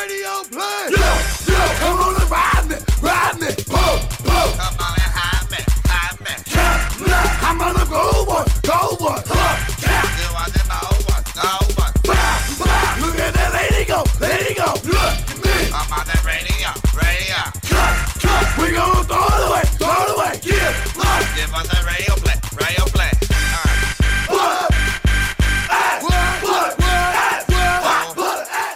Radio 0.00 0.32
play. 0.48 0.96
Yeah, 0.96 1.20
yeah, 1.46 1.78
come 1.78 2.00
on 2.00 2.16
and 2.16 2.30
ride 2.30 2.64
me, 2.70 2.76
ride 3.04 3.36
me, 3.36 3.52
pull, 3.68 3.96
pull. 4.24 4.48
Come 4.56 4.80
on 4.80 4.96
and 4.96 5.12
hide 5.12 5.44
me, 5.52 5.60
hide 5.84 6.16
me. 6.24 6.32
Yeah, 6.48 7.04
yeah, 7.04 7.44
I'm 7.44 7.60
on 7.60 7.76
a 7.76 7.84
go 7.84 8.24
one, 8.24 8.48
go 8.64 8.96
one. 8.96 9.20
Huh, 9.28 9.60
yeah. 9.84 10.00
You 10.16 10.28
want 10.32 10.56
the 10.56 10.64
go 10.72 10.80
one, 11.04 11.24
go 11.36 11.52
one. 11.76 11.92
Bah, 12.08 12.40
bah, 12.56 12.96
look 13.04 13.18
at 13.20 13.34
that 13.36 13.52
lady 13.52 13.84
go, 13.84 14.00
lady 14.24 14.56
go. 14.56 14.72
Look 14.88 15.20
at 15.20 15.36
me. 15.36 15.68
I'm 15.68 15.92
on 15.92 16.08
the 16.08 16.16
radio, 16.24 16.72
radio. 16.96 17.40
Cut, 17.68 17.92
cut, 18.24 18.46
we 18.56 18.72
gonna 18.72 19.04
throw 19.04 19.20
it 19.20 19.44
away, 19.52 19.64
throw 19.76 20.00
it 20.00 20.16
away. 20.16 20.32
Yeah, 20.48 20.72
look. 20.96 21.28
Give 21.36 21.52
us 21.52 21.68
a 21.76 21.80
radio 21.84 22.09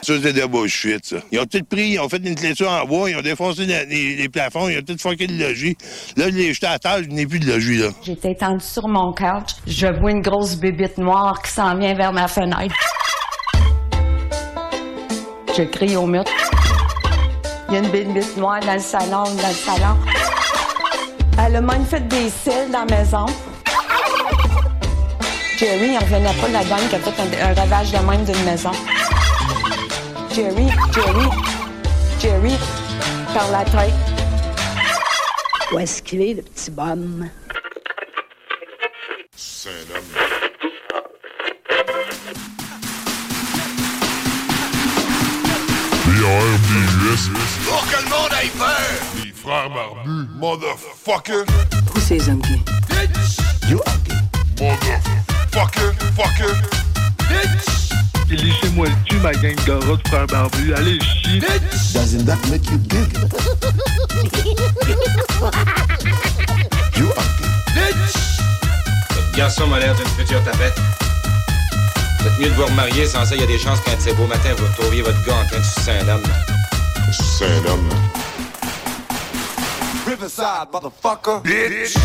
C'est 0.06 0.34
de 0.34 0.44
bullshit, 0.44 1.02
ça. 1.02 1.16
Ils 1.32 1.40
ont 1.40 1.46
tout 1.46 1.64
pris, 1.64 1.92
ils 1.92 1.98
ont 1.98 2.10
fait 2.10 2.18
une 2.18 2.34
clôture 2.34 2.70
en 2.70 2.84
bois, 2.84 3.08
ils 3.08 3.16
ont 3.16 3.22
défoncé 3.22 3.64
les, 3.64 4.28
plafonds, 4.28 4.68
ils 4.68 4.78
ont 4.78 4.82
tout 4.82 4.98
fucké 4.98 5.26
le 5.26 5.48
logis. 5.48 5.78
Là, 6.18 6.26
je 6.28 6.34
l'ai 6.34 6.52
jeté 6.52 6.66
à 6.66 6.78
terre, 6.78 6.98
je 7.02 7.08
n'ai 7.08 7.26
plus 7.26 7.40
de 7.40 7.46
logis, 7.46 7.78
là. 7.78 7.88
J'étais 8.02 8.32
étendue 8.32 8.62
sur 8.62 8.86
mon 8.86 9.14
couch. 9.14 9.54
Je 9.66 9.86
vois 9.86 10.10
une 10.10 10.20
grosse 10.20 10.56
bébite 10.56 10.98
noire 10.98 11.40
qui 11.42 11.50
s'en 11.50 11.74
vient 11.78 11.94
vers 11.94 12.12
ma 12.12 12.28
fenêtre. 12.28 12.74
Je 15.56 15.62
crie 15.62 15.96
au 15.96 16.06
mur. 16.06 16.24
Il 17.70 17.74
y 17.74 17.76
a 17.78 17.80
une 17.80 17.88
bébite 17.88 18.36
noire 18.36 18.60
dans 18.60 18.74
le 18.74 18.80
salon, 18.80 19.24
dans 19.24 19.48
le 19.48 19.54
salon. 19.54 19.96
Elle 21.46 21.56
a 21.56 21.60
même 21.62 21.86
fait 21.86 22.06
des 22.08 22.28
cils 22.28 22.70
dans 22.70 22.84
la 22.84 22.96
maison. 22.98 23.24
Jerry, 25.58 25.92
il 25.92 25.98
revenait 25.98 26.40
pas 26.40 26.48
la 26.48 26.64
dame 26.64 26.88
qui 26.90 26.96
a 26.96 26.98
fait 26.98 27.42
un, 27.42 27.50
un 27.50 27.54
ravage 27.54 27.90
de 27.90 27.98
même 27.98 28.24
d'une 28.24 28.44
maison. 28.44 28.72
Jerry, 30.34 30.66
Jerry, 30.92 31.28
Jerry, 32.18 32.56
par 33.32 33.48
la 33.52 33.64
tête. 33.66 33.94
Où 35.72 35.78
est-ce 35.78 36.02
qu'il 36.02 36.22
est, 36.22 36.34
le 36.34 36.42
petit 36.42 36.72
bum? 36.72 37.30
C'est 39.36 39.68
un 39.68 39.96
homme. 39.96 40.02
B-A-R-B-U-S. 46.04 47.30
Pour 47.68 47.86
que 47.86 48.02
le 48.02 48.08
monde 48.10 48.32
aille 48.36 48.48
peur! 48.58 48.76
Les 49.24 49.30
frères 49.30 49.70
barbus, 49.70 50.28
motherfucker! 50.34 51.44
Who 51.94 52.00
says 52.00 52.26
I'm 52.26 52.40
gay? 52.40 52.60
Bitch! 52.88 53.38
You 53.70 53.80
are 53.86 53.98
gay. 54.04 54.18
Motherfucker, 54.58 55.94
fucker! 56.16 56.56
Bitch! 57.28 57.83
Laissez-moi 58.30 58.86
le 58.88 58.94
cul, 59.08 59.18
ma 59.18 59.32
gang 59.32 59.54
de 59.66 59.72
rats 59.72 59.96
de 59.96 60.08
frères 60.08 60.26
barbus. 60.26 60.74
Allez, 60.74 60.98
chier. 61.00 61.40
Bitch! 61.40 61.92
Doesn't 61.92 62.24
that 62.24 62.38
make 62.50 62.68
you 62.70 62.78
gay? 62.78 63.06
you 66.96 67.06
are 67.10 67.28
gay. 67.38 67.48
Bitch! 67.74 69.36
Garçon 69.36 69.66
m'a 69.66 69.78
l'air 69.78 69.94
d'une 69.94 70.06
future 70.06 70.42
tapette. 70.44 70.78
Êtes 72.26 72.38
mieux 72.38 72.48
de 72.48 72.54
vous 72.54 72.64
remarier, 72.64 73.06
sans 73.06 73.26
ça, 73.26 73.34
il 73.34 73.40
y 73.40 73.44
a 73.44 73.46
des 73.46 73.58
chances 73.58 73.80
qu'un 73.80 73.94
de 73.94 74.00
ces 74.00 74.14
beaux 74.14 74.26
matins, 74.26 74.54
vous 74.56 74.64
retrouviez 74.64 75.02
votre 75.02 75.22
gars 75.26 75.34
en 75.34 75.46
train 75.46 75.58
de 75.58 75.64
sucer 75.64 75.90
un 75.90 76.08
homme. 76.08 76.22
C'est 77.12 77.44
un 77.44 77.72
homme. 77.72 77.88
Riverside, 80.06 80.68
motherfucker. 80.72 81.40
Bitch! 81.44 81.96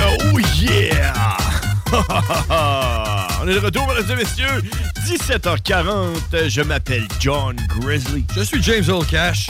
Oh 0.00 0.38
yeah! 0.60 1.37
On 3.40 3.48
est 3.48 3.54
de 3.54 3.58
retour, 3.58 3.86
mesdames 3.88 4.10
et 4.10 4.16
messieurs. 4.16 4.62
17h40, 5.06 6.48
je 6.48 6.60
m'appelle 6.62 7.06
John 7.20 7.56
Grizzly. 7.80 8.24
Je 8.34 8.42
suis 8.42 8.62
James 8.62 8.84
Old 8.88 9.06
Cash. 9.06 9.48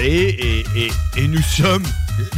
Et, 0.00 0.60
et, 0.60 0.66
et, 0.74 0.90
et 1.16 1.28
nous 1.28 1.42
sommes 1.42 1.84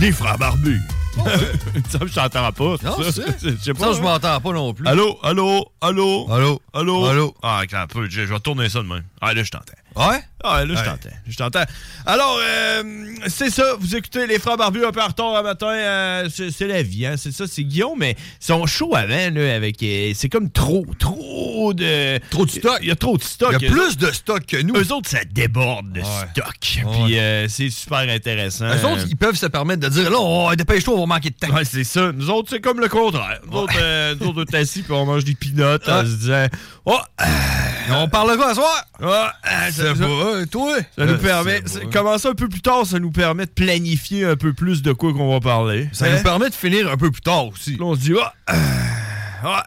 les 0.01 0.13
frères 0.13 0.39
barbus. 0.39 0.83
Ça, 1.89 1.99
je 2.07 2.15
t'entends 2.15 2.53
pas. 2.53 2.77
Non, 2.85 3.11
ça. 3.11 3.23
Je 3.43 3.57
sais 3.57 3.75
pas. 3.75 3.87
Ça, 3.87 3.93
je 3.93 3.99
hein. 3.99 4.03
m'entends 4.03 4.41
pas 4.41 4.53
non 4.53 4.73
plus. 4.73 4.87
Allô, 4.87 5.19
allô, 5.23 5.73
allô? 5.81 6.29
Allô? 6.31 6.61
Allô? 6.73 7.07
Allô? 7.07 7.35
Ah, 7.43 7.63
un 7.73 7.87
peu, 7.87 8.09
je, 8.09 8.27
je 8.27 8.33
vais 8.33 8.41
tourner 8.41 8.69
ça 8.69 8.83
de 8.83 8.87
même. 8.87 9.03
Ah, 9.21 9.35
là, 9.35 9.43
je 9.43 9.51
t'entends. 9.51 9.73
Ouais? 9.97 10.21
Ah, 10.44 10.65
là, 10.65 10.75
je 10.76 10.84
t'entends. 10.88 11.16
Je 11.26 11.37
t'entends. 11.37 11.65
Alors, 12.06 12.38
euh, 12.41 12.82
c'est 13.26 13.50
ça. 13.50 13.75
Vous 13.81 13.97
écoutez 13.97 14.25
les 14.28 14.38
frères 14.38 14.56
barbus 14.56 14.84
un 14.84 14.93
peu 14.93 15.03
en 15.03 15.09
retard 15.09 15.34
un 15.34 15.43
matin. 15.43 15.66
euh, 15.66 16.28
c'est 16.31 16.69
la 16.69 16.82
vie, 16.84 17.06
hein. 17.06 17.15
C'est 17.16 17.32
ça, 17.32 17.47
c'est 17.49 17.65
Guillaume, 17.65 17.99
mais 17.99 18.12
ils 18.41 18.44
sont 18.47 18.65
chauds 18.66 18.94
avant, 18.94 19.31
là, 19.34 19.54
avec. 19.56 19.82
euh, 19.82 20.12
c'est 20.15 20.28
comme 20.28 20.50
trop, 20.50 20.87
trop 21.00 21.75
de. 21.75 22.19
Trop 22.31 22.47
de 22.47 22.50
stock. 22.53 22.78
Il 22.82 22.87
y 22.88 22.91
a 22.93 22.97
trop 22.97 23.19
de 23.19 23.22
stock. 23.25 23.56
Il 23.59 23.65
y 23.65 23.66
a 23.66 23.71
plus 23.72 23.97
de 23.97 24.12
stock 24.12 24.47
que 24.47 24.62
nous. 24.62 24.76
Eux 24.76 24.93
autres, 24.93 25.10
ça 25.10 25.25
déborde 25.28 25.93
de 25.93 26.03
stock. 26.03 26.55
Puis 26.60 27.19
euh, 27.19 27.49
c'est 27.49 27.70
super 27.70 27.99
intéressant. 28.09 28.66
Eux 28.69 28.84
autres, 28.87 29.06
ils 29.09 29.16
peuvent 29.16 29.34
se 29.37 29.47
permettre 29.47 29.81
de 29.81 29.88
dire 29.88 30.09
là, 30.09 30.19
oh, 30.20 30.50
dépêche-toi, 30.56 30.94
on 30.94 31.00
va 31.00 31.06
manquer 31.06 31.31
de 31.31 31.34
temps. 31.34 31.53
Ouais, 31.53 31.65
c'est 31.65 31.82
ça. 31.82 32.12
Nous 32.12 32.31
autres, 32.31 32.50
c'est 32.50 32.60
comme 32.60 32.78
le 32.78 32.88
contraire. 32.88 33.41
Nous 33.50 33.59
autres, 33.59 34.15
nous 34.20 34.28
autres, 34.28 34.44
on 34.49 34.53
est 34.53 34.60
assis 34.60 34.82
puis 34.82 34.93
on 34.93 35.05
mange 35.05 35.25
des 35.25 35.34
pinottes 35.34 35.88
en 35.88 36.03
se 36.03 36.10
disant 36.15 36.47
Oh, 36.84 36.99
on 37.91 38.09
parlera 38.09 38.50
à 38.50 38.55
soir. 38.55 38.84
Ah, 39.03 39.34
ah, 39.43 39.72
C'est 39.72 39.88
pas, 39.94 40.47
toi? 40.50 40.76
Ça 40.97 41.06
nous 41.06 41.12
Euh, 41.15 41.19
permet. 41.19 41.60
Commencer 41.93 42.28
un 42.28 42.34
peu 42.34 42.49
plus 42.49 42.60
tard, 42.60 42.87
ça 42.87 42.99
nous 42.99 43.10
permet 43.10 43.47
de 43.47 43.50
planifier 43.50 44.25
un 44.25 44.37
peu 44.37 44.53
plus 44.53 44.82
de 44.82 44.93
quoi 44.93 45.12
qu'on 45.12 45.32
va 45.32 45.41
parler? 45.41 45.88
Ça 45.93 46.06
Hein? 46.06 46.16
nous 46.16 46.22
permet 46.22 46.50
de 46.50 46.54
finir 46.54 46.91
un 46.91 46.97
peu 46.97 47.10
plus 47.10 47.22
tard 47.22 47.47
aussi. 47.49 47.72
Là, 47.76 47.84
on 47.84 47.94
se 47.94 48.00
dit, 48.00 48.12
ah, 48.21 48.32
euh, 48.53 48.56
ah, 49.44 49.65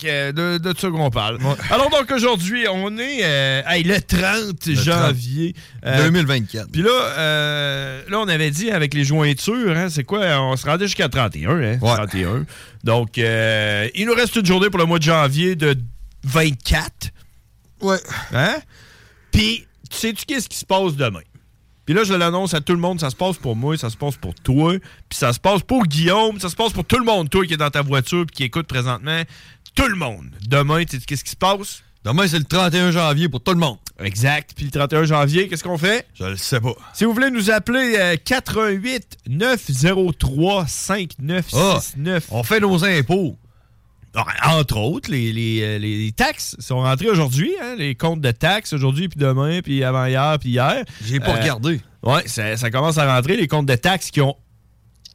que, 0.00 0.06
euh, 0.06 0.32
de, 0.32 0.58
de 0.58 0.78
ça 0.78 0.88
qu'on 0.88 1.10
parle. 1.10 1.38
Alors, 1.70 1.90
donc, 1.90 2.10
aujourd'hui, 2.10 2.64
on 2.72 2.96
est 2.98 3.20
euh, 3.22 3.62
hey, 3.68 3.82
le 3.84 4.00
30 4.00 4.70
janvier. 4.74 5.54
euh, 5.84 6.04
2024. 6.04 6.70
Puis 6.72 6.82
là, 6.82 6.90
euh, 6.90 8.02
là, 8.08 8.18
on 8.20 8.28
avait 8.28 8.50
dit 8.50 8.70
avec 8.70 8.94
les 8.94 9.04
jointures, 9.04 9.76
hein, 9.76 9.88
c'est 9.90 10.04
quoi? 10.04 10.20
On 10.40 10.56
se 10.56 10.66
rendait 10.66 10.86
jusqu'à 10.86 11.08
31, 11.08 11.60
hein? 11.62 11.78
31. 11.78 12.46
Donc, 12.84 13.16
il 13.18 14.06
nous 14.06 14.14
reste 14.14 14.36
une 14.36 14.46
journée 14.46 14.70
pour 14.70 14.78
le 14.78 14.86
mois 14.86 14.98
de 14.98 15.04
janvier 15.04 15.56
de 15.56 15.76
24. 16.24 17.10
Ouais. 17.80 17.96
Hein? 18.32 18.54
Puis, 19.32 19.66
tu 19.90 19.96
sais-tu 19.96 20.24
qu'est-ce 20.24 20.48
qui 20.48 20.58
se 20.58 20.64
passe 20.66 20.94
demain? 20.94 21.20
Puis 21.84 21.94
là, 21.94 22.04
je 22.04 22.14
l'annonce 22.14 22.54
à 22.54 22.60
tout 22.60 22.74
le 22.74 22.78
monde, 22.78 23.00
ça 23.00 23.10
se 23.10 23.16
passe 23.16 23.36
pour 23.38 23.56
moi, 23.56 23.76
ça 23.76 23.90
se 23.90 23.96
passe 23.96 24.16
pour 24.16 24.34
toi, 24.34 24.78
puis 25.08 25.18
ça 25.18 25.32
se 25.32 25.40
passe 25.40 25.62
pour 25.62 25.84
Guillaume, 25.84 26.38
ça 26.38 26.48
se 26.48 26.54
passe 26.54 26.72
pour 26.72 26.84
tout 26.84 26.98
le 26.98 27.04
monde, 27.04 27.28
toi 27.28 27.44
qui 27.44 27.54
est 27.54 27.56
dans 27.56 27.70
ta 27.70 27.82
voiture 27.82 28.24
puis 28.26 28.36
qui 28.36 28.44
écoute 28.44 28.68
présentement. 28.68 29.22
Tout 29.74 29.88
le 29.88 29.96
monde. 29.96 30.30
Demain, 30.46 30.84
tu 30.84 30.98
sais 30.98 31.04
qu'est-ce 31.04 31.24
qui 31.24 31.30
se 31.30 31.36
passe? 31.36 31.82
Demain, 32.04 32.26
c'est 32.28 32.38
le 32.38 32.44
31 32.44 32.90
janvier 32.90 33.28
pour 33.28 33.40
tout 33.42 33.52
le 33.52 33.58
monde. 33.58 33.78
Exact. 34.00 34.52
Puis 34.54 34.66
le 34.66 34.70
31 34.70 35.04
janvier, 35.04 35.48
qu'est-ce 35.48 35.62
qu'on 35.62 35.78
fait? 35.78 36.06
Je 36.14 36.24
le 36.24 36.36
sais 36.36 36.60
pas. 36.60 36.74
Si 36.92 37.04
vous 37.04 37.12
voulez 37.12 37.30
nous 37.30 37.50
appeler, 37.50 37.94
euh, 37.96 38.16
88 38.24 39.18
903 39.28 40.66
5969. 40.66 42.26
On 42.30 42.42
fait 42.42 42.60
nos 42.60 42.84
impôts. 42.84 43.38
Ah, 44.14 44.56
Entre 44.58 44.76
autres, 44.76 45.10
les, 45.10 45.32
les, 45.32 45.62
euh, 45.62 45.78
les 45.78 46.12
taxes 46.12 46.54
sont 46.58 46.80
rentrées 46.80 47.08
aujourd'hui, 47.08 47.50
hein, 47.62 47.76
les 47.78 47.94
comptes 47.94 48.20
de 48.20 48.30
taxes 48.30 48.72
aujourd'hui, 48.74 49.08
puis 49.08 49.18
demain, 49.18 49.60
puis 49.62 49.82
avant-hier, 49.84 50.36
puis 50.38 50.50
hier. 50.50 50.84
J'ai 51.04 51.18
pas 51.18 51.30
Euh, 51.36 51.40
regardé. 51.40 51.80
Ouais, 52.02 52.22
ça, 52.26 52.56
ça 52.58 52.70
commence 52.70 52.98
à 52.98 53.14
rentrer, 53.14 53.36
les 53.36 53.46
comptes 53.48 53.66
de 53.66 53.74
taxes 53.74 54.10
qui 54.10 54.20
ont 54.20 54.36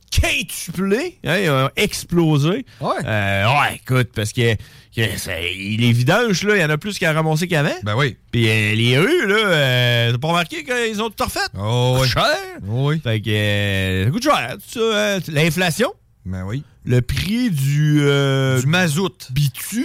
quintuplé, 0.09 1.19
hein, 1.25 1.37
ils 1.37 1.49
ont 1.49 1.69
explosé. 1.75 2.65
Ouais. 2.81 2.95
Euh, 3.05 3.45
ouais, 3.45 3.75
écoute, 3.75 4.09
parce 4.15 4.31
que, 4.31 4.55
que 4.55 5.01
les 5.35 5.91
vidanges, 5.91 6.43
là, 6.43 6.55
il 6.55 6.61
y 6.61 6.65
en 6.65 6.69
a 6.69 6.77
plus 6.77 6.97
qu'à 6.97 7.13
ramasser 7.13 7.47
qu'avant. 7.47 7.69
Ben 7.83 7.95
oui. 7.95 8.17
Puis 8.31 8.49
euh, 8.49 8.73
les 8.73 8.97
rues, 8.97 9.27
là, 9.27 9.35
euh, 9.35 10.11
t'as 10.13 10.17
pas 10.17 10.27
remarqué 10.29 10.63
qu'ils 10.63 11.01
ont 11.01 11.09
tout 11.09 11.23
refait? 11.23 11.39
Oh, 11.59 11.99
oui. 12.01 12.07
Cher. 12.07 12.23
Oui. 12.63 12.99
Fait 13.03 13.21
que 13.21 13.29
euh, 13.29 14.05
ça 14.05 14.11
coûte 14.11 14.23
cher, 14.23 14.55
hein. 14.57 15.19
L'inflation, 15.27 15.93
Ben 16.25 16.43
oui. 16.45 16.63
Le 16.87 17.01
prix 17.01 17.51
du, 17.51 17.99
euh, 18.01 18.59
Du 18.61 18.65
mazout. 18.67 19.27
bitume, 19.31 19.83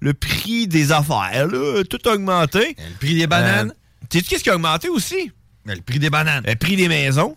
le 0.00 0.12
prix 0.14 0.66
des 0.66 0.90
affaires, 0.90 1.46
là, 1.46 1.82
tout 1.88 1.98
a 2.06 2.14
augmenté. 2.14 2.76
Le 2.76 2.98
prix 2.98 3.14
des 3.14 3.26
bananes. 3.28 3.70
Euh, 3.70 4.06
Sais-tu 4.12 4.28
qu'est-ce 4.28 4.42
qui 4.42 4.50
a 4.50 4.56
augmenté 4.56 4.88
aussi? 4.88 5.30
Le 5.64 5.80
prix 5.80 5.98
des 6.00 6.10
bananes. 6.10 6.42
Le 6.46 6.54
prix 6.56 6.76
des 6.76 6.88
maisons. 6.88 7.36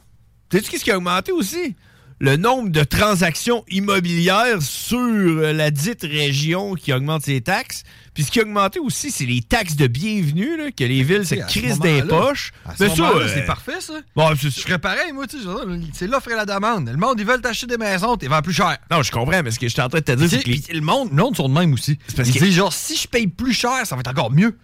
Sais-tu 0.52 0.72
qu'est-ce 0.72 0.84
qui 0.84 0.92
a 0.92 0.98
augmenté 0.98 1.32
aussi? 1.32 1.76
Le 2.20 2.38
nombre 2.38 2.70
de 2.70 2.84
transactions 2.84 3.64
immobilières 3.70 4.62
sur 4.62 4.98
euh, 4.98 5.54
la 5.54 5.70
dite 5.70 6.02
région 6.02 6.74
qui 6.74 6.92
augmente 6.92 7.24
ses 7.24 7.42
taxes. 7.42 7.84
Puis 8.16 8.24
ce 8.24 8.32
qui 8.32 8.40
a 8.40 8.44
augmenté 8.44 8.80
aussi, 8.80 9.12
c'est 9.12 9.26
les 9.26 9.42
taxes 9.42 9.76
de 9.76 9.86
bienvenue, 9.88 10.58
là, 10.58 10.72
que 10.72 10.84
les 10.86 11.04
villes 11.04 11.28
se 11.28 11.36
crissent 11.36 11.80
des 11.80 12.02
poches. 12.02 12.52
Mais 12.80 12.90
ça, 12.90 13.10
euh, 13.12 13.28
c'est 13.32 13.46
parfait, 13.46 13.80
ça. 13.82 13.94
bon, 14.16 14.34
Je 14.36 14.50
ça. 14.50 14.62
ferais 14.62 14.80
pareil, 14.80 15.12
moi, 15.14 15.28
tu 15.28 15.38
sais. 15.38 15.48
C'est 15.94 16.08
l'offre 16.08 16.32
et 16.32 16.36
la 16.36 16.46
demande. 16.46 16.90
Le 16.90 16.98
monde, 16.98 17.20
ils 17.20 17.26
veulent 17.26 17.42
t'acheter 17.42 17.68
des 17.68 17.78
maisons, 17.78 18.16
t'es 18.18 18.28
vends 18.28 18.42
plus 18.42 18.54
cher. 18.54 18.78
Non, 18.90 19.04
je 19.04 19.12
comprends, 19.12 19.44
mais 19.44 19.52
ce 19.52 19.60
que 19.60 19.68
je 19.68 19.74
suis 19.74 19.82
en 19.82 19.90
train 19.90 20.00
de 20.00 20.04
te 20.06 20.12
dire, 20.14 20.30
c'est 20.30 20.44
que 20.44 20.50
les- 20.50 20.64
le 20.74 20.82
monde, 20.82 21.10
le 21.12 21.16
monde 21.22 21.36
sont 21.36 21.50
de 21.50 21.54
même 21.54 21.74
aussi. 21.74 22.00
parce 22.16 22.30
Ils 22.30 22.36
que- 22.40 22.46
disent 22.46 22.56
genre, 22.56 22.74
si 22.74 22.96
je 22.96 23.08
paye 23.08 23.28
plus 23.28 23.54
cher, 23.54 23.86
ça 23.86 23.96
va 23.96 24.00
être 24.00 24.10
encore 24.10 24.32
mieux. 24.32 24.58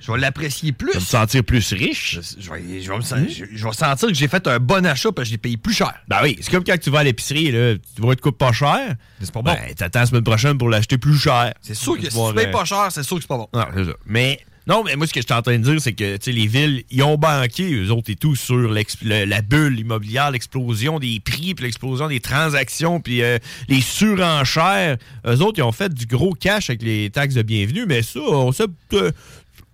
Je 0.00 0.12
vais 0.12 0.18
l'apprécier 0.18 0.72
plus. 0.72 0.88
tu 0.92 0.98
vas 0.98 1.00
me 1.00 1.04
sentir 1.06 1.42
plus 1.44 1.72
riche. 1.72 2.20
Je, 2.38 2.42
je 2.42 2.50
vais, 2.52 2.80
je 2.80 2.90
vais 2.90 2.96
me 2.96 3.02
sen- 3.02 3.28
je- 3.28 3.44
je 3.52 3.64
vais 3.64 3.72
sentir 3.72 4.08
que 4.08 4.14
j'ai 4.14 4.28
fait 4.28 4.46
un 4.46 4.58
bon 4.60 4.86
achat 4.86 5.10
parce 5.10 5.24
que 5.24 5.30
je 5.30 5.34
l'ai 5.34 5.38
payé 5.38 5.56
plus 5.56 5.74
cher. 5.74 5.92
Ben 6.06 6.18
oui, 6.22 6.38
c'est 6.40 6.50
comme 6.50 6.64
quand 6.64 6.78
tu 6.78 6.90
vas 6.90 7.00
à 7.00 7.04
l'épicerie, 7.04 7.50
tu 7.96 8.00
vois, 8.02 8.14
te 8.14 8.20
coûte 8.20 8.38
pas 8.38 8.52
cher. 8.52 8.94
C'est 9.20 9.32
pas 9.32 9.42
bon. 9.42 9.52
Ben, 9.52 9.74
t'attends 9.74 10.00
la 10.00 10.06
semaine 10.06 10.24
prochaine 10.24 10.58
pour 10.58 10.68
l'acheter 10.68 10.98
plus 10.98 11.18
cher. 11.18 11.52
C'est 11.60 11.74
sûr 11.74 11.96
que 11.96 12.08
si 12.08 12.16
tu 12.16 12.34
payes 12.34 12.46
euh, 12.46 12.50
pas 12.52 12.64
cher, 12.64 12.88
c'est 12.90 13.02
sûr 13.02 13.16
que 13.16 13.22
c'est 13.22 13.28
pas 13.28 13.38
bon. 13.38 13.48
Non, 13.52 13.64
c'est 13.74 13.84
ça. 13.84 13.92
Mais 14.06 14.38
non, 14.66 14.84
mais 14.84 14.96
moi, 14.96 15.06
ce 15.06 15.14
que 15.14 15.20
je 15.22 15.24
suis 15.26 15.34
en 15.34 15.40
train 15.40 15.58
de 15.58 15.64
dire, 15.64 15.80
c'est 15.80 15.94
que 15.94 16.16
tu 16.18 16.24
sais, 16.24 16.32
les 16.32 16.46
villes, 16.46 16.84
ils 16.90 17.02
ont 17.02 17.16
banqué, 17.16 17.72
eux 17.72 17.90
autres 17.90 18.10
et 18.10 18.16
tout, 18.16 18.36
sur 18.36 18.54
le- 18.56 19.24
la 19.24 19.40
bulle 19.40 19.78
immobilière, 19.78 20.30
l'explosion 20.30 20.98
des 20.98 21.20
prix, 21.20 21.54
puis 21.54 21.64
l'explosion 21.64 22.06
des 22.06 22.20
transactions, 22.20 23.00
puis 23.00 23.22
euh, 23.22 23.38
les 23.68 23.80
surenchères. 23.80 24.98
Eux 25.26 25.40
autres, 25.40 25.58
ils 25.58 25.62
ont 25.62 25.72
fait 25.72 25.92
du 25.92 26.04
gros 26.04 26.34
cash 26.34 26.68
avec 26.68 26.82
les 26.82 27.08
taxes 27.08 27.34
de 27.34 27.42
bienvenue, 27.42 27.86
mais 27.86 28.02
ça, 28.02 28.20
on 28.20 28.52
sait. 28.52 28.66
euh, 28.92 29.10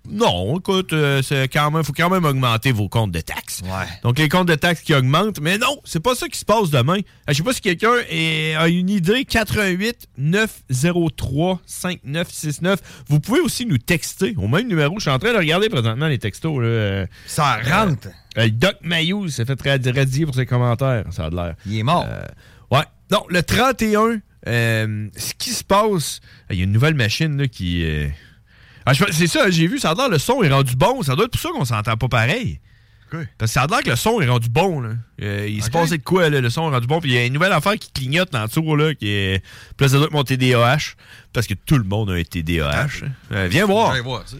non, 0.09 0.59
écoute, 0.59 0.93
euh, 0.93 1.23
c'est 1.23 1.49
quand 1.49 1.71
même, 1.71 1.83
faut 1.83 1.93
quand 1.95 2.11
même 2.11 2.25
augmenter 2.25 2.73
vos 2.73 2.89
comptes 2.89 3.11
de 3.12 3.21
taxes. 3.21 3.62
Ouais. 3.65 3.87
Donc, 4.03 4.19
les 4.19 4.29
comptes 4.29 4.49
de 4.49 4.55
taxes 4.55 4.83
qui 4.83 4.95
augmentent. 4.95 5.41
Mais 5.41 5.56
non, 5.59 5.81
c'est 5.85 6.01
pas 6.01 6.15
ça 6.15 6.29
qui 6.29 6.39
se 6.39 6.45
passe 6.45 6.71
demain. 6.71 6.99
Euh, 6.99 7.01
Je 7.29 7.35
sais 7.35 7.43
pas 7.43 7.53
si 7.55 7.61
quelqu'un 7.62 7.93
a 8.59 8.69
une 8.69 8.91
idée. 8.91 9.25
88 9.25 10.09
903 10.19 11.61
5969. 11.67 12.81
Vous 13.09 13.21
pouvez 13.21 13.41
aussi 13.41 13.67
nous 13.67 13.79
texter 13.79 14.35
au 14.37 14.47
même 14.49 14.69
numéro. 14.69 14.95
Je 14.99 15.03
suis 15.03 15.11
en 15.11 15.19
train 15.19 15.33
de 15.33 15.39
regarder 15.39 15.69
présentement 15.69 16.06
les 16.09 16.19
textos. 16.19 16.59
Là. 16.61 16.67
Euh, 16.67 17.06
Ça 17.27 17.59
rentre. 17.62 18.09
euh, 18.39 18.49
Doc 18.51 18.75
Mayou 18.83 19.29
s'est 19.29 19.45
fait 19.45 19.61
radi- 19.62 19.95
radier 19.97 20.27
pour 20.27 20.35
ses 20.35 20.47
commentaires. 20.47 21.05
Ça 21.12 21.27
a 21.27 21.31
de 21.31 21.37
l'air. 21.37 21.55
Il 21.67 21.79
est 21.79 21.83
mort. 21.83 22.05
Euh, 22.09 22.25
ouais. 22.71 22.85
Non, 23.11 23.25
le 23.29 23.43
31, 23.43 24.21
euh, 24.49 25.09
ce 25.17 25.35
qui 25.35 25.51
se 25.51 25.65
passe, 25.65 26.21
il 26.51 26.56
y 26.59 26.61
a 26.61 26.65
une 26.65 26.73
nouvelle 26.73 26.95
machine 26.95 27.37
là, 27.41 27.49
qui. 27.49 27.85
Ah, 28.86 28.92
c'est 29.12 29.26
ça, 29.26 29.50
j'ai 29.50 29.66
vu, 29.66 29.78
ça 29.78 29.90
a 29.90 29.94
l'air 29.94 30.08
le 30.08 30.19
son 30.19 30.42
est 30.42 30.50
rendu 30.50 30.76
bon. 30.76 31.02
Ça 31.02 31.14
doit 31.16 31.25
être 31.26 31.31
pour 31.32 31.40
ça 31.40 31.48
qu'on 31.50 31.64
s'entend 31.64 31.96
pas 31.96 32.08
pareil. 32.08 32.60
Parce 33.38 33.52
que 33.52 33.54
ça 33.54 33.62
a 33.62 33.66
l'air 33.69 33.82
que 33.82 33.90
le 33.90 33.96
son 33.96 34.20
est 34.20 34.26
rendu 34.28 34.48
bon. 34.48 34.81
Là. 34.81 34.90
Euh, 35.22 35.46
il 35.48 35.62
se 35.62 35.70
passait 35.70 35.98
de 35.98 36.02
quoi, 36.02 36.28
là, 36.31 36.40
le 36.40 36.50
son 36.50 36.69
est 36.69 36.75
rendu 36.75 36.86
bon. 36.88 37.00
Puis 37.00 37.10
il 37.10 37.14
y 37.14 37.19
a 37.19 37.25
une 37.25 37.32
nouvelle 37.32 37.52
affaire 37.52 37.75
qui 37.78 37.92
clignote 37.92 38.32
dans 38.32 38.42
le 38.42 38.48
tour, 38.48 38.76
là, 38.76 38.92
qui 38.94 39.08
est. 39.08 39.40
Puis 39.76 39.86
là, 39.86 39.88
ça 39.88 39.96
doit 39.98 40.06
être 40.06 40.12
mon 40.12 40.25
TDAH. 40.25 40.94
Parce 41.32 41.46
que 41.46 41.54
tout 41.54 41.76
le 41.78 41.84
monde 41.84 42.10
a 42.10 42.14
un 42.14 42.22
TDAH. 42.25 42.86
Euh, 43.32 43.46
viens 43.48 43.66
voir. 43.66 43.92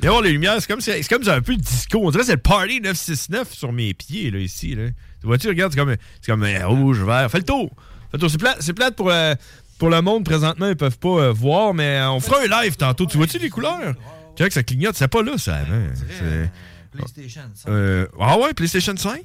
Viens 0.03 0.11
voir 0.11 0.23
les 0.23 0.33
lumières. 0.33 0.57
C'est 0.61 0.67
comme, 0.67 0.81
si- 0.81 0.91
c'est 0.91 1.09
comme 1.09 1.29
un 1.29 1.41
peu 1.41 1.55
de 1.57 1.61
disco. 1.63 2.01
On 2.03 2.11
dirait 2.11 2.23
que 2.23 2.27
c'est 2.27 2.33
le 2.33 2.39
Party 2.39 2.81
969 2.81 3.53
sur 3.55 3.73
mes 3.73 3.95
pieds, 3.95 4.31
là, 4.33 4.39
ici. 4.41 4.75
Là. 4.75 4.89
Tu 5.21 5.27
vois-tu, 5.27 5.47
regarde, 5.49 5.73
c'est 5.73 5.79
comme, 5.79 5.95
c'est 6.21 6.33
comme 6.33 6.43
euh, 6.43 6.67
rouge, 6.67 7.01
vert. 7.03 7.31
Fais 7.31 7.39
le 7.39 7.45
tour. 7.45 7.71
Fais 8.11 8.15
le 8.15 8.19
tour. 8.19 8.31
C'est 8.31 8.39
plate, 8.39 8.57
c'est 8.61 8.73
plate 8.73 8.97
pour, 8.97 9.11
euh, 9.11 9.35
pour 9.79 9.89
le 9.89 10.03
monde 10.03 10.25
présentement. 10.25 10.67
Ils 10.69 10.75
peuvent 10.77 10.99
pas 10.99 11.31
voir, 11.31 11.75
mais 11.75 12.01
on 12.07 12.19
fera 12.19 12.41
un 12.43 12.63
live 12.65 12.75
tantôt. 12.77 13.07
Tu 13.07 13.17
vois-tu 13.19 13.39
les 13.39 13.51
couleurs? 13.51 13.95
Tu 14.37 14.43
vois 14.43 14.49
que 14.49 14.55
ça 14.55 14.63
clignote. 14.63 14.97
C'est 14.97 15.09
pas 15.09 15.23
là, 15.23 15.39
ça, 15.39 15.57
avant. 15.57 15.83
C'est- 15.95 16.51
PlayStation. 16.93 17.43
ça. 17.55 17.69
euh, 17.71 18.07
ah 18.21 18.39
ouais, 18.39 18.55
PlayStation 18.55 18.97
5? 18.97 19.21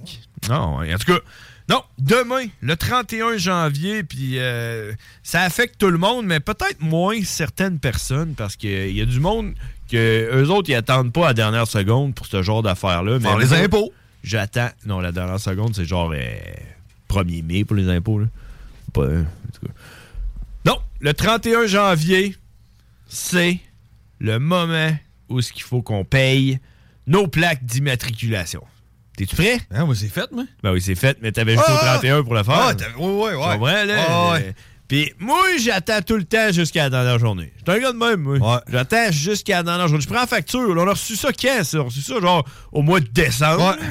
Non, 0.49 0.79
en 0.79 0.97
tout 0.97 1.13
cas, 1.13 1.19
non, 1.69 1.83
demain, 1.99 2.45
le 2.61 2.75
31 2.75 3.37
janvier, 3.37 4.01
puis 4.03 4.39
euh, 4.39 4.91
ça 5.21 5.41
affecte 5.43 5.77
tout 5.77 5.91
le 5.91 5.99
monde, 5.99 6.25
mais 6.25 6.39
peut-être 6.39 6.79
moins 6.81 7.21
certaines 7.23 7.77
personnes, 7.77 8.33
parce 8.33 8.55
qu'il 8.55 8.91
y 8.97 9.01
a 9.01 9.05
du 9.05 9.19
monde 9.19 9.53
que 9.91 10.29
eux 10.33 10.49
autres, 10.49 10.69
ils 10.71 10.75
attendent 10.75 11.13
pas 11.13 11.25
à 11.25 11.27
la 11.27 11.33
dernière 11.35 11.67
seconde 11.67 12.15
pour 12.15 12.25
ce 12.25 12.41
genre 12.41 12.63
d'affaires-là. 12.63 13.19
Faire 13.19 13.37
mais 13.37 13.43
les 13.43 13.49
moi, 13.49 13.57
impôts. 13.59 13.93
J'attends. 14.23 14.69
Non, 14.87 14.99
la 14.99 15.11
dernière 15.11 15.39
seconde, 15.39 15.75
c'est 15.75 15.85
genre 15.85 16.11
euh, 16.15 16.39
1er 17.07 17.43
mai 17.43 17.65
pour 17.65 17.75
les 17.75 17.87
impôts. 17.87 18.17
Là. 18.17 18.25
Pas, 18.93 19.01
euh, 19.01 19.21
en 19.21 19.51
tout 19.53 19.67
cas. 19.67 19.73
Non, 20.65 20.79
le 21.01 21.13
31 21.13 21.67
janvier, 21.67 22.35
c'est 23.07 23.59
le 24.19 24.39
moment 24.39 24.91
où 25.29 25.41
ce 25.41 25.51
qu'il 25.53 25.63
faut 25.63 25.81
qu'on 25.81 26.03
paye 26.05 26.59
nos 27.07 27.27
plaques 27.27 27.63
d'immatriculation. 27.65 28.63
T'es-tu 29.17 29.35
prêt? 29.35 29.59
Hein, 29.71 29.85
moi, 29.85 29.95
c'est 29.95 30.07
fait, 30.07 30.31
moi. 30.31 30.45
Ben 30.63 30.71
oui, 30.71 30.81
c'est 30.81 30.95
fait, 30.95 31.17
mais 31.21 31.31
t'avais 31.31 31.53
juste 31.55 31.67
au 31.67 31.73
Ah! 31.81 31.97
31 31.99 32.23
pour 32.23 32.35
le 32.35 32.43
faire. 32.43 32.55
Ah, 32.57 32.73
t'as- 32.73 32.97
ouais, 32.97 33.05
ouais, 33.05 33.35
ouais. 33.35 33.53
Tu 33.53 33.59
comprends, 33.59 33.83
là? 33.85 34.05
Ah, 34.07 34.31
ouais. 34.33 34.45
Euh, 34.47 34.51
Puis 34.87 35.13
moi, 35.19 35.43
j'attends 35.59 36.01
tout 36.01 36.15
le 36.15 36.23
temps 36.23 36.51
jusqu'à 36.51 36.83
la 36.83 36.89
dernière 36.89 37.19
journée. 37.19 37.51
J'étais 37.57 37.71
un 37.73 37.79
gars 37.79 37.91
de 37.91 37.97
même, 37.97 38.21
moi. 38.21 38.37
Ouais. 38.37 38.61
J'attends 38.71 39.11
jusqu'à 39.11 39.57
la 39.57 39.63
dernière 39.63 39.87
journée. 39.87 40.01
Je 40.03 40.07
prends 40.07 40.21
la 40.21 40.27
facture. 40.27 40.73
là. 40.73 40.83
on 40.83 40.87
a 40.87 40.91
reçu 40.91 41.15
ça 41.15 41.29
quand, 41.33 41.63
ça? 41.63 41.77
On 41.79 41.81
a 41.81 41.83
reçu 41.85 42.01
ça, 42.01 42.19
genre, 42.19 42.47
au 42.71 42.81
mois 42.81 42.99
de 43.01 43.07
décembre. 43.07 43.71
Ouais. 43.77 43.85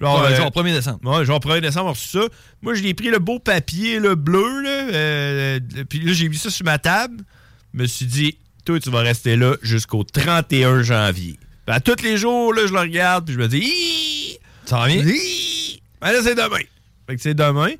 Genre, 0.00 0.20
Ouais, 0.22 0.32
euh, 0.32 0.36
genre 0.36 0.50
1er 0.50 0.72
décembre. 0.74 0.98
Ouais, 1.18 1.24
genre 1.24 1.40
1er 1.40 1.60
décembre, 1.60 1.86
on 1.86 1.90
a 1.90 1.92
reçu 1.92 2.08
ça. 2.08 2.24
Moi, 2.60 2.74
je 2.74 2.82
l'ai 2.82 2.94
pris 2.94 3.08
le 3.10 3.18
beau 3.20 3.38
papier, 3.38 3.98
le 4.00 4.16
bleu, 4.16 4.60
là. 4.62 4.68
euh, 4.92 5.60
puis 5.88 6.00
là, 6.00 6.12
j'ai 6.12 6.28
mis 6.28 6.36
ça 6.36 6.50
sur 6.50 6.64
ma 6.66 6.78
table. 6.78 7.24
Je 7.72 7.78
me 7.80 7.86
suis 7.86 8.06
dit, 8.06 8.38
toi, 8.64 8.80
tu 8.80 8.90
vas 8.90 9.00
rester 9.00 9.36
là 9.36 9.56
jusqu'au 9.62 10.04
31 10.04 10.82
janvier. 10.82 11.38
Ben, 11.66 11.74
à 11.74 11.80
tous 11.80 12.02
les 12.02 12.16
jours, 12.16 12.52
là, 12.54 12.62
je 12.66 12.72
le 12.72 12.80
regarde, 12.80 13.26
puis 13.26 13.34
je 13.34 13.38
me 13.38 13.48
dis, 13.48 13.58
Hi! 13.62 14.38
Ça 14.64 14.78
va 14.78 14.86
bien? 14.86 15.02
Ben 16.00 16.12
là, 16.12 16.18
c'est 16.22 16.34
demain. 16.34 16.64
Fait 17.06 17.16
que 17.16 17.22
c'est 17.22 17.34
demain. 17.34 17.70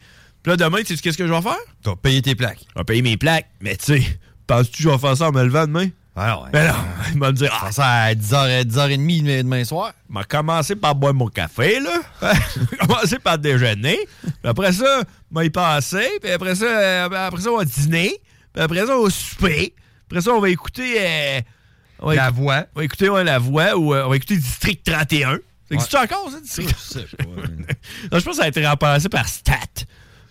Puis 0.43 0.51
là, 0.51 0.57
demain, 0.57 0.79
tu 0.83 0.95
sais 0.95 1.03
qu'est-ce 1.03 1.17
que 1.19 1.27
je 1.27 1.33
vais 1.33 1.43
faire? 1.43 1.57
Tu 1.83 1.89
vas 1.89 1.97
payer 1.97 2.21
tes 2.23 2.35
plaques. 2.35 2.61
Je 2.75 2.79
vais 2.79 2.85
payer 2.85 3.03
mes 3.03 3.17
plaques. 3.17 3.49
Mais 3.61 3.77
tu 3.77 3.99
sais, 3.99 4.19
penses-tu 4.47 4.79
que 4.79 4.83
je 4.83 4.89
vais 4.91 4.99
faire 4.99 5.17
ça 5.17 5.29
en 5.29 5.33
me 5.33 5.43
levant 5.43 5.67
demain? 5.67 5.89
Alors, 6.17 6.49
Ben 6.53 6.69
non, 6.69 6.75
il 7.15 7.19
va 7.19 7.33
me 7.33 7.37
dire, 7.37 7.59
ah, 7.61 7.73
ça 7.73 7.87
à 7.87 8.15
10h, 8.15 8.65
10h30 8.67 9.23
demain, 9.23 9.39
demain 9.39 9.65
soir. 9.65 9.93
m'a 10.09 10.23
commencé 10.25 10.77
par 10.77 10.95
boire 10.95 11.13
mon 11.13 11.27
café, 11.29 11.81
là. 11.81 12.01
Commencé 12.81 13.19
par 13.19 13.39
déjeuner. 13.39 13.99
Puis 14.23 14.33
après 14.45 14.73
ça, 14.73 15.03
m'a 15.31 15.45
y 15.45 15.51
passé. 15.51 16.07
Puis 16.23 16.31
après 16.31 16.55
ça, 16.55 16.67
euh, 16.67 17.09
après 17.11 17.41
ça, 17.43 17.51
on 17.51 17.57
va 17.59 17.65
dîner. 17.65 18.21
Puis 18.53 18.63
après 18.63 18.87
ça, 18.87 18.97
on 18.97 19.05
va 19.05 19.11
souper. 19.11 19.75
Après 20.15 20.23
ça, 20.23 20.31
on 20.31 20.41
va 20.41 20.49
écouter. 20.49 20.95
euh, 21.01 21.41
on 21.99 22.07
va 22.07 22.15
La 22.15 22.31
voix. 22.31 22.67
On 22.77 22.79
va 22.79 22.85
écouter 22.85 23.09
ouais, 23.09 23.25
la 23.25 23.41
voix 23.41 23.77
ou 23.77 23.93
euh, 23.95 24.05
on 24.07 24.11
va 24.11 24.17
écouter 24.17 24.37
District 24.37 24.81
31. 24.85 25.39
Ça 25.69 25.75
existe 25.75 25.95
encore, 25.97 26.31
ça, 26.31 26.41
District? 26.41 26.73
Non, 28.13 28.19
je 28.21 28.25
pense 28.25 28.25
que 28.25 28.35
ça 28.35 28.45
a 28.45 28.49
été 28.49 28.65
remplacé 28.65 29.09
par 29.09 29.27
Stat. 29.27 29.57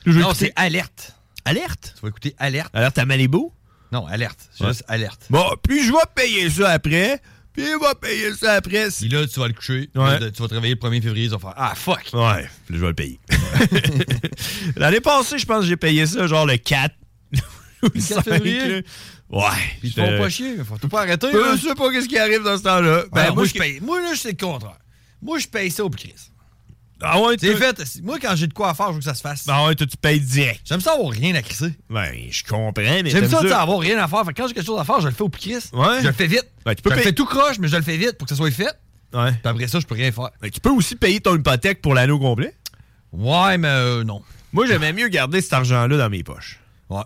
Je 0.06 0.18
Non, 0.20 0.34
c'est 0.34 0.54
alerte. 0.56 1.16
Alerte? 1.44 1.96
Tu 1.98 2.02
vas 2.02 2.08
écouter 2.08 2.34
alerte. 2.38 2.70
Alerte 2.74 2.98
à 2.98 3.06
Malibu? 3.06 3.50
Non, 3.92 4.08
alerte. 4.08 4.40
C'est 4.54 4.64
Ouais. 4.64 4.70
juste 4.70 4.86
alerte. 4.88 5.26
Bon, 5.30 5.44
puis 5.62 5.84
je 5.86 5.92
vais 5.92 5.98
payer 6.16 6.50
ça 6.50 6.70
après. 6.70 7.22
Puis 7.52 7.64
il 7.66 7.78
va 7.82 7.94
payer 7.94 8.34
ça 8.36 8.54
après. 8.54 8.88
Puis 8.88 9.10
là, 9.10 9.28
tu 9.28 9.38
vas 9.42 9.48
le 9.50 9.54
coucher. 9.54 9.90
Ouais. 9.96 10.18
Là, 10.20 10.32
tu 10.32 10.42
vas 10.42 10.48
te 10.48 10.54
réveiller 10.54 10.76
le 10.76 10.80
1er 10.80 11.02
février. 11.02 11.26
Tu 11.28 11.34
vas 11.34 11.40
faire 11.40 11.54
Ah, 11.58 11.74
fuck. 11.76 12.10
Ouais, 12.14 12.48
puis 12.66 12.76
là, 12.76 12.78
je 12.78 12.78
vais 12.78 12.88
le 12.88 12.94
payer. 12.94 13.20
L'année 14.78 15.02
passée, 15.02 15.38
je 15.38 15.46
pense 15.46 15.62
que 15.64 15.68
j'ai 15.68 15.76
payé 15.78 16.06
ça 16.08 16.26
genre 16.28 16.46
le 16.46 16.56
4. 16.56 16.96
ou 17.84 17.88
le 17.94 18.02
4 18.02 18.22
février? 18.24 18.86
Ouais. 19.34 19.42
Ils 19.82 19.92
te 19.92 20.00
font 20.00 20.18
pas 20.18 20.30
chier. 20.30 20.58
Faut 20.64 20.78
tout 20.78 20.88
pas 20.90 21.02
arrêter. 21.02 21.28
Je 21.34 21.38
là. 21.38 21.58
sais 21.58 21.74
pas 21.74 21.92
qu'est-ce 21.92 22.08
qui 22.08 22.20
arrive 22.20 22.44
dans 22.44 22.56
ce 22.58 22.64
temps-là. 22.64 23.04
Ben, 23.12 23.34
moi, 23.34 23.46
je 23.46 23.54
paye. 23.54 23.80
Moi, 23.82 24.00
là, 24.00 24.12
c'est 24.16 24.40
le 24.40 24.46
contraire. 24.46 24.78
Moi, 25.22 25.40
je 25.40 25.48
paye 25.48 25.72
ça 25.72 25.84
au 25.84 25.90
prix. 25.90 26.14
Ah 27.02 27.20
ouais, 27.20 27.36
C'est 27.40 27.56
fait. 27.56 28.02
Moi, 28.04 28.18
quand 28.22 28.36
j'ai 28.36 28.48
de 28.48 28.54
quoi 28.54 28.70
à 28.70 28.74
faire, 28.74 28.88
je 28.90 28.92
veux 28.94 29.00
que 29.00 29.04
ça 29.06 29.16
se 29.16 29.22
fasse. 29.22 29.46
Ah 29.50 29.66
ouais, 29.66 29.76
toi, 29.76 29.88
tu 29.88 29.98
payes 29.98 30.22
direct. 30.22 30.62
J'aime 30.66 30.80
ça 30.80 30.94
avoir 30.94 31.10
rien 31.12 31.34
à 31.36 31.42
crisser. 31.42 31.74
Ben, 31.90 32.14
je 32.30 32.44
comprends, 32.44 32.72
mais 33.04 33.10
J'aime 33.10 33.28
ça, 33.28 33.62
avoir 33.62 33.80
rien 33.80 33.98
à 34.02 34.08
faire. 34.08 34.24
Fait 34.24 34.34
que 34.34 34.42
quand 34.42 34.48
j'ai 34.48 34.54
quelque 34.54 34.66
chose 34.66 34.80
à 34.80 34.86
faire, 34.86 35.02
je 35.02 35.08
le 35.08 35.14
fais 35.14 35.24
au 35.24 35.30
prix. 35.30 35.56
Ouais. 35.74 36.02
Je 36.02 36.08
le 36.08 36.14
fais 36.14 36.28
vite. 36.28 36.48
Ben, 36.64 36.76
tu 36.76 36.82
peux 36.84 36.92
je 36.92 36.96
le 36.96 37.02
payer- 37.02 37.10
fais 37.10 37.14
tout 37.16 37.26
croche, 37.26 37.58
mais 37.60 37.68
je 37.68 37.76
le 37.76 37.82
fais 37.82 37.98
vite 37.98 38.18
pour 38.18 38.28
que 38.28 38.34
ça 38.34 38.38
soit 38.38 38.52
fait. 38.52 38.72
Ouais. 39.14 39.32
Puis 39.32 39.42
après 39.44 39.68
ça, 39.68 39.80
je 39.80 39.86
peux 39.86 39.96
rien 39.96 40.12
faire. 40.12 40.30
Ben, 40.42 40.50
tu 40.50 40.60
peux 40.62 40.70
aussi 40.70 40.96
payer 40.96 41.20
ton 41.20 41.36
hypothèque 41.36 41.82
pour 41.82 41.94
l'anneau 41.96 42.20
complet? 42.20 42.56
Ouais, 43.12 43.58
mais 43.58 43.68
euh, 43.68 44.04
non. 44.04 44.22
Moi, 44.54 44.66
j'aimais 44.68 44.94
mieux 44.94 45.08
garder 45.08 45.42
cet 45.42 45.54
argent-là 45.54 45.98
dans 45.98 46.10
mes 46.10 46.24
poches. 46.24 46.60
Ouais. 46.90 47.02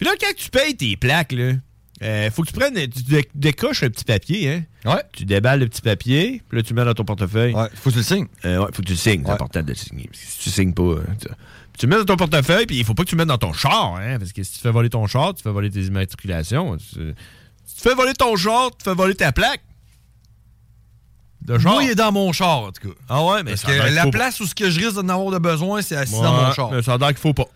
Puis 0.00 0.08
là, 0.08 0.14
quand 0.18 0.32
tu 0.34 0.48
payes 0.50 0.74
tes 0.76 0.96
plaques, 0.96 1.32
là, 1.32 1.52
euh, 2.02 2.30
faut 2.30 2.42
que 2.42 2.48
tu 2.48 2.54
prennes, 2.54 2.74
tu 2.74 3.02
dé- 3.02 3.28
décoches 3.34 3.82
un 3.82 3.90
petit 3.90 4.04
papier, 4.04 4.50
hein. 4.50 4.64
Ouais. 4.90 5.02
Tu 5.12 5.26
déballes 5.26 5.60
le 5.60 5.68
petit 5.68 5.82
papier, 5.82 6.42
puis 6.48 6.56
là, 6.56 6.62
tu 6.62 6.72
le 6.72 6.80
mets 6.80 6.86
dans 6.86 6.94
ton 6.94 7.04
portefeuille. 7.04 7.52
Ouais. 7.52 7.68
Faut 7.74 7.90
que 7.90 7.94
tu 7.94 7.98
le 7.98 8.04
signes. 8.04 8.26
Euh, 8.46 8.60
ouais, 8.60 8.66
faut 8.72 8.80
que 8.80 8.86
tu 8.86 8.92
le 8.92 8.98
signes. 8.98 9.20
C'est 9.22 9.28
Ouais. 9.28 9.34
important 9.34 9.60
de 9.62 9.68
le 9.68 9.74
signer. 9.74 10.06
Parce 10.10 10.18
que 10.18 10.26
si 10.30 10.38
tu 10.38 10.50
signes 10.50 10.72
pas, 10.72 10.82
euh, 10.82 11.04
tu- 11.20 11.28
Tu 11.78 11.86
le 11.86 11.90
mets 11.90 12.04
dans 12.04 12.16
ton 12.16 12.16
portefeuille, 12.16 12.66
puis 12.66 12.78
il 12.78 12.84
faut 12.84 12.92
pas 12.94 13.04
que 13.04 13.08
tu 13.08 13.14
le 13.14 13.18
mettes 13.20 13.28
dans 13.28 13.38
ton 13.38 13.52
char, 13.54 13.96
hein, 13.96 14.18
parce 14.18 14.32
que 14.32 14.42
si 14.42 14.52
tu 14.52 14.58
fais 14.58 14.70
voler 14.70 14.90
ton 14.90 15.06
char, 15.06 15.32
tu 15.34 15.42
fais 15.42 15.50
voler 15.50 15.70
tes 15.70 15.80
immatriculations. 15.82 16.76
Tu, 16.76 16.84
si 17.64 17.74
tu 17.76 17.80
fais 17.82 17.94
voler 17.94 18.12
ton 18.12 18.36
char, 18.36 18.70
tu 18.76 18.84
fais 18.84 18.94
voler 18.94 19.14
ta 19.14 19.32
plaque. 19.32 19.62
De 21.42 21.58
char. 21.58 21.72
Moi, 21.72 21.84
il 21.84 21.90
est 21.90 21.94
dans 21.94 22.12
mon 22.12 22.32
char, 22.32 22.58
en 22.64 22.72
tout 22.72 22.88
cas. 22.88 22.94
Ah 23.08 23.24
ouais, 23.24 23.42
mais 23.42 23.52
Parce 23.52 23.64
que 23.64 23.72
la 23.94 24.06
place 24.08 24.40
où 24.40 24.46
ce 24.46 24.54
que 24.54 24.68
je 24.70 24.78
risque 24.80 24.96
d'en 24.96 25.08
avoir 25.08 25.30
de 25.30 25.38
besoin, 25.38 25.80
c'est 25.80 25.96
assis 25.96 26.14
Ouais, 26.14 26.22
dans 26.22 26.34
mon 26.48 26.52
char. 26.52 26.70
mais 26.70 26.82
Ça 26.82 26.94
a 26.94 26.98
l'air 26.98 27.08
qu'il 27.08 27.16
faut 27.18 27.32
pas. 27.32 27.46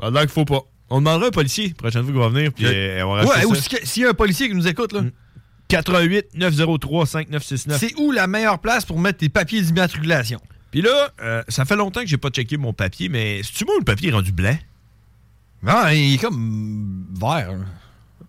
Ça 0.00 0.06
a 0.06 0.10
l'air 0.10 0.20
qu'il 0.22 0.30
faut 0.30 0.44
pas. 0.44 0.60
On 0.90 0.98
demandera 0.98 1.28
un 1.28 1.30
policier 1.30 1.68
la 1.68 1.74
prochaine 1.74 2.02
fois 2.02 2.12
qu'il 2.12 2.20
va 2.20 2.28
venir, 2.28 2.52
puis 2.52 2.66
euh, 2.66 3.06
on 3.06 3.14
va 3.14 3.24
Ouais, 3.24 3.44
ou 3.44 3.54
s'il 3.54 4.02
y 4.02 4.06
a 4.06 4.10
un 4.10 4.14
policier 4.14 4.48
qui 4.48 4.54
nous 4.54 4.66
écoute, 4.66 4.92
là, 4.92 5.02
88 5.68 6.34
903 6.34 7.06
5969. 7.06 7.78
c'est 7.78 7.94
où 7.96 8.10
la 8.10 8.26
meilleure 8.26 8.58
place 8.58 8.84
pour 8.84 8.98
mettre 8.98 9.18
tes 9.18 9.28
papiers 9.28 9.62
d'immatriculation? 9.62 10.40
Puis 10.72 10.82
là, 10.82 11.10
euh, 11.22 11.42
ça 11.48 11.64
fait 11.64 11.76
longtemps 11.76 12.00
que 12.00 12.06
j'ai 12.06 12.16
pas 12.18 12.30
checké 12.30 12.56
mon 12.56 12.72
papier, 12.72 13.08
mais 13.08 13.42
si 13.42 13.52
tu 13.54 13.64
vois 13.64 13.74
le 13.78 13.84
papier 13.84 14.08
est 14.08 14.12
rendu 14.12 14.32
blanc? 14.32 14.56
Ah, 15.66 15.94
il 15.94 16.14
est 16.14 16.18
comme 16.18 17.06
vert. 17.20 17.52
là. 17.52 17.64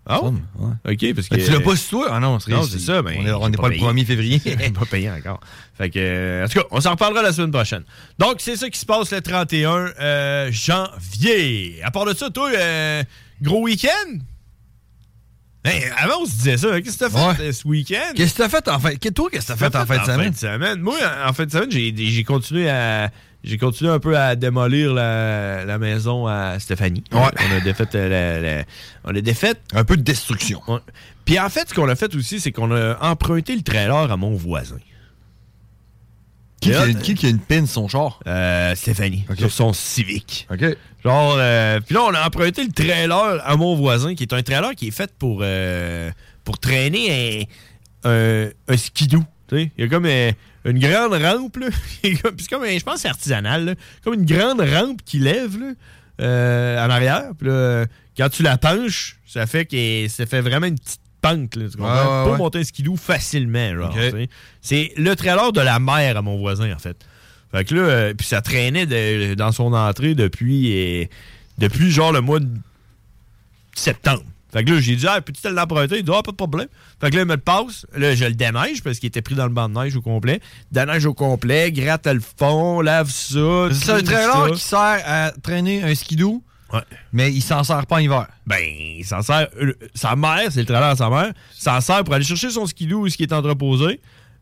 Ah 0.04 0.20
ouais? 0.24 0.32
Ouais. 0.58 0.92
OK, 0.94 1.14
parce 1.14 1.28
que... 1.28 1.36
Ben, 1.36 1.44
tu 1.44 1.50
l'as 1.52 1.60
pas 1.60 1.76
sur 1.76 1.90
toi? 2.00 2.08
Ah 2.10 2.18
non, 2.18 2.40
c'est 2.40 2.50
Non, 2.50 2.64
c'est 2.64 2.80
ça, 2.80 3.02
mais 3.02 3.18
On 3.18 3.48
n'est 3.48 3.56
pas 3.56 3.62
pas, 3.62 3.68
le 3.68 3.74
payé. 3.76 3.86
1er 3.86 4.04
février. 4.04 4.40
Pas 4.74 4.84
payé 4.90 5.10
encore. 5.10 5.38
Fait 5.78 5.90
que, 5.90 5.98
euh, 6.00 6.44
en 6.44 6.48
tout 6.48 6.58
cas, 6.58 6.66
on 6.72 6.80
s'en 6.80 6.90
reparlera 6.92 7.22
la 7.22 7.32
semaine 7.32 7.52
prochaine. 7.52 7.84
Donc, 8.18 8.36
c'est 8.38 8.56
ça 8.56 8.68
qui 8.68 8.78
se 8.80 8.84
passe 8.86 9.12
le 9.12 9.20
31 9.20 9.92
euh, 10.00 10.50
janvier. 10.50 11.80
À 11.84 11.90
part 11.92 12.04
de 12.04 12.14
ça, 12.14 12.30
toi, 12.30 12.50
euh, 12.52 13.04
gros 13.40 13.62
week-end? 13.62 14.18
Hey, 15.64 15.84
avant, 15.96 16.22
on 16.22 16.26
se 16.26 16.32
disait 16.32 16.56
ça. 16.56 16.80
Qu'est-ce 16.80 16.98
que 16.98 17.04
t'as 17.04 17.10
fait 17.10 17.40
Ouais. 17.40 17.48
euh, 17.48 17.52
ce 17.52 17.68
week-end? 17.68 18.12
Qu'est-ce 18.16 18.32
que 18.34 18.38
t'as 18.42 18.48
fait 18.48 18.66
en 18.68 18.80
fin 18.80 18.96
que- 18.96 19.08
Toi, 19.10 19.28
qu'est-ce 19.30 19.46
que 19.52 19.52
t'as 19.52 19.70
fait 19.70 19.76
en 19.76 19.86
fin 19.86 19.98
de 19.98 20.04
semaine? 20.04 20.34
semaine? 20.34 20.80
Moi, 20.80 20.96
en 21.24 21.32
fin 21.32 21.46
de 21.46 21.50
semaine, 21.52 21.70
j'ai 21.70 22.24
continué 22.24 22.68
à. 22.68 23.10
J'ai 23.44 23.58
continué 23.58 23.90
un 23.90 23.98
peu 23.98 24.16
à 24.16 24.36
démolir 24.36 24.94
la, 24.94 25.64
la 25.64 25.78
maison 25.78 26.26
à 26.28 26.58
Stéphanie. 26.60 27.02
Ouais. 27.12 27.18
On 27.20 27.56
a 27.56 27.60
défait 27.60 27.88
euh, 27.96 28.08
la, 28.08 28.40
la- 28.58 28.64
on 29.04 29.14
a 29.16 29.20
défait. 29.20 29.54
Un 29.74 29.84
peu 29.84 29.96
de 29.96 30.02
destruction. 30.02 30.60
Ouais. 30.68 30.78
Puis 31.24 31.38
en 31.40 31.48
fait, 31.48 31.68
ce 31.68 31.74
qu'on 31.74 31.88
a 31.88 31.96
fait 31.96 32.14
aussi, 32.14 32.38
c'est 32.38 32.52
qu'on 32.52 32.70
a 32.70 32.96
emprunté 33.00 33.56
le 33.56 33.62
trailer 33.62 34.10
à 34.12 34.16
mon 34.16 34.34
voisin. 34.36 34.78
Qui, 36.60 36.68
qui, 36.70 36.74
a, 36.76 36.86
Et 36.86 36.92
là, 36.92 37.00
qui 37.00 37.14
qui 37.16 37.26
a 37.26 37.30
une 37.30 37.40
pin 37.40 37.66
sur 37.66 37.74
son 37.74 37.88
char? 37.88 38.20
Euh, 38.28 38.74
Stéphanie, 38.76 39.24
sur 39.36 39.50
son 39.50 39.72
Civic. 39.72 40.46
OK. 40.48 40.64
Genre, 41.02 41.34
euh, 41.36 41.80
puis 41.80 41.94
là, 41.96 42.02
on 42.04 42.14
a 42.14 42.24
emprunté 42.24 42.62
le 42.64 42.70
trailer 42.70 43.40
à 43.44 43.56
mon 43.56 43.74
voisin, 43.74 44.14
qui 44.14 44.22
est 44.22 44.32
un 44.32 44.42
trailer 44.44 44.76
qui 44.76 44.86
est 44.88 44.92
fait 44.92 45.12
pour, 45.18 45.40
euh, 45.42 46.12
pour 46.44 46.58
traîner 46.60 47.48
un, 48.04 48.10
un, 48.10 48.48
un 48.68 48.76
skidoo. 48.76 49.24
tu 49.48 49.56
sais. 49.56 49.72
Il 49.76 49.82
y 49.82 49.86
a 49.86 49.90
comme 49.90 50.06
une 50.64 50.78
grande 50.78 51.12
rampe, 51.14 51.56
là. 51.56 51.66
Puis 52.02 52.16
comme, 52.48 52.66
je 52.66 52.82
pense 52.84 52.94
que 52.94 53.00
c'est 53.00 53.08
artisanal, 53.08 53.64
là. 53.64 53.74
Comme 54.04 54.14
une 54.14 54.26
grande 54.26 54.60
rampe 54.60 55.02
qui 55.04 55.18
lève, 55.18 55.58
là, 55.58 55.72
euh, 56.20 56.86
en 56.86 56.90
arrière. 56.90 57.30
Puis 57.38 57.48
là, 57.48 57.86
quand 58.16 58.28
tu 58.28 58.42
la 58.42 58.58
penches, 58.58 59.18
ça 59.26 59.46
fait 59.46 59.64
que 59.66 60.06
ça 60.08 60.26
fait 60.26 60.40
vraiment 60.40 60.66
une 60.66 60.78
petite 60.78 61.00
pente, 61.20 61.56
là, 61.56 61.64
tu 61.70 61.76
comprends? 61.76 61.94
Ouais, 61.94 62.22
pour 62.24 62.32
ouais. 62.32 62.38
monter 62.38 62.58
un 62.60 62.64
skidoo 62.64 62.96
facilement, 62.96 63.74
genre. 63.74 63.96
C'est 64.60 64.92
le 64.96 65.14
trailer 65.16 65.52
de 65.52 65.60
la 65.60 65.78
mère 65.78 66.16
à 66.16 66.22
mon 66.22 66.36
voisin, 66.38 66.72
en 66.72 66.78
fait. 66.78 66.96
Fait 67.52 67.64
que 67.64 67.74
là, 67.74 67.82
euh, 67.82 68.14
puis 68.14 68.26
ça 68.26 68.40
traînait 68.40 68.86
de- 68.86 69.34
dans 69.34 69.52
son 69.52 69.72
entrée 69.74 70.14
depuis, 70.14 71.02
euh, 71.02 71.04
depuis 71.58 71.90
genre 71.90 72.10
le 72.12 72.20
mois 72.22 72.40
de 72.40 72.48
septembre. 73.74 74.22
Fait 74.52 74.64
que 74.64 74.70
là, 74.72 74.80
j'ai 74.80 74.96
dit, 74.96 75.06
ah, 75.08 75.20
peux-tu 75.22 75.40
te 75.40 75.48
l'emprunter? 75.48 75.98
Il 75.98 76.04
dit, 76.04 76.10
ah, 76.14 76.22
pas 76.22 76.30
de 76.32 76.36
problème. 76.36 76.68
Fait 77.00 77.10
que 77.10 77.16
là, 77.16 77.22
il 77.22 77.28
me 77.28 77.34
le 77.34 77.40
passe. 77.40 77.86
Là, 77.96 78.14
je 78.14 78.24
le 78.26 78.34
déneige 78.34 78.82
parce 78.82 78.98
qu'il 78.98 79.06
était 79.06 79.22
pris 79.22 79.34
dans 79.34 79.46
le 79.46 79.52
banc 79.52 79.68
de 79.68 79.74
neige 79.74 79.96
au 79.96 80.02
complet. 80.02 80.40
Déneige 80.70 81.06
au 81.06 81.14
complet, 81.14 81.72
gratte 81.72 82.06
le 82.06 82.20
fond, 82.20 82.80
lave 82.82 83.10
ça. 83.10 83.68
C'est 83.72 83.90
un 83.92 84.02
trailer 84.02 84.44
ça. 84.48 84.50
qui 84.54 84.60
sert 84.60 85.02
à 85.06 85.30
traîner 85.42 85.82
un 85.82 85.94
skidoo, 85.94 86.42
Ouais. 86.72 86.80
mais 87.12 87.32
il 87.32 87.40
s'en 87.42 87.64
sert 87.64 87.86
pas 87.86 87.96
en 87.96 87.98
hiver. 87.98 88.26
Ben, 88.46 88.58
il 88.62 89.04
s'en 89.04 89.22
sert. 89.22 89.48
euh, 89.60 89.72
sa 89.94 90.16
mère, 90.16 90.50
c'est 90.50 90.60
le 90.60 90.66
trailer 90.66 90.84
à 90.90 90.96
sa 90.96 91.08
mère, 91.10 91.32
s'en 91.52 91.80
sert 91.80 92.04
pour 92.04 92.14
aller 92.14 92.24
chercher 92.24 92.50
son 92.50 92.66
skidoo 92.66 93.00
où 93.00 93.08
ce 93.08 93.16
qui 93.16 93.22
est 93.24 93.32
entreposé, 93.32 94.00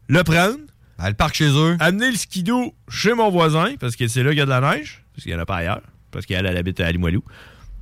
le 0.08 0.22
prendre, 0.24 0.58
Elle 1.02 1.14
parque 1.14 1.34
chez 1.36 1.48
eux. 1.50 1.76
amener 1.80 2.10
le 2.10 2.16
skidoo 2.16 2.74
chez 2.88 3.14
mon 3.14 3.30
voisin, 3.30 3.74
parce 3.80 3.94
que 3.96 4.06
c'est 4.08 4.22
là 4.24 4.30
qu'il 4.30 4.38
y 4.38 4.42
a 4.42 4.44
de 4.44 4.50
la 4.50 4.60
neige, 4.60 5.02
parce 5.14 5.22
qu'il 5.24 5.32
n'y 5.32 5.38
en 5.38 5.42
a 5.42 5.46
pas 5.46 5.56
ailleurs, 5.56 5.82
parce 6.10 6.26
qu'elle 6.26 6.46
elle 6.46 6.56
habite 6.56 6.78
à 6.80 6.90
Limoilou. 6.90 7.22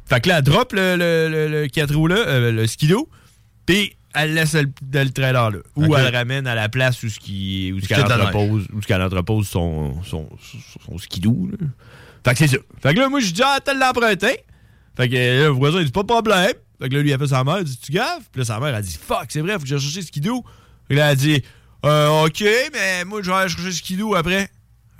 Fait 0.09 0.21
que 0.21 0.29
là, 0.29 0.39
elle 0.39 0.45
drop 0.45 0.73
le, 0.73 0.97
le, 0.97 1.29
le, 1.31 1.63
le 1.63 1.69
4 1.69 1.95
roues 1.95 2.07
là, 2.07 2.17
euh, 2.17 2.51
le 2.53 2.67
skidoo, 2.67 3.09
puis 3.67 3.95
elle 4.15 4.35
laisse 4.35 4.55
le, 4.55 4.71
le 4.93 5.11
trailer 5.11 5.51
là. 5.51 5.59
Ou 5.77 5.85
Ok. 5.85 5.95
elle 5.99 6.17
ramène 6.17 6.47
à 6.47 6.55
la 6.55 6.69
place 6.69 7.03
où, 7.03 7.09
ce 7.11 7.19
qui, 7.21 7.73
où 7.75 7.81
ce 7.81 7.87
qu'il 7.87 7.99
y 7.99 8.03
qu'elle 8.03 8.13
entrepose, 8.13 8.67
où 8.73 8.81
ce 8.83 8.87
qu'elle 8.87 9.03
entrepose 9.03 9.47
son, 9.49 10.03
son, 10.05 10.29
son, 10.41 10.81
son 10.87 10.99
skidoo. 10.99 11.49
Là. 11.53 11.67
Fait 12.25 12.33
que 12.33 12.39
c'est 12.39 12.49
ça. 12.49 12.57
Fait 12.83 12.95
que 12.95 13.01
là, 13.01 13.09
moi, 13.09 13.21
je 13.21 13.31
dis, 13.31 13.43
ah, 13.45 13.59
t'as 13.63 13.75
l'emprunté. 13.75 14.41
Fait 14.97 15.09
que 15.09 15.15
là, 15.15 15.45
le 15.45 15.49
voisin, 15.49 15.81
il 15.81 15.85
dit, 15.87 15.93
pas 15.93 16.03
de 16.03 16.07
problème. 16.07 16.53
Fait 16.81 16.89
que 16.89 16.95
là, 16.95 17.03
lui, 17.03 17.11
il 17.11 17.13
a 17.13 17.19
fait 17.19 17.27
sa 17.29 17.45
mère, 17.45 17.59
il 17.59 17.65
dit, 17.65 17.79
tu 17.79 17.93
gaves? 17.93 18.23
Puis 18.33 18.41
là, 18.41 18.45
sa 18.45 18.59
mère, 18.61 18.75
a 18.75 18.81
dit, 18.83 18.99
fuck, 19.01 19.27
c'est 19.29 19.41
vrai, 19.41 19.53
faut 19.55 19.61
que 19.61 19.67
j'aille 19.67 19.79
chercher 19.81 20.01
le 20.01 20.07
skidoo. 20.07 20.45
Fait 20.89 20.95
que 20.95 20.99
là, 20.99 21.07
elle 21.07 21.13
a 21.13 21.15
dit, 21.17 21.43
euh, 21.85 22.25
ok, 22.25 22.45
mais 22.73 23.05
moi, 23.05 23.21
je 23.23 23.31
vais 23.31 23.37
aller 23.37 23.49
chercher 23.51 23.67
le 23.67 23.73
skidoo 23.73 24.15
après. 24.15 24.49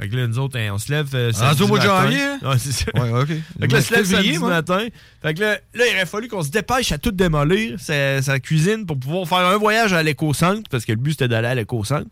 Fait 0.01 0.09
que 0.09 0.15
là, 0.17 0.27
nous 0.29 0.39
autres, 0.39 0.57
hein, 0.59 0.69
on 0.73 0.79
se 0.79 0.93
lève. 0.93 1.09
Euh, 1.15 1.33
Ah, 1.41 1.55
au 1.61 1.67
mois 1.67 1.79
de 1.81 1.85
samedi 1.85 2.17
janvier, 2.17 2.23
hein? 2.23 2.39
Ouais, 2.45 2.59
c'est 2.59 2.71
ça. 2.73 2.85
Ouais, 2.95 3.21
OK. 3.21 3.29
Fait 3.61 3.67
que 3.69 3.73
là, 3.73 3.83
se 3.83 3.95
lève 3.95 4.05
samedi 4.05 4.39
moi. 4.39 4.49
matin. 4.51 4.87
Fait 5.23 5.35
que 5.35 5.41
là, 5.41 5.59
là, 5.75 5.85
il 5.91 5.95
aurait 5.97 6.07
fallu 6.07 6.29
qu'on 6.29 6.43
se 6.43 6.51
dépêche 6.51 6.93
à 6.93 6.99
tout 6.99 7.11
démolir, 7.11 7.81
sa, 7.81 8.23
sa 8.23 8.39
cuisine, 8.39 8.87
pour 8.87 8.97
pouvoir 8.99 9.27
faire 9.27 9.39
un 9.49 9.57
voyage 9.57 9.93
à 9.93 10.03
l'éco-centre, 10.05 10.63
parce 10.71 10.85
que 10.85 10.93
le 10.93 10.99
but, 10.99 11.13
c'était 11.13 11.27
d'aller 11.29 11.49
à 11.49 11.55
l'éco-centre. 11.57 12.07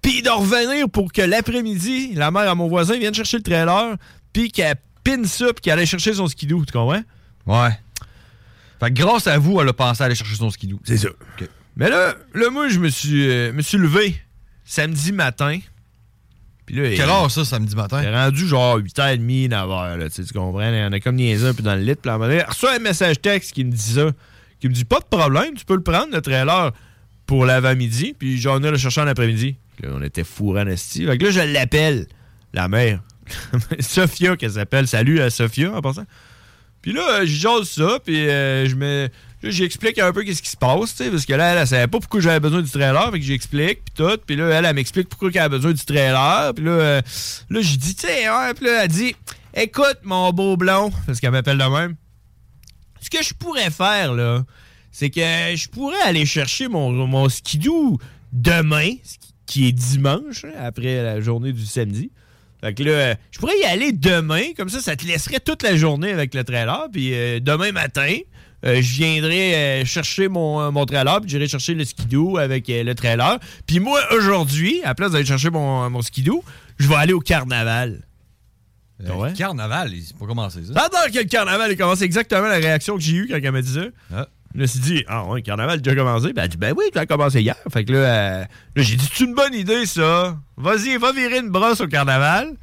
Puis 0.00 0.22
de 0.22 0.30
revenir 0.30 0.88
pour 0.88 1.12
que 1.12 1.20
l'après-midi, 1.22 2.14
la 2.14 2.30
mère 2.30 2.48
à 2.50 2.54
mon 2.54 2.68
voisin 2.68 2.98
vienne 2.98 3.14
chercher 3.14 3.36
le 3.38 3.42
trailer, 3.42 3.96
puis 4.32 4.50
qu'elle 4.50 4.76
pine 5.02 5.26
ça, 5.26 5.46
puis 5.46 5.60
qu'elle 5.62 5.78
aille 5.78 5.86
chercher 5.86 6.14
son 6.14 6.26
skidoo, 6.26 6.64
tu 6.64 6.72
comprends? 6.72 7.02
Ouais. 7.46 7.78
Fait 8.80 8.88
que 8.88 8.94
grâce 8.94 9.26
à 9.26 9.36
vous, 9.38 9.60
elle 9.60 9.68
a 9.68 9.72
pensé 9.74 10.02
à 10.02 10.06
aller 10.06 10.14
chercher 10.14 10.36
son 10.36 10.48
skidoo. 10.50 10.80
C'est 10.84 10.96
ça. 10.96 11.08
Mais 11.76 11.90
là, 11.90 12.14
là, 12.34 12.50
moi, 12.50 12.68
je 12.68 12.78
me 12.78 12.88
suis, 12.88 13.28
euh, 13.30 13.52
me 13.52 13.60
suis 13.60 13.76
levé 13.78 14.16
samedi 14.64 15.12
matin. 15.12 15.58
Puis 16.66 16.76
là, 16.76 16.96
Quelle 16.96 17.08
heure 17.08 17.30
ça, 17.30 17.44
samedi 17.44 17.76
matin? 17.76 18.00
C'est 18.02 18.14
rendu 18.14 18.48
genre 18.48 18.78
8h30, 18.78 19.48
9h, 19.50 19.96
là, 19.96 20.08
tu 20.08 20.16
sais, 20.16 20.24
tu 20.24 20.32
comprends? 20.32 20.60
On 20.60 20.92
a 20.92 21.00
comme 21.00 21.16
niaisé 21.16 21.46
un 21.46 21.54
peu 21.54 21.62
dans 21.62 21.74
le 21.74 21.82
lit. 21.82 21.94
Puis 21.94 22.10
à 22.10 22.14
un 22.14 22.18
moment 22.18 22.30
donné, 22.30 22.42
reçoit 22.42 22.74
un 22.74 22.78
message 22.78 23.20
texte 23.20 23.52
qui 23.52 23.64
me 23.64 23.70
dit 23.70 23.78
ça. 23.78 24.10
Qui 24.60 24.68
me 24.68 24.74
dit, 24.74 24.84
pas 24.84 25.00
de 25.00 25.04
problème, 25.04 25.54
tu 25.54 25.64
peux 25.64 25.74
le 25.74 25.82
prendre, 25.82 26.08
le 26.12 26.22
trailer, 26.22 26.72
pour 27.26 27.44
l'avant-midi. 27.44 28.14
Puis 28.18 28.38
j'en 28.40 28.62
ai 28.62 28.70
le 28.70 28.78
chercher 28.78 29.02
en 29.02 29.06
après-midi. 29.06 29.56
On 29.84 30.02
était 30.02 30.24
fourrés 30.24 30.62
en 30.62 30.66
esti. 30.68 31.04
Fait 31.04 31.18
que 31.18 31.24
là, 31.24 31.30
je 31.30 31.40
l'appelle, 31.40 32.06
la 32.54 32.68
mère. 32.68 33.00
Sophia, 33.80 34.36
qu'elle 34.36 34.52
s'appelle. 34.52 34.86
Salut 34.86 35.20
à 35.20 35.28
Sophia, 35.30 35.72
en 35.72 35.82
passant. 35.82 36.06
Puis 36.80 36.92
là, 36.92 37.24
je 37.24 37.34
jase 37.34 37.68
ça, 37.68 37.98
puis 38.04 38.28
euh, 38.28 38.68
je 38.68 38.74
me... 38.74 39.08
J'explique 39.50 39.98
un 39.98 40.12
peu 40.12 40.22
qu'est-ce 40.22 40.42
qui 40.42 40.48
se 40.50 40.56
passe, 40.56 40.92
parce 40.92 41.26
que 41.26 41.32
là, 41.34 41.52
elle, 41.52 41.58
elle 41.58 41.66
savait 41.66 41.86
pas 41.86 41.98
pourquoi 42.00 42.20
j'avais 42.20 42.40
besoin 42.40 42.62
du 42.62 42.70
trailer, 42.70 43.10
fait 43.10 43.18
que 43.20 43.24
j'explique, 43.24 43.84
puis 43.84 43.94
tout, 43.96 44.18
puis 44.26 44.36
là, 44.36 44.48
elle, 44.48 44.64
elle 44.64 44.74
m'explique 44.74 45.08
pourquoi 45.08 45.30
elle 45.34 45.38
a 45.40 45.48
besoin 45.48 45.72
du 45.72 45.84
trailer, 45.84 46.52
puis 46.54 46.64
là, 46.64 46.70
euh, 46.70 47.02
là, 47.50 47.60
j'ai 47.60 47.76
dit, 47.76 47.94
tu 47.94 48.06
sais, 48.06 48.28
ouais, 48.30 48.54
puis 48.54 48.64
là, 48.66 48.84
elle 48.84 48.88
dit, 48.88 49.14
écoute, 49.54 49.98
mon 50.02 50.32
beau 50.32 50.56
blond, 50.56 50.90
parce 51.06 51.20
qu'elle 51.20 51.32
m'appelle 51.32 51.58
de 51.58 51.64
même, 51.64 51.96
ce 53.00 53.10
que 53.10 53.22
je 53.22 53.34
pourrais 53.34 53.70
faire, 53.70 54.14
là, 54.14 54.44
c'est 54.90 55.10
que 55.10 55.20
je 55.20 55.68
pourrais 55.68 56.00
aller 56.04 56.24
chercher 56.24 56.68
mon, 56.68 56.90
mon 57.06 57.28
skidoo 57.28 57.98
demain, 58.32 58.92
qui- 59.46 59.68
est 59.68 59.72
dimanche, 59.72 60.44
hein, 60.44 60.52
après 60.58 61.02
la 61.02 61.20
journée 61.20 61.52
du 61.52 61.66
samedi. 61.66 62.10
Fait 62.62 62.72
que 62.72 62.82
là, 62.82 63.14
je 63.30 63.38
pourrais 63.38 63.58
y 63.60 63.64
aller 63.64 63.92
demain, 63.92 64.54
comme 64.56 64.70
ça, 64.70 64.80
ça 64.80 64.96
te 64.96 65.04
laisserait 65.04 65.40
toute 65.40 65.62
la 65.62 65.76
journée 65.76 66.10
avec 66.12 66.32
le 66.32 66.44
trailer. 66.44 66.86
Puis 66.90 67.12
euh, 67.12 67.40
demain 67.40 67.72
matin, 67.72 68.16
euh, 68.64 68.80
je 68.82 68.94
viendrai 68.94 69.54
euh, 69.54 69.84
chercher 69.84 70.28
mon, 70.28 70.60
euh, 70.60 70.70
mon 70.70 70.84
trailer, 70.86 71.20
puis 71.20 71.30
j'irai 71.30 71.48
chercher 71.48 71.74
le 71.74 71.84
skidoo 71.84 72.38
avec 72.38 72.68
euh, 72.70 72.82
le 72.82 72.94
trailer. 72.94 73.38
Puis 73.66 73.80
moi, 73.80 74.00
aujourd'hui, 74.16 74.82
à 74.82 74.88
la 74.88 74.94
place 74.94 75.12
d'aller 75.12 75.24
chercher 75.26 75.50
mon, 75.50 75.88
mon 75.90 76.02
skidoo, 76.02 76.42
je 76.78 76.88
vais 76.88 76.94
aller 76.96 77.12
au 77.12 77.20
carnaval. 77.20 78.00
Euh, 79.04 79.12
Ouais. 79.12 79.32
Carnaval, 79.32 79.90
c'est 80.06 80.16
pas 80.16 80.24
commencé 80.26 80.60
ça. 80.64 80.72
Pendant 80.72 81.12
que 81.12 81.18
le 81.18 81.24
carnaval 81.24 81.70
est 81.70 81.76
commencé, 81.76 82.04
exactement 82.04 82.46
la 82.46 82.56
réaction 82.56 82.96
que 82.96 83.02
j'ai 83.02 83.12
eue 83.14 83.28
quand 83.28 83.36
elle 83.42 83.50
m'a 83.52 83.60
dit 83.60 83.72
ça. 83.74 83.84
Ah. 84.14 84.28
Je 84.54 84.60
me 84.60 84.66
suis 84.66 84.78
dit, 84.78 85.04
ah 85.08 85.24
ouais, 85.24 85.40
le 85.40 85.42
carnaval 85.42 85.74
a 85.74 85.78
déjà 85.78 85.96
commencé. 85.96 86.32
Ben, 86.32 86.44
elle 86.44 86.48
dit, 86.48 86.56
ben 86.56 86.72
oui, 86.78 86.84
tu 86.92 86.98
as 86.98 87.04
commencé 87.06 87.40
hier. 87.42 87.56
Fait 87.72 87.84
que 87.84 87.92
là, 87.92 87.98
euh, 87.98 88.44
là, 88.76 88.82
j'ai 88.82 88.94
dit, 88.94 89.08
c'est 89.12 89.24
une 89.24 89.34
bonne 89.34 89.52
idée, 89.52 89.84
ça. 89.84 90.36
Vas-y, 90.56 90.96
va 90.96 91.10
virer 91.12 91.38
une 91.40 91.50
brosse 91.50 91.80
au 91.80 91.88
carnaval. 91.88 92.54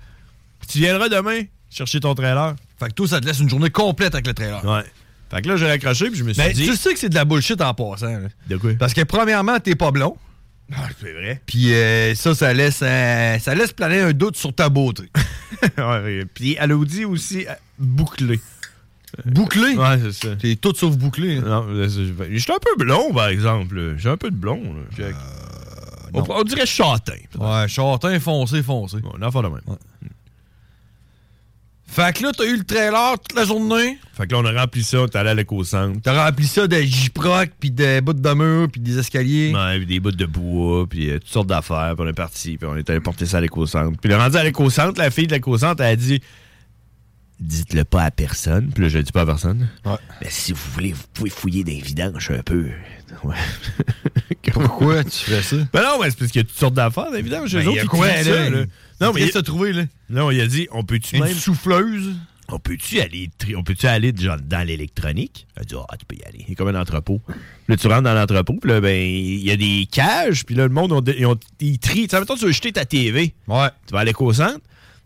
Puis 0.61 0.69
tu 0.69 0.77
viendras 0.79 1.09
demain 1.09 1.41
chercher 1.69 1.99
ton 1.99 2.15
trailer. 2.15 2.55
Fait 2.79 2.87
que 2.87 2.93
toi, 2.93 3.07
ça 3.09 3.19
te 3.19 3.25
laisse 3.25 3.39
une 3.41 3.49
journée 3.49 3.69
complète 3.69 4.13
avec 4.15 4.25
le 4.25 4.33
trailer. 4.33 4.63
Ouais. 4.63 4.83
Fait 5.31 5.41
que 5.41 5.47
là, 5.47 5.55
j'ai 5.57 5.67
raccroché, 5.67 6.09
puis 6.09 6.19
je 6.19 6.23
me 6.25 6.33
suis 6.33 6.41
Ben, 6.43 6.51
dit. 6.53 6.65
tu 6.67 6.75
sais 6.75 6.93
que 6.93 6.99
c'est 6.99 7.09
de 7.09 7.15
la 7.15 7.25
bullshit 7.25 7.59
en 7.61 7.73
passant. 7.73 8.07
là. 8.19 8.27
De 8.49 8.57
quoi? 8.57 8.71
Parce 8.77 8.93
que 8.93 9.01
premièrement, 9.01 9.59
t'es 9.59 9.75
pas 9.75 9.91
blond. 9.91 10.17
Ah, 10.73 10.87
c'est 11.01 11.11
vrai. 11.13 11.41
Puis 11.45 11.73
euh, 11.73 12.13
ça, 12.15 12.33
ça 12.35 12.53
laisse, 12.53 12.79
euh, 12.83 13.39
ça 13.39 13.55
laisse 13.55 13.71
planer 13.73 13.99
un 14.01 14.11
doute 14.13 14.35
sur 14.37 14.53
ta 14.53 14.69
beauté. 14.69 15.03
ouais, 15.77 16.25
puis 16.33 16.55
elle 16.59 16.71
a 16.71 16.85
dit 16.85 17.05
aussi 17.05 17.45
euh, 17.47 17.53
bouclé. 17.79 18.39
Bouclé? 19.25 19.75
Ouais, 19.75 19.99
c'est 20.01 20.27
ça. 20.27 20.35
T'es 20.37 20.55
tout 20.55 20.73
sauf 20.75 20.95
bouclé. 20.95 21.37
hein? 21.37 21.43
Non, 21.45 21.65
je 21.73 21.87
suis 22.39 22.51
un 22.53 22.59
peu 22.59 22.75
blond, 22.85 23.13
par 23.13 23.27
exemple. 23.27 23.95
J'ai 23.97 24.09
un 24.09 24.15
peu 24.17 24.31
de 24.31 24.35
blond. 24.35 24.61
là. 24.63 24.81
J'ai- 24.97 25.11
on, 26.13 26.23
on 26.29 26.43
dirait 26.43 26.65
châtain. 26.65 27.13
Ouais, 27.37 27.67
châtain 27.67 28.19
foncé, 28.19 28.63
foncé. 28.63 28.97
Bon, 28.99 29.11
une 29.17 29.23
affaire 29.23 29.43
de 29.43 29.47
même. 29.49 29.61
Fait 31.91 32.13
que 32.13 32.23
là, 32.23 32.31
t'as 32.31 32.45
eu 32.45 32.55
le 32.55 32.63
trailer 32.63 33.19
toute 33.19 33.37
la 33.37 33.43
journée. 33.43 33.97
Fait 34.13 34.25
que 34.25 34.31
là, 34.31 34.39
on 34.39 34.45
a 34.45 34.61
rempli 34.61 34.81
ça, 34.81 34.99
est 34.99 35.13
allé 35.13 35.31
à 35.31 35.33
l'éco-centre. 35.33 35.99
T'as 36.01 36.25
rempli 36.25 36.47
ça 36.47 36.65
de 36.65 36.77
J-Proc, 36.77 37.49
puis 37.59 37.69
des 37.69 37.99
bouts 37.99 38.13
de 38.13 38.33
mur, 38.33 38.69
puis 38.71 38.79
des 38.79 38.97
escaliers. 38.97 39.53
Ouais, 39.53 39.77
puis 39.77 39.85
des 39.85 39.99
bouts 39.99 40.11
de 40.11 40.25
bois, 40.25 40.87
puis 40.87 41.09
euh, 41.09 41.19
toutes 41.19 41.27
sortes 41.27 41.47
d'affaires, 41.47 41.95
puis 41.97 42.05
on 42.05 42.09
est 42.09 42.13
parti, 42.13 42.55
puis 42.57 42.65
on 42.65 42.77
est 42.77 42.89
allé 42.89 43.01
porter 43.01 43.25
ça 43.25 43.39
à 43.39 43.41
l'éco-centre. 43.41 43.99
Puis 43.99 44.09
le 44.09 44.15
rendu 44.15 44.37
à 44.37 44.43
l'éco-centre, 44.45 44.97
la 45.01 45.11
fille 45.11 45.27
de 45.27 45.33
l'éco-centre, 45.33 45.83
elle 45.83 45.91
a 45.91 45.95
dit 45.97 46.21
Dites-le 47.41 47.83
pas 47.83 48.03
à 48.03 48.11
personne. 48.11 48.69
Puis 48.71 48.83
là, 48.83 48.89
je 48.89 48.97
le 48.99 49.03
dis 49.03 49.11
pas 49.11 49.21
à 49.21 49.25
personne. 49.25 49.67
Ouais. 49.83 49.97
Mais 50.21 50.29
si 50.29 50.53
vous 50.53 50.61
voulez, 50.73 50.93
vous 50.93 51.03
pouvez 51.11 51.31
fouiller 51.31 51.63
des 51.63 51.81
vidanges 51.81 52.31
un 52.31 52.43
peu. 52.43 52.67
Ouais. 53.25 53.35
Pourquoi 54.53 55.03
tu 55.03 55.11
fais 55.11 55.41
ça? 55.41 55.57
Ben 55.73 55.83
non, 55.83 55.99
mais 56.01 56.09
c'est 56.09 56.17
parce 56.17 56.31
qu'il 56.31 56.41
y 56.41 56.45
a 56.45 56.47
toutes 56.47 56.57
sortes 56.57 56.73
d'affaires, 56.75 57.11
vidanges. 57.11 57.53
Ben, 57.53 57.69
il 57.69 57.75
y 57.75 57.79
a 57.79 57.85
quoi, 57.85 58.07
là? 58.07 58.63
Non, 59.01 59.11
mais 59.13 59.21
il- 59.23 59.31
t'as 59.31 59.41
trouvé, 59.41 59.73
là? 59.73 59.83
Non, 60.09 60.31
il 60.31 60.39
a 60.41 60.47
dit 60.47 60.67
on 60.71 60.83
peut-tu 60.83 61.17
Une 61.17 61.23
même. 61.23 61.33
souffleuse? 61.35 62.15
On 62.53 62.59
peut-tu 62.59 62.99
aller, 62.99 63.29
on 63.55 63.63
peut-tu 63.63 63.87
aller 63.87 64.13
genre, 64.17 64.35
dans 64.43 64.67
l'électronique? 64.67 65.47
Elle 65.55 65.61
a 65.61 65.65
dit, 65.65 65.75
ah, 65.89 65.95
tu 65.97 66.05
peux 66.05 66.15
y 66.17 66.23
aller. 66.25 66.39
Il 66.41 66.49
y 66.49 66.51
a 66.51 66.55
comme 66.55 66.67
un 66.67 66.79
entrepôt. 66.81 67.21
Là, 67.69 67.77
tu 67.77 67.87
rentres 67.87 68.01
dans 68.01 68.13
l'entrepôt, 68.13 68.57
puis 68.61 68.69
là, 68.69 68.81
ben, 68.81 68.93
il 68.93 69.39
y 69.39 69.51
a 69.51 69.55
des 69.55 69.87
cages, 69.89 70.45
puis 70.45 70.53
là, 70.55 70.63
le 70.63 70.73
monde, 70.73 70.91
on- 70.91 71.01
ils, 71.61 71.79
trient. 71.79 72.07
Tu 72.07 72.09
sais, 72.09 72.19
mettons, 72.19 72.35
tu 72.35 72.45
veux 72.45 72.51
jeter 72.51 72.73
ta 72.73 72.83
TV. 72.83 73.33
Ouais. 73.47 73.67
Tu 73.87 73.93
vas 73.93 73.99
à 73.99 74.03
l'éco-centre, 74.03 74.59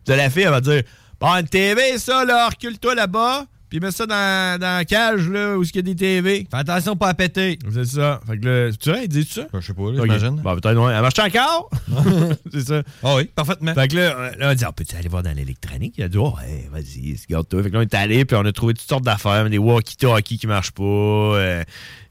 tu 0.07 0.11
as 0.11 0.15
la 0.15 0.31
fille, 0.31 0.41
elle 0.43 0.49
va 0.49 0.61
dire, 0.61 0.81
bon, 1.19 1.27
une 1.35 1.47
TV, 1.47 1.99
ça, 1.99 2.25
là, 2.25 2.49
recule-toi 2.49 2.95
là-bas, 2.95 3.45
puis 3.79 3.85
mets 3.85 3.91
ça 3.91 4.05
dans, 4.05 4.59
dans 4.59 4.77
la 4.77 4.85
cage, 4.85 5.27
là, 5.29 5.57
où 5.57 5.63
il 5.63 5.75
y 5.75 5.79
a 5.79 5.81
des 5.81 5.95
TV. 5.95 6.47
Fais 6.49 6.57
attention 6.57 6.95
pas 6.95 7.09
à 7.09 7.13
péter. 7.13 7.59
C'est 7.73 7.85
ça. 7.85 8.21
Fait 8.25 8.37
que 8.37 8.45
là, 8.47 8.71
tu 8.71 8.89
vois, 8.89 8.99
ils 8.99 9.09
disent 9.09 9.29
ça? 9.31 9.47
Ben, 9.51 9.59
je 9.59 9.67
sais 9.67 9.73
pas, 9.73 9.81
là, 9.91 9.99
Ok. 9.99 10.03
j'imagine. 10.03 10.35
Bon, 10.41 10.55
peut-être, 10.57 10.77
ouais. 10.77 10.93
Elle 10.93 11.01
marche 11.01 11.19
encore? 11.19 11.69
c'est 12.53 12.67
ça. 12.67 12.83
Ah 13.03 13.15
oui, 13.15 13.25
parfaitement. 13.25 13.73
Fait 13.73 13.87
que 13.89 13.97
là, 13.97 14.31
là, 14.37 14.47
on 14.47 14.49
a 14.49 14.55
dit, 14.55 14.65
on 14.65 14.71
peut-tu 14.71 14.95
aller 14.95 15.09
voir 15.09 15.23
dans 15.23 15.35
l'électronique? 15.35 15.95
Il 15.97 16.03
a 16.05 16.07
dit, 16.07 16.17
oh, 16.17 16.33
ouais, 16.37 16.69
vas-y, 16.71 17.17
regarde-toi. 17.27 17.63
Fait 17.63 17.69
que 17.69 17.73
là, 17.73 17.79
on 17.79 17.83
est 17.83 17.93
allé, 17.93 18.23
puis 18.23 18.37
on 18.37 18.45
a 18.45 18.51
trouvé 18.53 18.73
toutes 18.75 18.87
sortes 18.87 19.03
d'affaires, 19.03 19.49
des 19.49 19.57
walkie-talkies 19.57 20.37
qui 20.37 20.47
marchent 20.47 20.71
pas, 20.71 20.83
euh, 20.83 21.63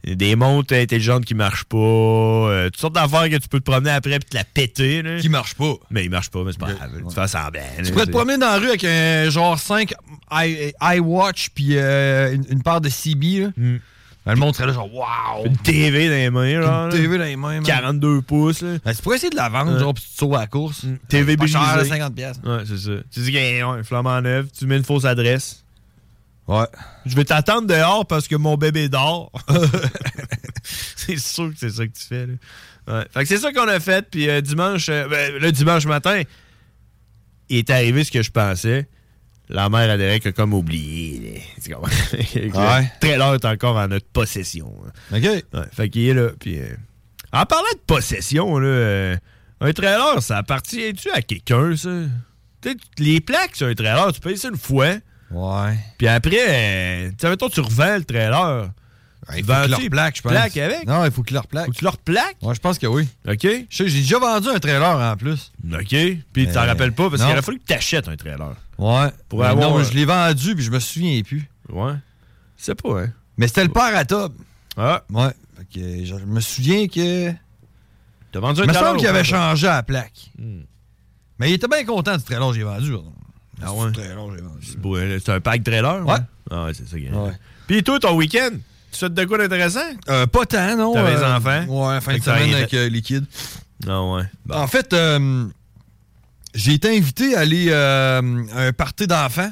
des 0.06 0.36
montres 0.36 0.74
intelligentes 0.74 1.24
qui 1.24 1.34
marchent 1.34 1.64
pas, 1.64 1.76
euh, 1.78 2.66
toutes 2.66 2.80
sortes 2.80 2.94
d'affaires 2.94 3.28
que 3.30 3.36
tu 3.36 3.48
peux 3.48 3.60
te 3.60 3.70
promener 3.70 3.90
après 3.90 4.18
puis 4.18 4.28
te 4.30 4.36
la 4.36 4.44
péter. 4.44 5.02
Là. 5.02 5.18
Qui 5.20 5.28
marche 5.28 5.54
pas. 5.54 5.74
Mais 5.90 6.04
ils 6.04 6.10
marchent 6.10 6.30
pas, 6.30 6.42
mais 6.44 6.52
c'est 6.52 6.60
pas 6.60 6.72
grave. 6.72 6.90
Tu 7.08 7.14
fais 7.14 7.28
semblant. 7.28 7.60
Tu 7.84 7.90
pourrais 7.92 8.06
te 8.06 8.10
promener 8.10 8.38
dans 8.38 8.46
la 8.46 8.58
rue 8.58 8.68
avec 8.68 8.84
un 8.84 9.30
genre 9.30 9.58
5 9.58 9.92
i- 10.32 10.72
iWatch 10.82 11.48
puis 11.54 11.70
euh, 11.76 12.34
une, 12.34 12.44
une 12.50 12.62
paire 12.62 12.80
de 12.80 12.88
CB. 12.88 13.40
Là. 13.40 13.48
Le 14.26 14.36
monde 14.36 14.54
serait 14.56 14.66
là 14.68 14.72
genre 14.72 14.90
wow! 14.92 15.44
Une 15.44 15.56
TV 15.58 16.08
dans 16.08 16.14
les 16.14 16.30
mains, 16.30 16.62
genre. 16.62 16.86
Une. 16.86 16.92
TV 16.92 17.18
dans 17.18 17.24
les 17.24 17.36
mains. 17.36 17.56
man. 17.56 17.62
42 17.62 18.22
pouces, 18.22 18.62
là. 18.62 18.76
Ben, 18.82 18.94
tu 18.94 19.02
pourrais 19.02 19.16
essayer 19.16 19.28
de 19.28 19.36
la 19.36 19.50
vendre, 19.50 19.74
Ouais. 19.74 19.78
genre, 19.80 19.92
puis 19.92 20.02
tu 20.02 20.10
te 20.12 20.16
sauves 20.18 20.34
à 20.34 20.40
la 20.40 20.46
course. 20.46 20.86
TV 21.08 21.36
Pas 21.36 21.46
cher, 21.46 21.60
là, 21.60 21.74
brisée. 21.76 21.90
50 21.90 22.14
pièces. 22.14 22.36
Ouais, 22.42 22.58
c'est 22.66 22.78
ça. 22.78 22.92
Tu 23.12 23.20
dis 23.20 23.32
qu'il 23.32 23.56
y 23.56 23.60
a 23.60 23.68
un 23.68 23.82
flamant 23.82 24.20
neuf, 24.22 24.46
tu 24.58 24.66
mets 24.66 24.78
une 24.78 24.84
fausse 24.84 25.04
adresse. 25.04 25.63
Ouais. 26.46 26.66
Je 27.06 27.16
vais 27.16 27.24
t'attendre 27.24 27.66
dehors 27.66 28.06
parce 28.06 28.28
que 28.28 28.36
mon 28.36 28.56
bébé 28.56 28.88
dort. 28.88 29.32
c'est 30.96 31.18
sûr 31.18 31.50
que 31.50 31.56
c'est 31.58 31.70
ça 31.70 31.86
que 31.86 31.92
tu 31.92 32.04
fais. 32.04 32.26
Là. 32.26 32.34
Ouais. 32.86 33.04
Fait 33.12 33.20
que 33.20 33.26
c'est 33.28 33.38
ça 33.38 33.52
qu'on 33.52 33.68
a 33.68 33.80
fait. 33.80 34.08
Puis 34.10 34.28
euh, 34.28 34.40
dimanche, 34.40 34.88
euh, 34.88 35.08
ben, 35.08 35.34
le 35.38 35.52
dimanche 35.52 35.86
matin, 35.86 36.22
il 37.48 37.58
est 37.58 37.70
arrivé 37.70 38.04
ce 38.04 38.10
que 38.10 38.22
je 38.22 38.30
pensais. 38.30 38.88
La 39.48 39.68
mère 39.68 39.90
à 39.90 39.96
Derek 39.98 40.24
a 40.26 40.32
comme 40.32 40.54
oublié. 40.54 41.20
là. 41.34 41.40
Tu 41.62 41.74
comprends? 41.74 41.90
Ouais. 42.60 42.82
Le 42.82 43.00
trailer 43.00 43.34
est 43.34 43.44
encore 43.44 43.76
en 43.76 43.88
notre 43.88 44.06
possession. 44.06 44.72
hein. 44.86 45.16
OK. 45.18 45.22
Ouais, 45.24 45.42
fait 45.72 45.88
qu'il 45.90 46.08
est 46.08 46.14
là. 46.14 46.28
Puis, 46.38 46.58
euh, 46.58 46.74
en 47.32 47.44
parlant 47.46 47.64
de 47.74 47.80
possession, 47.86 48.58
là, 48.58 49.16
un 49.60 49.72
trailer, 49.72 50.22
ça 50.22 50.38
appartient-tu 50.38 51.10
à 51.10 51.20
quelqu'un, 51.22 51.76
ça? 51.76 51.90
Les 52.98 53.20
plaques 53.20 53.56
sur 53.56 53.66
un 53.66 53.74
trailer, 53.74 54.12
tu 54.12 54.20
payes 54.20 54.38
ça 54.38 54.48
une 54.48 54.56
fois. 54.56 54.94
Ouais. 55.30 55.76
Puis 55.98 56.06
après, 56.08 57.10
tu 57.10 57.16
sais, 57.18 57.28
mettons, 57.28 57.48
tu 57.48 57.60
revends 57.60 57.96
le 57.96 58.04
trailer. 58.04 58.70
Il 59.36 59.42
faut 59.42 59.52
Vends-tu 59.52 59.62
qu'il 59.62 59.70
leur 59.70 59.90
plaque, 59.90 60.16
je 60.16 60.22
pense. 60.22 60.32
avec? 60.32 60.86
Non, 60.86 61.04
il 61.06 61.10
faut 61.10 61.22
qu'il 61.22 61.34
leur 61.34 61.46
plaque. 61.46 61.64
Faut 61.66 61.72
que 61.72 61.76
tu 61.78 61.84
leur 61.84 61.96
plaques? 61.96 62.36
Ouais, 62.42 62.54
je 62.54 62.60
pense 62.60 62.78
que 62.78 62.86
oui. 62.86 63.08
OK. 63.26 63.38
Je 63.42 63.64
sais, 63.70 63.88
j'ai 63.88 64.00
déjà 64.00 64.18
vendu 64.18 64.48
un 64.48 64.58
trailer 64.58 64.98
en 65.00 65.16
plus. 65.16 65.50
OK. 65.72 65.78
Puis 65.88 66.18
tu 66.34 66.52
t'en 66.52 66.60
Euh, 66.60 66.66
rappelles 66.66 66.92
pas 66.92 67.08
parce 67.08 67.22
qu'il 67.22 67.32
aurait 67.32 67.40
fallu 67.42 67.58
que 67.58 67.64
tu 67.64 67.72
achètes 67.72 68.06
un 68.08 68.16
trailer. 68.16 68.54
Ouais. 68.76 69.08
Pour 69.30 69.40
Mais 69.40 69.46
avoir, 69.46 69.70
non, 69.70 69.78
mais 69.78 69.84
je 69.84 69.94
l'ai 69.94 70.04
vendu 70.04 70.54
puis 70.54 70.62
je 70.64 70.70
me 70.70 70.78
souviens 70.78 71.22
plus. 71.22 71.48
Ouais. 71.70 71.94
C'est 72.56 72.74
pas, 72.80 73.00
hein? 73.02 73.12
Mais 73.38 73.48
c'était 73.48 73.64
le 73.64 73.70
père 73.70 73.96
à 73.96 74.04
Tob. 74.04 74.34
Ah. 74.76 75.02
Ouais. 75.10 75.30
Fait 75.56 75.80
que 75.80 76.04
je 76.04 76.14
me 76.16 76.40
souviens 76.40 76.86
que. 76.86 77.32
T'as 78.30 78.40
vendu 78.40 78.60
Il 78.60 78.64
un 78.64 78.66
me 78.66 78.72
trailer 78.72 78.88
semble 78.88 78.98
qu'il 78.98 79.08
avait 79.08 79.24
changé 79.24 79.66
la 79.68 79.82
plaque. 79.82 80.30
Hmm. 80.38 80.62
Mais 81.38 81.50
il 81.50 81.54
était 81.54 81.68
bien 81.68 81.84
content 81.84 82.16
du 82.16 82.22
trailer 82.24 82.46
que 82.48 82.54
j'ai 82.56 82.62
vendu. 82.62 82.90
pardon. 82.92 83.12
Ah 83.62 83.72
ouais? 83.72 83.90
C'est 83.94 84.10
hein? 84.12 85.18
C'est 85.20 85.28
un 85.32 85.40
pack 85.40 85.62
trailer? 85.64 86.06
Ouais. 86.06 86.16
Ah 86.50 86.64
ouais, 86.66 86.72
c'est 86.74 86.86
ça. 86.88 86.96
Ouais. 86.96 87.32
Puis 87.66 87.82
toi, 87.82 87.98
ton 87.98 88.14
week-end, 88.16 88.50
tu 88.92 88.98
fais 88.98 89.08
de 89.10 89.24
quoi 89.24 89.38
d'intéressant? 89.38 89.80
Euh, 90.08 90.26
pas 90.26 90.44
tant, 90.46 90.76
non. 90.76 90.92
T'avais 90.92 91.12
euh, 91.12 91.18
des 91.18 91.24
enfants? 91.24 91.64
Ouais, 91.68 92.00
fin 92.00 92.16
de 92.16 92.22
semaine 92.22 92.54
avec 92.54 92.74
euh, 92.74 92.88
les 92.88 93.00
kids. 93.02 93.24
Non, 93.86 94.14
ouais. 94.16 94.24
Bon. 94.46 94.54
En 94.56 94.66
fait, 94.66 94.92
euh, 94.92 95.46
j'ai 96.54 96.74
été 96.74 96.96
invité 96.96 97.36
à 97.36 97.40
aller 97.40 97.66
euh, 97.70 98.20
à 98.54 98.60
un 98.66 98.72
party 98.72 99.06
d'enfants. 99.06 99.50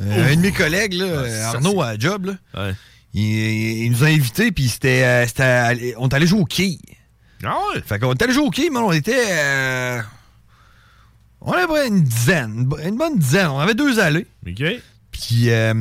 Euh, 0.00 0.32
un 0.32 0.36
de 0.36 0.40
mes 0.40 0.52
collègues, 0.52 0.94
là, 0.94 1.22
Ah, 1.44 1.48
Arnaud, 1.50 1.80
à 1.80 1.96
job, 1.98 2.26
là, 2.26 2.32
Ouais. 2.66 2.74
il, 3.14 3.84
il 3.84 3.90
nous 3.92 4.02
a 4.04 4.08
invités, 4.08 4.50
puis 4.52 4.68
c'était, 4.68 5.02
euh, 5.04 5.92
on 5.98 6.08
est 6.08 6.14
allé 6.14 6.26
jouer 6.26 6.40
au 6.40 6.44
quai. 6.44 6.78
Ah 7.44 7.56
ouais? 7.74 7.82
Fait 7.86 7.98
qu'on 7.98 8.12
est 8.12 8.22
allé 8.22 8.32
jouer 8.32 8.44
au 8.46 8.50
quai, 8.50 8.70
mais 8.70 8.78
on 8.78 8.90
était. 8.92 9.24
euh, 9.28 10.00
on 11.44 11.52
avait 11.52 11.86
une 11.88 12.02
dizaine, 12.02 12.52
une 12.58 12.64
bo- 12.64 12.78
une 12.78 12.96
bonne 12.96 13.18
dizaine. 13.18 13.46
On 13.48 13.58
avait 13.60 13.74
deux 13.74 14.00
allées. 14.00 14.26
OK. 14.46 14.62
Puis, 15.12 15.50
euh, 15.50 15.72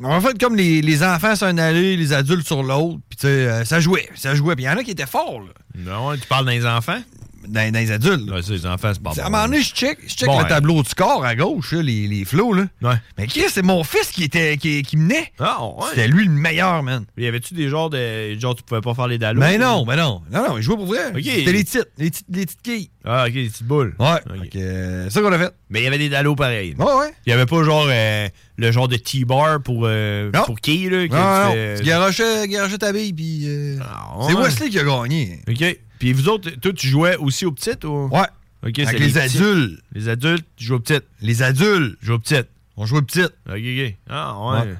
on 0.00 0.10
a 0.10 0.20
fait 0.20 0.38
comme 0.40 0.54
les, 0.54 0.80
les 0.80 1.02
enfants 1.02 1.34
sur 1.34 1.48
un 1.48 1.58
allée, 1.58 1.96
les 1.96 2.12
adultes 2.12 2.46
sur 2.46 2.62
l'autre. 2.62 3.00
Puis, 3.08 3.16
tu 3.16 3.22
sais, 3.22 3.28
euh, 3.28 3.64
ça 3.64 3.80
jouait, 3.80 4.08
ça 4.14 4.34
jouait. 4.36 4.54
Puis, 4.54 4.64
il 4.64 4.68
y 4.68 4.70
en 4.70 4.76
a 4.76 4.84
qui 4.84 4.92
étaient 4.92 5.06
forts, 5.06 5.40
là, 5.40 5.52
Non, 5.76 6.16
tu 6.16 6.26
parles 6.28 6.46
des 6.46 6.64
enfants? 6.64 7.00
Dans, 7.48 7.72
dans 7.72 7.78
les 7.78 7.90
adultes. 7.90 8.28
là. 8.28 8.36
Ouais, 8.36 8.42
ça, 8.42 8.52
les 8.52 8.66
enfants, 8.66 8.90
c'est 8.92 9.02
pas 9.02 9.10
À 9.10 9.12
un 9.12 9.24
bon. 9.24 9.30
moment 9.30 9.44
donné, 9.44 9.62
je 9.62 9.72
check, 9.74 9.98
je 10.06 10.14
check 10.14 10.26
Bon, 10.26 10.38
le 10.38 10.42
ouais. 10.44 10.48
tableau 10.48 10.82
de 10.82 10.88
score 10.88 11.24
à 11.24 11.34
gauche, 11.34 11.72
là, 11.72 11.82
les, 11.82 12.06
les 12.08 12.24
flots. 12.24 12.52
Là. 12.52 12.64
Ouais. 12.82 12.94
Mais 13.18 13.26
Chris, 13.26 13.44
c'est 13.50 13.62
mon 13.62 13.82
fils 13.84 14.10
qui, 14.12 14.24
était, 14.24 14.56
qui, 14.56 14.82
qui 14.82 14.96
menait. 14.96 15.32
Ah, 15.38 15.64
ouais. 15.64 15.84
C'était 15.90 16.08
lui 16.08 16.24
le 16.24 16.30
meilleur, 16.30 16.82
man. 16.82 17.04
Y 17.16 17.26
avait-tu 17.26 17.54
des 17.54 17.68
genres 17.68 17.90
de. 17.90 18.38
Genre, 18.38 18.54
tu 18.54 18.62
pouvais 18.62 18.80
pas 18.80 18.94
faire 18.94 19.08
les 19.08 19.18
dallos? 19.18 19.40
Mais 19.40 19.58
non, 19.58 19.84
mais 19.86 19.96
non. 19.96 20.22
Non, 20.30 20.48
non, 20.48 20.56
il 20.58 20.62
jouait 20.62 20.76
pour 20.76 20.86
vrai. 20.86 21.08
Ok. 21.14 21.22
C'était 21.24 21.52
les 21.52 21.64
titres, 21.64 21.86
les, 21.98 22.10
petites- 22.10 22.26
les 22.30 22.46
petites 22.46 22.62
quilles. 22.62 22.90
Ah, 23.04 23.24
ok, 23.26 23.32
des 23.32 23.48
petites 23.48 23.66
boules. 23.66 23.94
Ouais. 23.98 24.06
Euh, 24.56 25.04
c'est 25.08 25.10
ça 25.14 25.20
qu'on 25.20 25.32
a 25.32 25.38
fait. 25.38 25.52
Mais 25.70 25.80
il 25.80 25.84
y 25.84 25.86
avait 25.86 25.98
des 25.98 26.08
dallos 26.08 26.36
pareils. 26.36 26.74
Ouais, 26.78 26.84
ouais. 26.84 27.12
Il 27.26 27.30
y 27.30 27.32
avait 27.32 27.46
pas 27.46 27.62
genre 27.64 27.86
euh, 27.88 28.28
le 28.58 28.70
genre 28.72 28.86
de 28.88 28.96
T-bar 28.96 29.60
pour, 29.62 29.82
euh, 29.86 30.30
Non. 30.32 30.44
pour 30.44 30.60
qui, 30.60 30.88
là? 30.88 31.08
que 31.08 31.12
Non, 31.12 31.18
non, 31.18 31.50
tu 31.50 31.56
fais- 31.56 31.74
Tu 31.78 31.84
garochais, 31.84 32.48
garochais 32.48 32.78
ta 32.78 32.92
bille, 32.92 33.12
puis. 33.12 33.42
euh, 33.46 33.78
Ah, 33.82 34.14
C'est. 34.28 34.34
Wesley 34.34 34.70
qui 34.70 34.78
a 34.78 34.84
gagné. 34.84 35.40
OK. 35.48 35.76
Puis 36.02 36.12
vous 36.12 36.28
autres, 36.28 36.50
toi, 36.50 36.72
tu 36.72 36.88
jouais 36.88 37.16
aussi 37.16 37.46
aux 37.46 37.52
petites 37.52 37.84
ou? 37.84 38.08
Ouais. 38.10 38.26
OK, 38.66 38.76
Avec 38.80 38.88
c'est 38.88 38.98
les, 38.98 39.06
petits. 39.12 39.18
adultes. 39.38 39.80
Les 39.92 40.08
adultes, 40.08 40.46
tu 40.56 40.64
joues 40.64 40.74
aux 40.74 40.80
petites. 40.80 41.04
Les 41.20 41.42
adultes. 41.44 41.96
Joues 42.02 42.14
aux 42.14 42.18
petites. 42.18 42.48
On 42.76 42.86
jouait 42.86 43.02
petites. 43.02 43.32
OK, 43.48 43.54
OK. 43.54 43.94
Ah, 44.10 44.36
ouais. 44.64 44.74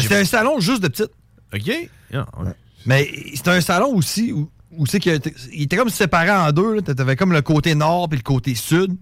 C'était 0.00 0.14
un 0.20 0.24
salon 0.24 0.60
juste 0.60 0.80
de 0.80 0.86
petites. 0.86 1.10
OK. 1.52 1.90
Ah, 2.14 2.24
ouais. 2.40 2.52
Mais 2.86 3.10
c'était 3.34 3.50
un 3.50 3.60
salon 3.60 3.88
aussi 3.96 4.30
où, 4.32 4.48
où 4.70 4.86
c'est 4.86 5.00
qu'il 5.00 5.12
était, 5.12 5.76
comme 5.76 5.88
séparé 5.90 6.30
en 6.30 6.52
deux. 6.52 6.80
T'avais 6.82 7.16
comme 7.16 7.32
le 7.32 7.42
côté 7.42 7.74
nord 7.74 8.08
puis 8.08 8.18
le 8.18 8.22
côté 8.22 8.54
sud 8.54 8.96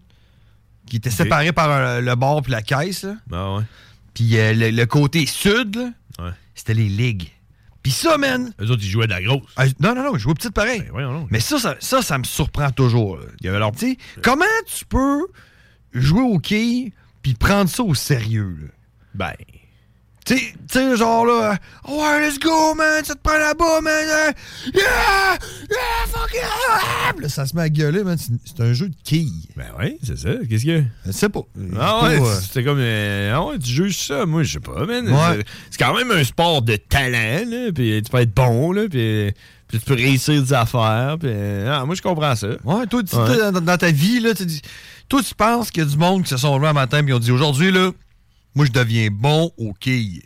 qui 0.87 0.97
était 0.97 1.11
séparé 1.11 1.53
par 1.53 2.01
le 2.01 2.15
bord 2.15 2.41
puis 2.41 2.53
la 2.53 2.63
caisse. 2.63 3.03
là. 3.05 3.15
Ah, 3.31 3.57
ouais. 3.57 3.63
Puis 4.15 4.39
euh, 4.39 4.55
le, 4.55 4.71
le 4.71 4.87
côté 4.87 5.27
sud, 5.27 5.77
Ouais. 6.19 6.31
c'était 6.55 6.73
les 6.73 6.89
ligues. 6.89 7.31
Puis 7.89 7.95
ça, 7.95 8.19
man... 8.19 8.53
Eux 8.61 8.71
autres, 8.71 8.83
ils 8.83 8.91
jouaient 8.91 9.07
de 9.07 9.13
la 9.13 9.23
grosse. 9.23 9.41
ah, 9.57 9.65
non, 9.81 9.95
non, 9.95 10.03
non, 10.03 10.13
je 10.13 10.19
jouais 10.19 10.35
petite 10.35 10.53
pareil. 10.53 10.81
Ben, 10.81 10.91
voyons. 10.91 11.27
Mais 11.31 11.41
ça, 11.41 11.59
ça, 11.59 11.75
ça, 11.81 12.03
ça 12.03 12.19
me 12.19 12.25
surprend 12.25 12.71
toujours. 12.71 13.19
Il 13.41 13.47
y 13.47 13.49
avait 13.49 13.59
leur 13.59 13.73
comment 14.23 14.45
tu 14.67 14.85
peux 14.85 15.27
jouer 15.95 16.21
au 16.21 16.39
quai 16.39 16.93
puis 17.23 17.33
prendre 17.33 17.71
ça 17.71 17.83
au 17.83 17.95
sérieux? 17.95 18.59
là? 18.61 18.69
Ben. 19.15 19.45
Tu 20.29 20.37
sais- 20.71 20.97
genre 20.97 21.25
là, 21.25 21.53
euh, 21.89 21.93
ouais, 21.93 22.27
let's 22.29 22.39
go, 22.39 22.75
man, 22.75 23.03
ça 23.05 23.15
te 23.15 23.21
prend 23.23 23.39
là-bas, 23.39 23.81
man. 23.81 23.93
euh, 23.95 24.33
yeah, 24.75 25.39
yeah, 25.71 26.07
fuck 26.09 26.31
yeah. 26.35 26.47
ah! 26.83 27.13
Là, 27.19 27.29
ça 27.31 27.47
se 27.47 27.57
met 27.57 27.63
à 27.63 27.69
gueuler, 27.71 28.05
man. 28.05 28.19
C'est 28.19 28.33
c'est 28.45 28.63
un 28.63 28.73
jeu 28.75 28.89
de 28.91 28.95
quilles. 29.03 29.47
Ben 29.57 29.67
oui, 29.79 29.97
c'est 30.03 30.19
ça. 30.19 30.29
Qu'est-ce 30.49 30.69
a? 30.79 30.83
Je 31.07 31.13
sais 31.13 31.29
pas. 31.31 31.41
Ah 31.81 32.01
C'est 32.03 32.19
ouais, 32.21 32.27
euh, 32.29 32.41
c'était 32.43 32.65
comme... 32.65 32.79
euh, 32.81 33.33
ah 33.35 33.45
ouais, 33.47 33.59
tu 33.59 33.71
juges 33.71 33.97
ça? 34.07 34.27
Moi, 34.27 34.43
je 34.43 34.53
sais 34.53 34.61
pas, 34.61 34.85
man. 34.85 35.09
Ouais. 35.09 35.37
C'est- 35.39 35.45
C'est 35.71 35.79
quand 35.85 35.95
même 35.97 36.11
un 36.11 36.25
sport 36.25 36.61
de 36.63 36.77
talent, 36.77 37.45
là. 37.49 37.73
Puis 37.75 38.03
tu 38.05 38.11
peux 38.11 38.19
être 38.19 38.35
bon, 38.35 38.73
là. 38.73 38.83
Puis, 38.91 39.33
puis 39.69 39.79
tu 39.79 39.85
peux 39.87 39.95
réussir 39.95 40.43
des 40.43 40.53
affaires. 40.53 41.17
Puis, 41.19 41.31
ah, 41.67 41.85
moi, 41.87 41.95
je 41.95 42.03
comprends 42.03 42.35
ça. 42.37 42.49
Ouais, 42.65 42.87
toi, 42.87 43.03
tu- 43.03 43.17
Ouais. 43.17 43.51
dans, 43.53 43.61
dans 43.63 43.77
ta 43.79 43.91
vie, 43.91 44.21
là, 44.21 44.35
tu 44.35 44.45
dis. 44.45 44.61
Toi, 45.09 45.23
tu 45.27 45.35
penses 45.35 45.71
qu'il 45.71 45.83
y 45.83 45.87
a 45.87 45.89
du 45.89 45.97
monde 45.97 46.23
qui 46.25 46.29
se 46.29 46.37
sont 46.37 46.55
levés 46.59 46.69
un 46.69 46.73
matin 46.75 47.03
et 47.07 47.13
ont 47.15 47.19
dit 47.19 47.33
aujourd'hui, 47.33 47.71
là, 47.71 47.93
moi, 48.59 48.67
je 48.67 48.73
deviens 48.73 49.09
bon 49.11 49.53
aux 49.57 49.73
quilles. 49.73 50.21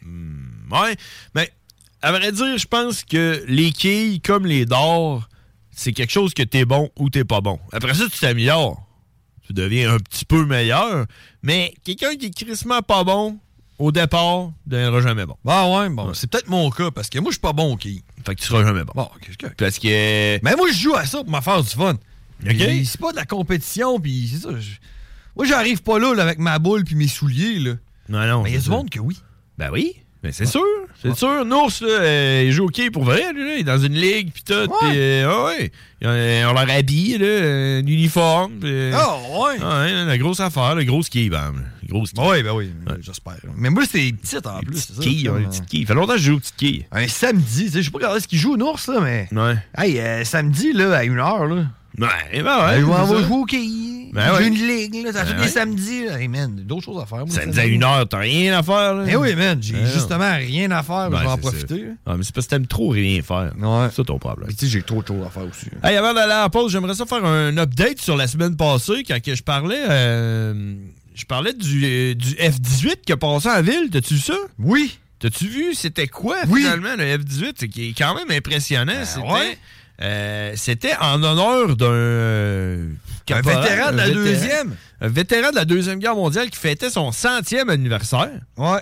Ouais, 0.71 0.97
mais 1.35 1.53
à 2.01 2.12
vrai 2.12 2.33
dire, 2.33 2.57
je 2.57 2.66
pense 2.66 3.05
que 3.05 3.45
les 3.47 3.73
quilles, 3.73 4.21
comme 4.23 4.47
les 4.47 4.64
dards, 4.64 5.29
c'est 5.71 5.92
quelque 5.92 6.11
chose 6.11 6.33
que 6.33 6.42
t'es 6.42 6.64
bon 6.64 6.90
ou 6.99 7.11
t'es 7.11 7.25
pas 7.25 7.42
bon. 7.42 7.61
Après 7.73 7.92
ça, 7.95 8.05
tu 8.11 8.18
t'améliores. 8.18 8.83
tu 9.47 9.53
deviens 9.53 9.92
un 9.92 9.99
petit 9.99 10.25
peu 10.25 10.47
meilleur. 10.47 11.05
Mais 11.42 11.75
quelqu'un 11.85 12.16
qui 12.16 12.27
est 12.27 12.35
crissement 12.35 12.81
pas 12.81 13.05
bon 13.05 13.38
au 13.79 13.92
départ 13.92 14.47
ne 14.66 14.71
deviendra 14.73 15.01
jamais 15.03 15.27
bon. 15.27 15.37
Ah 15.47 15.68
ouais, 15.68 15.90
bon, 15.90 16.14
c'est 16.14 16.31
peut-être 16.31 16.49
mon 16.49 16.71
cas, 16.71 16.90
parce 16.90 17.11
que 17.11 17.18
moi, 17.18 17.31
je 17.31 17.35
suis 17.35 17.40
pas 17.40 17.53
bon 17.53 17.73
au 17.75 17.77
quilles. 17.77 18.03
Fait 18.25 18.35
que 18.35 18.40
tu 18.40 18.47
seras 18.47 18.64
jamais 18.64 18.85
bon. 18.85 18.92
Bon, 18.95 19.11
qu'est-ce 19.21 19.37
que... 19.37 19.47
Parce 19.49 19.79
que. 19.79 20.42
Mais 20.42 20.57
moi, 20.57 20.68
je 20.73 20.79
joue 20.79 20.95
à 20.95 21.05
ça 21.05 21.23
pour 21.23 21.31
me 21.35 21.40
faire 21.42 21.62
du 21.62 21.68
fun. 21.71 21.95
OK. 22.45 22.51
Et 22.51 22.85
C'est 22.87 22.99
pas 23.01 23.12
de 23.12 23.16
la 23.16 23.27
compétition, 23.27 24.01
puis 24.01 24.29
c'est 24.33 24.40
ça. 24.40 24.59
je- 24.59 24.71
Moi, 25.37 25.45
j'arrive 25.47 25.83
pas 25.83 25.99
là, 25.99 26.14
là, 26.14 26.23
avec 26.23 26.38
ma 26.38 26.59
boule 26.59 26.85
puis 26.85 26.95
mes 26.95 27.09
souliers, 27.09 27.59
là. 27.59 27.73
Non, 28.12 28.27
non. 28.27 28.42
Mais 28.42 28.51
il 28.51 28.55
y 28.55 28.57
a 28.57 28.61
du 28.61 28.66
ça. 28.66 28.70
monde 28.70 28.88
que 28.90 29.01
oui. 29.01 29.18
Ben 29.59 29.70
oui. 29.72 29.94
Mais 30.22 30.31
c'est 30.31 30.46
sûr. 30.46 30.62
C'est 31.03 31.16
sûr. 31.16 31.44
Nours, 31.44 31.72
là, 31.81 31.88
euh, 31.88 32.44
il 32.46 32.53
joue 32.53 32.66
au 32.66 32.68
quai 32.68 32.92
pour 32.92 33.03
vrai. 33.03 33.33
Lui, 33.33 33.44
là. 33.44 33.55
Il 33.57 33.61
est 33.62 33.64
dans 33.64 33.79
une 33.79 33.94
ligue, 33.94 34.31
puis 34.33 34.44
tout. 34.44 34.70
Puis, 34.81 34.90
euh, 34.94 35.29
ah 35.29 35.46
ouais. 35.46 35.72
Ont- 36.05 36.51
On 36.51 36.53
leur 36.53 36.70
habille, 36.70 37.18
là, 37.18 37.27
euh, 37.27 37.81
un 37.83 37.87
uniforme. 37.87 38.53
puis, 38.61 38.70
euh, 38.70 38.92
Ah 38.94 39.16
ouais. 39.16 39.57
ah 39.61 39.81
ouais, 39.81 40.05
la 40.05 40.18
grosse 40.18 40.38
affaire, 40.38 40.77
le 40.77 40.85
gros 40.85 41.03
ski, 41.03 41.29
bam. 41.29 41.64
Le 41.83 41.88
gros 41.88 42.07
ski. 42.07 42.20
Oui, 42.20 42.40
ben 42.44 42.53
oui, 42.53 42.70
j'espère. 43.01 43.35
Mais 43.57 43.68
moi, 43.70 43.83
c'est 43.90 44.12
petit 44.12 44.37
en 44.46 44.61
plus. 44.61 44.77
ça, 44.79 45.03
Quilles, 45.03 45.25
comme, 45.25 45.35
ouais, 45.35 45.40
les 45.40 45.46
euh, 45.46 45.48
petites 45.48 45.66
quilles. 45.66 45.81
Il 45.81 45.87
fait 45.88 45.94
longtemps 45.94 46.12
que 46.12 46.18
je 46.20 46.25
joue 46.31 46.37
aux 46.37 46.40
petites 46.40 46.57
quilles. 46.57 46.87
Un 46.92 47.09
samedi, 47.09 47.64
tu 47.64 47.70
sais, 47.72 47.79
je 47.81 47.87
sais 47.87 47.90
pas 47.90 47.98
regarder 47.98 48.20
ce 48.20 48.29
qu'il 48.29 48.38
joue, 48.38 48.57
Nours, 48.57 48.79
là, 48.87 49.01
mais. 49.01 49.29
Ouais. 49.33 49.57
Hey, 49.77 49.98
euh, 49.98 50.22
samedi, 50.25 50.72
là, 50.72 50.98
à 50.98 51.03
une 51.05 51.18
heure, 51.18 51.46
là. 51.46 51.64
Ouais, 51.98 52.42
ben 52.42 52.66
ouais. 52.66 52.81
je 52.81 52.87
m'en 52.87 53.07
c'est 53.09 53.14
vais 53.14 53.20
ça. 53.22 53.27
jouer 53.27 53.37
au 53.38 53.44
quilles. 53.44 53.91
Ben 54.12 54.31
J'ai 54.38 54.46
une 54.48 54.55
ligue, 54.66 55.05
là. 55.07 55.12
Ça 55.12 55.25
fait 55.25 55.33
Ben 55.33 55.38
des 55.38 55.42
ouais. 55.44 55.48
samedis, 55.48 56.05
là. 56.05 56.20
Hey, 56.20 56.29
man, 56.29 56.55
d'autres 56.55 56.85
choses 56.85 57.03
à 57.03 57.07
faire. 57.07 57.18
moi, 57.27 57.29
Samedi 57.31 57.59
à 57.59 57.64
une 57.64 57.83
heure, 57.83 58.07
t'as 58.07 58.18
rien 58.18 58.59
à 58.59 58.62
faire, 58.62 58.94
là. 58.94 59.05
Eh 59.09 59.16
oui, 59.16 59.35
man, 59.35 59.59
j'ai 59.62 59.72
Ben 59.72 59.87
justement 59.87 60.35
rien 60.37 60.70
à 60.70 60.83
faire, 60.83 61.09
mais 61.11 61.16
Ben, 61.16 61.18
je 61.20 61.25
vais 61.25 61.31
en 61.33 61.38
profiter. 61.38 61.85
Ah, 62.05 62.14
mais 62.18 62.22
c'est 62.25 62.35
parce 62.35 62.46
que 62.46 62.51
t'aimes 62.51 62.66
trop 62.66 62.90
rien 62.90 63.22
faire. 63.22 63.53
Ouais. 63.59 63.87
C'est 63.90 63.96
ça 63.96 64.05
ton 64.05 64.18
problème. 64.18 64.48
Mais 64.48 64.55
tu 64.55 64.66
sais, 64.66 64.70
j'ai 64.72 64.83
trop 64.83 65.01
de 65.03 65.07
choses 65.09 65.25
à 65.27 65.31
faire 65.31 65.44
aussi. 65.48 65.66
là. 65.83 65.88
Hey, 65.90 65.96
avant 65.96 66.12
d'aller 66.12 66.33
à 66.33 66.42
la 66.42 66.51
pause, 66.51 66.70
j'aimerais 66.70 66.94
ça 66.94 67.07
faire 67.07 67.25
un 67.25 67.57
update 67.57 68.01
sur 68.01 68.16
la 68.16 68.27
semaine 68.29 68.55
passée 68.57 69.03
quand 69.09 69.16
je 69.25 69.42
parlais 69.42 69.83
euh, 69.88 70.75
je 71.14 71.25
parlais 71.25 71.53
du, 71.55 71.83
euh, 71.85 72.14
du 72.14 72.35
F-18 72.35 72.96
qui 73.07 73.12
a 73.12 73.16
passé 73.16 73.48
en 73.48 73.62
ville. 73.62 73.88
T'as-tu 73.90 74.14
vu 74.14 74.20
ça? 74.20 74.35
Oui. 74.59 74.98
T'as-tu 75.20 75.46
vu 75.46 75.75
c'était 75.75 76.09
quoi 76.09 76.37
Oui. 76.48 76.62
finalement 76.62 76.96
le 76.98 77.05
F-18? 77.18 77.53
C'est 77.57 77.68
qui 77.68 77.88
est 77.90 77.94
quand 77.96 78.14
même 78.14 78.31
impressionnant. 78.31 79.05
c'était, 79.05 79.27
ouais. 79.27 79.59
euh, 80.03 80.53
c'était 80.57 80.94
en 81.01 81.22
honneur 81.22 81.77
d'un 81.77 82.88
caporal, 83.26 83.62
vétéran 83.62 83.92
de 83.92 83.96
la 83.96 84.02
un 84.02 84.06
vétéran- 84.06 84.24
deuxième. 84.24 84.76
Un 85.00 85.08
vétéran 85.08 85.50
de 85.50 85.56
la 85.56 85.64
Deuxième 85.64 85.98
Guerre 85.98 86.14
mondiale 86.16 86.50
qui 86.50 86.58
fêtait 86.58 86.90
son 86.90 87.11
centième 87.12 87.68
anniversaire. 87.70 88.30
Ouais. 88.56 88.80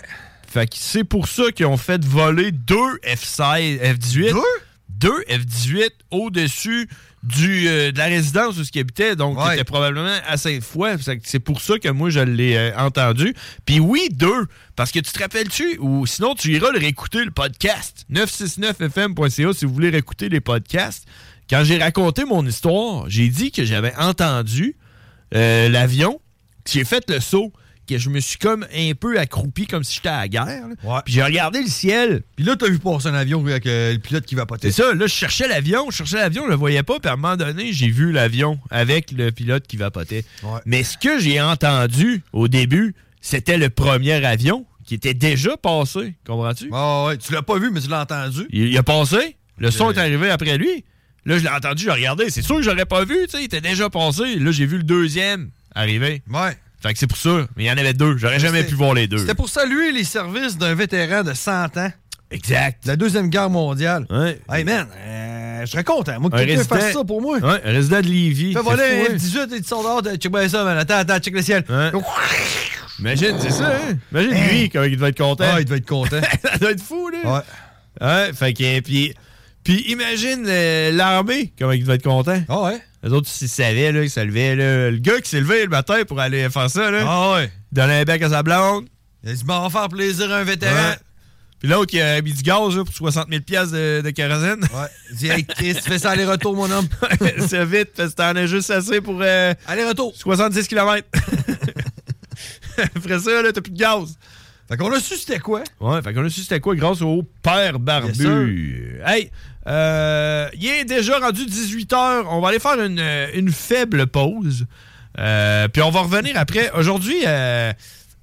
Fait 0.48 0.66
que 0.68 0.76
c'est 0.79 1.05
pour 1.05 1.29
ça 1.29 1.50
qu'ils 1.53 1.66
ont 1.66 1.76
fait 1.76 2.05
voler 2.05 2.50
deux 2.53 2.98
F-16, 3.05 3.79
F-18. 3.81 4.33
Deux? 4.33 4.40
Deux 4.88 5.20
F-18 5.29 5.90
au-dessus 6.11 6.88
du, 7.22 7.68
euh, 7.68 7.92
de 7.92 7.98
la 7.98 8.07
résidence 8.07 8.59
où 8.59 8.64
ce 8.64 8.70
qu'il 8.72 8.81
habitait. 8.81 9.14
Donc, 9.16 9.38
Ouais. 9.38 9.50
c'était 9.53 9.64
probablement 9.64 10.14
à. 10.26 10.37
Fait 10.37 10.59
que 10.59 11.22
C'est 11.24 11.38
pour 11.38 11.61
ça 11.61 11.79
que 11.79 11.88
moi, 11.88 12.11
je 12.11 12.20
l'ai 12.20 12.57
euh, 12.57 12.76
entendu. 12.79 13.35
Puis 13.64 13.79
oui, 13.79 14.09
deux. 14.11 14.46
Parce 14.76 14.90
que 14.90 14.98
tu 14.98 15.12
te 15.12 15.18
rappelles-tu, 15.18 15.76
ou 15.79 16.07
sinon, 16.07 16.35
tu 16.35 16.53
iras 16.53 16.70
le 16.72 16.79
réécouter, 16.79 17.24
le 17.24 17.31
podcast. 17.31 18.05
969fm.ca 18.11 19.53
si 19.53 19.64
vous 19.64 19.72
voulez 19.74 19.90
réécouter 19.90 20.29
les 20.29 20.40
podcasts. 20.40 21.07
Quand 21.51 21.65
j'ai 21.65 21.79
raconté 21.79 22.25
mon 22.25 22.47
histoire, 22.47 23.11
j'ai 23.11 23.29
dit 23.29 23.51
que 23.51 23.65
j'avais 23.65 23.93
entendu 23.97 24.77
euh, 25.35 25.69
l'avion, 25.69 26.21
que 26.65 26.71
j'ai 26.71 26.85
fait 26.85 27.11
le 27.11 27.19
saut, 27.19 27.53
que 27.89 27.99
je 27.99 28.09
me 28.09 28.21
suis 28.21 28.39
comme 28.39 28.65
un 28.73 28.93
peu 28.95 29.19
accroupi 29.19 29.67
comme 29.67 29.83
si 29.83 29.97
j'étais 29.97 30.11
à 30.11 30.21
la 30.21 30.29
guerre. 30.29 30.67
Ouais. 30.85 31.01
Puis 31.05 31.15
j'ai 31.15 31.25
regardé 31.25 31.61
le 31.61 31.67
ciel. 31.67 32.23
Puis 32.37 32.45
là, 32.45 32.55
t'as 32.55 32.69
vu 32.69 32.79
passer 32.79 33.09
un 33.09 33.15
avion 33.15 33.45
avec 33.45 33.67
euh, 33.67 33.95
le 33.95 33.99
pilote 33.99 34.27
qui 34.27 34.37
va 34.37 34.47
C'est 34.63 34.71
ça, 34.71 34.95
là, 34.95 35.09
je 35.09 35.13
cherchais 35.13 35.49
l'avion, 35.49 35.91
je 35.91 35.97
cherchais 35.97 36.19
l'avion, 36.19 36.45
je 36.45 36.51
le 36.51 36.55
voyais 36.55 36.85
pas, 36.85 37.01
puis 37.01 37.11
à 37.11 37.15
un 37.15 37.17
moment 37.17 37.37
donné, 37.37 37.73
j'ai 37.73 37.89
vu 37.89 38.13
l'avion 38.13 38.61
avec 38.71 39.11
le 39.11 39.33
pilote 39.33 39.67
qui 39.67 39.77
vapotait. 39.77 40.25
Ouais. 40.45 40.61
Mais 40.67 40.85
ce 40.85 40.97
que 40.97 41.19
j'ai 41.19 41.41
entendu 41.41 42.23
au 42.33 42.47
début, 42.47 42.95
c'était 43.21 43.59
le 43.59 43.71
premier 43.71 44.25
avion 44.25 44.67
qui 44.85 44.95
était 44.95 45.15
déjà 45.15 45.57
passé, 45.57 46.15
comprends-tu? 46.25 46.71
Ah 46.73 47.07
ouais, 47.07 47.17
tu 47.17 47.33
l'as 47.33 47.43
pas 47.43 47.59
vu, 47.59 47.73
mais 47.73 47.81
tu 47.81 47.89
l'as 47.89 48.03
entendu. 48.03 48.47
Il, 48.51 48.69
il 48.69 48.79
a 48.79 48.85
passé, 48.85 49.37
le 49.59 49.73
son 49.73 49.91
est 49.91 49.99
arrivé 49.99 50.31
après 50.31 50.57
lui? 50.57 50.85
Là, 51.27 51.39
je 51.39 51.43
l'ai 51.43 51.49
entendu, 51.51 51.83
je 51.83 51.89
l'ai 51.89 51.95
regardé. 51.95 52.31
C'est 52.31 52.43
sûr 52.43 52.57
que 52.57 52.63
j'aurais 52.63 52.87
pas 52.87 53.05
vu, 53.05 53.17
tu 53.25 53.31
sais, 53.33 53.39
il 53.41 53.45
était 53.45 53.61
déjà 53.61 53.91
passé. 53.91 54.37
Là, 54.37 54.51
j'ai 54.53 54.67
vu 54.67 54.79
le 54.79 54.83
deuxième 54.85 55.51
arriver. 55.75 56.23
Ouais. 56.33 56.57
Fait 56.83 56.93
que 56.95 56.99
c'est 56.99 57.07
pour 57.07 57.19
ça. 57.19 57.47
Mais 57.57 57.65
il 57.65 57.67
y 57.67 57.71
en 57.71 57.77
avait 57.77 57.93
deux. 57.93 58.17
J'aurais 58.17 58.39
jamais 58.41 58.65
pu 58.65 58.75
voir 58.75 58.95
les 58.95 59.07
deux. 59.07 59.19
C'était 59.19 59.35
pour 59.35 59.49
saluer 59.51 59.93
les 59.93 60.05
services 60.05 60.57
d'un 60.57 60.75
vétéran 60.75 61.23
de 61.23 61.35
100 61.35 61.77
ans 61.77 61.93
Exact. 62.31 62.85
de 62.85 62.89
la 62.89 62.97
Deuxième 62.97 63.29
Guerre 63.29 63.51
mondiale. 63.51 64.07
Ouais. 64.09 64.41
Hey 64.51 64.65
man, 64.65 64.87
euh, 64.97 65.61
je 65.67 65.71
serais 65.73 65.85
content. 65.85 66.19
Moi, 66.21 66.31
que 66.31 66.37
Un 66.37 66.39
quelqu'un 66.39 66.57
résident- 66.63 66.69
fasse 66.81 66.93
ça 66.95 67.05
pour 67.05 67.21
moi. 67.21 67.37
Ouais, 67.39 67.61
un 67.65 67.71
résident 67.73 68.01
de 68.01 68.07
Lévis. 68.07 68.53
Fais 68.55 68.61
C'est 68.61 68.65
voler 68.65 68.83
fou, 69.05 69.11
un 69.11 69.15
hein? 69.15 69.19
F-18 69.19 69.55
et 69.57 69.61
tu 69.61 69.69
sors 69.69 69.83
dehors, 69.83 70.01
de- 70.03 70.15
check 70.17 70.33
bien 70.33 70.49
ça, 70.49 70.65
man. 70.65 70.79
Attends, 70.79 70.95
attends, 70.97 71.19
check 71.19 71.35
le 71.35 71.43
ciel. 71.43 71.65
Imagine, 72.99 73.37
c'est 73.41 73.51
ça, 73.51 73.69
hein? 73.77 73.95
Imagine 74.13 74.49
lui, 74.49 74.69
comment 74.71 74.85
il 74.85 74.97
devait 74.97 75.09
être 75.09 75.19
content. 75.19 75.45
Ah, 75.53 75.61
il 75.61 75.65
devait 75.65 75.79
être 75.79 75.89
content. 75.89 76.21
ça 76.43 76.59
doit 76.59 76.71
être 76.73 76.83
fou, 76.83 77.09
là. 77.11 77.19
ouais. 77.35 78.07
Ouais, 78.07 78.33
fait 78.33 78.53
que, 78.53 78.81
puis, 78.81 79.15
puis 79.64 79.85
imagine 79.88 80.44
euh, 80.49 80.90
l'armée, 80.92 81.53
comment 81.59 81.73
il 81.73 81.83
devait 81.83 81.96
être 81.96 82.05
content. 82.05 82.42
Ah 82.49 82.62
ouais? 82.62 82.81
Les 83.03 83.12
autres, 83.12 83.29
s'ils 83.29 83.49
savaient, 83.49 83.92
là, 83.92 84.01
qu'ils 84.01 84.11
se 84.11 84.20
levaient, 84.20 84.57
là. 84.57 84.90
Le 84.90 84.99
gars 84.99 85.20
qui 85.20 85.31
s'est 85.31 85.40
levé 85.40 85.62
le 85.62 85.68
matin 85.68 86.03
pour 86.07 86.20
aller 86.20 86.49
faire 86.51 86.68
ça, 86.70 86.90
là. 86.90 87.05
Ah 87.07 87.35
ouais. 87.35 87.51
Donner 87.73 88.01
un 88.01 88.05
bec 88.05 88.23
à 88.23 88.31
sa 88.31 88.42
blonde. 88.42 88.88
Il 89.23 89.31
a 89.31 89.35
dit, 89.35 89.44
m'en 89.44 89.62
va 89.62 89.70
faire 89.70 89.88
plaisir 89.88 90.31
à 90.33 90.38
un 90.38 90.44
vétéran. 90.44 90.75
Ouais. 90.75 90.96
Puis 91.59 91.68
l'autre 91.68 91.90
qui 91.90 92.01
a 92.01 92.20
mis 92.23 92.33
du 92.33 92.42
gaz, 92.42 92.75
là, 92.75 92.85
pour 92.85 92.94
60 92.94 93.29
000 93.29 93.42
piastres 93.42 93.75
de, 93.75 94.01
de 94.03 94.11
kérosène. 94.11 94.61
Ouais. 94.61 94.88
Il 95.11 95.16
dit, 95.16 95.29
hey 95.29 95.44
Chris, 95.44 95.75
tu 95.75 95.83
fais 95.83 95.99
ça 95.99 96.11
aller-retour, 96.11 96.55
mon 96.57 96.70
homme. 96.70 96.88
c'est 97.49 97.64
vite, 97.66 97.90
parce 97.96 98.11
que 98.11 98.16
t'en 98.16 98.35
as 98.37 98.46
juste 98.46 98.70
assez 98.70 99.01
pour 99.01 99.18
euh, 99.20 99.55
Aller-retour. 99.66 100.14
70 100.16 100.66
km. 100.68 101.07
Après 102.79 103.18
ça, 103.18 103.42
là, 103.42 103.53
t'as 103.53 103.61
plus 103.61 103.73
de 103.73 103.79
gaz. 103.79 104.16
Fait 104.70 104.77
qu'on 104.77 104.92
a 104.92 105.01
su 105.01 105.16
c'était 105.16 105.40
quoi. 105.40 105.64
Ouais, 105.81 106.01
fait 106.01 106.14
qu'on 106.14 106.25
a 106.25 106.31
su 106.31 106.42
c'était 106.42 106.61
quoi 106.61 106.77
grâce 106.77 107.03
au 107.03 107.25
père 107.42 107.81
barbu. 107.81 109.01
hey, 109.05 109.31
euh, 109.71 110.49
il 110.55 110.67
est 110.67 110.85
déjà 110.85 111.19
rendu 111.19 111.43
18h. 111.45 112.25
On 112.29 112.41
va 112.41 112.49
aller 112.49 112.59
faire 112.59 112.81
une, 112.81 112.99
euh, 112.99 113.29
une 113.35 113.51
faible 113.51 114.07
pause. 114.07 114.67
Euh, 115.19 115.69
puis 115.69 115.83
on 115.83 115.91
va 115.91 116.01
revenir 116.01 116.37
après. 116.37 116.71
Aujourd'hui, 116.73 117.23
euh, 117.27 117.73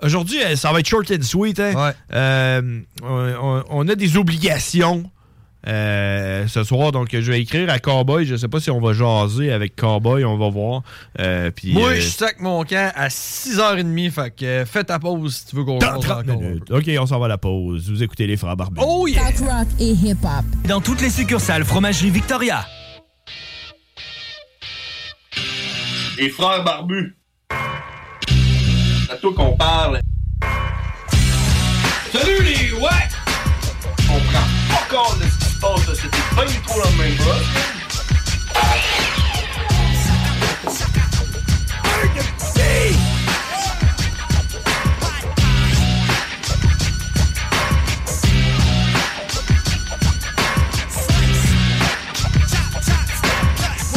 aujourd'hui 0.02 0.40
ça 0.56 0.72
va 0.72 0.80
être 0.80 0.88
short 0.88 1.10
and 1.12 1.24
sweet. 1.24 1.60
hein. 1.60 1.74
Ouais. 2.12 2.62
On, 3.04 3.64
on 3.70 3.88
a 3.88 3.96
des 3.96 4.18
obligations 4.18 5.10
euh, 5.68 6.48
ce 6.48 6.64
soir. 6.64 6.92
Donc, 6.92 7.10
je 7.12 7.32
vais 7.32 7.42
écrire 7.42 7.70
à 7.70 7.80
Cowboy. 7.80 8.26
Je 8.26 8.36
sais 8.36 8.48
pas 8.48 8.60
si 8.60 8.72
on 8.72 8.80
va 8.80 8.94
jaser 8.94 9.52
avec 9.52 9.76
Cowboy. 9.76 10.24
On 10.24 10.38
va 10.38 10.50
voir. 10.50 10.84
Euh, 11.20 11.52
puis, 11.52 11.74
Moi, 11.74 11.90
euh, 11.90 11.96
je 11.96 12.08
sac 12.08 12.40
mon 12.40 12.64
camp 12.64 12.92
à 12.96 13.10
6h30. 13.10 14.12
Fait 14.12 14.36
que 14.36 14.64
fais 14.66 14.84
ta 14.84 15.00
pause 15.00 15.36
si 15.36 15.46
tu 15.48 15.56
veux 15.56 15.64
qu'on 15.64 15.78
dans 15.78 16.02
jase 16.02 16.26
30 16.26 16.30
encore. 16.30 16.78
OK, 16.78 16.90
on 17.00 17.06
s'en 17.06 17.20
va 17.20 17.26
à 17.26 17.30
la 17.30 17.38
pause. 17.38 17.90
Vous 17.90 18.02
écoutez 18.02 18.28
les 18.28 18.38
frères 18.38 18.56
barbus. 18.56 18.82
Oh 18.84 19.08
yeah! 19.08 19.24
Talk 19.32 19.40
rock 19.40 19.68
et 19.80 19.92
hip-hop. 19.92 20.46
Dans 20.68 20.82
toutes 20.82 21.02
les 21.02 21.10
succursales 21.10 21.66
Fromagerie 21.66 22.12
Victoria. 22.12 22.66
Les 26.18 26.30
frères 26.30 26.64
barbus. 26.64 27.16
C'est 29.06 29.14
à 29.14 29.18
toi 29.18 29.34
qu'on 29.36 29.56
parle. 29.58 30.00
Salut 32.12 32.44
les 32.44 32.74
ouais! 32.74 32.90
On 34.10 34.20
prend 34.20 34.48
pas 34.70 34.96
compte 34.96 35.20
de 35.20 35.37
se 35.58 35.62
passe, 35.62 36.00
c'était 36.02 36.36
pas 36.36 36.46
du 36.46 36.56
tout 36.62 36.80
la 36.80 37.04
même. 37.04 37.16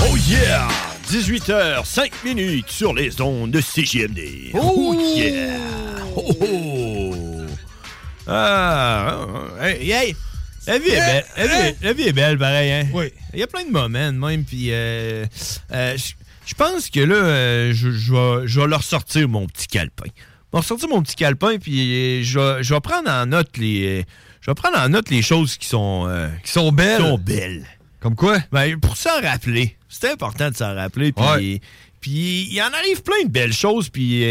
Oh 0.02 0.16
yeah! 0.28 0.68
18h, 1.08 1.84
5 1.84 2.24
minutes 2.24 2.70
sur 2.70 2.94
les 2.94 3.20
ondes 3.20 3.50
de 3.50 3.60
CGMD. 3.60 4.52
Oh! 4.54 4.94
yeah! 4.98 5.58
Oh, 6.16 6.34
oh. 6.40 7.14
Ah, 8.26 9.26
ah, 9.58 9.66
hey, 9.66 9.90
hey, 9.90 10.16
La 10.66 10.78
vie, 10.78 10.90
est 10.90 10.96
belle. 11.00 11.24
La 11.36 11.46
vie, 11.46 11.52
est- 11.68 11.76
la 11.82 11.92
vie 11.92 12.02
est 12.08 12.12
belle, 12.12 12.38
pareil. 12.38 12.70
Hein? 12.72 12.86
Oui. 12.92 13.06
Il 13.32 13.40
y 13.40 13.42
a 13.42 13.46
plein 13.46 13.64
de 13.64 13.70
moments, 13.70 14.10
même. 14.12 14.44
Puis, 14.44 14.66
euh, 14.70 15.24
euh, 15.72 15.96
je 16.46 16.54
pense 16.54 16.90
que 16.90 17.00
là, 17.00 17.14
euh, 17.14 17.72
je, 17.74 17.90
je 17.90 18.12
vais, 18.12 18.46
je 18.46 18.60
vais 18.60 18.66
leur 18.66 18.82
sortir 18.82 19.28
mon 19.28 19.46
petit 19.46 19.66
calepin. 19.66 20.04
Je 20.06 20.56
vais 20.56 20.58
ressortir 20.58 20.88
mon 20.88 21.02
petit 21.02 21.16
calepin, 21.16 21.58
puis 21.58 22.24
je 22.24 22.38
vais, 22.38 22.62
je 22.62 22.74
vais 22.74 22.80
prendre 22.80 23.10
en 23.10 23.26
note 23.26 23.56
les. 23.56 24.04
Je 24.40 24.50
vais 24.50 24.54
prendre 24.54 24.78
en 24.78 24.88
note 24.88 25.10
les 25.10 25.22
choses 25.22 25.56
qui 25.56 25.66
sont, 25.68 26.08
Qui 26.44 26.50
sont 26.52 26.72
belles. 26.72 26.96
qui 27.02 27.02
sont 27.08 27.18
belles. 27.18 27.66
Comme 28.00 28.16
quoi? 28.16 28.38
Ben, 28.52 28.78
pour 28.80 28.96
s'en 28.96 29.20
rappeler. 29.22 29.76
C'est 29.88 30.10
important 30.12 30.50
de 30.50 30.56
s'en 30.56 30.74
rappeler. 30.74 31.12
Puis, 31.12 31.24
Ouais. 31.24 31.60
puis 32.00 32.48
il 32.50 32.60
en 32.62 32.72
arrive 32.72 33.02
plein 33.02 33.24
de 33.24 33.30
belles 33.30 33.52
choses. 33.52 33.88
Puis 33.90 34.24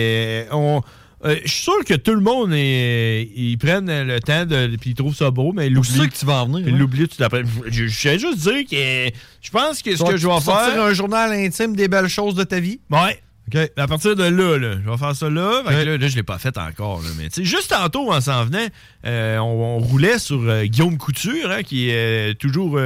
on. 0.51 0.81
Euh, 1.25 1.35
je 1.43 1.49
suis 1.51 1.63
sûr 1.63 1.83
que 1.85 1.93
tout 1.95 2.13
le 2.13 2.21
monde 2.21 2.51
est, 2.53 3.29
ils 3.35 3.57
prennent 3.57 3.91
le 4.03 4.19
temps 4.19 4.45
de 4.45 4.75
puis 4.79 4.91
ils 4.91 4.95
trouvent 4.95 5.15
ça 5.15 5.31
beau, 5.31 5.51
mais 5.51 5.69
l'oublient. 5.69 6.07
que 6.09 6.15
tu 6.17 6.25
vas 6.25 6.43
en 6.43 6.47
venir. 6.47 7.07
Tout 7.07 7.23
après. 7.23 7.43
Je, 7.67 7.87
je 7.87 8.17
juste 8.17 8.39
dire 8.39 8.63
que 8.69 9.11
je 9.41 9.49
pense 9.51 9.81
que 9.81 9.95
ce 9.95 10.03
Tu 10.03 10.09
que 10.11 10.17
je 10.17 10.27
vais 10.27 10.39
faire. 10.39 10.81
un 10.81 10.93
journal 10.93 11.31
intime 11.33 11.75
des 11.75 11.87
belles 11.87 12.07
choses 12.07 12.35
de 12.35 12.43
ta 12.43 12.59
vie. 12.59 12.79
Ouais. 12.89 13.19
OK. 13.53 13.71
À 13.77 13.87
partir 13.87 14.15
de 14.15 14.23
là, 14.23 14.57
là, 14.59 14.75
je 14.83 14.89
vais 14.89 14.97
faire 14.97 15.15
ça 15.15 15.29
là. 15.29 15.63
Fait 15.65 15.73
que 15.73 15.89
là, 15.89 15.97
là, 15.97 16.07
je 16.07 16.15
l'ai 16.15 16.23
pas 16.23 16.37
fait 16.37 16.55
encore. 16.57 17.01
Là, 17.01 17.09
mais 17.17 17.29
tu 17.29 17.43
juste 17.43 17.71
tantôt, 17.71 18.11
en 18.11 18.21
s'en 18.21 18.45
venant, 18.45 18.67
euh, 19.05 19.37
on, 19.39 19.77
on 19.77 19.79
roulait 19.79 20.19
sur 20.19 20.39
euh, 20.47 20.65
Guillaume 20.65 20.97
Couture, 20.97 21.49
hein, 21.49 21.63
qui 21.63 21.89
est 21.89 22.31
euh, 22.31 22.33
toujours 22.35 22.79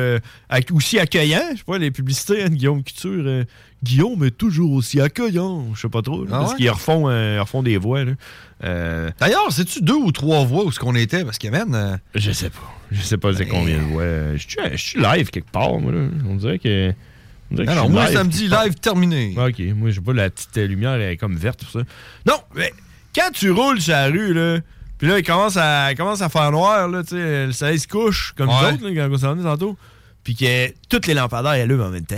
aussi 0.71 0.99
accueillant. 0.99 1.43
Je 1.51 1.57
sais 1.57 1.63
pas, 1.65 1.77
les 1.77 1.91
publicités 1.91 2.43
hein, 2.43 2.49
de 2.49 2.55
Guillaume 2.55 2.83
Couture. 2.83 3.43
Euh, 3.83 3.85
Guillaume 3.85 4.23
est 4.23 4.37
toujours 4.37 4.71
aussi 4.73 4.99
accueillant. 5.01 5.73
Je 5.75 5.81
sais 5.81 5.89
pas 5.89 6.01
trop. 6.01 6.23
là, 6.23 6.29
Ah 6.33 6.39
parce 6.39 6.55
qu'ils 6.55 6.69
refont, 6.69 7.09
euh, 7.09 7.41
refont 7.41 7.63
des 7.63 7.77
voix. 7.77 8.03
Là. 8.03 8.11
Euh, 8.63 9.09
D'ailleurs, 9.19 9.51
c'est-tu 9.51 9.81
deux 9.81 9.93
ou 9.95 10.11
trois 10.11 10.43
voix 10.45 10.63
où 10.65 10.71
ce 10.71 10.79
qu'on 10.79 10.95
était? 10.95 11.23
Parce 11.25 11.37
que, 11.37 11.47
man... 11.49 11.73
euh, 11.75 11.97
je 12.15 12.31
sais 12.31 12.49
pas. 12.49 12.73
Je 12.91 13.01
sais 13.01 13.17
pas 13.17 13.33
c'est 13.33 13.45
combien 13.47 13.77
de 13.77 13.83
voix. 13.83 14.03
Je 14.35 14.37
suis- 14.37 14.57
je 14.71 14.77
suis 14.77 15.01
live 15.01 15.29
quelque 15.31 15.49
part, 15.51 15.77
moi. 15.79 15.91
Là. 15.91 15.99
On 16.29 16.35
dirait 16.35 16.59
que. 16.59 16.93
Alors, 17.67 17.89
moi, 17.89 18.05
live 18.05 18.13
ça 18.17 18.23
me 18.23 18.29
dit 18.29 18.39
quelque 18.41 18.51
part. 18.51 18.63
live 18.65 18.75
terminé. 18.75 19.35
OK, 19.37 19.59
moi, 19.75 19.89
je 19.89 19.95
sais 19.95 20.01
pas, 20.01 20.13
la 20.13 20.29
petite 20.29 20.57
euh, 20.57 20.65
lumière 20.67 20.93
elle 20.93 21.11
est 21.11 21.17
comme 21.17 21.35
verte, 21.35 21.59
tout 21.59 21.79
ça. 21.79 21.85
Non, 22.25 22.37
mais 22.55 22.71
quand 23.15 23.29
tu 23.33 23.51
roules 23.51 23.79
sur 23.81 23.93
la 23.93 24.07
rue, 24.07 24.33
là, 24.33 24.57
puis 24.97 25.07
là, 25.07 25.19
il 25.19 25.23
commence 25.25 25.57
à, 25.57 25.91
il 25.91 25.97
commence 25.97 26.21
à 26.21 26.29
faire 26.29 26.51
noir, 26.51 26.87
là, 26.87 27.03
tu 27.03 27.09
sais, 27.09 27.45
le 27.47 27.51
soleil 27.51 27.77
se 27.79 27.87
couche, 27.87 28.33
comme 28.37 28.49
Ouais. 28.49 28.55
nous 28.71 28.75
autres, 28.77 28.87
là, 28.89 29.07
quand 29.07 29.13
on 29.13 29.17
s'en 29.17 29.39
est 29.39 29.43
tantôt, 29.43 29.77
puis 30.23 30.35
que 30.35 30.71
toutes 30.89 31.05
les 31.07 31.13
lampadaires 31.13 31.51
allument 31.51 31.85
en 31.85 31.89
même 31.89 32.05
temps. 32.05 32.15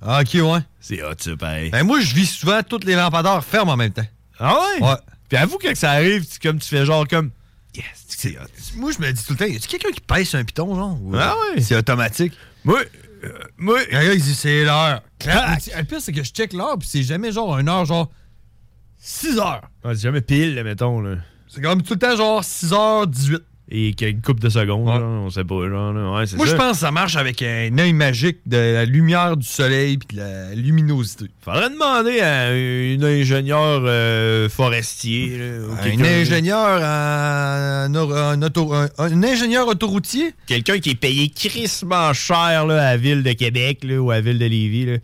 Ah, 0.00 0.20
OK, 0.22 0.34
ouais. 0.34 0.60
C'est 0.80 1.02
hot, 1.02 1.14
ça, 1.18 1.36
pareil. 1.36 1.70
Ben, 1.70 1.84
moi, 1.84 2.00
je 2.00 2.14
vis 2.14 2.26
souvent 2.26 2.62
toutes 2.62 2.84
les 2.84 2.94
lampadaires 2.94 3.44
fermes 3.44 3.68
en 3.68 3.76
même 3.76 3.92
temps. 3.92 4.06
Ah 4.38 4.54
ouais? 4.54 4.86
Ouais. 4.86 4.96
Puis 5.28 5.36
avoue 5.38 5.58
que 5.58 5.66
quand 5.68 5.76
ça 5.76 5.92
arrive, 5.92 6.26
tu, 6.26 6.38
comme 6.38 6.58
tu 6.58 6.68
fais 6.68 6.84
genre 6.84 7.06
comme... 7.06 7.30
Yes, 7.74 7.84
c'est 8.08 8.38
hot. 8.38 8.44
Moi, 8.76 8.92
je 8.92 9.00
me 9.00 9.12
dis 9.12 9.24
tout 9.24 9.32
le 9.32 9.38
temps, 9.38 9.44
y 9.44 9.56
a-tu 9.56 9.68
quelqu'un 9.68 9.90
qui 9.90 10.00
pèse 10.00 10.34
un 10.34 10.44
piton, 10.44 10.74
genre? 10.74 10.98
Ou, 11.02 11.14
Ah 11.14 11.34
euh, 11.34 11.54
ouais? 11.54 11.60
C'est 11.60 11.76
automatique? 11.76 12.32
Moi, 12.64 12.80
euh, 13.24 13.32
moi... 13.56 13.84
Qui 13.84 14.16
dit, 14.22 14.34
c'est 14.34 14.64
l'heure. 14.64 15.02
Le 15.24 15.82
pire, 15.82 16.00
c'est 16.00 16.12
que 16.12 16.22
je 16.22 16.30
check 16.30 16.52
l'heure, 16.52 16.78
puis 16.78 16.88
c'est 16.88 17.02
jamais 17.02 17.32
genre 17.32 17.58
une 17.58 17.68
heure, 17.68 17.84
genre 17.84 18.10
6 18.98 19.38
heures. 19.38 19.62
Ah, 19.84 19.94
c'est 19.94 20.02
jamais 20.02 20.20
pile, 20.20 20.54
là, 20.54 20.62
mettons, 20.64 21.00
là. 21.00 21.16
C'est 21.48 21.60
même 21.60 21.82
tout 21.82 21.94
le 21.94 21.98
temps 21.98 22.16
genre 22.16 22.42
6h18. 22.42 23.40
Et 23.70 23.92
qu'il 23.92 24.06
y 24.06 24.10
a 24.10 24.14
une 24.14 24.22
coupe 24.22 24.40
de 24.40 24.48
secondes, 24.48 24.88
on 24.88 25.28
sait 25.28 25.44
pas, 25.44 25.68
genre, 25.68 25.92
là. 25.92 26.12
Ouais, 26.12 26.26
c'est 26.26 26.36
Moi, 26.38 26.46
je 26.46 26.54
pense 26.54 26.72
que 26.72 26.78
ça 26.78 26.90
marche 26.90 27.16
avec 27.16 27.42
un 27.42 27.76
œil 27.76 27.92
magique 27.92 28.38
de 28.46 28.56
la 28.56 28.86
lumière 28.86 29.36
du 29.36 29.46
soleil 29.46 29.98
puis 29.98 30.16
de 30.16 30.22
la 30.22 30.54
luminosité. 30.54 31.26
Faudrait 31.42 31.68
demander 31.68 32.18
à 32.20 32.56
une 32.56 33.04
ingénieur 33.04 33.82
euh, 33.84 34.48
forestier. 34.48 35.36
là, 35.36 35.66
Un 35.84 36.02
ingénieur 36.02 36.80
en, 36.82 37.94
en 37.94 38.42
auto- 38.42 38.72
un, 38.72 38.88
un 38.96 39.22
ingénieur 39.22 39.68
autoroutier? 39.68 40.32
Quelqu'un 40.46 40.78
qui 40.78 40.90
est 40.90 40.94
payé 40.94 41.28
crissement 41.28 42.14
cher 42.14 42.64
là, 42.66 42.74
à 42.88 42.90
la 42.92 42.96
ville 42.96 43.22
de 43.22 43.32
Québec 43.32 43.84
ou 44.00 44.10
à 44.10 44.14
la 44.14 44.20
ville 44.22 44.38
de 44.38 44.46
Lévis. 44.46 44.86
là. 44.86 44.96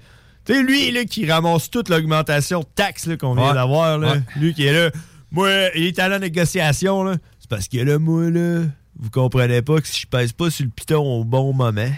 Tu 0.47 0.55
sais, 0.55 0.63
lui 0.63 0.91
là, 0.91 1.05
qui 1.05 1.31
ramasse 1.31 1.71
toute 1.71 1.89
l'augmentation 1.91 2.61
de 2.61 2.67
taxes 2.75 3.11
qu'on 3.21 3.35
vient 3.35 3.49
Ouais. 3.49 3.55
d'avoir. 3.55 3.99
Lui 4.37 4.55
qui 4.55 4.65
est 4.67 4.73
là. 4.73 4.91
Moi, 5.31 5.51
il 5.75 5.87
est 5.87 5.99
à 5.99 6.09
la 6.09 6.19
négociation. 6.19 7.03
là. 7.03 7.17
C'est 7.45 7.51
parce 7.51 7.69
que 7.69 7.77
là, 7.77 7.99
moi, 7.99 8.31
là, 8.31 8.63
vous 8.99 9.11
comprenez 9.11 9.61
pas 9.61 9.79
que 9.79 9.87
si 9.87 10.01
je 10.01 10.07
pèse 10.07 10.33
pas 10.33 10.49
sur 10.49 10.65
le 10.65 10.71
piton 10.71 11.03
au 11.03 11.25
bon 11.25 11.53
moment. 11.53 11.91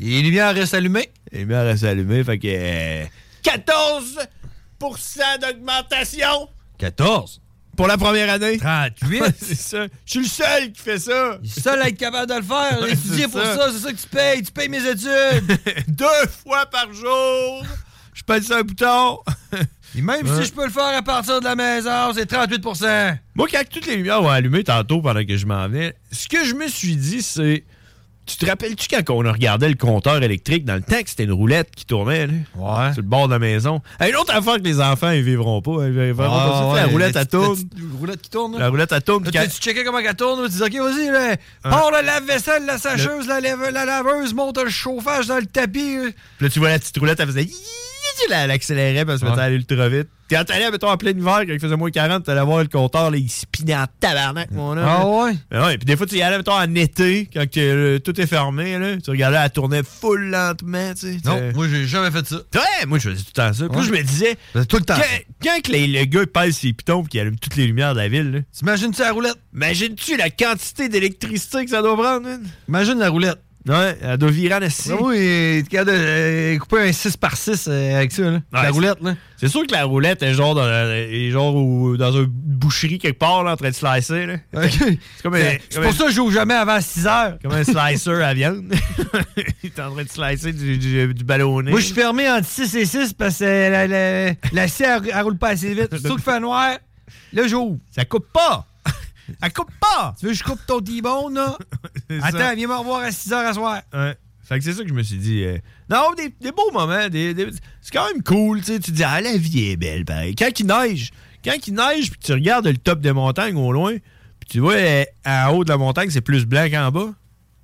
Les 0.00 0.22
lumières 0.22 0.52
restent 0.52 0.74
allumées? 0.74 1.08
Les 1.30 1.38
lumières 1.38 1.62
restent 1.62 1.84
allumées. 1.84 2.24
Fait 2.24 2.36
que. 2.36 2.48
euh, 2.48 3.04
14% 3.44 5.40
d'augmentation 5.40 6.48
14. 6.78 7.40
pour 7.76 7.86
la 7.86 7.96
première 7.96 8.28
année. 8.28 8.58
38. 8.58 9.22
c'est 9.40 9.54
ça. 9.54 9.86
Je 10.04 10.10
suis 10.10 10.18
le 10.22 10.26
seul 10.26 10.72
qui 10.72 10.82
fait 10.82 10.98
ça. 10.98 11.38
Je 11.44 11.48
suis 11.48 11.60
seul 11.60 11.80
à 11.80 11.86
être 11.86 11.96
capable 11.96 12.32
de 12.32 12.36
le 12.38 12.42
faire. 12.42 12.80
Ouais, 12.82 12.96
c'est 12.96 13.28
pour 13.28 13.40
ça. 13.40 13.56
ça. 13.56 13.70
C'est 13.72 13.78
ça 13.78 13.92
que 13.92 13.98
tu 13.98 14.08
payes. 14.08 14.42
Tu 14.42 14.50
payes 14.50 14.68
mes 14.68 14.84
études. 14.84 15.58
Deux 15.86 16.26
fois 16.44 16.66
par 16.66 16.92
jour. 16.92 17.64
Je 18.14 18.24
pèse 18.24 18.46
sur 18.46 18.56
un 18.56 18.62
bouton. 18.62 19.20
Et 19.96 20.02
même 20.02 20.26
Ouais. 20.26 20.42
si 20.42 20.48
je 20.48 20.52
peux 20.52 20.64
le 20.64 20.70
faire 20.70 20.96
à 20.96 21.02
partir 21.02 21.40
de 21.40 21.44
la 21.44 21.54
maison, 21.56 22.12
c'est 22.14 22.26
38% 22.26 23.16
Moi, 23.34 23.48
quand 23.50 23.62
toutes 23.70 23.86
les 23.86 23.96
lumières 23.96 24.20
vont 24.22 24.28
allumer 24.28 24.62
tantôt 24.64 25.00
pendant 25.00 25.24
que 25.24 25.36
je 25.36 25.46
m'en 25.46 25.66
venais, 25.68 25.94
ce 26.12 26.28
que 26.28 26.44
je 26.44 26.54
me 26.54 26.68
suis 26.68 26.96
dit, 26.96 27.22
c'est. 27.22 27.64
Tu 28.26 28.36
te 28.36 28.44
rappelles-tu 28.44 28.88
quand 28.94 29.08
on 29.14 29.18
regardait 29.32 29.70
le 29.70 29.74
compteur 29.74 30.22
électrique 30.22 30.66
dans 30.66 30.74
le 30.74 30.82
temps 30.82 31.02
que 31.02 31.08
c'était 31.08 31.24
une 31.24 31.32
roulette 31.32 31.70
qui 31.74 31.86
tournait, 31.86 32.26
là? 32.26 32.32
Ouais. 32.56 32.92
Sur 32.92 33.00
le 33.00 33.08
bord 33.08 33.26
de 33.26 33.32
la 33.32 33.38
maison. 33.38 33.80
Une 34.06 34.14
autre 34.16 34.34
affaire 34.34 34.56
que 34.56 34.64
les 34.64 34.82
enfants, 34.82 35.10
ils 35.12 35.22
vivront 35.22 35.62
pas. 35.62 35.86
Ils 35.86 35.92
vivront 35.98 36.28
pas 36.28 36.52
ça. 36.52 36.64
Tu 36.68 36.74
sais, 36.76 36.82
la 36.82 36.92
roulette, 36.92 37.16
elle 37.16 37.26
tourne. 37.26 37.58
La 37.78 37.98
roulette 37.98 38.20
qui 38.20 38.28
tourne. 38.28 38.52
là. 38.52 38.58
La 38.58 38.68
roulette, 38.68 38.92
elle 38.92 39.02
tourne. 39.02 39.24
Là, 39.24 39.30
quand- 39.32 39.44
tu 39.50 39.62
checkais 39.62 39.82
comment 39.82 40.00
elle 40.00 40.14
tourne, 40.14 40.44
tu 40.44 40.50
dis, 40.56 40.62
OK, 40.62 40.74
vas-y, 40.74 41.06
là, 41.10 41.36
pars 41.62 41.90
le 41.90 42.04
lave-vaisselle, 42.04 42.66
la 42.66 42.76
sacheuse, 42.76 43.26
la, 43.26 43.40
lave- 43.40 43.70
la 43.72 43.86
laveuse, 43.86 44.34
monte 44.34 44.62
le 44.62 44.68
chauffage 44.68 45.26
dans 45.28 45.38
le 45.38 45.46
tapis. 45.46 45.96
là. 45.96 46.02
Puis 46.36 46.46
là, 46.46 46.50
tu 46.50 46.58
vois 46.58 46.68
la 46.68 46.78
petite 46.78 46.98
roulette, 46.98 47.20
elle 47.20 47.28
faisait. 47.28 47.48
Elle 48.30 48.50
accélérait 48.50 49.04
parce 49.04 49.20
que 49.20 49.26
allait 49.26 49.56
ultra 49.56 49.88
vite? 49.88 50.08
Quand 50.30 50.44
t'allais, 50.44 50.70
mettons, 50.70 50.90
en 50.90 50.98
plein 50.98 51.12
hiver, 51.12 51.38
quand 51.46 51.52
il 51.54 51.58
faisait 51.58 51.76
moins 51.76 51.90
40, 51.90 52.22
t'allais 52.24 52.42
voir 52.44 52.58
le 52.60 52.68
compteur, 52.68 53.10
là, 53.10 53.16
il 53.16 53.30
spinait 53.30 53.74
en 53.76 53.86
tabarnak, 53.98 54.50
mon 54.50 54.72
homme. 54.76 54.84
Ah 54.86 55.06
ouais? 55.06 55.32
Ben 55.50 55.64
ouais, 55.64 55.78
puis 55.78 55.86
des 55.86 55.96
fois, 55.96 56.06
tu 56.06 56.16
y 56.16 56.22
allais, 56.22 56.36
mettons, 56.36 56.52
en 56.52 56.74
été, 56.74 57.30
quand 57.32 57.46
euh, 57.56 57.98
tout 57.98 58.20
est 58.20 58.26
fermé, 58.26 58.78
là, 58.78 58.98
tu 58.98 59.08
regardais, 59.08 59.38
elle 59.42 59.50
tournait 59.50 59.82
full 59.82 60.28
lentement, 60.28 60.92
tu 60.92 61.00
sais. 61.00 61.16
Non, 61.24 61.38
Tu- 61.50 61.54
moi, 61.56 61.66
j'ai 61.68 61.86
jamais 61.86 62.10
fait 62.10 62.26
ça. 62.26 62.36
Ouais, 62.36 62.86
moi, 62.86 62.98
je 62.98 63.08
faisais 63.08 63.22
tout 63.22 63.30
le 63.34 63.42
temps 63.42 63.52
ça. 63.54 63.68
Puis 63.70 63.78
Ouais. 63.78 63.84
je 63.86 63.90
me 63.90 64.02
disais, 64.02 64.36
tout 64.68 64.76
le 64.76 64.84
temps. 64.84 64.96
quand, 64.96 65.44
quand 65.50 65.60
que 65.62 65.72
les- 65.72 65.86
le 65.86 66.04
gars 66.04 66.26
pèse 66.26 66.56
ses 66.58 66.74
pitons 66.74 67.04
et 67.04 67.08
qu'il 67.08 67.20
allume 67.20 67.38
toutes 67.38 67.56
les 67.56 67.66
lumières 67.66 67.94
de 67.94 67.98
la 68.00 68.08
ville, 68.08 68.30
là, 68.30 68.38
T'imagines-tu 68.52 69.00
la 69.00 69.12
roulette? 69.12 69.36
imagines-tu 69.54 70.18
la 70.18 70.28
quantité 70.28 70.90
d'électricité 70.90 71.64
que 71.64 71.70
ça 71.70 71.80
doit 71.80 71.94
prendre, 71.96 72.20
man? 72.28 72.42
Imagine 72.68 72.98
la 72.98 73.08
roulette. 73.08 73.38
Ouais, 73.66 73.98
elle 74.00 74.16
doit 74.16 74.30
virer 74.30 74.54
en 74.54 74.62
assis. 74.62 74.90
Ah 74.92 74.96
oui, 75.00 75.62
de 75.62 75.68
euh, 75.88 76.58
couper 76.58 76.88
un 76.88 76.92
6 76.92 77.16
par 77.18 77.36
6 77.36 77.68
avec 77.68 78.12
ça, 78.12 78.22
là. 78.30 78.40
la 78.52 78.70
roulette, 78.70 79.00
là. 79.02 79.14
C'est 79.36 79.48
sûr 79.48 79.66
que 79.66 79.72
la 79.72 79.84
roulette 79.84 80.22
est 80.22 80.32
genre 80.32 80.54
dans, 80.54 80.66
est 80.66 81.30
genre 81.30 81.52
dans 81.98 82.12
une 82.12 82.26
boucherie 82.26 82.98
quelque 82.98 83.18
part, 83.18 83.44
là, 83.44 83.52
en 83.52 83.56
train 83.56 83.68
de 83.70 83.74
slicer, 83.74 84.26
là. 84.26 84.36
C'est 84.70 84.98
comme 85.22 85.34
un, 85.34 85.38
C'est 85.38 85.74
comme 85.74 85.82
pour 85.82 85.92
un- 85.92 85.94
ça 85.94 86.04
que 86.04 86.10
je 86.10 86.16
joue 86.16 86.30
jamais 86.30 86.54
avant 86.54 86.80
6 86.80 87.06
heures. 87.06 87.38
comme 87.42 87.52
un 87.52 87.64
slicer 87.64 88.22
à 88.22 88.32
viande. 88.32 88.72
Il 89.36 89.66
est 89.66 89.80
en 89.80 89.92
train 89.92 90.04
de 90.04 90.08
slicer 90.08 90.52
du, 90.52 90.78
du, 90.78 91.12
du 91.14 91.24
ballonné. 91.24 91.70
Moi, 91.70 91.80
je 91.80 91.86
suis 91.86 91.94
fermé 91.94 92.30
entre 92.30 92.46
6 92.48 92.74
et 92.74 92.86
6 92.86 93.12
parce 93.12 93.38
que 93.38 93.44
la, 93.44 93.86
la, 93.86 94.32
la 94.52 94.68
scie, 94.68 94.84
elle, 94.84 95.10
elle 95.12 95.22
roule 95.22 95.36
pas 95.36 95.48
assez 95.50 95.74
vite. 95.74 95.90
Surtout 95.98 96.14
qu'il 96.16 96.24
fait 96.24 96.40
noir. 96.40 96.78
Là, 97.34 97.46
j'ouvre. 97.46 97.76
Ça 97.90 98.04
coupe 98.06 98.26
pas! 98.32 98.64
Elle 99.42 99.52
coupe 99.52 99.70
pas! 99.80 100.14
Tu 100.18 100.26
veux 100.26 100.32
que 100.32 100.38
je 100.38 100.44
coupe 100.44 100.60
ton 100.66 100.80
T-bone, 100.80 101.34
là? 101.34 101.56
Attends, 102.22 102.54
viens 102.56 102.68
me 102.68 102.74
revoir 102.76 103.00
à 103.02 103.10
6 103.12 103.32
heures 103.32 103.46
à 103.48 103.54
soir. 103.54 103.80
Ouais. 103.92 104.16
Fait 104.42 104.58
que 104.58 104.64
c'est 104.64 104.72
ça 104.72 104.82
que 104.82 104.88
je 104.88 104.94
me 104.94 105.02
suis 105.02 105.18
dit. 105.18 105.44
euh, 105.44 105.58
Non, 105.90 106.12
des, 106.16 106.34
des 106.40 106.52
beaux 106.52 106.70
moments. 106.72 107.08
Des, 107.08 107.34
des- 107.34 107.48
c'est 107.82 107.92
quand 107.92 108.06
même 108.12 108.22
cool, 108.22 108.60
tu 108.60 108.66
sais. 108.72 108.80
Tu 108.80 108.92
dis, 108.92 109.04
ah, 109.04 109.20
la 109.20 109.36
vie 109.36 109.70
est 109.70 109.76
belle, 109.76 110.04
pareil. 110.06 110.34
Quand 110.34 110.48
il 110.58 110.66
neige, 110.66 111.10
quand 111.44 111.66
il 111.66 111.74
neige, 111.74 112.10
puis 112.10 112.18
tu 112.24 112.32
regardes 112.32 112.66
le 112.66 112.76
top 112.78 113.00
des 113.00 113.12
montagnes 113.12 113.56
au 113.56 113.72
loin, 113.72 113.92
puis 114.40 114.48
tu 114.48 114.60
vois, 114.60 114.74
euh, 114.76 115.04
en 115.26 115.50
haut 115.50 115.64
de 115.64 115.68
la 115.68 115.76
montagne, 115.76 116.08
c'est 116.10 116.22
plus 116.22 116.46
blanc 116.46 116.66
qu'en 116.70 116.90
bas. 116.90 117.10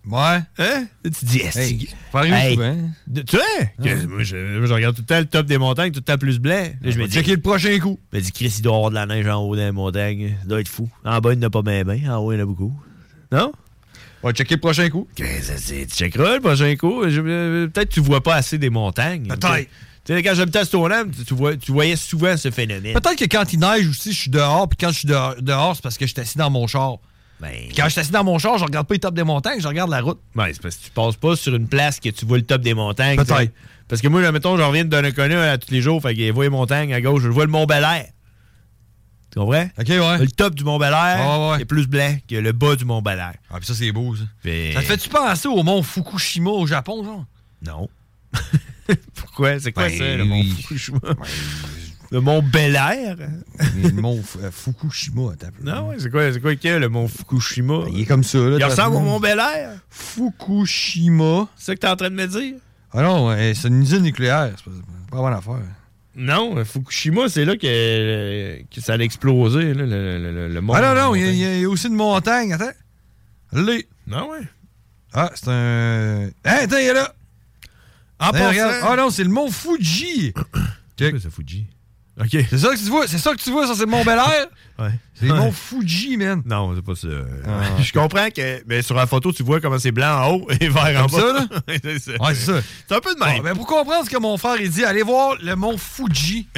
Ouais. 0.07 0.40
Hein? 0.59 0.87
Tu 1.05 1.25
dis, 1.25 1.38
est-ce 1.38 1.59
Hey, 1.59 2.57
Tu 3.27 3.37
vois? 3.37 3.45
que- 3.83 4.07
Moi, 4.07 4.23
je, 4.23 4.73
regarde 4.73 4.95
tout 4.95 5.03
le 5.03 5.07
temps 5.07 5.19
le 5.19 5.25
top 5.27 5.47
des 5.47 5.59
montagnes, 5.59 5.93
tout 5.93 6.01
le 6.01 6.05
temps 6.05 6.19
plus 6.19 6.38
blanc. 6.38 6.69
Là, 6.83 6.90
je 6.90 6.99
me 6.99 7.07
dis, 7.07 7.14
Checker 7.14 7.37
le 7.37 7.40
prochain 7.40 7.79
coup. 7.79 7.99
je 8.12 8.19
me 8.19 8.23
dis, 8.23 8.33
Chris, 8.33 8.55
il 8.59 8.62
doit 8.62 8.75
avoir 8.77 8.90
de 8.90 8.95
la 8.97 9.07
neige 9.07 9.27
en 9.27 9.40
haut 9.43 9.57
des 9.57 9.71
montagnes. 9.73 10.37
Ça 10.43 10.47
doit 10.49 10.61
être 10.61 10.69
fou. 10.69 10.88
En 11.05 11.19
bas, 11.21 11.33
il 11.33 11.38
n'y 11.38 11.45
en 11.45 11.49
a 11.49 11.51
pas 11.51 11.62
bien, 11.62 11.85
bien. 11.85 12.14
En 12.14 12.19
haut, 12.19 12.33
il 12.33 12.37
y 12.37 12.38
en 12.38 12.43
a 12.43 12.47
beaucoup. 12.47 12.73
Non? 13.33 13.53
On 14.23 14.29
va 14.29 14.33
checker 14.35 14.55
le 14.57 14.61
prochain 14.61 14.88
coup. 14.90 15.07
Qu'est-ce 15.14 15.53
que 15.53 15.59
c'est? 15.59 15.87
Tu 15.87 15.97
checkeras 15.97 16.35
le 16.37 16.40
prochain 16.40 16.75
coup. 16.77 17.03
Euh, 17.05 17.67
Peut-être 17.69 17.88
que 17.90 17.95
tu 17.95 18.01
vois 18.01 18.23
pas 18.23 18.37
assez 18.37 18.59
des 18.59 18.71
montagnes. 18.71 19.27
Peut-être. 19.29 19.69
Tu 20.07 20.12
sais, 20.14 20.23
quand 20.23 20.35
j'habitais 20.35 20.59
à 20.59 20.64
Stoneham, 20.67 21.11
tu, 21.11 21.25
tu 21.25 21.35
vois- 21.35 21.57
tu 21.57 21.73
voyais 21.73 21.97
souvent 21.97 22.37
ce 22.37 22.51
phénomène. 22.51 22.93
Peut-être 22.93 23.17
que 23.17 23.25
quand 23.25 23.51
il 23.55 23.59
neige 23.59 23.88
aussi, 23.88 24.12
je 24.12 24.19
suis 24.21 24.31
dehors, 24.31 24.69
puis 24.69 24.77
quand 24.79 24.90
je 24.93 24.99
suis 24.99 25.09
dehors, 25.09 25.35
dehors, 25.40 25.75
c'est 25.77 25.83
parce 25.83 25.97
que 25.97 26.07
je 26.07 26.12
suis 26.12 26.21
assis 26.21 26.37
dans 26.37 26.51
mon 26.51 26.67
char. 26.67 26.99
Ben, 27.40 27.53
quand 27.77 27.85
je 27.85 27.88
suis 27.90 28.01
assis 28.01 28.11
dans 28.12 28.25
mon 28.25 28.38
char, 28.38 28.59
je 28.59 28.64
regarde 28.64 28.87
pas 28.87 28.94
les 28.94 29.01
tops 29.01 29.14
des 29.14 29.25
montagnes, 29.25 29.61
je 29.61 29.68
regarde 29.68 29.90
la 29.90 30.01
route. 30.01 30.20
ben, 30.35 30.47
c'est 30.53 30.62
parce 30.62 30.77
que 30.77 30.85
tu 30.85 30.90
passes 30.90 31.16
pas 31.16 31.37
sur 31.37 31.55
une 31.55 31.68
place 31.68 32.01
que 32.01 32.09
tu 32.09 32.25
vois 32.25 32.38
le 32.38 32.44
top 32.44 32.62
des 32.62 32.75
montagnes. 32.75 33.16
Peut-être. 33.16 33.53
Parce 33.88 34.01
que 34.01 34.09
moi, 34.09 34.23
là, 34.23 34.33
mettons, 34.33 34.57
je 34.57 34.62
reviens 34.62 34.85
de 34.85 34.88
Donnacona 34.88 35.53
à 35.53 35.59
tous 35.59 35.70
les 35.70 35.83
jours, 35.83 36.01
fait 36.01 36.14
que 36.14 36.27
je 36.27 36.33
vois 36.33 36.44
les 36.44 36.51
montagnes 36.51 36.94
à 36.94 37.01
gauche, 37.01 37.23
je 37.23 37.29
vois 37.29 37.44
le 37.44 37.51
Mont 37.51 37.66
Bel 37.66 37.83
Air. 37.85 38.07
Tu 39.31 39.40
comprends? 39.40 39.64
OK, 39.79 39.88
ouais. 39.88 40.18
Le 40.18 40.29
top 40.29 40.55
du 40.55 40.62
Mont 40.64 40.79
Bel 40.79 40.92
Air 40.92 41.18
Ouais, 41.29 41.51
ouais. 41.51 41.61
est 41.62 41.64
plus 41.64 41.87
blanc 41.88 42.16
que 42.29 42.37
le 42.37 42.53
bas 42.53 42.77
du 42.77 42.85
Mont 42.85 43.03
Bel 43.03 43.18
Air. 43.18 43.35
Ah, 43.51 43.57
puis 43.59 43.66
ça, 43.66 43.75
c'est 43.75 43.90
beau, 43.92 44.14
ça. 44.14 44.23
Ça 44.44 44.81
te 44.81 44.87
fait-tu 44.87 45.09
penser 45.09 45.49
au 45.49 45.62
mont 45.64 45.83
Fukushima 45.83 46.51
au 46.51 46.66
Japon, 46.66 47.05
genre? 47.05 47.25
Non. 47.61 47.88
Pourquoi? 49.16 49.59
C'est 49.61 49.73
quoi 49.73 49.88
Ben, 49.88 49.99
ça, 49.99 50.16
le 50.16 50.25
Mont. 50.25 50.44
Fukushima? 50.44 50.99
Le 52.14 52.20
Mont 52.20 52.42
Bel 52.42 52.77
Air? 52.77 53.16
le 53.83 53.90
mont 53.90 54.22
euh, 54.40 54.50
Fukushima. 54.53 55.33
Non, 55.64 55.88
ouais, 55.88 55.96
c'est 55.98 56.11
quoi, 56.11 56.33
c'est 56.33 56.40
quoi 56.40 56.55
qu'il 56.55 56.70
y 56.70 56.72
a, 56.72 56.79
le 56.79 56.88
Mont 56.88 57.09
Fukushima? 57.09 57.81
Ben, 57.87 57.90
il 57.92 58.03
est 58.03 58.05
comme 58.07 58.22
ça, 58.22 58.38
là. 58.38 58.57
Il 58.57 58.64
ressemble 58.64 58.94
au 58.94 59.00
Mont 59.00 59.18
Bel 59.18 59.40
Air? 59.40 59.70
Fukushima. 59.90 61.48
C'est 61.57 61.64
ça 61.64 61.74
que 61.74 61.81
t'es 61.81 61.88
en 61.88 61.96
train 61.96 62.11
de 62.11 62.14
me 62.14 62.27
dire? 62.29 62.55
Ah 62.92 63.03
non, 63.03 63.27
ouais, 63.27 63.53
c'est 63.57 63.66
une 63.66 63.83
usine 63.83 64.03
nucléaire. 64.03 64.53
C'est 64.57 64.64
pas, 64.64 64.70
c'est 64.77 65.11
pas 65.11 65.16
bonne 65.16 65.33
affaire. 65.33 65.59
Non, 66.14 66.57
euh, 66.57 66.64
Fukushima, 66.64 67.29
c'est 67.29 67.44
là 67.44 67.57
que, 67.57 67.66
euh, 67.66 68.59
que 68.72 68.81
ça 68.81 68.92
a 68.92 68.98
explosé, 68.98 69.74
là, 69.74 69.85
le, 69.85 70.18
le, 70.18 70.33
le, 70.33 70.48
le 70.55 70.61
mont. 70.61 70.72
Ah 70.74 70.94
non, 70.94 71.00
non, 71.09 71.14
il 71.16 71.22
y, 71.37 71.44
a- 71.44 71.57
y 71.57 71.61
y 71.62 71.66
aussi 71.66 71.88
une 71.88 71.94
montagne. 71.94 72.53
Attends. 72.53 72.70
Allez. 73.53 73.88
Non, 74.07 74.31
ouais. 74.31 74.38
Ah, 75.12 75.33
c'est 75.35 75.48
un. 75.48 76.27
Hein, 76.27 76.31
attends, 76.44 76.77
il 76.79 76.87
est 76.87 76.94
là. 76.94 77.12
En. 78.20 78.31
Ah 78.33 78.94
non, 78.96 79.11
c'est 79.11 79.24
le 79.24 79.31
mont 79.31 79.50
Fuji. 79.50 80.33
C'est 80.96 81.11
quoi, 81.11 81.18
ça, 81.18 81.29
Fuji? 81.29 81.66
OK. 82.20 82.29
C'est 82.48 82.59
ça 82.59 82.68
que 82.68 82.77
tu 82.79 82.90
vois, 82.90 83.07
c'est 83.09 83.18
ça 83.18 83.33
que 83.35 83.40
tu 83.42 83.50
vois, 83.50 83.66
ça 83.66 83.74
c'est 83.74 83.85
le 83.85 83.90
Mont 83.90 84.05
Bel 84.05 84.18
Air? 84.18 84.46
Ouais. 84.77 84.90
C'est. 85.14 85.27
Mont 85.27 85.53
Fuji, 85.53 86.16
man. 86.16 86.42
Non, 86.44 86.74
c'est 86.74 86.83
pas 86.85 86.96
ça. 86.96 87.07
Ah. 87.46 87.61
Je 87.81 87.92
comprends 87.92 88.29
que 88.31 88.61
mais 88.66 88.83
sur 88.83 88.96
la 88.96 89.07
photo, 89.07 89.33
tu 89.33 89.44
vois 89.44 89.61
comment 89.61 89.79
c'est 89.79 89.92
blanc 89.92 90.20
en 90.20 90.33
haut 90.33 90.48
et 90.61 90.68
vert 90.68 91.05
en 91.05 91.07
bas. 91.07 91.20
ça, 91.20 91.33
là? 91.33 91.46
c'est 91.85 91.98
ça. 92.00 92.11
Ouais, 92.20 92.35
c'est 92.35 92.53
ça. 92.53 92.61
C'est 92.88 92.94
un 92.96 92.98
peu 92.98 93.14
de 93.14 93.20
même. 93.20 93.44
ben, 93.44 93.55
pour 93.55 93.68
comprendre 93.68 94.05
ce 94.05 94.11
que 94.11 94.18
mon 94.18 94.37
frère 94.37 94.57
il 94.61 94.68
dit, 94.70 94.85
allez 94.85 95.05
voir 95.05 95.37
le 95.40 95.55
mont 95.55 95.79
Fuji. 95.79 96.48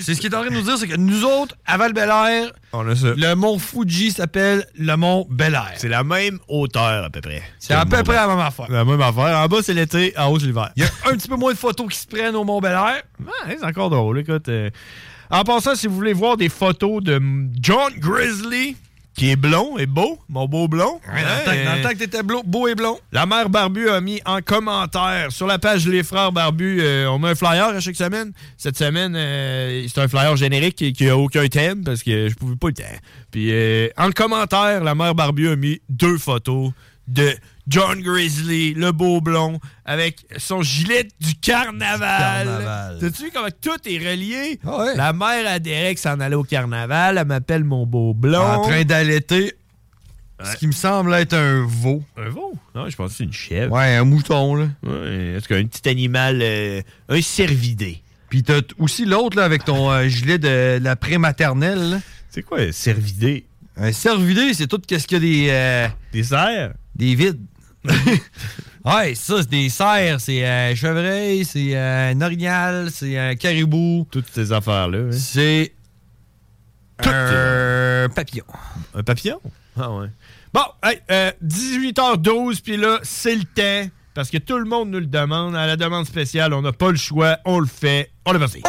C'est 0.00 0.14
ce 0.14 0.20
qu'il 0.20 0.32
est 0.32 0.36
en 0.36 0.40
train 0.42 0.50
de 0.50 0.54
nous 0.54 0.62
dire, 0.62 0.76
c'est 0.76 0.88
que 0.88 0.96
nous 0.96 1.24
autres, 1.24 1.56
à 1.66 1.76
val 1.76 1.92
air 1.96 2.52
On 2.72 2.86
a 2.88 2.94
ça. 2.96 3.14
le 3.16 3.34
mont 3.34 3.58
Fuji 3.58 4.10
s'appelle 4.10 4.66
le 4.78 4.96
mont 4.96 5.26
Bel 5.30 5.54
Air. 5.54 5.72
C'est 5.76 5.88
la 5.88 6.04
même 6.04 6.38
hauteur 6.48 7.04
à 7.04 7.10
peu 7.10 7.20
près. 7.20 7.42
C'est 7.58 7.74
à 7.74 7.84
peu 7.86 8.02
près 8.02 8.14
la 8.14 8.26
même 8.28 8.38
affaire. 8.38 8.70
La 8.70 8.84
même 8.84 9.00
affaire. 9.00 9.38
En 9.38 9.46
bas, 9.46 9.58
c'est 9.62 9.74
l'été, 9.74 10.12
en 10.18 10.26
haut, 10.30 10.38
c'est 10.38 10.46
l'hiver. 10.46 10.70
Il 10.76 10.82
y 10.82 10.86
a 10.86 10.90
un 11.10 11.16
petit 11.16 11.28
peu 11.28 11.36
moins 11.36 11.52
de 11.52 11.58
photos 11.58 11.88
qui 11.88 11.98
se 11.98 12.06
prennent 12.06 12.36
au 12.36 12.44
mont 12.44 12.60
Bel 12.60 12.72
Air. 12.72 13.02
Ouais, 13.20 13.56
c'est 13.58 13.64
encore 13.64 13.90
drôle. 13.90 14.18
Écoute, 14.18 14.48
euh, 14.48 14.70
En 15.30 15.44
passant, 15.44 15.74
si 15.74 15.86
vous 15.86 15.94
voulez 15.94 16.12
voir 16.12 16.36
des 16.36 16.48
photos 16.50 17.02
de 17.02 17.20
John 17.60 17.92
Grizzly, 17.96 18.76
qui 19.14 19.30
est 19.30 19.36
blond 19.36 19.76
et 19.78 19.86
beau, 19.86 20.18
mon 20.28 20.46
beau 20.46 20.68
blond. 20.68 21.00
temps, 21.44 21.64
dans 21.64 21.76
le 21.76 21.82
temps 21.82 21.88
que 21.90 21.98
t'étais 21.98 22.22
beau 22.22 22.68
et 22.68 22.74
blond. 22.74 22.98
La 23.12 23.26
mère 23.26 23.50
Barbu 23.50 23.88
a 23.88 24.00
mis 24.00 24.20
en 24.24 24.40
commentaire 24.40 25.30
sur 25.30 25.46
la 25.46 25.58
page 25.58 25.86
Les 25.86 26.02
Frères 26.02 26.32
Barbu, 26.32 26.80
euh, 26.80 27.06
on 27.08 27.18
met 27.18 27.30
un 27.30 27.34
flyer 27.34 27.68
à 27.68 27.80
chaque 27.80 27.96
semaine. 27.96 28.32
Cette 28.56 28.76
semaine, 28.76 29.14
euh, 29.16 29.86
c'est 29.88 30.00
un 30.00 30.08
flyer 30.08 30.36
générique 30.36 30.76
qui, 30.76 30.92
qui 30.92 31.08
a 31.08 31.16
aucun 31.16 31.46
thème 31.48 31.84
parce 31.84 32.02
que 32.02 32.28
je 32.28 32.34
pouvais 32.34 32.56
pas 32.56 32.68
le 32.68 32.74
temps. 32.74 32.82
Puis 33.30 33.50
euh, 33.52 33.88
en 33.96 34.10
commentaire, 34.12 34.82
la 34.82 34.94
mère 34.94 35.14
Barbu 35.14 35.48
a 35.48 35.56
mis 35.56 35.80
deux 35.88 36.18
photos 36.18 36.72
de 37.08 37.34
John 37.68 38.00
Grizzly, 38.00 38.74
le 38.74 38.90
beau 38.90 39.20
blond, 39.20 39.60
avec 39.84 40.26
son 40.36 40.62
gilet 40.62 41.06
du 41.20 41.34
carnaval. 41.36 42.46
Carnaval. 42.46 42.98
T'as-tu 43.00 43.24
vu 43.24 43.30
comment 43.32 43.48
tout 43.60 43.76
est 43.88 43.98
relié? 43.98 44.58
Ah 44.66 44.78
ouais. 44.78 44.96
La 44.96 45.12
mère 45.12 45.46
a 45.50 45.58
Derek 45.58 45.98
s'en 45.98 46.18
allait 46.20 46.34
au 46.34 46.42
carnaval, 46.42 47.18
elle 47.18 47.26
m'appelle 47.26 47.62
mon 47.64 47.86
beau 47.86 48.14
blond. 48.14 48.40
En 48.42 48.62
train 48.62 48.82
d'allaiter 48.84 49.54
ce 50.44 50.56
qui 50.56 50.66
me 50.66 50.72
semble 50.72 51.14
être 51.14 51.34
un 51.34 51.64
veau. 51.64 52.02
Un 52.16 52.28
veau? 52.28 52.52
Non, 52.74 52.88
je 52.88 52.96
pense 52.96 53.12
que 53.12 53.16
c'est 53.18 53.24
une 53.24 53.32
chèvre. 53.32 53.72
Ouais, 53.72 53.94
un 53.94 54.04
mouton, 54.04 54.56
là. 54.56 54.66
Ouais, 54.82 55.34
est-ce 55.36 55.46
qu'un 55.46 55.64
petit 55.64 55.88
animal, 55.88 56.40
euh, 56.42 56.82
un 57.08 57.22
cervidé? 57.22 58.02
Puis 58.28 58.42
t'as 58.42 58.60
aussi 58.78 59.04
l'autre, 59.04 59.36
là, 59.36 59.44
avec 59.44 59.64
ton 59.64 59.92
euh, 59.92 60.08
gilet 60.08 60.38
de, 60.38 60.78
de 60.80 60.84
la 60.84 60.96
prématernelle. 60.96 62.00
C'est 62.28 62.42
quoi 62.42 62.58
un 62.60 62.72
cervidé? 62.72 63.46
Un 63.76 63.92
cervidé, 63.92 64.52
c'est 64.52 64.66
tout 64.66 64.80
qu'est-ce 64.84 65.06
qu'il 65.06 65.18
y 65.18 65.20
a 65.20 65.20
des... 65.20 65.46
euh, 65.50 65.88
Des 66.12 66.24
cerfs? 66.24 66.72
Des 66.96 67.14
vides. 67.14 67.40
ouais, 68.84 69.14
ça, 69.14 69.36
c'est 69.42 69.48
des 69.50 69.68
cerfs, 69.68 70.20
c'est 70.20 70.46
un 70.46 70.74
chevreuil, 70.74 71.44
c'est 71.44 71.76
un 71.76 72.20
orignal, 72.20 72.90
c'est 72.92 73.18
un 73.18 73.34
caribou. 73.34 74.06
Toutes 74.10 74.28
ces 74.32 74.52
affaires-là. 74.52 74.98
hein. 74.98 75.12
C'est 75.12 75.72
un 77.04 78.08
papillon. 78.14 78.44
Un 78.94 79.02
papillon? 79.02 79.40
Ah 79.78 79.90
ouais. 79.90 80.08
Bon, 80.52 80.60
hey, 80.84 81.00
euh, 81.10 81.32
18h12, 81.44 82.60
puis 82.62 82.76
là, 82.76 82.98
c'est 83.02 83.34
le 83.34 83.44
temps. 83.44 83.90
Parce 84.14 84.28
que 84.28 84.36
tout 84.36 84.58
le 84.58 84.66
monde 84.66 84.90
nous 84.90 85.00
le 85.00 85.06
demande. 85.06 85.56
À 85.56 85.66
la 85.66 85.76
demande 85.76 86.06
spéciale, 86.06 86.52
on 86.52 86.60
n'a 86.60 86.72
pas 86.72 86.90
le 86.90 86.98
choix. 86.98 87.38
On 87.46 87.58
le 87.58 87.66
fait. 87.66 88.10
On 88.26 88.34
est 88.34 88.38
parti. 88.38 88.62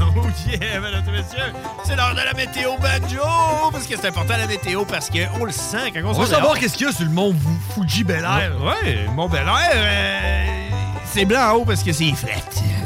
Oh 0.00 0.28
yeah, 0.48 0.80
mesdames 0.80 0.91
météo 2.46 2.70
banjo! 2.78 3.22
Parce 3.70 3.86
que 3.86 3.94
c'est 3.96 4.08
important 4.08 4.34
la 4.36 4.46
météo, 4.46 4.84
parce 4.84 5.08
qu'on 5.10 5.44
le 5.44 5.52
sent 5.52 5.92
quand 5.94 6.00
on, 6.04 6.08
On 6.10 6.14
se 6.14 6.18
va 6.20 6.26
fait 6.26 6.34
savoir 6.34 6.58
qu'est-ce 6.58 6.76
qu'il 6.76 6.86
y 6.86 6.90
a 6.90 6.92
sur 6.92 7.04
le 7.04 7.10
mont 7.10 7.32
Fu- 7.74 7.80
Fuji 7.82 8.04
Bel 8.04 8.24
Air. 8.24 8.52
Ouais, 8.62 9.06
mon 9.14 9.28
bel 9.28 9.42
air, 9.46 9.70
euh, 9.74 10.46
c'est 11.04 11.24
blanc 11.24 11.40
en 11.50 11.52
haut 11.58 11.64
parce 11.64 11.82
que 11.82 11.92
c'est 11.92 12.10
fret. 12.12 12.42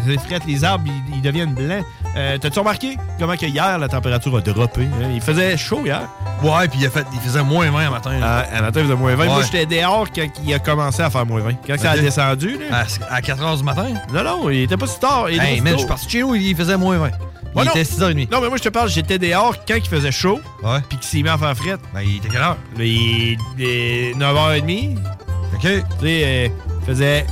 C'est 0.07 0.21
fret, 0.21 0.38
les 0.47 0.62
arbres, 0.62 0.85
ils, 1.09 1.16
ils 1.16 1.23
deviennent 1.23 1.55
blancs. 1.55 1.85
Euh, 2.16 2.38
T'as-tu 2.38 2.59
remarqué 2.61 2.97
comment 3.19 3.37
que 3.37 3.47
hier, 3.47 3.79
la 3.79 3.88
température 3.88 4.37
a 4.37 4.40
droppé? 4.40 4.83
hein? 4.83 5.09
Il 5.12 5.21
faisait 5.21 5.57
chaud 5.57 5.83
hier. 5.85 6.03
Ouais, 6.42 6.69
puis 6.69 6.79
il, 6.81 6.87
a 6.87 6.90
fait, 6.90 7.05
il 7.12 7.21
faisait 7.21 7.42
moins 7.42 7.71
20 7.71 7.87
un 7.87 7.90
matin. 7.90 8.11
Ah, 8.23 8.45
matin, 8.62 8.81
il 8.81 8.83
faisait 8.85 8.95
moins 8.95 9.14
20. 9.16 9.25
Moi, 9.27 9.37
Ouais. 9.38 9.45
j'étais 9.51 9.66
dehors 9.81 10.07
quand 10.14 10.27
il 10.45 10.55
a 10.55 10.59
commencé 10.59 11.03
à 11.03 11.11
faire 11.11 11.27
moins 11.27 11.40
20. 11.40 11.55
Quand 11.66 11.79
ça 11.79 11.90
a 11.92 11.97
descendu, 11.99 12.59
là. 12.71 12.85
À, 13.11 13.21
4 13.23 13.42
h 13.42 13.57
du 13.59 13.64
matin? 13.64 13.87
Non, 14.12 14.23
non, 14.23 14.51
il 14.51 14.62
était 14.62 14.77
pas 14.77 14.87
si 14.87 14.99
tard. 15.01 15.29
Il 15.31 15.40
Hey, 15.40 15.61
man, 15.61 15.73
je 15.75 15.79
suis 15.79 15.87
parti 15.88 16.09
chez 16.09 16.21
nous, 16.21 16.35
il 16.35 16.55
faisait 16.57 16.77
moins 16.77 16.99
20. 16.99 17.11
Il 17.57 17.61
Ouais, 17.61 17.64
non. 17.64 17.71
était 17.73 17.85
6h30. 17.85 18.31
Non, 18.31 18.40
mais 18.42 18.49
moi, 18.49 18.59
je 18.59 18.62
te 18.64 18.69
parle, 18.69 18.90
j'étais 18.90 19.19
dehors 19.19 19.57
quand 19.66 19.77
il 19.77 19.88
faisait 19.88 20.12
chaud. 20.12 20.40
Ouais. 20.62 20.81
Puis 20.90 20.99
qu'il 20.99 21.07
s'est 21.09 21.23
mis 21.23 21.29
à 21.31 21.38
faire 21.38 21.57
fret. 21.57 21.77
Ben, 21.95 22.03
il 22.03 22.16
était 22.19 22.29
quelle 22.29 22.42
heure? 22.42 22.57
Il 22.79 23.38
est 23.59 24.14
9h30. 24.14 24.99
OK. 25.55 25.61
Tu 25.62 25.69
sais, 25.69 25.83
euh, 26.03 26.49
faisait. 26.87 27.27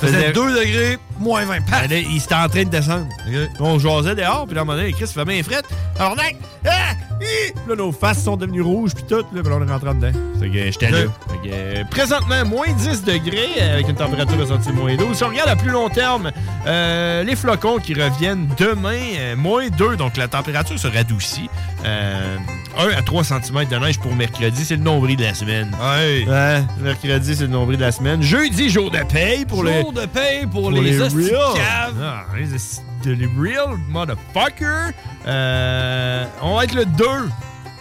Faisait 0.00 0.32
2 0.32 0.50
degrés, 0.60 0.96
moins 1.18 1.44
20. 1.44 1.60
Paf! 1.68 1.88
Ben 1.88 2.04
il 2.08 2.16
était 2.22 2.34
en 2.34 2.48
train 2.48 2.62
de 2.64 2.68
descendre. 2.70 3.08
OK. 3.26 3.50
On 3.60 3.78
jasait 3.80 4.14
dehors, 4.14 4.46
puis 4.46 4.54
là, 4.54 4.60
à 4.60 4.62
un 4.62 4.64
moment 4.64 4.78
donné, 4.78 4.92
Chris 4.92 5.08
fait 5.08 5.24
bien 5.24 5.42
frette. 5.42 5.64
Alors, 5.98 6.16
mec, 6.16 6.36
ah, 6.66 6.92
hi! 7.20 7.52
là, 7.68 7.76
nos 7.76 7.92
faces 7.92 8.22
sont 8.22 8.36
devenues 8.36 8.62
rouges, 8.62 8.94
puis 8.94 9.04
tout, 9.08 9.16
là, 9.16 9.24
puis 9.42 9.42
là, 9.50 9.56
on 9.60 9.66
est 9.66 9.70
rentré 9.70 9.88
en 9.88 9.94
dedans. 9.94 10.12
Fait 10.40 10.48
que 10.48 10.54
j'étais 10.54 10.90
là. 10.90 10.98
Ok. 11.04 11.12
Fait 11.42 11.48
que, 11.48 11.54
euh, 11.54 11.84
présentement, 11.90 12.44
moins 12.44 12.72
10 12.72 13.04
degrés, 13.04 13.48
euh, 13.60 13.74
avec 13.74 13.88
une 13.88 13.96
température 13.96 14.38
ressentie 14.38 14.72
moins 14.72 14.94
12. 14.96 15.16
Si 15.16 15.24
on 15.24 15.28
regarde 15.28 15.48
à 15.50 15.56
plus 15.56 15.70
long 15.70 15.88
terme, 15.88 16.30
euh, 16.66 17.22
les 17.24 17.36
flocons 17.36 17.78
qui 17.78 17.94
reviennent 17.94 18.48
demain, 18.58 18.98
euh, 19.18 19.36
moins 19.36 19.68
2, 19.68 19.96
donc 19.96 20.16
la 20.16 20.28
température 20.28 20.78
se 20.78 20.88
radoucit. 20.88 21.48
Euh, 21.84 22.36
1 22.78 22.88
à 22.96 23.02
3 23.02 23.24
cm 23.24 23.64
de 23.68 23.76
neige 23.76 23.98
pour 23.98 24.14
mercredi, 24.14 24.64
c'est 24.64 24.76
le 24.76 24.82
nombril 24.82 25.16
de 25.16 25.24
la 25.24 25.34
semaine. 25.34 25.70
Ouais. 25.80 26.24
Ouais, 26.28 26.62
mercredi, 26.80 27.34
c'est 27.34 27.44
le 27.44 27.48
nombril 27.48 27.78
de 27.78 27.84
la 27.84 27.92
semaine. 27.92 28.22
Jeudi, 28.22 28.68
jour 28.70 28.90
de 28.90 28.98
paye 28.98 29.44
pour 29.44 29.64
les. 29.64 29.80
Jour 29.80 29.92
de 29.92 30.06
paye 30.06 30.46
pour, 30.46 30.62
Pour 30.62 30.70
les, 30.70 30.92
les 30.92 30.98
caves. 30.98 31.94
Ah, 32.02 32.24
les 32.36 32.54
de 33.02 33.12
les 33.12 33.26
real 33.26 33.76
motherfucker. 33.88 34.92
Euh, 35.26 36.24
on 36.42 36.56
va 36.56 36.64
être 36.64 36.74
le 36.74 36.84
2. 36.84 37.04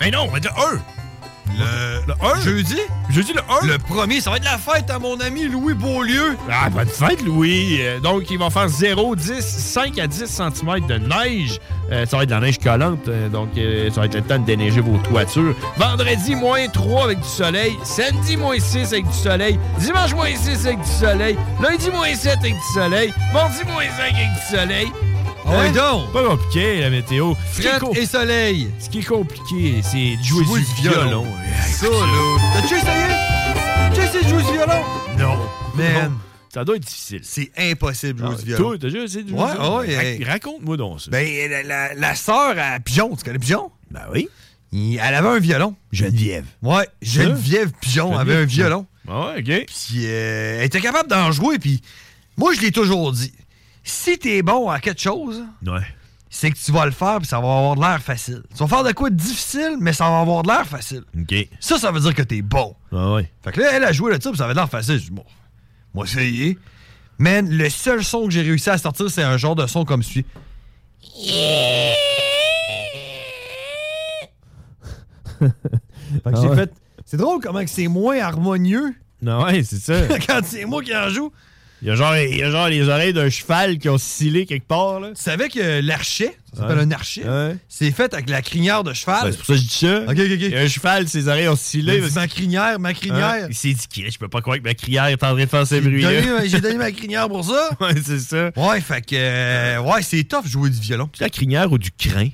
Mais 0.01 0.11
non, 0.11 0.23
on 0.23 0.27
va 0.27 0.37
être 0.37 0.45
le 0.45 0.77
1. 0.77 0.81
Le, 1.57 2.07
Le 2.07 2.13
1? 2.37 2.41
Jeudi? 2.41 2.77
Jeudi 3.09 3.33
le 3.33 3.41
1. 3.63 3.67
Le 3.67 3.77
premier, 3.77 4.21
ça 4.21 4.29
va 4.31 4.37
être 4.37 4.43
la 4.45 4.57
fête 4.57 4.89
à 4.89 4.99
mon 4.99 5.19
ami 5.19 5.45
Louis 5.47 5.73
Beaulieu. 5.73 6.37
Ah, 6.51 6.69
bonne 6.69 6.87
fête, 6.87 7.23
Louis. 7.23 7.77
Euh, 7.81 7.99
donc, 7.99 8.29
il 8.29 8.37
va 8.37 8.49
faire 8.49 8.67
0, 8.67 9.15
10, 9.15 9.39
5 9.41 9.97
à 9.99 10.07
10 10.07 10.25
cm 10.25 10.85
de 10.87 10.97
neige. 10.97 11.59
Euh, 11.91 12.05
ça 12.05 12.17
va 12.17 12.23
être 12.23 12.29
de 12.29 12.35
la 12.35 12.41
neige 12.41 12.59
collante. 12.59 13.07
euh, 13.07 13.29
donc, 13.29 13.49
ça 13.93 14.01
va 14.01 14.05
être 14.07 14.15
le 14.15 14.21
temps 14.21 14.39
de 14.39 14.45
déneiger 14.45 14.81
vos 14.81 14.97
toitures. 14.97 15.55
Vendredi, 15.77 16.35
moins 16.35 16.67
3 16.67 17.03
avec 17.05 17.19
du 17.21 17.27
soleil. 17.27 17.77
Samedi, 17.83 18.37
moins 18.37 18.59
6 18.59 18.93
avec 18.93 19.07
du 19.07 19.17
soleil. 19.17 19.59
Dimanche, 19.79 20.13
moins 20.13 20.35
6 20.35 20.65
avec 20.67 20.81
du 20.81 20.91
soleil. 20.91 21.37
Lundi, 21.61 21.89
moins 21.91 22.13
7 22.13 22.37
avec 22.39 22.53
du 22.53 22.73
soleil. 22.73 23.13
Mardi, 23.33 23.57
moins 23.71 23.83
5 23.83 24.13
avec 24.13 24.33
du 24.33 24.57
soleil. 24.57 24.87
Ah 25.49 25.51
ouais, 25.51 25.67
Hein? 25.67 25.71
donc. 25.71 26.11
Pas 26.11 26.23
compliqué, 26.23 26.81
la 26.81 26.89
météo. 26.89 27.33
Fret 27.53 27.79
et 27.95 28.05
soleil. 28.05 28.67
ce 28.79 28.89
qui 28.89 28.99
est 28.99 29.03
compliqué, 29.03 29.81
c'est 29.81 30.17
de 30.17 30.23
jouer, 30.23 30.43
du 30.59 30.81
violon. 30.81 31.25
Ça, 31.71 31.87
là. 31.87 32.37
T'as-tu 32.53 32.75
essayé? 32.75 33.07
T'as 33.95 34.03
essayé 34.03 34.23
de 34.23 34.29
jouer 34.29 34.43
du 34.43 34.51
violon? 34.51 34.83
Non. 35.17 35.37
Man. 35.75 36.17
Ça 36.53 36.65
doit 36.65 36.75
être 36.75 36.85
difficile. 36.85 37.21
C'est 37.23 37.51
impossible 37.57 38.19
de 38.21 38.25
jouer 38.25 38.35
Ah, 38.35 38.41
du 38.41 38.45
violon. 38.45 38.63
Toi, 38.63 38.77
t'as 38.79 38.87
déjà 38.87 39.03
essayé 39.03 39.23
de 39.23 39.29
jouer 39.29 39.37
du 39.39 39.51
violon? 39.53 40.25
Raconte-moi 40.31 40.77
donc 40.77 41.01
ça. 41.01 41.11
Ben, 41.11 41.51
la, 41.97 42.15
sœur 42.15 42.55
à 42.57 42.79
Pigeon, 42.79 43.15
tu 43.15 43.23
connais 43.23 43.39
Pigeon? 43.39 43.71
Ben 43.91 44.01
oui. 44.11 44.27
Elle 44.73 44.99
avait 45.15 45.29
un 45.29 45.39
violon. 45.39 45.75
Geneviève. 45.93 46.45
Ouais, 46.61 46.87
Geneviève 47.01 47.71
Pigeon 47.79 48.17
avait 48.17 48.35
un 48.35 48.45
violon. 48.45 48.85
Ah 49.07 49.27
ouais, 49.27 49.39
OK. 49.39 49.65
Puis 49.67 50.01
euh, 50.05 50.57
elle 50.59 50.65
était 50.65 50.81
capable 50.81 51.09
d'en 51.09 51.31
jouer. 51.31 51.57
Puis 51.57 51.81
moi, 52.37 52.53
je 52.53 52.59
l'ai 52.59 52.71
toujours 52.73 53.13
dit. 53.13 53.31
Si 53.89 54.17
t'es 54.19 54.41
bon 54.41 54.69
à 54.69 54.79
quelque 54.81 54.99
chose, 55.01 55.45
Ouais. 55.65 55.79
c'est 56.29 56.51
que 56.51 56.57
tu 56.57 56.71
vas 56.73 56.85
le 56.85 56.91
faire 56.91 57.19
puis 57.19 57.27
ça 57.27 57.39
va 57.39 57.47
avoir 57.47 57.75
de 57.75 57.81
l'air 57.81 58.01
facile. 58.01 58.43
Tu 58.51 58.57
vas 58.57 58.67
faire 58.67 58.83
de 58.83 58.91
quoi 58.91 59.09
de 59.09 59.15
difficile, 59.15 59.77
mais 59.79 59.93
ça 59.93 60.09
va 60.09 60.19
avoir 60.19 60.43
de 60.43 60.49
l'air 60.49 60.67
facile. 60.67 61.03
OK. 61.17 61.33
Ça, 61.61 61.77
ça 61.79 61.89
veut 61.91 62.01
dire 62.01 62.13
que 62.13 62.21
t'es 62.21 62.41
bon. 62.41 62.75
Ah 62.91 63.13
ouais. 63.13 63.31
Fait 63.43 63.53
que 63.53 63.61
là, 63.61 63.69
elle 63.73 63.83
a 63.85 63.93
joué 63.93 64.11
là-dessus, 64.11 64.29
puis 64.31 64.37
ça 64.37 64.43
avait 64.45 64.53
l'air 64.55 64.69
facile. 64.69 64.97
Je 64.97 65.03
dis, 65.05 65.11
bon, 65.11 65.23
moi, 65.93 66.03
essayé. 66.05 66.57
Man, 67.17 67.49
le 67.49 67.69
seul 67.69 68.03
son 68.03 68.25
que 68.25 68.31
j'ai 68.31 68.41
réussi 68.41 68.69
à 68.69 68.77
sortir, 68.77 69.09
c'est 69.09 69.23
un 69.23 69.37
genre 69.37 69.55
de 69.55 69.65
son 69.67 69.85
comme 69.85 70.03
celui. 70.03 70.25
fait 75.39 75.49
que 75.49 75.53
Ah 76.25 76.31
j'ai 76.41 76.47
ouais. 76.49 76.55
fait. 76.55 76.73
C'est 77.05 77.17
drôle 77.17 77.39
comment 77.41 77.61
c'est 77.65 77.87
moins 77.87 78.19
harmonieux 78.19 78.93
Non, 79.21 79.43
ouais, 79.45 79.63
c'est 79.63 79.79
ça. 79.79 80.17
quand 80.27 80.41
c'est 80.43 80.65
moi 80.65 80.83
qui 80.83 80.95
en 80.95 81.09
joue. 81.09 81.31
Il 81.83 81.87
y, 81.87 81.91
a 81.91 81.95
genre, 81.95 82.17
il 82.17 82.35
y 82.35 82.41
a 82.41 82.49
genre 82.49 82.69
les 82.69 82.89
oreilles 82.89 83.13
d'un 83.13 83.29
cheval 83.29 83.77
qui 83.77 83.87
ont 83.87 83.99
scellé 83.99 84.47
quelque 84.47 84.65
part, 84.67 84.99
là. 84.99 85.09
Tu 85.15 85.21
savais 85.21 85.47
que 85.47 85.79
l'archet, 85.81 86.35
ça 86.53 86.61
s'appelle 86.61 86.77
Ouais. 86.77 86.83
un 86.85 86.91
archet, 86.91 87.23
Ouais. 87.23 87.55
c'est 87.69 87.91
fait 87.91 88.11
avec 88.15 88.29
la 88.31 88.41
crinière 88.41 88.83
de 88.83 88.93
cheval? 88.93 89.25
Ben, 89.25 89.31
c'est 89.31 89.37
pour 89.37 89.45
ça 89.45 89.53
que 89.53 89.59
je 89.59 89.63
dis 89.65 89.75
ça. 89.75 89.97
Ok, 90.01 90.09
ok, 90.09 90.17
ok. 90.17 90.39
Il 90.41 90.49
y 90.49 90.55
a 90.55 90.61
un 90.61 90.67
cheval, 90.67 91.07
ses 91.07 91.27
oreilles 91.27 91.47
ont 91.49 91.55
scellé. 91.55 91.99
Parce 91.99 92.15
ma 92.15 92.27
crinière, 92.27 92.79
ma 92.79 92.93
que- 92.93 92.99
crinière. 92.99 93.25
Hein? 93.43 93.47
Il 93.49 93.55
s'est 93.55 93.73
dit, 93.73 94.05
je 94.09 94.17
peux 94.17 94.27
pas 94.27 94.41
croire 94.41 94.57
que 94.57 94.63
ma 94.63 94.73
crinière 94.73 95.05
est 95.05 95.23
en 95.23 95.33
train 95.35 95.43
de 95.43 95.45
faire 95.45 95.67
ces 95.67 95.79
donné, 95.81 96.49
j'ai 96.49 96.59
donné 96.61 96.77
ma 96.77 96.91
crinière 96.91 97.27
pour 97.29 97.45
ça? 97.45 97.69
ouais, 97.79 97.93
c'est 98.03 98.19
ça. 98.19 98.51
Ouais, 98.55 98.81
fait 98.81 99.01
que. 99.05 99.15
euh, 99.15 99.79
ouais, 99.81 100.01
c'est 100.01 100.23
tough 100.23 100.47
jouer 100.47 100.71
du 100.71 100.79
violon. 100.79 101.07
C'est 101.13 101.23
la 101.25 101.29
crinière 101.29 101.71
ou 101.71 101.77
du 101.77 101.91
crin? 101.91 102.29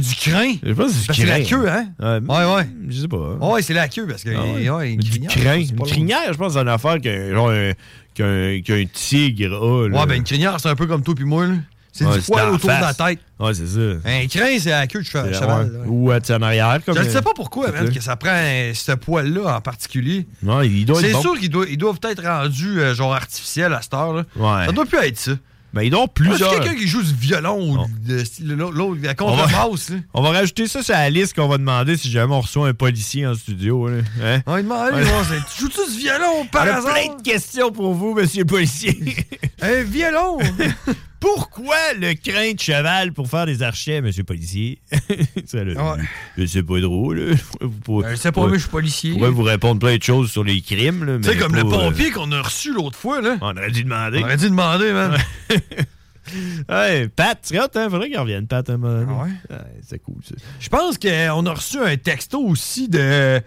Du 0.00 0.14
crin? 0.14 0.52
Je 0.62 0.72
pense 0.72 1.06
que 1.06 1.12
c'est 1.14 1.24
la 1.26 1.40
queue, 1.40 1.68
hein? 1.68 1.88
Ouais, 2.00 2.20
Ouais, 2.28 2.54
ouais. 2.54 2.68
Je 2.88 3.00
sais 3.02 3.08
pas. 3.08 3.34
Ouais, 3.40 3.62
c'est 3.62 3.74
la 3.74 3.88
queue 3.88 4.06
parce 4.06 4.22
que. 4.22 4.30
Ah 4.36 4.42
ouais. 4.54 4.68
ouais, 4.70 4.92
une 4.92 5.00
du 5.00 5.10
crinière, 5.10 5.30
crin. 5.30 5.54
Une 5.56 5.80
crinière, 5.86 6.32
je 6.32 6.38
pense, 6.38 6.52
c'est 6.54 6.58
une 6.60 6.68
affaire 6.68 6.98
qu'un 7.00 8.84
tigre 8.92 9.54
a. 9.54 9.88
là. 9.88 10.00
Ouais, 10.00 10.06
ben 10.06 10.14
une 10.16 10.24
crinière, 10.24 10.58
c'est 10.60 10.68
un 10.68 10.76
peu 10.76 10.86
comme 10.86 11.02
toi 11.02 11.14
puis 11.14 11.24
moi, 11.24 11.46
là. 11.46 11.54
C'est 11.92 12.04
Ouais, 12.04 12.18
du 12.18 12.24
poil 12.26 12.50
autour 12.50 12.68
de 12.68 12.74
la 12.74 12.92
tête. 12.92 13.20
Ouais, 13.40 13.54
c'est 13.54 13.66
ça. 13.66 13.80
Un 14.04 14.26
crin, 14.26 14.58
c'est 14.58 14.68
la 14.68 14.86
queue 14.86 15.00
de 15.00 15.06
cheval. 15.06 15.32
Cheval, 15.32 15.64
ouais. 15.66 15.78
là. 15.78 15.84
Ou 15.86 16.12
sais, 16.22 16.34
en 16.34 16.42
arrière. 16.42 16.78
Comme 16.84 16.94
Je 16.94 17.00
ne 17.02 17.08
sais 17.08 17.22
pas 17.22 17.30
pourquoi, 17.34 17.72
man, 17.72 17.90
que 17.90 18.00
ça 18.02 18.16
prend 18.16 18.32
euh, 18.34 18.72
ce 18.74 18.92
poil-là 18.92 19.56
en 19.56 19.60
particulier. 19.62 20.26
Non, 20.42 20.60
il 20.60 20.84
doit 20.84 21.00
C'est 21.00 21.12
bon. 21.12 21.22
sûr 21.22 21.38
qu'ils 21.38 21.48
doivent, 21.48 21.74
doivent 21.76 21.98
être 22.02 22.22
rendus 22.22 22.80
euh, 22.80 22.94
genre 22.94 23.14
artificiels 23.14 23.72
à 23.72 23.80
cette 23.80 23.94
heure-là. 23.94 24.24
Ouais. 24.36 24.66
Ça 24.66 24.72
doit 24.72 24.84
plus 24.84 24.98
être 24.98 25.16
ça. 25.18 25.32
Ben, 25.76 25.82
ils 25.82 25.92
Moi, 25.92 26.06
plusieurs. 26.08 26.52
C'est 26.52 26.60
quelqu'un 26.60 26.74
qui 26.74 26.88
joue 26.88 27.02
du 27.02 27.14
violon 27.14 27.60
ou 27.60 27.76
l'autre, 27.76 28.98
la 29.02 29.14
On 29.20 29.36
va- 29.36 29.42
contrebasse. 29.44 29.90
là. 29.90 29.96
On 30.14 30.22
va 30.22 30.30
rajouter 30.30 30.66
ça 30.68 30.82
sur 30.82 30.94
la 30.94 31.10
liste 31.10 31.34
qu'on 31.34 31.48
va 31.48 31.58
demander 31.58 31.96
si 31.96 32.10
jamais 32.10 32.34
on 32.34 32.40
reçoit 32.40 32.68
un 32.68 32.74
policier 32.74 33.26
en 33.26 33.34
studio. 33.34 33.88
Là. 33.88 33.98
Hein? 34.22 34.40
On 34.46 34.52
va 34.52 34.62
demander, 34.62 34.92
Ouais. 35.02 35.38
tu 35.54 35.60
joues-tu 35.62 35.92
du 35.92 35.98
violon 35.98 36.46
par 36.50 36.64
On 36.64 36.68
a 36.68 36.72
hasard? 36.78 36.94
plein 36.94 37.14
de 37.16 37.22
questions 37.22 37.70
pour 37.70 37.94
vous, 37.94 38.14
monsieur 38.14 38.40
le 38.40 38.46
policier. 38.46 38.98
Un 39.62 39.82
violon! 39.82 40.38
Pourquoi 41.34 41.94
le 41.98 42.14
crin 42.14 42.52
de 42.52 42.60
cheval 42.60 43.12
pour 43.12 43.28
faire 43.28 43.46
des 43.46 43.62
archets, 43.62 44.00
monsieur 44.00 44.22
policier? 44.22 44.78
Ça, 45.46 45.64
là, 45.64 45.96
sais 46.46 46.62
pas 46.62 46.80
drôle. 46.80 47.34
Pourrez- 47.82 48.04
Ben, 48.08 48.10
je 48.12 48.16
sais 48.20 48.30
pas, 48.32 48.46
mais 48.46 48.54
je 48.54 48.60
suis 48.62 48.70
policier. 48.70 49.12
Pourrais 49.12 49.30
vous 49.30 49.42
répondre 49.42 49.80
plein 49.80 49.96
de 49.96 50.02
choses 50.02 50.30
sur 50.30 50.44
les 50.44 50.60
crimes. 50.60 51.20
Tu 51.22 51.28
sais, 51.28 51.36
comme 51.36 51.52
pas, 51.52 51.62
le 51.62 51.66
euh, 51.66 51.70
pompier 51.70 52.10
qu'on 52.12 52.30
a 52.30 52.40
reçu 52.42 52.72
l'autre 52.72 52.96
fois, 52.96 53.20
là. 53.20 53.38
On 53.40 53.56
aurait 53.56 53.72
dû 53.72 53.82
demander. 53.82 54.20
On 54.20 54.22
aurait 54.22 54.36
dû 54.36 54.50
demander, 54.50 54.92
man. 54.92 55.16
Ouais, 56.68 57.08
Pat, 57.16 57.38
c'est 57.42 57.58
hot, 57.58 57.64
hein? 57.74 57.88
Faudrait 57.90 58.08
qu'il 58.08 58.18
revienne, 58.18 58.46
Pat, 58.46 58.68
un 58.70 58.76
moment. 58.76 59.24
Ah 59.50 59.54
ouais? 59.54 59.58
c'est 59.82 59.98
cool, 59.98 60.22
ça. 60.22 60.34
Je 60.60 60.68
pense 60.68 60.96
qu'on 60.96 61.46
a 61.46 61.52
reçu 61.54 61.78
un 61.80 61.96
texto 61.96 62.40
aussi 62.40 62.88
de 62.88 63.40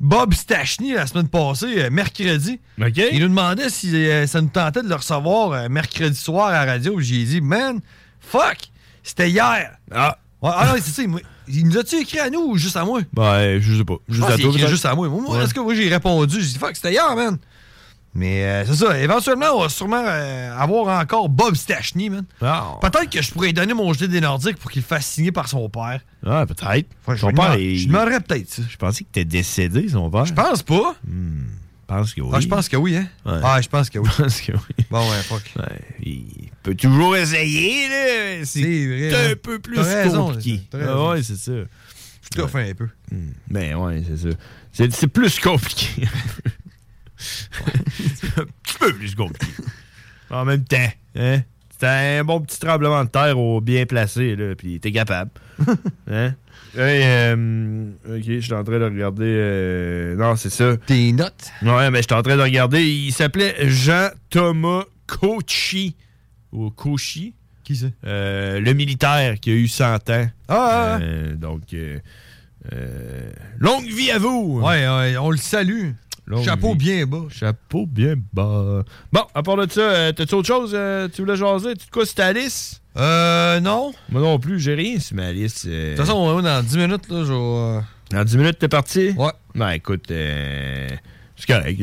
Bob 0.00 0.34
Stachny 0.34 0.92
la 0.92 1.06
semaine 1.06 1.28
passée, 1.28 1.84
euh, 1.84 1.90
mercredi. 1.90 2.60
Il 2.78 3.20
nous 3.20 3.28
demandait 3.28 3.70
si 3.70 3.94
euh, 3.94 4.26
ça 4.26 4.40
nous 4.40 4.48
tentait 4.48 4.82
de 4.82 4.88
le 4.88 4.94
recevoir 4.94 5.52
euh, 5.52 5.68
mercredi 5.68 6.16
soir 6.16 6.48
à 6.48 6.52
la 6.64 6.72
radio. 6.72 7.00
J'ai 7.00 7.24
dit, 7.24 7.40
man, 7.40 7.80
fuck, 8.20 8.58
c'était 9.02 9.30
hier. 9.30 9.72
Ah. 9.90 10.18
Ouais, 10.42 10.50
ah 10.54 10.66
non, 10.66 10.72
c'est 10.82 10.90
ça. 10.90 11.02
Il, 11.48 11.66
nous 11.66 11.78
a-tu 11.78 11.96
écrit 11.96 12.18
à 12.18 12.28
nous 12.28 12.40
ou 12.40 12.58
juste 12.58 12.76
à 12.76 12.84
moi? 12.84 13.00
Ben, 13.12 13.58
je 13.58 13.78
sais 13.78 13.84
pas. 13.84 13.96
Juste 14.08 14.22
pense 14.26 14.34
à 14.34 14.38
toi, 14.38 14.50
écrit 14.50 14.68
juste 14.68 14.84
à 14.84 14.94
moi. 14.94 15.08
Moi, 15.08 15.36
Ouais. 15.36 15.44
est-ce 15.44 15.54
que 15.54 15.60
moi 15.60 15.74
j'ai 15.74 15.88
répondu? 15.88 16.40
J'ai 16.40 16.52
dit, 16.52 16.58
fuck, 16.58 16.74
c'était 16.74 16.92
hier, 16.92 17.16
man. 17.16 17.38
Mais 18.18 18.44
euh, 18.44 18.64
c'est 18.64 18.76
ça, 18.76 18.98
éventuellement, 18.98 19.46
on 19.56 19.60
va 19.62 19.68
sûrement 19.68 20.02
euh, 20.02 20.56
avoir 20.58 21.00
encore 21.00 21.28
Bob 21.28 21.54
Stachny, 21.54 22.08
man. 22.08 22.24
Ah. 22.40 22.76
Peut-être 22.80 23.10
que 23.10 23.20
je 23.20 23.30
pourrais 23.30 23.52
donner 23.52 23.74
mon 23.74 23.92
gilet 23.92 24.08
des 24.08 24.20
Nordiques 24.22 24.56
pour 24.56 24.70
qu'il 24.70 24.80
fasse 24.82 25.06
signer 25.06 25.32
par 25.32 25.48
son 25.48 25.68
père. 25.68 26.00
Ah, 26.24 26.46
peut-être. 26.46 26.64
Ouais, 27.06 27.14
je 27.14 27.20
Son 27.20 27.28
lui 27.28 27.34
père, 27.34 27.56
il- 27.58 27.78
je 27.78 27.88
demanderais 27.88 28.20
peut-être 28.20 28.48
ça. 28.48 28.62
Je 28.68 28.76
pensais 28.76 29.04
que 29.04 29.10
t'es 29.12 29.26
décédé, 29.26 29.86
son 29.90 30.10
père. 30.10 30.24
Je 30.24 30.32
pense 30.32 30.62
pas. 30.62 30.94
Je 31.06 31.94
pense 31.94 32.14
que 32.14 32.20
oui. 32.22 32.30
Ah, 32.32 32.40
je 32.40 32.48
pense 32.48 32.68
que 32.70 32.76
oui, 32.78 32.96
hein? 32.96 33.06
Ouais. 33.26 33.40
Ah, 33.44 33.60
je 33.60 33.68
pense 33.68 33.90
que 33.90 33.98
oui. 33.98 34.08
Je 34.16 34.22
pense 34.22 34.40
que 34.40 34.52
oui. 34.52 34.84
Bon, 34.90 35.08
ouais, 35.10 35.22
fuck. 35.22 35.42
Ouais, 35.58 35.80
il 36.02 36.50
peut 36.62 36.74
toujours 36.74 37.14
essayer, 37.16 37.88
là. 37.88 38.44
C'est 38.44 38.60
vrai, 38.62 39.10
C'est 39.10 39.14
hein. 39.14 39.30
un 39.32 39.36
peu 39.36 39.58
plus 39.58 39.78
raison, 39.78 40.28
compliqué. 40.28 40.62
Ah 40.72 41.08
ouais, 41.10 41.22
c'est 41.22 41.36
ça. 41.36 41.52
Je 41.52 42.28
te 42.42 42.46
fais 42.48 42.70
un 42.70 42.74
peu. 42.74 42.88
Hmm. 43.12 43.30
Ben 43.48 43.76
ouais, 43.76 44.02
c'est 44.08 44.16
ça. 44.30 44.36
C'est, 44.72 44.92
c'est 44.92 45.06
plus 45.06 45.38
compliqué. 45.38 46.08
un 48.36 48.44
petit 48.62 48.78
peu 48.78 48.92
plus 48.92 49.14
compliqué. 49.14 49.52
En 50.30 50.44
même 50.44 50.64
temps, 50.64 50.76
hein? 51.16 51.40
C'était 51.70 51.86
un 52.20 52.24
bon 52.24 52.40
petit 52.40 52.58
tremblement 52.58 53.04
de 53.04 53.10
terre 53.10 53.38
au 53.38 53.60
bien 53.60 53.84
placé, 53.84 54.34
là, 54.34 54.54
puis 54.54 54.80
t'es 54.80 54.92
capable. 54.92 55.30
hein? 56.10 56.34
Hey, 56.74 57.02
euh, 57.04 57.90
ok, 58.08 58.22
je 58.24 58.40
suis 58.40 58.52
en 58.54 58.64
train 58.64 58.78
de 58.78 58.84
regarder. 58.84 59.24
euh, 59.26 60.16
non, 60.16 60.36
c'est 60.36 60.50
ça. 60.50 60.76
Tes 60.86 61.12
notes? 61.12 61.50
Ouais, 61.62 61.90
mais 61.90 61.98
je 61.98 62.06
suis 62.08 62.14
en 62.14 62.22
train 62.22 62.36
de 62.36 62.42
regarder. 62.42 62.82
Il 62.82 63.12
s'appelait 63.12 63.54
Jean-Thomas 63.68 64.84
Cauchy. 65.06 65.96
Ou 66.52 66.70
Cauchy. 66.70 67.34
Qui 67.64 67.76
c'est? 67.76 67.92
Euh, 68.06 68.60
le 68.60 68.72
militaire 68.74 69.38
qui 69.40 69.50
a 69.50 69.54
eu 69.54 69.68
100 69.68 70.10
ans. 70.10 70.26
Ah, 70.48 70.98
Euh, 71.00 71.34
donc, 71.34 71.62
euh, 71.72 71.98
euh, 72.72 73.30
longue 73.58 73.86
vie 73.86 74.10
à 74.10 74.18
vous! 74.18 74.60
Ouais, 74.62 74.86
ouais, 74.88 75.16
on 75.18 75.30
le 75.30 75.36
salue. 75.36 75.90
Chapeau 76.44 76.74
bien 76.74 77.06
bas. 77.06 77.24
Chapeau 77.30 77.86
bien 77.86 78.14
bas. 78.32 78.82
Bon, 79.12 79.22
à 79.34 79.42
part 79.42 79.56
de 79.56 79.70
ça, 79.70 79.80
euh, 79.80 80.12
t'as-tu 80.12 80.34
autre 80.34 80.48
chose? 80.48 80.72
euh, 80.74 81.08
tu 81.12 81.22
voulais 81.22 81.36
jaser? 81.36 81.74
Tu 81.76 81.86
te 81.86 81.90
quoi 81.90 82.04
sur 82.04 82.14
ta 82.16 82.32
liste? 82.32 82.82
Euh, 82.96 83.60
non. 83.60 83.92
Moi 84.08 84.20
non 84.22 84.38
plus, 84.38 84.58
j'ai 84.58 84.74
rien 84.74 84.98
sur 84.98 85.16
ma 85.16 85.32
liste. 85.32 85.66
euh. 85.66 85.92
De 85.92 85.96
toute 85.96 86.06
façon, 86.06 86.34
ouais, 86.36 86.42
dans 86.42 86.62
10 86.64 86.78
minutes, 86.78 87.08
là, 87.10 87.24
je 87.24 87.80
Dans 88.16 88.24
10 88.24 88.36
minutes, 88.38 88.58
t'es 88.58 88.68
parti? 88.68 89.10
Ouais. 89.16 89.30
Ben 89.54 89.70
écoute, 89.70 90.10
euh, 90.10 90.88
c'est 91.36 91.46
correct. 91.46 91.80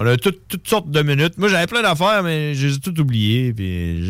On 0.00 0.06
a 0.06 0.16
tout- 0.16 0.30
toutes 0.48 0.68
sortes 0.68 0.90
de 0.92 1.02
minutes. 1.02 1.38
Moi, 1.38 1.48
j'avais 1.48 1.66
plein 1.66 1.82
d'affaires, 1.82 2.22
mais 2.22 2.54
j'ai 2.54 2.78
tout 2.78 2.98
oublié. 3.00 3.52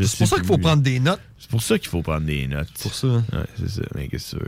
C'est 0.05 0.19
pour 0.19 0.29
ça 0.29 0.37
qu'il 0.37 0.45
faut 0.47 0.59
prendre 0.59 0.83
des 0.83 1.01
notes. 1.01 1.21
C'est 1.39 1.49
pour 1.51 1.63
ça 1.63 1.79
qu'il 1.79 1.89
faut 1.89 2.03
prendre 2.03 2.27
des 2.27 2.47
notes. 2.47 2.69
Pour 2.83 2.93
ça. 2.95 3.07
hein. 3.07 3.25
Ouais, 3.33 3.45
c'est 3.59 3.71
ça. 3.71 3.83
Mais 3.95 4.09
qu'est-ce 4.09 4.37
que? 4.37 4.45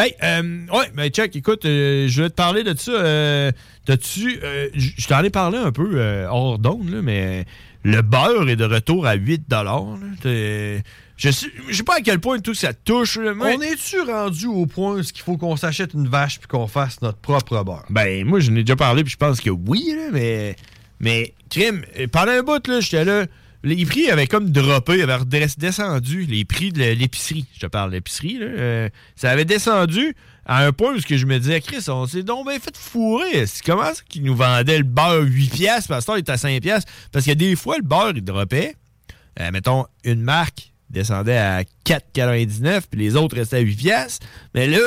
Hey, 0.00 0.14
euh, 0.22 0.66
ouais, 0.72 0.92
ben 0.94 1.10
check, 1.10 1.34
écoute, 1.34 1.64
euh, 1.64 2.06
je 2.08 2.22
vais 2.22 2.30
te 2.30 2.34
parler 2.36 2.62
de 2.62 2.78
ça. 2.78 2.92
Euh, 2.92 3.50
T'as-tu. 3.86 4.38
euh, 4.44 4.68
je 4.74 5.06
t'en 5.08 5.22
ai 5.24 5.30
parlé 5.30 5.58
un 5.58 5.72
peu 5.72 6.24
hors 6.30 6.58
d'onde, 6.60 7.00
mais 7.02 7.44
le 7.82 8.00
beurre 8.02 8.48
est 8.48 8.56
de 8.56 8.64
retour 8.64 9.06
à 9.06 9.14
8 9.14 9.42
là. 9.50 9.82
T'es- 10.22 10.82
Je 11.16 11.30
sais, 11.30 11.46
je 11.68 11.76
sais 11.76 11.82
pas 11.84 11.96
à 11.98 12.00
quel 12.00 12.18
point 12.20 12.38
tout 12.40 12.54
ça 12.54 12.72
touche. 12.72 13.18
mais- 13.18 13.56
On 13.56 13.60
est-tu 13.60 14.00
rendu 14.00 14.46
au 14.46 14.66
point 14.66 14.94
où 14.94 14.98
il 15.00 15.22
faut 15.24 15.36
qu'on 15.36 15.56
s'achète 15.56 15.94
une 15.94 16.08
vache 16.08 16.38
puis 16.40 16.48
qu'on 16.48 16.66
fasse 16.66 17.00
notre 17.02 17.18
propre 17.18 17.62
beurre? 17.64 17.84
Ben, 17.90 18.24
moi, 18.24 18.40
je 18.40 18.50
n'ai 18.50 18.62
déjà 18.64 18.74
parlé, 18.76 19.02
puis 19.04 19.12
je 19.12 19.16
pense 19.16 19.40
que 19.40 19.50
oui, 19.50 19.84
là, 19.96 20.08
mais. 20.12 20.56
Mais, 21.04 21.34
crime, 21.50 21.84
pendant 22.10 22.32
un 22.32 22.42
bout, 22.42 22.66
là, 22.66 22.80
j'étais 22.80 23.04
là. 23.04 23.26
Les 23.62 23.84
prix 23.86 24.10
avaient 24.10 24.26
comme 24.26 24.50
droppé, 24.50 25.02
avaient 25.02 25.46
descendu, 25.56 26.24
les 26.24 26.44
prix 26.44 26.70
de 26.72 26.82
l'épicerie. 26.82 27.46
Je 27.54 27.60
te 27.60 27.66
parle 27.66 27.92
l'épicerie, 27.92 28.38
là. 28.38 28.46
euh, 28.46 28.88
ça 29.16 29.30
avait 29.30 29.44
descendu 29.44 30.14
à 30.46 30.64
un 30.64 30.72
point 30.72 30.94
où 30.94 30.98
je 30.98 31.26
me 31.26 31.38
disais, 31.38 31.60
Chris, 31.60 31.84
on 31.88 32.06
s'est 32.06 32.22
donc 32.22 32.46
bien 32.48 32.58
fait 32.58 32.76
fourrer. 32.76 33.44
Comment 33.64 33.94
ça 33.94 34.02
qu'ils 34.08 34.22
nous 34.22 34.34
vendaient 34.34 34.78
le 34.78 34.84
beurre 34.84 35.24
8 35.24 35.48
piastres, 35.50 35.88
parce 35.88 36.06
que 36.06 36.12
il 36.12 36.18
est 36.18 36.30
à 36.30 36.36
5 36.38 36.60
piastres? 36.60 36.90
Parce 37.12 37.24
que 37.26 37.32
des 37.32 37.54
fois, 37.54 37.76
le 37.76 37.84
beurre, 37.84 38.12
il 38.14 38.24
droppait. 38.24 38.76
Euh, 39.40 39.50
mettons, 39.50 39.86
une 40.04 40.22
marque 40.22 40.72
descendait 40.90 41.36
à 41.36 41.62
4,99, 41.86 42.82
puis 42.90 43.00
les 43.00 43.16
autres 43.16 43.36
restaient 43.36 43.58
à 43.58 43.60
8 43.60 43.76
piastres. 43.76 44.26
Mais 44.54 44.66
là, 44.66 44.80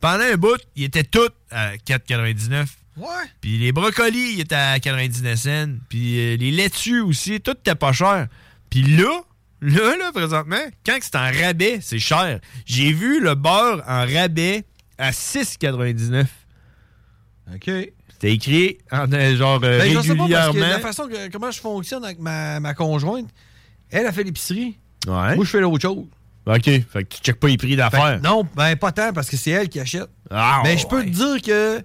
pendant 0.00 0.24
un 0.24 0.36
bout, 0.36 0.60
ils 0.76 0.84
étaient 0.84 1.04
tous 1.04 1.30
à 1.50 1.76
4,99. 1.76 2.66
Ouais. 2.96 3.06
Puis 3.40 3.58
les 3.58 3.72
brocolis, 3.72 4.34
ils 4.34 4.40
étaient 4.40 4.54
à 4.54 4.78
99 4.78 5.38
cents. 5.38 5.68
Puis 5.88 6.18
euh, 6.18 6.36
les 6.36 6.50
laitues 6.50 7.00
aussi, 7.00 7.40
tout 7.40 7.52
était 7.52 7.74
pas 7.74 7.92
cher. 7.92 8.28
Puis 8.70 8.82
là, 8.82 9.20
là, 9.60 9.96
là, 9.96 10.12
présentement, 10.12 10.56
quand 10.86 10.98
c'est 11.00 11.16
en 11.16 11.30
rabais, 11.30 11.78
c'est 11.82 11.98
cher. 11.98 12.40
J'ai 12.66 12.92
vu 12.92 13.20
le 13.20 13.34
beurre 13.34 13.82
en 13.86 14.06
rabais 14.06 14.64
à 14.98 15.10
6,99. 15.10 16.26
OK. 17.54 17.70
C'était 18.12 18.32
écrit 18.32 18.78
en, 18.92 19.12
euh, 19.12 19.36
genre 19.36 19.60
euh, 19.64 19.78
Ben, 19.80 19.92
je 19.92 20.00
sais 20.00 20.14
pas 20.14 20.28
parce 20.28 20.46
que 20.46 20.52
régulièrement. 20.52 20.66
la 20.68 20.78
façon 20.80 21.08
que 21.08 21.30
comment 21.30 21.50
je 21.50 21.60
fonctionne 21.60 22.04
avec 22.04 22.20
ma, 22.20 22.60
ma 22.60 22.72
conjointe, 22.74 23.28
elle 23.90 24.06
a 24.06 24.12
fait 24.12 24.22
l'épicerie. 24.22 24.78
Ouais. 25.06 25.34
Moi, 25.34 25.44
je 25.44 25.50
fais 25.50 25.60
l'autre 25.60 25.82
chose. 25.82 26.06
OK. 26.46 26.64
Fait 26.64 26.84
que 27.04 27.14
tu 27.14 27.20
checkes 27.22 27.40
pas 27.40 27.48
les 27.48 27.56
prix 27.56 27.74
d'affaires. 27.76 28.20
Que 28.20 28.26
non, 28.26 28.46
ben 28.54 28.76
pas 28.76 28.92
tant 28.92 29.12
parce 29.12 29.28
que 29.28 29.36
c'est 29.36 29.50
elle 29.50 29.68
qui 29.68 29.80
achète. 29.80 30.08
Ah, 30.30 30.60
Mais 30.62 30.76
je 30.78 30.86
peux 30.86 30.98
ouais. 30.98 31.06
te 31.06 31.10
dire 31.10 31.42
que 31.42 31.82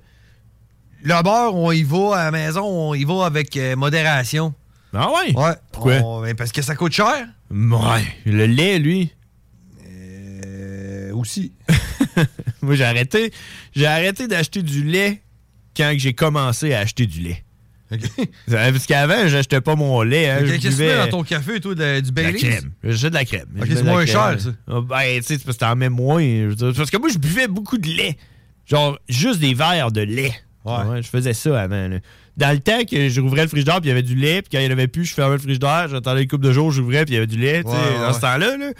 le 1.04 1.24
beurre, 1.24 1.56
on 1.56 1.72
y 1.72 1.84
va 1.84 2.16
à 2.18 2.24
la 2.26 2.32
maison, 2.32 2.64
on 2.66 2.93
y 2.93 3.04
va 3.04 3.26
avec 3.26 3.56
euh, 3.58 3.76
modération. 3.76 4.54
Ah 4.93 5.10
ouais? 5.12 5.34
Ouais. 5.36 5.54
Pourquoi? 5.72 5.93
On- 6.04 6.22
ben, 6.22 6.36
parce 6.36 6.52
que 6.52 6.62
ça 6.62 6.76
coûte 6.76 6.93
cher. 6.93 7.28
Ouais. 7.52 8.04
Le 8.26 8.45
lait, 8.45 8.80
lui? 8.80 9.12
Euh, 9.88 11.12
aussi. 11.14 11.54
Moi, 12.62 12.76
j'ai 12.76 12.84
arrêté, 12.84 13.32
j'ai 13.76 13.86
arrêté 13.86 14.28
d'acheter 14.28 14.62
du 14.62 14.84
lait 14.84 15.22
quand 15.76 15.93
j'ai 15.97 16.14
commencé 16.14 16.74
à 16.74 16.80
acheter 16.80 17.06
du 17.06 17.22
lait. 17.22 17.43
Parce 18.47 18.86
qu'avant, 18.86 19.28
j'achetais 19.28 19.62
pas 19.62 19.76
mon 19.76 20.04
lait. 20.04 20.30
Hein, 20.30 20.39
Qu'est-ce 20.41 20.52
que 20.58 20.62
tu 20.62 20.68
buvais 20.70 20.88
mets 20.89 20.97
dans 21.06 21.10
ton 21.10 21.24
café, 21.24 21.60
toi, 21.60 21.74
de- 21.74 22.02
du 22.02 22.12
de 22.12 22.22
la 22.22 22.32
Baileys? 22.32 22.38
crème. 22.38 22.72
J'achète 22.84 23.10
de 23.10 23.16
la 23.16 23.26
crème. 23.26 23.47
Ok, 23.60 23.66
c'est 23.68 23.74
la 23.76 23.84
moins 23.84 24.06
crème. 24.06 24.38
cher, 24.39 24.41
ça. 24.41 24.50
Ah, 24.68 24.82
Ben, 24.82 25.20
tu 25.20 25.24
sais, 25.24 25.38
c'est 25.39 25.43
parce 25.43 25.58
que 25.58 25.62
t'en 25.66 25.76
mets 25.76 25.89
moins. 25.89 26.22
je 26.22 26.47
veux 26.50 26.56
dire. 26.56 26.74
Parce 26.76 26.91
que 26.91 26.97
moi, 26.97 27.10
je 27.12 27.18
buvais 27.18 27.47
beaucoup 27.47 27.80
de 27.80 27.88
lait. 27.88 28.16
Genre, 28.68 29.00
juste 29.10 29.39
des 29.39 29.56
verres 29.56 29.91
de 29.91 30.02
lait. 30.02 30.34
Ouais, 30.66 31.01
je 31.01 31.07
faisais 31.07 31.34
ça 31.34 31.62
avant. 31.62 31.88
là. 31.88 31.97
Dans 32.38 32.51
le 32.51 32.60
temps 32.60 32.84
que 32.89 33.10
je 33.10 33.22
rouvrais 33.22 33.43
le 33.43 33.47
frigidaire, 33.47 33.82
puis 33.82 33.86
il 33.86 33.89
y 33.89 33.91
avait 33.91 34.01
du 34.03 34.16
lait, 34.16 34.41
puis 34.41 34.49
quand 34.51 34.60
il 34.60 34.66
n'y 34.66 34.70
en 34.70 34.72
avait 34.72 34.88
plus, 34.88 35.05
je 35.05 35.14
fermais 35.14 35.36
le 35.36 35.41
frigidaire, 35.41 35.88
j'attendais 35.89 36.22
une 36.24 36.28
couple 36.28 36.45
de 36.45 36.53
jours, 36.53 36.72
j'ouvrais, 36.72 37.03
puis 37.05 37.14
il 37.14 37.16
y 37.16 37.18
avait 37.18 37.28
du 37.28 37.38
lait. 37.38 37.66
Ouais, 37.66 37.72
ouais, 37.74 37.99
dans 37.99 38.14
ce 38.14 38.22
temps-là, 38.22 38.57
là, 38.57 38.72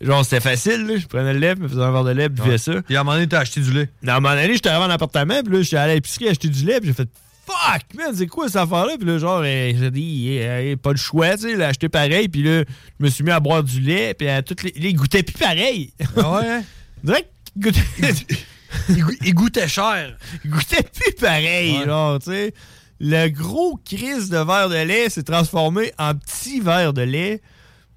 genre, 0.00 0.24
c'était 0.24 0.40
facile. 0.40 0.86
là. 0.86 0.96
Je 0.96 1.06
prenais 1.06 1.32
le 1.32 1.38
lait, 1.38 1.54
je 1.56 1.62
me 1.62 1.68
faisais 1.68 1.82
un 1.82 1.90
verre 1.90 2.04
de 2.04 2.10
lait, 2.10 2.28
puis 2.28 2.38
je 2.38 2.42
buvais 2.44 2.58
ça. 2.58 2.82
Puis 2.82 2.96
à 2.96 3.00
un 3.00 3.04
moment 3.04 3.16
donné, 3.16 3.28
t'as 3.28 3.40
acheté 3.40 3.60
du 3.60 3.72
lait. 3.72 3.88
À 4.06 4.16
un 4.16 4.20
moment 4.20 4.34
donné, 4.34 4.52
j'étais 4.54 4.68
arrivé 4.68 4.84
en 4.84 4.90
appartement, 4.90 5.42
puis 5.44 5.52
là, 5.54 5.62
j'étais 5.62 5.76
allé 5.76 5.92
à 5.92 5.94
l'épicerie 5.96 6.28
acheter 6.28 6.48
du 6.48 6.64
lait, 6.64 6.78
puis 6.80 6.88
j'ai 6.88 6.94
fait 6.94 7.08
Fuck, 7.44 7.82
man, 7.96 8.12
c'est 8.14 8.28
quoi 8.28 8.46
cette 8.46 8.56
affaire-là? 8.56 8.92
Puis 8.96 9.06
là, 9.08 9.18
genre, 9.18 9.42
euh, 9.44 9.72
j'ai 9.76 9.90
dit, 9.90 10.28
eh, 10.28 10.70
eh, 10.70 10.76
pas 10.76 10.92
le 10.92 10.96
choix, 10.96 11.36
tu 11.36 11.42
sais, 11.42 11.56
l'a 11.56 11.68
acheté 11.68 11.88
pareil, 11.88 12.28
puis 12.28 12.42
là, 12.44 12.62
je 13.00 13.04
me 13.04 13.10
suis 13.10 13.24
mis 13.24 13.32
à 13.32 13.40
boire 13.40 13.64
du 13.64 13.80
lait, 13.80 14.14
puis 14.14 14.28
à 14.28 14.42
toutes 14.42 14.62
les. 14.62 14.72
Les 14.76 14.94
goûtait 14.94 15.24
plus 15.24 15.36
pareil. 15.36 15.92
Ah 16.16 16.30
ouais, 16.34 16.48
hein? 16.48 16.62
Il 17.56 17.62
goûtait, 17.62 17.80
il, 18.88 19.02
goût- 19.04 19.16
il 19.22 19.34
goûtait 19.34 19.68
cher. 19.68 20.16
il 20.44 20.50
goûtait 20.50 20.82
plus 20.82 21.12
pareil, 21.20 21.78
Ouais. 21.78 21.84
genre, 21.86 22.18
tu 22.18 22.30
sais. 22.30 22.54
Le 23.00 23.28
gros 23.28 23.78
crise 23.84 24.28
de 24.28 24.36
verre 24.38 24.68
de 24.68 24.76
lait 24.76 25.08
s'est 25.10 25.24
transformé 25.24 25.92
en 25.98 26.14
petit 26.14 26.60
verre 26.60 26.92
de 26.92 27.02
lait. 27.02 27.40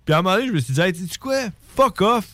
Puis 0.05 0.13
à 0.13 0.19
un 0.19 0.21
moment 0.23 0.35
donné, 0.35 0.47
je 0.47 0.53
me 0.53 0.59
suis 0.59 0.73
dit, 0.73 0.81
hey, 0.81 0.95
sais-tu 0.95 1.19
quoi? 1.19 1.37
Fuck 1.75 2.01
off. 2.01 2.25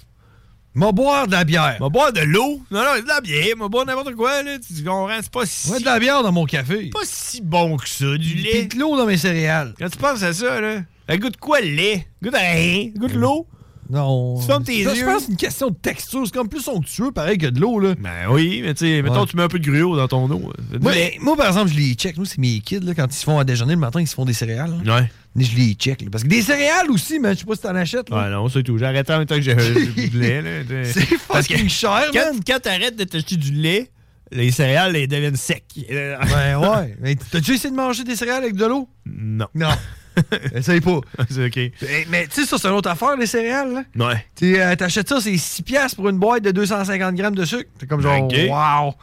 M'a 0.73 0.93
boire 0.93 1.27
de 1.27 1.33
la 1.33 1.43
bière. 1.43 1.75
M'a 1.81 1.89
boire 1.89 2.13
de 2.13 2.21
l'eau. 2.21 2.61
Non, 2.71 2.79
non, 2.81 3.01
de 3.01 3.07
la 3.07 3.19
bière. 3.19 3.57
M'a 3.57 3.67
boire 3.67 3.85
n'importe 3.85 4.15
quoi, 4.15 4.41
là. 4.41 4.57
Tu 4.59 4.83
comprends? 4.85 5.09
C'est 5.21 5.29
pas 5.31 5.45
si, 5.45 5.69
Ouais, 5.69 5.79
de 5.81 5.85
la 5.85 5.99
bière 5.99 6.23
dans 6.23 6.31
mon 6.31 6.45
café. 6.45 6.89
pas 6.91 6.99
si 7.03 7.41
bon 7.41 7.75
que 7.75 7.89
ça, 7.89 8.15
du 8.17 8.35
lait. 8.35 8.65
de 8.67 8.77
l'eau 8.79 8.95
dans 8.95 9.05
mes 9.05 9.17
céréales. 9.17 9.73
Quand 9.77 9.89
tu 9.89 9.97
penses 9.97 10.23
à 10.23 10.31
ça, 10.33 10.61
là, 10.61 10.77
elle 11.07 11.19
goûte 11.19 11.35
quoi 11.37 11.59
le 11.59 11.71
lait? 11.71 12.07
Goûte 12.23 12.35
à 12.35 12.39
rien. 12.39 12.89
Goûte 12.95 13.13
l'eau. 13.15 13.47
Non. 13.91 14.39
Tu 14.39 14.45
fermes 14.47 14.63
tes 14.63 14.83
Je 14.83 14.89
yeux. 14.89 15.05
pense 15.05 15.15
que 15.17 15.21
c'est 15.25 15.31
une 15.31 15.37
question 15.37 15.69
de 15.69 15.75
texture. 15.75 16.21
C'est 16.25 16.33
comme 16.33 16.47
plus 16.49 16.67
onctueux, 16.67 17.11
pareil 17.11 17.37
que 17.37 17.47
de 17.47 17.59
l'eau, 17.59 17.79
là. 17.79 17.93
Ben 17.99 18.29
oui, 18.31 18.61
mais 18.63 18.73
tu 18.73 18.85
sais, 18.85 19.01
mettons, 19.01 19.21
Ouais. 19.21 19.25
tu 19.29 19.35
mets 19.37 19.43
un 19.43 19.47
peu 19.47 19.59
de 19.59 19.69
gruau 19.69 19.95
dans 19.97 20.07
ton 20.07 20.29
eau. 20.31 20.51
Moi, 20.81 20.93
lait. 20.93 21.17
moi, 21.21 21.35
par 21.35 21.47
exemple, 21.47 21.71
je 21.71 21.77
les 21.77 21.93
check. 21.93 22.17
Nous, 22.17 22.25
c'est 22.25 22.37
mes 22.39 22.59
kids, 22.61 22.79
là, 22.79 22.93
quand 22.95 23.07
ils 23.07 23.13
se 23.13 23.23
font 23.23 23.37
à 23.37 23.43
déjeuner 23.43 23.73
le 23.73 23.79
matin, 23.79 23.99
ils 24.01 24.07
se 24.07 24.15
font 24.15 24.25
des 24.25 24.33
céréales. 24.33 24.73
là. 24.85 24.97
Ouais. 25.01 25.11
Mais 25.35 25.43
je 25.43 25.55
les 25.55 25.73
check. 25.73 26.01
là. 26.01 26.07
Parce 26.11 26.23
que 26.23 26.29
des 26.29 26.41
céréales 26.41 26.89
aussi, 26.91 27.19
mais 27.19 27.33
je 27.33 27.39
sais 27.39 27.45
pas 27.45 27.55
si 27.55 27.61
t'en 27.61 27.75
achètes. 27.75 28.09
Là. 28.09 28.23
Ouais, 28.23 28.29
non, 28.31 28.49
c'est 28.49 28.63
tout. 28.63 28.77
J'ai 28.77 28.85
arrêté 28.85 29.13
en 29.13 29.17
même 29.19 29.27
temps 29.27 29.35
que 29.35 29.41
j'ai 29.41 29.55
du 29.55 30.17
lait. 30.19 30.41
Là, 30.41 30.83
C'est 30.85 31.05
fucking 31.05 31.69
cher, 31.69 32.05
quand, 32.13 32.31
quand 32.45 32.59
t'arrêtes 32.61 32.97
de 32.97 33.03
t'acheter 33.05 33.35
du 33.37 33.51
lait, 33.51 33.89
les 34.31 34.51
céréales, 34.51 34.95
elles 34.95 35.07
deviennent 35.07 35.35
secs. 35.35 35.63
Ben 35.89 36.57
ouais. 36.57 36.95
Mais 37.01 37.15
t'as-tu 37.15 37.53
essayé 37.53 37.69
de 37.69 37.75
manger 37.75 38.03
des 38.05 38.15
céréales 38.15 38.43
avec 38.43 38.55
de 38.55 38.65
l'eau? 38.65 38.87
Non. 39.05 39.47
Non. 39.55 39.67
Essaye 40.55 40.81
pas. 40.81 40.99
c'est 41.29 41.45
OK. 41.45 41.55
Mais, 41.81 42.05
mais 42.09 42.27
tu 42.27 42.41
sais, 42.41 42.45
ça, 42.47 42.57
c'est 42.57 42.67
une 42.67 42.73
autre 42.73 42.89
affaire, 42.89 43.15
les 43.17 43.25
céréales. 43.25 43.85
Là. 43.95 44.07
Ouais. 44.07 44.25
Tu 44.35 44.59
euh, 44.59 44.75
T'achètes 44.75 45.07
ça, 45.09 45.21
c'est 45.21 45.37
6 45.37 45.61
piastres 45.63 45.95
pour 45.95 46.09
une 46.09 46.17
boîte 46.19 46.43
de 46.43 46.51
250 46.51 47.15
grammes 47.15 47.35
de 47.35 47.45
sucre. 47.45 47.69
C'est 47.79 47.87
comme 47.87 48.01
genre, 48.01 48.23
Ok. 48.23 48.33
wow. 48.49 48.93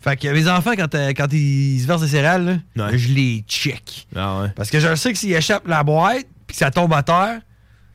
Fait 0.00 0.16
que 0.16 0.28
mes 0.28 0.48
enfants, 0.48 0.72
quand, 0.76 0.94
euh, 0.94 1.12
quand 1.16 1.32
ils 1.32 1.80
se 1.80 1.86
versent 1.86 2.02
des 2.02 2.08
céréales, 2.08 2.60
là, 2.76 2.86
Ouais. 2.86 2.98
je 2.98 3.12
les 3.12 3.44
check. 3.48 4.06
Ah 4.14 4.40
ouais. 4.42 4.48
Parce 4.54 4.70
que 4.70 4.78
je 4.78 4.94
sais 4.94 5.12
que 5.12 5.18
s'ils 5.18 5.32
échappent 5.32 5.66
la 5.66 5.82
boîte 5.82 6.26
puis 6.46 6.54
que 6.54 6.58
ça 6.58 6.70
tombe 6.70 6.92
à 6.92 7.02
terre, 7.02 7.40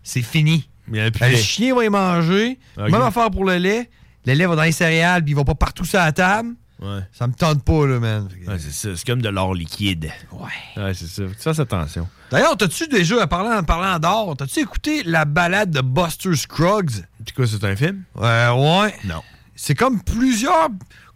c'est 0.01 0.23
fini. 0.23 0.67
Le 0.91 1.09
lait. 1.09 1.35
chien 1.37 1.75
va 1.75 1.85
y 1.85 1.89
manger. 1.89 2.57
Même 2.77 2.95
affaire 2.95 3.29
pour 3.29 3.45
le 3.45 3.57
lait. 3.57 3.89
Le 4.25 4.33
lait 4.33 4.47
va 4.47 4.55
dans 4.55 4.63
les 4.63 4.71
céréales 4.71 5.23
puis 5.23 5.33
il 5.33 5.35
va 5.35 5.43
pas 5.43 5.53
partout 5.53 5.85
sur 5.85 5.99
la 5.99 6.11
table. 6.11 6.55
Ouais. 6.81 7.01
Ça 7.11 7.27
me 7.27 7.33
tente 7.33 7.63
pas, 7.63 7.85
là, 7.85 7.99
man. 7.99 8.27
Ouais, 8.47 8.57
c'est 8.57 8.71
ça. 8.71 8.95
C'est 8.95 9.05
comme 9.05 9.21
de 9.21 9.27
l'or 9.29 9.53
liquide. 9.53 10.09
Ouais. 10.31 10.81
Ouais, 10.81 10.93
c'est 10.93 11.07
ça. 11.07 11.23
Faut 11.23 11.29
que 11.29 11.35
Tu 11.35 11.41
fasses 11.43 11.59
attention. 11.59 12.07
D'ailleurs, 12.31 12.55
t'as-tu 12.55 12.87
déjà, 12.87 13.27
parlant, 13.27 13.61
parlant 13.63 13.99
d'or, 13.99 14.35
t'as-tu 14.37 14.59
écouté 14.61 15.03
la 15.03 15.25
balade 15.25 15.71
de 15.71 15.81
Buster 15.81 16.35
Scruggs? 16.35 16.91
C'est 17.25 17.35
quoi, 17.35 17.47
c'est 17.47 17.63
un 17.65 17.75
film? 17.75 18.03
Euh, 18.17 18.53
ouais. 18.83 18.93
Non. 19.05 19.21
C'est 19.55 19.75
comme 19.75 20.01
plusieurs 20.01 20.69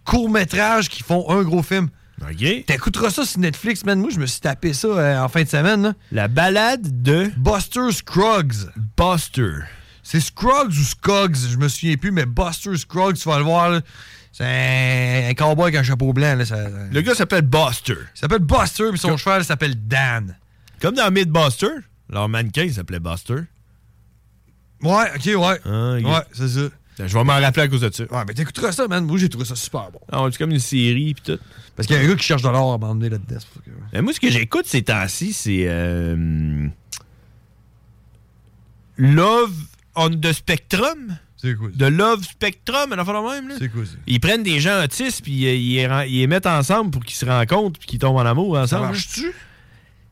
courts-métrages 0.04 0.90
qui 0.90 1.02
font 1.04 1.30
un 1.30 1.44
gros 1.44 1.64
film. 1.64 1.90
OK. 2.22 2.66
T'écouteras 2.66 3.10
ça 3.10 3.26
sur 3.26 3.40
Netflix, 3.40 3.84
man. 3.86 4.00
Moi, 4.00 4.10
je 4.12 4.20
me 4.20 4.26
suis 4.26 4.42
tapé 4.42 4.74
ça 4.74 4.88
euh, 4.88 5.20
en 5.20 5.30
fin 5.30 5.44
de 5.44 5.48
semaine. 5.50 5.82
là. 5.84 5.94
La 6.12 6.28
balade 6.28 7.02
de 7.04 7.32
Buster 7.38 7.92
Scruggs. 7.92 8.70
Buster. 8.98 9.60
C'est 10.04 10.20
Scruggs 10.20 10.72
ou 10.78 10.84
Scuggs, 10.84 11.36
je 11.52 11.58
me 11.58 11.68
souviens 11.70 11.96
plus, 11.96 12.12
mais 12.12 12.26
Buster 12.26 12.76
Scruggs, 12.78 13.16
tu 13.16 13.28
vas 13.30 13.38
le 13.38 13.44
voir. 13.46 13.70
là. 13.70 13.82
C'est 14.36 15.28
un, 15.30 15.34
cowboy 15.36 15.66
avec 15.66 15.76
un 15.76 15.84
chapeau 15.84 16.12
blanc. 16.12 16.36
Là, 16.36 16.44
ça- 16.44 16.68
Le 16.92 17.02
gars 17.02 17.14
s'appelle 17.14 17.44
Buster. 17.44 17.94
il 18.16 18.20
s'appelle 18.20 18.40
Buster, 18.40 18.86
puis 18.90 18.98
son 19.00 19.16
cheval 19.16 19.46
s'appelle 19.46 19.76
Dan. 19.88 20.36
Comme 20.82 20.96
dans 20.96 21.10
Mythbuster, 21.12 21.68
leur 22.10 22.28
mannequin 22.28 22.68
s'appelait 22.72 23.00
Buster. 23.00 23.36
Ouais, 24.82 25.06
ok, 25.16 25.26
ouais. 25.26 25.60
Ah. 25.66 25.94
Ouais, 25.98 26.24
c'est 26.34 26.48
ça. 26.50 26.62
Je 27.00 27.04
vais 27.18 27.24
m'en 27.24 27.40
rappeler 27.40 27.64
à 27.64 27.68
cause 27.68 27.82
de 27.82 27.92
ça. 27.94 28.04
Ouais, 28.04 28.24
mais 28.28 28.34
t'écouteras 28.34 28.72
ça, 28.72 28.88
man. 28.88 29.06
Moi, 29.06 29.18
j'ai 29.18 29.30
trouvé 29.30 29.46
ça 29.46 29.56
super 29.56 29.90
bon. 29.92 30.00
Ah, 30.12 30.28
c'est 30.32 30.38
comme 30.38 30.52
une 30.52 30.60
série 30.60 31.14
pis 31.14 31.22
tout. 31.22 31.40
Parce 31.76 31.88
qu'il 31.88 31.96
y 31.96 32.00
a 32.00 32.02
un 32.04 32.08
gars 32.08 32.16
qui 32.16 32.24
cherche 32.24 32.42
de 32.42 32.50
l'or 32.50 32.74
à 32.74 32.78
m'emmener 32.80 33.10
là-dedans. 33.10 33.38
que- 33.66 33.72
Mais 33.94 34.02
moi, 34.02 34.14
ce 34.14 34.20
que 34.20 34.30
j'écoute 34.30 34.66
ces 34.68 34.82
temps-ci, 34.84 35.32
c'est 35.34 35.66
euh, 35.68 36.68
Love 38.98 39.54
on 39.96 40.10
the 40.20 40.34
Spectrum. 40.34 41.18
Quoi? 41.54 41.70
De 41.74 41.86
Love 41.86 42.24
Spectrum, 42.24 42.92
à 42.94 42.96
la 42.96 43.06
fin 43.06 43.14
de 43.14 43.34
même. 43.36 43.50
Là. 43.50 43.56
C'est 43.60 43.70
quoi 43.70 43.84
ça? 43.86 43.92
Ils 44.08 44.20
prennent 44.20 44.44
des 44.44 44.60
gens 44.60 44.84
autistes 44.84 45.22
puis 45.24 45.46
euh, 45.48 45.54
ils, 45.54 46.08
ils 46.12 46.20
les 46.20 46.28
mettent 46.28 46.48
ensemble 46.48 46.92
pour 46.92 47.04
qu'ils 47.04 47.16
se 47.18 47.26
rencontrent 47.26 47.80
puis 47.80 47.88
qu'ils 47.88 48.00
tombent 48.00 48.18
en 48.18 48.26
amour 48.26 48.56
Ça 48.56 48.62
ensemble. 48.64 48.86
marche-tu? 48.88 49.32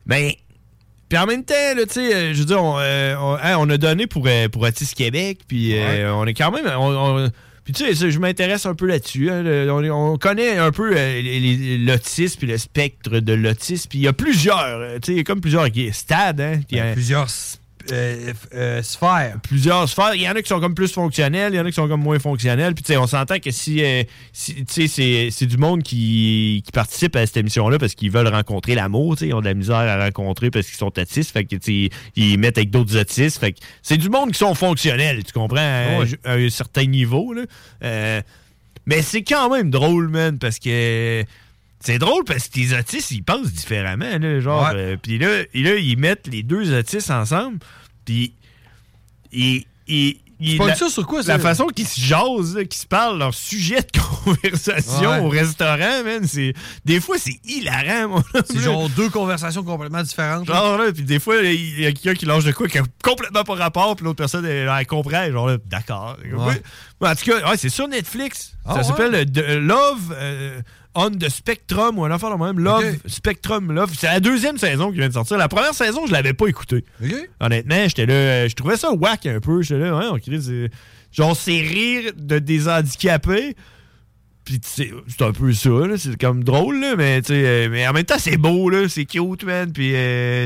Ben, 0.06 0.32
puis 1.08 1.18
en 1.18 1.26
même 1.26 1.44
temps, 1.44 1.54
là, 1.76 1.84
tu 1.86 1.92
sais, 1.94 2.14
euh, 2.14 2.34
je 2.34 2.38
veux 2.40 2.44
dire, 2.46 2.62
on, 2.62 2.78
euh, 2.78 3.14
on- 3.18 3.36
hein, 3.42 3.56
on 3.58 3.68
a 3.70 3.76
donné 3.76 4.06
pour, 4.06 4.24
euh, 4.26 4.48
pour 4.48 4.62
Autisme 4.62 4.94
Québec, 4.94 5.40
puis 5.46 5.76
euh, 5.78 6.12
on 6.14 6.26
est 6.26 6.34
quand 6.34 6.50
même... 6.50 6.64
on- 6.78 7.28
puis 7.64 7.72
tu 7.72 7.84
sais, 7.84 7.94
ça, 7.94 8.10
je 8.10 8.18
m'intéresse 8.18 8.66
un 8.66 8.74
peu 8.74 8.86
là-dessus. 8.86 9.30
hein, 9.30 9.44
on, 9.68 9.84
on 9.88 10.18
connaît 10.18 10.58
un 10.58 10.72
peu 10.72 10.92
l'autisme 11.78 12.38
puis 12.40 12.48
le 12.48 12.58
spectre 12.58 13.20
de 13.20 13.32
l'autisme. 13.34 13.88
Puis 13.88 14.00
il 14.00 14.02
y 14.02 14.08
a 14.08 14.12
plusieurs, 14.12 14.94
tu 15.00 15.06
sais, 15.06 15.12
il 15.12 15.16
y 15.18 15.20
a 15.20 15.24
comme 15.24 15.40
plusieurs 15.40 15.68
stades. 15.92 16.40
Hein, 16.40 16.60
euh, 16.72 16.92
Plusieurs 16.92 17.26
s- 17.26 17.60
euh, 17.90 18.32
euh, 18.54 18.82
sphères. 18.82 19.36
plusieurs 19.42 19.88
sphères. 19.88 20.14
Il 20.14 20.22
y 20.22 20.28
en 20.28 20.32
a 20.36 20.42
qui 20.42 20.48
sont 20.48 20.60
comme 20.60 20.74
plus 20.74 20.92
fonctionnels, 20.92 21.52
il 21.52 21.56
y 21.56 21.60
en 21.60 21.64
a 21.64 21.68
qui 21.70 21.74
sont 21.74 21.88
comme 21.88 22.02
moins 22.02 22.18
fonctionnels. 22.18 22.74
Puis, 22.74 22.84
tu 22.84 22.92
sais, 22.92 22.96
on 22.98 23.06
s'entend 23.06 23.38
que 23.38 23.50
si, 23.50 23.82
euh, 23.82 24.02
si- 24.32 24.54
tu 24.64 24.64
sais, 24.68 24.86
c'est, 24.88 25.28
c'est 25.30 25.46
du 25.46 25.56
monde 25.56 25.82
qui, 25.82 26.62
qui 26.64 26.72
participe 26.72 27.16
à 27.16 27.26
cette 27.26 27.36
émission-là 27.38 27.78
parce 27.78 27.94
qu'ils 27.94 28.10
veulent 28.10 28.28
rencontrer 28.28 28.74
l'amour, 28.74 29.16
tu 29.16 29.20
sais, 29.24 29.28
ils 29.28 29.34
ont 29.34 29.40
de 29.40 29.46
la 29.46 29.54
misère 29.54 29.76
à 29.76 30.04
rencontrer 30.04 30.50
parce 30.50 30.66
qu'ils 30.66 30.76
sont 30.78 30.92
autistes. 30.98 31.32
Fait 31.32 31.44
que, 31.44 31.56
ils 32.16 32.38
mettent 32.38 32.58
avec 32.58 32.70
d'autres 32.70 32.96
autistes. 32.98 33.38
Fait 33.38 33.52
que 33.52 33.58
c'est 33.82 33.96
du 33.96 34.08
monde 34.08 34.32
qui 34.32 34.38
sont 34.38 34.54
fonctionnels, 34.54 35.24
tu 35.24 35.32
comprends, 35.32 35.56
à, 35.56 35.98
Ouais. 36.00 36.06
à 36.24 36.32
un 36.34 36.50
certain 36.50 36.84
niveau, 36.84 37.32
là. 37.32 37.42
Euh, 37.84 38.20
mais 38.86 39.00
c'est 39.02 39.22
quand 39.22 39.48
même 39.50 39.70
drôle, 39.70 40.08
man, 40.08 40.38
parce 40.38 40.58
que. 40.58 41.24
C'est 41.84 41.98
drôle 41.98 42.24
parce 42.24 42.48
que 42.48 42.58
les 42.58 42.74
autistes, 42.74 43.10
ils 43.10 43.22
pensent 43.24 43.52
différemment, 43.52 44.18
là, 44.18 44.40
genre. 44.40 44.62
Ouais. 44.72 44.74
euh, 44.76 44.96
puis 45.00 45.18
là, 45.18 45.42
là, 45.54 45.74
ils 45.76 45.96
mettent 45.98 46.28
les 46.28 46.42
deux 46.42 46.76
autistes 46.78 47.10
ensemble, 47.10 47.58
puis 48.04 48.34
ils. 49.32 49.64
ils- 49.88 50.16
la, 50.58 50.74
ça 50.74 50.88
sur 50.88 51.06
quoi, 51.06 51.22
ça? 51.22 51.34
la 51.36 51.38
façon 51.38 51.66
qu'ils 51.68 51.86
se 51.86 52.00
jasent, 52.00 52.58
qu'ils 52.68 52.80
se 52.80 52.86
parlent, 52.88 53.16
leur 53.16 53.32
sujet 53.32 53.76
de 53.80 54.00
conversation 54.24 55.08
Ouais. 55.10 55.18
au 55.20 55.28
restaurant, 55.28 56.02
man, 56.04 56.26
c'est... 56.26 56.52
Des 56.84 57.00
fois, 57.00 57.14
c'est 57.16 57.38
hilarant, 57.44 58.08
mon 58.08 58.22
C'est 58.50 58.58
genre 58.58 58.88
deux 58.88 59.08
conversations 59.08 59.62
complètement 59.62 60.02
différentes. 60.02 60.44
Genre, 60.48 60.78
là, 60.78 60.92
puis 60.92 61.04
des 61.04 61.20
fois, 61.20 61.36
il 61.42 61.78
y 61.80 61.86
a 61.86 61.92
quelqu'un 61.92 62.14
qui 62.14 62.26
lâche 62.26 62.42
de 62.42 62.50
quoi 62.50 62.66
qui 62.66 62.78
a 62.78 62.82
complètement 63.04 63.44
pas 63.44 63.54
rapport, 63.54 63.94
puis 63.94 64.04
l'autre 64.04 64.16
personne, 64.16 64.44
elle, 64.44 64.68
elle 64.76 64.86
comprend, 64.88 65.30
genre, 65.30 65.46
là, 65.46 65.58
d'accord. 65.66 66.16
Ouais. 66.24 66.60
En 67.08 67.14
tout 67.14 67.24
cas, 67.30 67.48
ouais, 67.48 67.56
c'est 67.56 67.68
sur 67.68 67.86
Netflix. 67.86 68.54
Ah 68.64 68.74
ça 68.74 68.82
s'appelle 68.82 69.14
euh, 69.14 69.60
Love 69.60 70.12
euh, 70.16 70.60
on 70.94 71.10
the 71.10 71.28
Spectrum, 71.28 71.98
ou 71.98 72.04
un 72.04 72.10
affaire 72.10 72.36
de 72.36 72.42
même. 72.44 72.58
Love. 72.58 72.82
Spectrum 73.06 73.72
Love. 73.72 73.92
C'est 73.96 74.06
la 74.08 74.20
deuxième 74.20 74.58
saison 74.58 74.90
qui 74.90 74.98
vient 74.98 75.08
de 75.08 75.12
sortir. 75.14 75.38
La 75.38 75.48
première 75.48 75.74
saison, 75.74 76.06
je 76.06 76.12
l'avais 76.12 76.34
pas 76.34 76.46
écoutée. 76.46 76.84
Honnêtement, 77.40 77.84
j'étais 77.88 78.06
là, 78.06 78.14
euh, 78.14 78.48
je 78.48 78.54
trouvais 78.54 78.76
ça 78.76 78.92
whack 78.92 79.26
un 79.26 79.40
peu. 79.40 79.62
J'étais 79.62 79.80
là, 79.80 79.96
ouais, 79.96 80.06
on 80.10 80.18
crie, 80.18 80.42
c'est- 80.42 80.70
genre, 81.10 81.36
c'est 81.36 81.60
rire 81.60 82.12
de 82.16 82.38
des 82.38 82.68
handicapés. 82.68 83.56
Puis 84.44 84.58
tu 84.58 84.68
sais, 84.68 84.90
c'est 85.06 85.22
un 85.22 85.32
peu 85.32 85.52
ça, 85.52 85.70
c'est 85.96 86.20
comme 86.20 86.42
drôle, 86.42 86.80
là, 86.80 86.94
mais, 86.96 87.22
tu 87.22 87.28
sais, 87.28 87.42
euh, 87.46 87.68
mais 87.70 87.86
en 87.86 87.92
même 87.92 88.04
temps, 88.04 88.18
c'est 88.18 88.36
beau, 88.36 88.68
là, 88.70 88.88
c'est 88.88 89.04
cute, 89.04 89.44
man. 89.44 89.72
Puis 89.72 89.92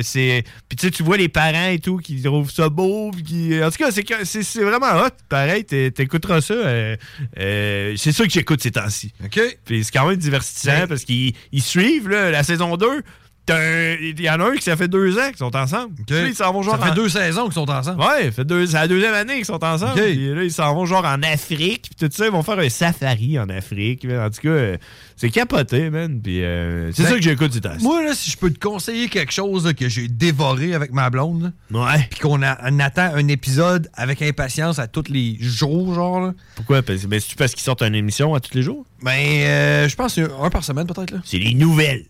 c'est. 0.03 0.45
Puis 0.69 0.91
tu 0.91 1.03
vois 1.03 1.17
les 1.17 1.29
parents 1.29 1.69
et 1.71 1.79
tout 1.79 1.97
qui 1.97 2.21
trouvent 2.21 2.51
ça 2.51 2.69
beau. 2.69 3.11
qui, 3.11 3.59
en 3.63 3.71
tout 3.71 3.79
cas, 3.79 3.91
c'est 4.25 4.63
vraiment 4.63 5.03
hot. 5.03 5.09
Pareil, 5.29 5.65
t'é- 5.65 5.91
t'écouteras 5.91 6.41
ça. 6.43 6.55
euh, 6.55 6.97
euh, 7.39 7.95
c'est 7.97 8.13
ça 8.13 8.25
que 8.25 8.31
j'écoute 8.31 8.63
ces 8.63 8.71
temps-ci. 8.73 9.13
OK. 9.25 9.41
Puis 9.65 9.85
c'est 9.85 9.93
quand 9.93 10.07
même 10.09 10.17
divertissant 10.19 10.71
Ouais. 10.81 10.87
parce 10.87 11.05
qu'ils 11.05 11.35
ils 11.53 11.63
suivent 11.63 12.09
là, 12.09 12.31
la 12.31 12.43
saison 12.43 12.77
2. 12.77 13.03
Un- 13.49 13.97
Il 14.01 14.21
y 14.21 14.29
en 14.29 14.41
a 14.41 14.45
un 14.51 14.55
qui 14.57 14.63
ça 14.63 14.77
fait 14.77 14.89
deux 14.89 15.19
ans 15.19 15.29
qu'ils 15.29 15.37
sont 15.39 15.55
ensemble. 15.55 15.95
Ils 16.09 16.35
s'en 16.35 16.53
vont 16.53 16.63
genre 16.63 16.77
Ça 16.79 16.85
fait 16.87 16.91
en- 16.91 16.95
deux 16.95 17.09
saisons 17.09 17.45
qu'ils 17.45 17.53
sont 17.53 17.71
ensemble. 17.71 18.01
Ouais, 18.01 18.25
ça 18.25 18.31
fait 18.33 18.45
deux, 18.45 18.67
c'est 18.67 18.75
la 18.75 18.89
deuxième 18.89 19.15
année 19.15 19.37
qu'ils 19.37 19.45
sont 19.45 19.63
ensemble. 19.65 19.95
Puis 20.01 20.35
là, 20.35 20.43
ils 20.43 20.51
s'en 20.53 20.75
vont 20.75 20.85
genre 20.87 21.05
en 21.05 21.23
Afrique. 21.23 21.91
Puis 21.97 22.09
tout 22.09 22.15
ça, 22.15 22.27
ils 22.27 22.33
vont 22.33 22.43
faire 22.43 22.59
un 22.59 22.69
safari 22.69 23.39
en 23.39 23.49
Afrique. 23.49 24.05
En 24.11 24.31
tout 24.31 24.41
cas, 24.43 24.49
euh, 24.49 24.77
c'est 25.17 25.31
capoté, 25.31 25.91
man. 25.91 26.21
Puis 26.21 26.43
euh, 26.43 26.91
c'est 26.93 27.05
Ben, 27.05 27.09
ça 27.11 27.15
que 27.17 27.23
j'écoute 27.23 27.53
ces 27.53 27.61
temps 27.61 27.77
Moi, 27.81 28.03
là, 28.05 28.15
si 28.15 28.31
je 28.31 28.37
peux 28.37 28.51
te 28.51 28.59
conseiller 28.59 29.09
quelque 29.09 29.33
chose 29.33 29.65
là, 29.67 29.75
que 29.75 29.89
j'ai 29.89 30.09
dévoré 30.09 30.75
avec 30.75 30.93
ma 30.93 31.09
blonde, 31.11 31.53
là, 31.71 31.81
Ouais. 31.85 32.07
puis 32.11 32.21
qu'on 32.21 32.43
attend 32.43 33.11
un 33.15 33.29
épisode 33.29 33.89
avec 33.95 34.23
impatience 34.23 34.79
à 34.79 34.89
tous 34.89 35.05
les 35.09 35.37
jours, 35.41 35.95
genre, 35.95 36.21
là, 36.21 36.33
Pourquoi? 36.57 36.83
Parce, 36.83 37.05
ben, 37.07 37.21
c'est-tu 37.21 37.37
parce 37.37 37.53
qu'ils 37.53 37.63
sortent 37.63 37.83
une 37.83 37.95
émission 37.95 38.35
à 38.35 38.41
tous 38.41 38.55
les 38.55 38.63
jours? 38.63 38.85
ben, 39.03 39.13
euh, 39.13 39.89
je 39.89 39.95
pense 39.95 40.15
c'est 40.15 40.23
un 40.43 40.51
par 40.51 40.65
semaine, 40.65 40.87
peut-être. 40.87 41.11
là. 41.13 41.19
C'est 41.25 41.39
les 41.39 41.55
nouvelles. 41.55 42.07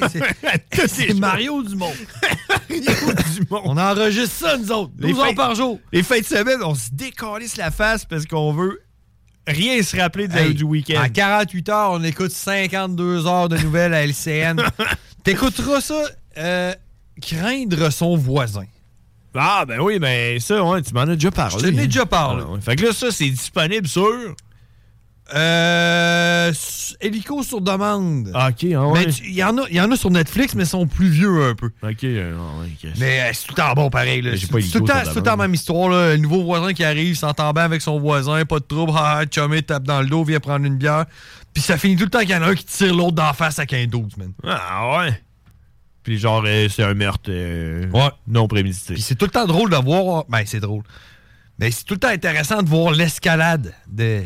C'est 0.88 1.14
Mario 1.14 1.62
Dumont. 1.62 1.92
du 2.70 3.46
monde. 3.50 3.62
On 3.64 3.76
enregistre 3.76 4.48
ça, 4.48 4.56
nous 4.56 4.72
autres. 4.72 4.92
Les 4.98 5.12
12 5.12 5.20
heures 5.20 5.34
par 5.34 5.54
jour. 5.54 5.78
Les 5.92 6.02
fins 6.02 6.20
de 6.20 6.24
semaine, 6.24 6.62
on 6.62 6.74
se 6.74 6.90
décalisse 6.92 7.56
la 7.56 7.70
face 7.70 8.04
parce 8.04 8.26
qu'on 8.26 8.52
veut 8.52 8.80
rien 9.46 9.82
se 9.82 9.96
rappeler 9.96 10.28
de- 10.28 10.36
Hey, 10.36 10.54
du 10.54 10.64
week-end. 10.64 11.02
En 11.04 11.08
48 11.08 11.68
heures, 11.68 11.90
on 11.92 12.02
écoute 12.02 12.32
52 12.32 13.26
heures 13.26 13.48
de 13.48 13.58
nouvelles 13.58 13.94
à 13.94 14.04
LCN. 14.04 14.62
T'écouteras 15.24 15.80
ça, 15.80 16.02
euh, 16.38 16.74
craindre 17.20 17.90
son 17.90 18.16
voisin. 18.16 18.64
Ah, 19.34 19.64
ben 19.66 19.80
oui, 19.80 19.98
ben 19.98 20.40
ça, 20.40 20.64
ouais, 20.64 20.82
tu 20.82 20.92
m'en 20.92 21.02
as 21.02 21.14
déjà 21.14 21.30
parlé. 21.30 21.56
Je 21.58 21.70
t'en 21.70 21.76
ai 21.76 21.82
hein. 21.82 21.86
déjà 21.86 22.06
parlé. 22.06 22.42
Ah, 22.46 22.52
ouais. 22.52 22.60
Fait 22.60 22.76
que 22.76 22.86
là, 22.86 22.92
ça, 22.92 23.10
c'est 23.12 23.28
disponible 23.28 23.86
sur 23.86 24.34
Euh, 25.34 26.52
hélico 27.00 27.42
sur 27.42 27.60
demande. 27.60 28.30
Ah, 28.34 28.48
ok, 28.50 28.66
ah 28.74 28.86
ouais. 28.88 29.04
Il 29.24 29.34
y, 29.34 29.44
en 29.44 29.56
a- 29.58 29.68
y 29.70 29.80
en 29.80 29.90
a 29.90 29.96
sur 29.96 30.10
Netflix, 30.10 30.54
mais 30.54 30.64
ils 30.64 30.68
sont 30.68 30.86
plus 30.86 31.08
vieux 31.08 31.44
un 31.44 31.54
peu. 31.54 31.70
Ok, 31.82 32.04
euh, 32.04 32.34
non, 32.34 32.60
ouais, 32.60 32.66
ok. 32.84 32.90
Mais 32.98 33.20
euh, 33.20 33.30
c'est 33.32 33.46
tout 33.46 33.54
le 33.56 33.62
temps 33.62 33.72
bon 33.74 33.90
pareil. 33.90 34.22
là. 34.22 34.32
C'est 34.36 34.46
tout, 34.48 34.56
le 34.56 34.62
temps- 34.84 34.94
c'est 35.04 35.10
tout 35.10 35.16
le 35.16 35.22
temps 35.22 35.30
la 35.32 35.36
même 35.36 35.54
histoire. 35.54 35.88
Là. 35.88 36.10
Le 36.12 36.16
nouveau 36.18 36.42
voisin 36.44 36.72
qui 36.72 36.84
arrive, 36.84 37.14
s'entend 37.16 37.52
bien 37.52 37.64
avec 37.64 37.82
son 37.82 37.98
voisin, 38.00 38.44
pas 38.44 38.58
de 38.58 38.64
trouble, 38.64 38.92
ah, 38.96 39.20
ah, 39.20 39.24
chumé, 39.30 39.62
tape 39.62 39.84
dans 39.84 40.00
le 40.00 40.06
dos, 40.08 40.24
vient 40.24 40.40
prendre 40.40 40.64
une 40.66 40.76
bière. 40.76 41.06
Puis 41.54 41.62
ça 41.62 41.76
finit 41.78 41.96
tout 41.96 42.04
le 42.04 42.10
temps 42.10 42.20
qu'il 42.20 42.30
y 42.30 42.34
en 42.34 42.42
a 42.42 42.48
un 42.48 42.54
qui 42.54 42.64
tire 42.64 42.94
l'autre 42.94 43.12
d'en 43.16 43.32
face 43.32 43.58
avec 43.58 43.72
un 43.72 43.86
12, 43.86 44.16
man. 44.16 44.32
Ah 44.44 44.98
ouais. 44.98 45.22
Puis 46.02 46.18
genre, 46.18 46.42
euh, 46.46 46.68
c'est 46.68 46.82
un 46.82 46.94
meurtre 46.94 47.28
euh, 47.28 47.88
Ouais. 47.90 48.10
non 48.26 48.48
prémédité. 48.48 48.94
Puis 48.94 49.02
c'est 49.02 49.16
tout 49.16 49.26
le 49.26 49.30
temps 49.30 49.46
drôle 49.46 49.68
de 49.70 49.76
voir. 49.76 50.24
Ben, 50.28 50.42
c'est 50.46 50.60
drôle. 50.60 50.82
Mais 51.58 51.70
c'est 51.70 51.84
tout 51.84 51.94
le 51.94 52.00
temps 52.00 52.08
intéressant 52.08 52.62
de 52.62 52.68
voir 52.68 52.92
l'escalade 52.92 53.74
de. 53.86 54.22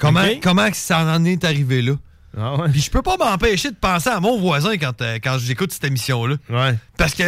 Comment, 0.00 0.24
comment 0.42 0.68
ça 0.72 1.04
en 1.04 1.24
est 1.24 1.44
arrivé 1.44 1.82
là? 1.82 1.92
Ah 2.38 2.56
ouais. 2.56 2.68
Puis 2.70 2.80
je 2.80 2.90
peux 2.90 3.02
pas 3.02 3.16
m'empêcher 3.16 3.70
de 3.70 3.76
penser 3.76 4.08
à 4.08 4.20
mon 4.20 4.38
voisin 4.38 4.76
quand, 4.78 5.00
euh, 5.02 5.18
quand 5.22 5.36
j'écoute 5.38 5.72
cette 5.72 5.84
émission-là. 5.84 6.36
Ouais. 6.48 6.76
Parce 6.96 7.14
que 7.14 7.24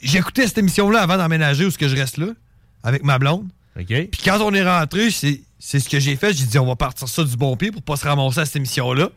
j'écoutais 0.00 0.46
cette 0.46 0.58
émission-là 0.58 1.00
avant 1.02 1.16
d'emménager 1.16 1.64
où 1.64 1.70
ce 1.70 1.78
que 1.78 1.88
je 1.88 1.96
reste 1.96 2.16
là, 2.18 2.28
avec 2.82 3.04
ma 3.04 3.18
blonde. 3.18 3.46
Puis 4.10 4.22
quand 4.24 4.38
on 4.40 4.52
est 4.54 4.64
rentré, 4.64 5.10
c'est 5.10 5.40
c'est 5.58 5.80
ce 5.80 5.88
que 5.88 5.98
j'ai 5.98 6.16
fait. 6.16 6.32
J'ai 6.34 6.44
dit, 6.44 6.58
on 6.58 6.66
va 6.66 6.76
partir 6.76 7.08
ça 7.08 7.24
du 7.24 7.36
bon 7.36 7.56
pied 7.56 7.72
pour 7.72 7.82
pas 7.82 7.96
se 7.96 8.06
ramasser 8.06 8.40
à 8.40 8.44
cette 8.46 8.56
émission-là. 8.56 9.08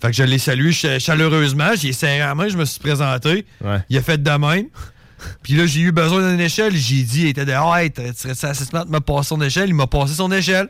Fait 0.00 0.08
que 0.08 0.12
je 0.16 0.24
l'ai 0.24 0.38
salué 0.38 0.72
ch- 0.72 1.00
chaleureusement. 1.02 1.70
J'ai 1.76 1.92
serré 1.92 2.18
la 2.18 2.34
main, 2.34 2.48
je 2.48 2.56
me 2.56 2.64
suis 2.64 2.80
présenté. 2.80 3.46
Ouais. 3.64 3.78
Il 3.88 3.96
a 3.96 4.02
fait 4.02 4.22
de 4.22 4.30
même. 4.30 4.66
Puis 5.42 5.54
là, 5.54 5.64
j'ai 5.66 5.80
eu 5.80 5.92
besoin 5.92 6.30
d'une 6.30 6.40
échelle. 6.40 6.76
J'ai 6.76 7.02
dit, 7.02 7.22
il 7.22 7.28
était 7.28 7.46
de, 7.46 7.52
hey, 7.52 7.90
tu 7.90 8.02
serais 8.14 8.50
assez 8.50 8.64
smart 8.64 8.84
de 8.84 8.90
me 8.90 9.00
passer 9.00 9.28
son 9.28 9.40
échelle? 9.40 9.68
Il 9.70 9.74
m'a 9.74 9.86
passé 9.86 10.14
son 10.14 10.30
échelle. 10.32 10.68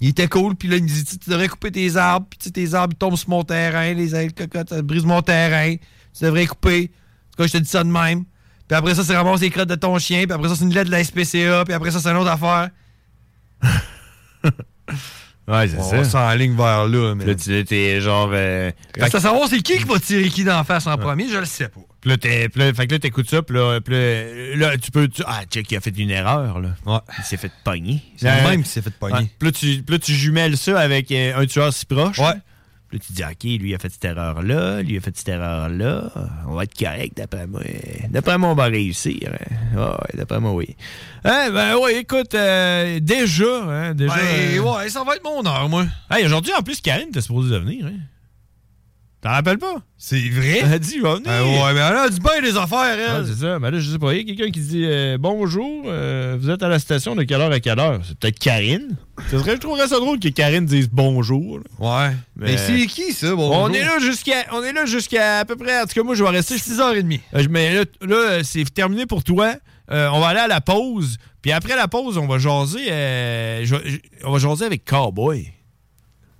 Il 0.00 0.08
était 0.08 0.28
cool. 0.28 0.54
Puis 0.56 0.68
là, 0.68 0.76
il 0.76 0.82
me 0.82 0.88
dit, 0.88 1.04
tu 1.04 1.30
devrais 1.30 1.48
couper 1.48 1.70
tes 1.70 1.96
arbres. 1.96 2.26
Puis 2.28 2.50
tes 2.50 2.74
arbres, 2.74 2.94
ils 2.94 2.98
tombent 2.98 3.16
sur 3.16 3.30
mon 3.30 3.44
terrain. 3.44 3.92
Les 3.92 4.14
ailes 4.14 4.32
cocottes, 4.32 4.70
ça 4.70 4.82
brise 4.82 5.04
mon 5.04 5.22
terrain. 5.22 5.76
Tu 5.76 6.24
devrais 6.24 6.46
couper. 6.46 6.90
En 6.90 7.36
tout 7.36 7.42
cas, 7.42 7.46
je 7.46 7.52
te 7.52 7.58
dis 7.58 7.68
ça 7.68 7.84
de 7.84 7.88
même. 7.88 8.24
Puis 8.68 8.76
après 8.76 8.94
ça, 8.94 9.04
c'est 9.04 9.16
ramasser 9.16 9.44
les 9.44 9.50
crottes 9.50 9.68
de 9.68 9.74
ton 9.74 9.98
chien. 9.98 10.24
Puis 10.24 10.32
après 10.32 10.48
ça, 10.48 10.56
c'est 10.56 10.64
une 10.64 10.74
lettre 10.74 10.86
de 10.86 10.90
la 10.90 11.04
SPCA. 11.04 11.64
Puis 11.64 11.74
après 11.74 11.90
ça, 11.90 12.00
c'est 12.00 12.08
une 12.08 12.16
autre 12.16 12.30
affaire. 12.30 12.70
Ouais, 15.46 15.68
c'est 15.68 15.76
On 15.78 15.82
ça. 15.82 16.04
s'enligne 16.04 16.56
vers 16.56 16.86
là. 16.86 17.14
Mais... 17.14 17.26
Là, 17.26 17.34
tu 17.34 17.64
t'es 17.64 18.00
genre. 18.00 18.30
euh, 18.32 18.70
Reste 18.98 19.14
à 19.16 19.20
savoir 19.20 19.46
c'est 19.48 19.60
qui 19.60 19.76
qui 19.76 19.84
va 19.84 19.98
tirer 19.98 20.28
qui 20.30 20.42
d'en 20.44 20.64
face 20.64 20.86
en 20.86 20.96
premier, 20.96 21.28
je 21.28 21.36
le 21.38 21.44
sais 21.44 21.68
pas. 21.68 21.80
Puis 22.00 22.10
là, 22.10 22.16
t'es- 22.18 22.48
fait 22.50 22.86
que 22.86 22.92
là, 22.92 22.98
t'écoutes 22.98 23.28
ça, 23.30 23.42
puis 23.42 23.56
là, 23.56 23.78
là, 24.56 24.76
tu 24.78 24.90
peux. 24.90 25.08
tu- 25.08 25.22
ah, 25.26 25.42
check, 25.50 25.70
il 25.70 25.76
a 25.76 25.80
fait 25.80 25.90
une 25.98 26.10
erreur, 26.10 26.60
là. 26.60 26.70
Ouais. 26.86 26.98
Il 27.18 27.24
s'est 27.24 27.36
fait 27.38 27.50
pogner. 27.64 28.02
C'est 28.16 28.26
le 28.42 28.48
même 28.48 28.62
qui 28.62 28.68
s'est 28.68 28.82
fait 28.82 28.92
pogner. 28.98 29.14
Ouais. 29.16 29.26
Puis 29.38 29.48
là, 29.48 29.52
tu, 29.52 29.84
là, 29.92 29.98
tu 29.98 30.12
jumelles 30.12 30.56
ça 30.56 30.78
avec 30.80 31.10
euh, 31.12 31.32
un 31.38 31.46
tueur 31.46 31.72
si 31.72 31.86
proche. 31.86 32.18
Ouais. 32.18 32.34
Là, 32.94 32.98
tu 33.06 33.12
dis, 33.12 33.22
OK, 33.22 33.60
lui, 33.60 33.74
a 33.74 33.78
fait 33.78 33.90
cette 33.92 34.04
erreur-là, 34.04 34.82
lui, 34.82 34.96
a 34.96 35.00
fait 35.00 35.16
cette 35.16 35.28
erreur-là. 35.28 36.10
On 36.48 36.54
va 36.54 36.62
être 36.64 36.78
correct, 36.78 37.16
d'après 37.16 37.46
moi. 37.46 37.60
D'après 38.08 38.38
moi, 38.38 38.48
on 38.50 38.54
va 38.54 38.64
réussir. 38.64 39.18
hein. 39.32 39.76
Ouais, 39.76 40.14
d'après 40.18 40.40
moi, 40.40 40.52
oui. 40.52 40.76
Hein, 41.24 41.50
ben, 41.52 41.76
oui, 41.82 41.92
écoute, 42.00 42.34
euh, 42.34 42.98
déjà, 43.00 43.62
hein, 43.68 43.94
déjà. 43.94 44.14
Ben, 44.14 44.58
euh, 44.58 44.60
ouais, 44.60 44.88
ça 44.88 45.04
va 45.04 45.16
être 45.16 45.24
mon 45.24 45.44
heure, 45.46 45.68
moi. 45.68 45.86
Hey, 46.10 46.24
aujourd'hui, 46.24 46.52
en 46.58 46.62
plus, 46.62 46.80
Karine 46.80 47.08
était 47.08 47.20
supposée 47.20 47.50
de 47.50 47.58
venir, 47.58 47.86
hein. 47.86 47.98
T'en 49.24 49.30
rappelles 49.30 49.56
pas? 49.56 49.76
C'est 49.96 50.20
vrai? 50.28 50.58
Elle 50.62 50.72
a 50.74 50.78
dit, 50.78 50.96
il 50.96 51.00
va 51.02 51.14
venir. 51.14 51.30
Ouais, 51.30 51.72
mais 51.72 51.80
elle 51.80 51.96
a 51.96 52.08
du 52.10 52.20
bien 52.20 52.42
des 52.42 52.58
affaires, 52.58 52.84
elle. 52.84 53.22
Ouais, 53.22 53.26
c'est 53.26 53.40
ça. 53.40 53.58
Mais 53.58 53.70
là, 53.70 53.78
je 53.78 53.90
sais 53.90 53.98
pas. 53.98 54.12
Il 54.12 54.18
y 54.18 54.20
a 54.20 54.24
quelqu'un 54.36 54.52
qui 54.52 54.60
dit 54.60 54.82
euh, 54.84 55.16
Bonjour, 55.18 55.84
euh, 55.86 56.36
vous 56.38 56.50
êtes 56.50 56.62
à 56.62 56.68
la 56.68 56.78
station 56.78 57.16
de 57.16 57.22
quelle 57.22 57.40
heure 57.40 57.50
à 57.50 57.58
quelle 57.58 57.80
heure? 57.80 58.00
C'est 58.06 58.18
peut-être 58.18 58.38
Karine. 58.38 58.98
Ça 59.30 59.38
serait, 59.38 59.52
je 59.54 59.60
trouverais 59.60 59.88
ça 59.88 59.96
drôle 59.98 60.20
que 60.20 60.28
Karine 60.28 60.66
dise 60.66 60.90
bonjour. 60.92 61.58
là. 61.58 61.64
Ouais. 62.10 62.14
Mais, 62.36 62.58
c'est 62.58 62.84
qui, 62.86 63.14
ça, 63.14 63.34
bonjour? 63.34 63.56
On 63.62 63.70
est 63.72 63.82
là 63.82 63.98
jusqu'à 63.98 64.44
on 64.52 64.62
est 64.62 64.74
là 64.74 64.84
jusqu'à 64.84 65.38
à 65.38 65.44
peu 65.46 65.56
près 65.56 65.80
en 65.80 65.86
tout 65.86 65.94
cas 65.94 66.02
moi 66.02 66.14
je 66.14 66.22
vais 66.22 66.28
rester 66.28 66.56
6h30. 66.56 67.20
Euh, 67.34 67.46
mais 67.48 67.72
là, 67.76 67.84
là, 68.02 68.44
c'est 68.44 68.64
terminé 68.74 69.06
pour 69.06 69.24
toi. 69.24 69.54
Euh, 69.90 70.10
on 70.12 70.20
va 70.20 70.26
aller 70.28 70.40
à 70.40 70.48
la 70.48 70.60
pause. 70.60 71.16
Puis 71.40 71.50
après 71.50 71.76
la 71.76 71.88
pause, 71.88 72.18
on 72.18 72.26
va 72.26 72.36
jaser 72.36 72.92
euh, 72.92 73.64
je- 73.64 73.74
je- 73.88 73.98
on 74.24 74.32
va 74.32 74.38
jaser 74.38 74.66
avec 74.66 74.84
Cowboy. 74.84 75.50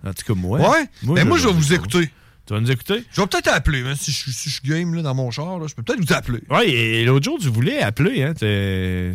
En 0.07 0.13
tout 0.13 0.27
cas 0.27 0.39
moi. 0.39 0.59
Ouais? 0.61 0.85
Mais 1.05 1.25
moi, 1.25 1.39
je 1.39 1.49
vais 1.49 1.55
vous 1.55 1.73
écouter. 1.73 2.11
Tu 2.47 2.53
vas 2.55 2.61
nous 2.61 2.71
écouter? 2.71 3.03
Je 3.13 3.21
vais 3.21 3.27
peut-être 3.27 3.49
appeler, 3.49 3.83
même 3.83 3.97
si 3.97 4.13
je, 4.13 4.17
suis- 4.19 4.33
si 4.33 4.51
je 4.51 4.55
suis 4.61 4.69
game 4.69 4.95
là, 4.95 5.03
dans 5.03 5.15
mon 5.15 5.31
char, 5.31 5.59
là, 5.59 5.67
je 5.67 5.75
peux 5.75 5.83
peut-être 5.83 6.01
vous 6.07 6.13
appeler. 6.13 6.41
Ouais, 6.51 6.69
et 6.71 7.05
l'autre 7.05 7.25
jour 7.25 7.39
tu 7.41 7.49
voulais 7.49 7.81
appeler 7.81 8.23
hein, 8.23 8.35
t'es- 8.35 9.13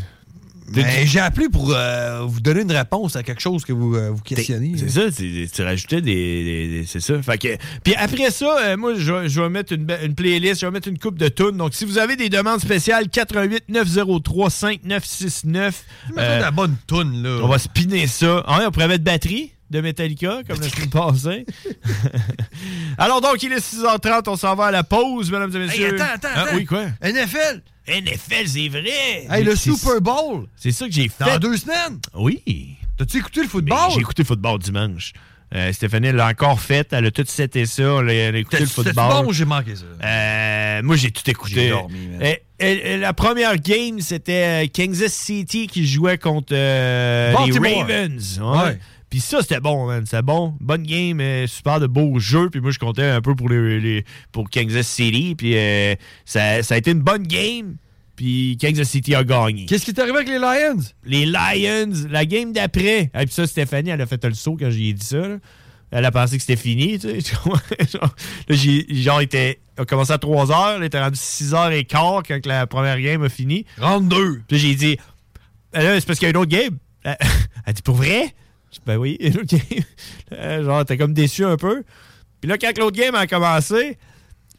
Mais 0.75 1.05
j'ai 1.07 1.19
appelé 1.19 1.47
pour 1.49 1.71
euh, 1.73 2.21
vous 2.27 2.41
donner 2.41 2.61
une 2.61 2.71
réponse 2.71 3.15
à 3.15 3.23
quelque 3.23 3.41
chose 3.41 3.65
que 3.65 3.73
vous, 3.73 3.95
euh, 3.95 4.11
vous 4.11 4.21
questionnez. 4.21 4.73
C'est 4.77 4.89
ça, 4.89 5.01
tu, 5.11 5.61
rajoutais 5.63 5.99
des. 6.01 6.43
des- 6.43 6.67
des- 6.79 6.85
c'est 6.85 6.99
ça. 6.99 7.19
Fait 7.23 7.37
que, 7.39 7.57
puis 7.83 7.95
après 7.95 8.29
ça, 8.29 8.55
euh, 8.59 8.77
moi, 8.77 8.93
je, 8.95 9.11
vais- 9.11 9.29
je 9.29 9.41
vais 9.41 9.49
mettre 9.49 9.73
une, 9.73 9.85
playlist, 10.15 10.61
je 10.61 10.65
vais 10.67 10.71
mettre 10.71 10.87
une 10.87 10.99
coupe 10.99 11.17
de 11.17 11.27
tunes. 11.27 11.57
Donc, 11.57 11.73
si 11.73 11.85
vous 11.85 11.97
avez 11.97 12.15
des 12.15 12.29
demandes 12.29 12.59
spéciales, 12.61 13.09
88 13.09 13.63
903 13.69 14.49
5969. 14.51 15.83
Mettons 16.15 16.21
de 16.37 16.41
la 16.41 16.51
bonne 16.51 16.75
toune, 16.87 17.23
là. 17.23 17.39
On 17.43 17.47
va 17.47 17.57
spinner 17.59 18.05
ça. 18.07 18.43
Ah 18.47 18.61
on 18.67 18.71
pourrait 18.71 18.87
mettre 18.87 19.03
batterie 19.03 19.51
de 19.69 19.81
Metallica, 19.81 20.39
comme 20.47 20.59
la 20.59 20.69
semaine 20.69 20.89
passée. 20.89 21.45
Alors, 22.97 23.21
donc, 23.21 23.41
il 23.43 23.51
est 23.53 23.57
6h30, 23.57 24.23
on 24.27 24.35
s'en 24.35 24.55
va 24.55 24.65
à 24.67 24.71
la 24.71 24.83
pause, 24.83 25.31
mesdames 25.31 25.51
et 25.53 25.57
Hey, 25.59 25.67
messieurs. 25.67 25.95
attends, 26.01 26.13
attends, 26.15 26.27
Ah, 26.35 26.41
attends. 26.43 26.55
oui, 26.55 26.65
quoi? 26.65 26.85
NFL! 27.01 27.61
NFL, 27.87 28.47
c'est 28.47 28.67
vrai! 28.69 29.27
Hey, 29.29 29.43
le 29.43 29.55
Super 29.55 30.01
Bowl! 30.01 30.47
C'est 30.55 30.71
ça 30.71 30.85
que 30.87 30.91
j'ai 30.93 31.09
fait. 31.09 31.25
Dans 31.25 31.39
deux 31.39 31.57
semaines! 31.57 31.99
Oui. 32.15 32.75
T'as-tu 32.97 33.17
écouté 33.17 33.41
le 33.41 33.47
football? 33.47 33.91
J'ai 33.93 33.99
écouté 34.01 34.23
le 34.23 34.27
football 34.27 34.59
dimanche. 34.59 35.13
Euh, 35.55 35.73
Stéphanie 35.73 36.11
l'a 36.11 36.27
encore 36.27 36.59
fait. 36.59 36.87
Elle 36.91 37.07
a 37.07 37.11
tout 37.11 37.23
seté 37.25 37.65
ça. 37.65 37.81
Elle 38.01 38.35
a, 38.35 38.37
écouté 38.37 38.59
le 38.59 38.65
C'était 38.67 38.89
football. 38.89 39.25
bon 39.25 39.31
j'ai 39.31 39.45
manqué 39.45 39.75
ça? 39.75 39.85
Euh, 40.05 40.83
moi, 40.83 40.95
j'ai 40.95 41.09
tout 41.09 41.27
écouté. 41.27 41.55
J'ai 41.55 41.69
dormi. 41.69 41.97
Euh, 42.21 42.33
euh, 42.61 42.97
la 42.97 43.13
première 43.13 43.57
game, 43.57 43.99
c'était 43.99 44.69
Kansas 44.75 45.11
City 45.11 45.65
qui 45.65 45.87
jouait 45.87 46.19
contre 46.19 46.53
euh, 46.53 47.33
les. 47.47 47.57
Ravens. 47.79 48.39
Ouais. 48.39 48.57
Ouais. 48.63 48.79
Puis 49.09 49.19
ça, 49.21 49.41
c'était 49.41 49.59
bon, 49.59 49.87
man. 49.87 50.05
C'était 50.05 50.21
bon. 50.21 50.55
Bonne 50.59 50.83
game, 50.83 51.19
euh, 51.19 51.47
super 51.47 51.79
de 51.79 51.87
beaux 51.87 52.19
jeux. 52.19 52.49
Puis 52.49 52.61
moi, 52.61 52.71
je 52.71 52.79
comptais 52.79 53.03
un 53.09 53.21
peu 53.21 53.35
pour, 53.35 53.49
les, 53.49 53.79
les- 53.79 54.05
pour 54.31 54.49
Kansas 54.49 54.87
City. 54.87 55.33
Puis 55.35 55.57
euh, 55.57 55.95
ça, 56.25 56.61
ça 56.63 56.75
a 56.75 56.77
été 56.77 56.91
une 56.91 57.01
bonne 57.01 57.23
game. 57.23 57.77
Puis 58.15 58.57
Kansas 58.61 58.87
City 58.89 59.15
a 59.15 59.23
gagné. 59.23 59.65
Qu'est-ce 59.65 59.85
qui 59.85 59.91
est 59.91 59.99
arrivé 59.99 60.17
avec 60.17 60.27
les 60.29 60.37
Lions? 60.39 60.81
Les 61.05 61.25
Lions, 61.25 62.07
la 62.09 62.25
game 62.25 62.51
d'après. 62.51 63.09
Et 63.17 63.25
puis 63.25 63.31
ça, 63.33 63.47
Stéphanie, 63.47 63.89
elle 63.91 64.01
a 64.01 64.05
fait 64.05 64.23
le 64.25 64.33
saut 64.33 64.57
quand 64.59 64.69
j'ai 64.69 64.93
dit 64.93 65.05
ça. 65.05 65.17
là. 65.27 65.37
Elle 65.91 66.05
a 66.05 66.11
pensé 66.11 66.35
que 66.37 66.43
c'était 66.43 66.55
fini, 66.61 66.99
tu 66.99 67.07
sais. 67.09 67.19
genre, 67.31 67.59
là, 68.47 68.55
j'ai, 68.55 68.85
genre, 68.93 69.21
était, 69.21 69.59
on 69.77 69.81
a 69.81 69.85
commencé 69.85 70.11
à 70.11 70.19
3 70.19 70.51
heures, 70.51 70.73
là, 70.73 70.77
il 70.81 70.83
était 70.83 70.99
rendu 71.01 71.17
6 71.19 71.53
h 71.53 71.71
et 71.73 71.83
quart 71.83 72.21
quand 72.27 72.45
la 72.45 72.67
première 72.67 73.01
game 73.01 73.23
a 73.23 73.29
fini. 73.29 73.65
Rentre 73.79 74.07
deux. 74.07 74.41
Puis 74.47 74.57
là, 74.57 74.63
j'ai 74.63 74.75
dit, 74.75 74.97
Ah, 75.73 75.81
là, 75.81 75.99
c'est 75.99 76.05
parce 76.05 76.19
qu'il 76.19 76.27
y 76.27 76.27
a 76.27 76.29
une 76.29 76.37
autre 76.37 76.51
game. 76.51 76.77
Elle, 77.03 77.17
elle 77.65 77.73
dit, 77.73 77.81
pour 77.81 77.95
vrai? 77.95 78.35
Ben 78.85 78.97
oui, 78.97 79.17
une 79.19 79.37
autre 79.37 79.45
game. 79.57 80.63
Genre, 80.63 80.85
t'es 80.85 80.97
comme 80.97 81.13
déçu 81.13 81.43
un 81.45 81.57
peu. 81.57 81.83
Puis 82.41 82.49
là, 82.49 82.57
quand 82.57 82.77
l'autre 82.77 82.97
game 82.97 83.15
a 83.15 83.27
commencé, 83.27 83.97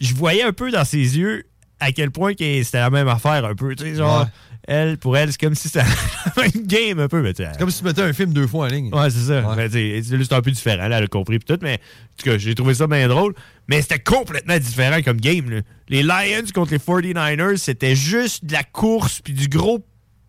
je 0.00 0.14
voyais 0.14 0.42
un 0.42 0.52
peu 0.52 0.70
dans 0.70 0.84
ses 0.84 1.18
yeux 1.18 1.44
à 1.78 1.92
quel 1.92 2.11
point 2.11 2.34
que 2.34 2.62
c'était 2.62 2.78
la 2.78 2.90
même 2.90 3.08
affaire 3.08 3.44
un 3.44 3.54
peu. 3.54 3.74
Tu 3.74 3.84
sais, 3.84 3.94
genre, 3.94 4.22
Ouais. 4.22 4.26
elle, 4.68 4.98
pour 4.98 5.16
elle, 5.16 5.30
c'est 5.32 5.40
comme 5.40 5.54
si 5.54 5.68
c'était 5.68 5.84
la 6.36 6.42
même 6.42 6.66
game 6.66 6.98
un 6.98 7.08
peu. 7.08 7.32
C'est 7.34 7.56
comme 7.58 7.70
si 7.70 7.78
tu 7.78 7.84
mettais 7.84 8.02
un 8.02 8.12
film 8.12 8.32
deux 8.34 8.46
fois 8.46 8.66
en 8.66 8.68
ligne. 8.68 8.92
Ouais, 8.94 9.08
c'est 9.11 9.20
ça. 9.28 9.54
Mais, 9.56 9.68
tu 9.68 9.74
sais, 9.74 10.02
c'est 10.04 10.18
juste 10.18 10.32
un 10.34 10.42
peu 10.42 10.50
différent, 10.50 10.88
là, 10.88 10.98
elle 10.98 11.04
a 11.04 11.06
compris 11.06 11.38
tout, 11.38 11.58
mais 11.62 11.74
en 11.74 12.16
tout 12.22 12.24
cas, 12.30 12.36
j'ai 12.38 12.54
trouvé 12.54 12.74
ça 12.74 12.86
bien 12.86 13.08
drôle. 13.08 13.34
Mais 13.68 13.80
c'était 13.80 13.98
complètement 14.00 14.58
différent 14.58 15.00
comme 15.02 15.16
game. 15.18 15.48
là. 15.48 15.61
Les 15.88 16.02
Lions 16.02 16.44
contre 16.54 16.72
les 16.72 16.78
49ers, 16.78 17.56
c'était 17.56 17.94
juste 17.96 18.44
de 18.44 18.52
la 18.52 18.64
course 18.64 19.20
puis 19.22 19.32
du 19.32 19.48
gros 19.48 19.82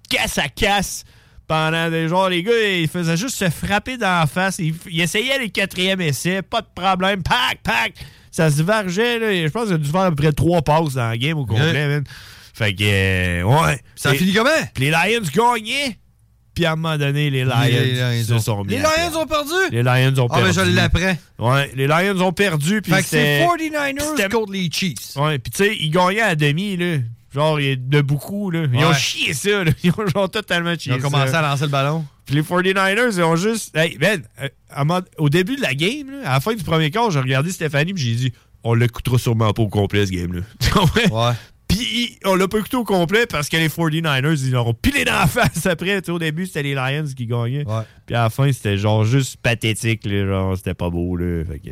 casse 0.10 0.38
à 0.38 0.48
casse 0.48 1.04
pendant 1.52 1.90
des 1.90 2.08
genre 2.08 2.30
les 2.30 2.44
gars 2.44 2.54
ils 2.80 2.88
faisaient 2.88 3.18
juste 3.18 3.36
se 3.36 3.50
frapper 3.50 3.98
dans 3.98 4.20
la 4.22 4.26
face 4.26 4.58
ils, 4.60 4.74
ils 4.90 5.02
essayaient 5.02 5.38
les 5.38 5.50
quatrièmes 5.50 6.00
essais 6.00 6.42
pas 6.42 6.62
de 6.62 6.68
problème 6.74 7.22
pack 7.24 7.60
pack 7.62 7.94
ça 8.32 8.50
se 8.50 8.62
vargeait 8.62 9.20
là 9.20 9.34
je 9.34 9.52
pense 9.52 9.66
qu'ils 9.66 9.74
ont 9.76 9.78
dû 9.80 9.90
faire 9.92 10.02
à 10.02 10.10
peu 10.12 10.16
près 10.16 10.32
trois 10.32 10.62
passes 10.62 10.94
dans 10.94 11.10
la 11.10 11.18
game 11.18 11.38
au 11.38 11.46
complet 11.46 11.72
Ouais. 11.74 11.88
man. 11.90 12.04
fait 12.54 12.74
que 12.74 12.84
euh, 12.86 13.44
ouais 13.44 13.80
Ça 13.96 14.12
a 14.12 14.14
Et- 14.14 14.18
fini 14.18 14.32
comment? 14.32 14.50
puis 14.74 14.86
les 14.86 14.92
Lions 14.92 15.28
gagnaient 15.36 15.98
puis 16.54 16.66
à 16.66 16.72
un 16.72 16.76
moment 16.78 16.98
donné 16.98 17.30
les 17.30 17.44
Lions, 17.44 17.52
Les 17.66 17.94
Lions 17.96 18.24
se 18.26 18.34
ont- 18.34 18.40
sont 18.40 18.64
mis 18.64 18.72
Les. 18.72 18.78
Lions 18.80 19.18
ont 19.22 19.26
perdu? 19.26 19.52
Les 19.72 19.84
Lions 19.84 20.22
ont 20.24 20.28
Ah, 20.32 20.42
ben 20.42 20.54
perdu. 20.54 20.72
je 20.72 20.76
l'apprends. 20.76 21.18
Ouais, 21.40 21.72
les 21.76 21.88
Lions 21.88 22.20
ont 22.22 22.34
perdu. 22.34 22.82
Puis 22.82 22.92
Fait 22.92 23.02
que 23.02 23.08
c'est 23.08 23.40
c'était- 23.40 23.46
49ers 23.46 24.04
c'était- 24.18 24.30
contre 24.30 24.52
les 24.52 24.70
Chiefs. 24.70 25.16
Ouais, 25.16 25.40
puis 25.40 25.50
tu 25.52 25.64
sais, 25.64 25.76
ils 25.80 25.90
gagnaient 25.90 26.20
à 26.22 26.36
demi, 26.36 26.76
là. 26.76 26.98
Genre, 27.34 27.60
il 27.62 27.66
y 27.68 27.72
a 27.72 27.76
de 27.78 28.02
beaucoup, 28.02 28.52
là. 28.52 28.66
Ils 28.74 28.84
ont 28.86 28.94
chié 28.94 29.34
ça, 29.34 29.64
là. 29.64 29.72
Ils 29.84 29.92
ont 29.92 30.06
genre 30.08 30.30
totalement 30.30 30.74
chié 30.78 30.92
Ils 30.94 31.00
ont 31.00 31.02
commencé 31.02 31.32
ça. 31.32 31.40
à 31.40 31.42
lancer 31.42 31.64
le 31.64 31.70
ballon. 31.70 32.06
Puis 32.26 32.36
les 32.36 32.42
49ers, 32.42 33.14
ils 33.16 33.24
ont 33.24 33.36
juste. 33.36 33.76
Hey, 33.76 33.98
euh, 34.04 34.84
mode- 34.84 35.10
au 35.18 35.30
début 35.30 35.56
de 35.56 35.62
la 35.62 35.74
game, 35.74 36.12
là, 36.12 36.30
à 36.30 36.34
la 36.34 36.40
fin 36.42 36.54
du 36.54 36.64
premier 36.64 36.92
quart, 36.92 37.10
j'ai 37.12 37.20
regardé 37.20 37.52
Stéphanie, 37.52 37.94
puis 37.94 38.04
j'ai 38.04 38.16
dit, 38.16 38.34
on 38.64 38.74
l'écoutera 38.74 39.18
sûrement 39.18 39.54
pas 39.54 39.64
au 39.64 39.70
complet, 39.70 40.06
ce 40.06 40.12
game-là. 40.12 40.42
Ouais. 41.12 41.34
Puis 41.68 42.20
on 42.26 42.36
l'a 42.36 42.50
pas 42.50 42.58
écouté 42.58 42.76
au 42.76 42.84
complet 42.84 43.26
parce 43.26 43.48
que 43.48 43.56
les 43.56 43.70
49ers, 43.70 44.38
ils 44.44 44.52
l'auront 44.52 44.74
pilé 44.74 45.06
dans 45.06 45.14
la 45.14 45.26
face 45.28 45.66
après. 45.66 46.02
Tu 46.02 46.08
sais, 46.08 46.12
au 46.12 46.20
début, 46.20 46.46
c'était 46.46 46.64
les 46.64 46.74
Lions 46.76 47.06
qui 47.16 47.26
gagnaient. 47.28 47.64
Puis 48.06 48.14
à 48.14 48.24
la 48.24 48.30
fin, 48.30 48.52
c'était 48.52 48.78
genre 48.78 49.06
juste 49.06 49.38
pathétique. 49.38 50.02
Là, 50.06 50.26
genre, 50.28 50.58
c'était 50.58 50.74
pas 50.74 50.90
beau. 50.90 51.16
Là. 51.16 51.46
Fait 51.46 51.60
que, 51.60 51.70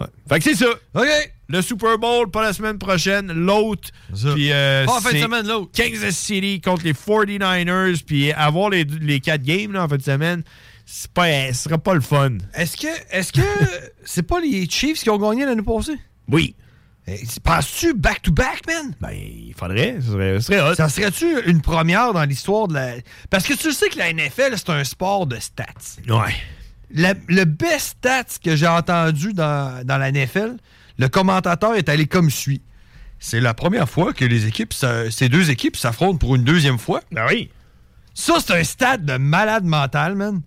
ouais. 0.00 0.06
Fait 0.28 0.38
que 0.38 0.44
c'est 0.44 0.54
ça. 0.54 0.70
OK. 0.94 1.32
Le 1.50 1.62
Super 1.62 1.98
Bowl, 1.98 2.30
pas 2.30 2.42
la 2.42 2.52
semaine 2.52 2.78
prochaine. 2.78 3.32
L'autre. 3.32 3.88
Puis 4.34 4.52
euh, 4.52 4.84
Pas 4.84 4.96
en 4.96 5.00
fin 5.00 5.12
de 5.12 5.18
semaine, 5.18 5.46
l'autre. 5.46 5.70
Kansas 5.74 6.14
City 6.16 6.60
contre 6.60 6.84
les 6.84 6.92
49ers. 6.92 8.02
Puis 8.04 8.32
avoir 8.32 8.68
les, 8.70 8.84
les 8.84 9.20
quatre 9.20 9.42
games 9.42 9.72
là, 9.72 9.84
en 9.84 9.88
fin 9.88 9.96
de 9.96 10.02
semaine, 10.02 10.42
pas, 11.14 11.52
ce 11.52 11.62
sera 11.64 11.78
pas 11.78 11.94
le 11.94 12.00
fun. 12.02 12.38
Est-ce 12.54 12.76
que 12.76 12.88
est-ce 13.10 13.32
que 13.32 13.40
c'est 14.04 14.22
pas 14.22 14.40
les 14.40 14.68
Chiefs 14.68 15.02
qui 15.02 15.10
ont 15.10 15.18
gagné 15.18 15.46
l'année 15.46 15.62
passée? 15.62 15.98
Oui. 16.28 16.54
Penses-tu 17.42 17.94
back-to-back, 17.94 18.66
man? 18.66 18.94
Ben, 19.00 19.12
il 19.12 19.54
faudrait. 19.56 19.96
Ça 20.02 20.12
serait, 20.12 20.40
ça 20.40 20.46
serait 20.46 20.60
hot. 20.60 20.74
Ça 20.74 20.88
serait-tu 20.90 21.48
une 21.50 21.62
première 21.62 22.12
dans 22.12 22.24
l'histoire 22.24 22.68
de 22.68 22.74
la. 22.74 22.92
Parce 23.30 23.46
que 23.46 23.54
tu 23.54 23.72
sais 23.72 23.88
que 23.88 23.96
la 23.96 24.12
NFL, 24.12 24.52
c'est 24.56 24.68
un 24.68 24.84
sport 24.84 25.26
de 25.26 25.36
stats. 25.36 25.64
Ouais. 26.06 26.34
La- 26.90 27.14
le 27.28 27.44
best 27.44 27.96
stats 27.98 28.38
que 28.42 28.56
j'ai 28.56 28.66
entendu 28.66 29.32
dans, 29.32 29.84
dans 29.86 29.98
la 29.98 30.10
NFL, 30.10 30.56
le 30.98 31.08
commentateur 31.08 31.74
est 31.74 31.88
allé 31.88 32.06
comme 32.06 32.30
suit. 32.30 32.62
C'est 33.18 33.40
la 33.40 33.52
première 33.54 33.88
fois 33.88 34.12
que 34.12 34.24
les 34.24 34.46
équipes, 34.46 34.72
ça- 34.72 35.10
ces 35.10 35.28
deux 35.28 35.50
équipes 35.50 35.76
s'affrontent 35.76 36.18
pour 36.18 36.34
une 36.36 36.44
deuxième 36.44 36.78
fois. 36.78 37.00
Ben 37.12 37.26
oui. 37.28 37.50
Ça, 38.14 38.34
c'est 38.44 38.52
un 38.58 38.64
stat 38.64 38.96
de 38.98 39.16
malade 39.16 39.64
mental, 39.64 40.14
man. 40.16 40.40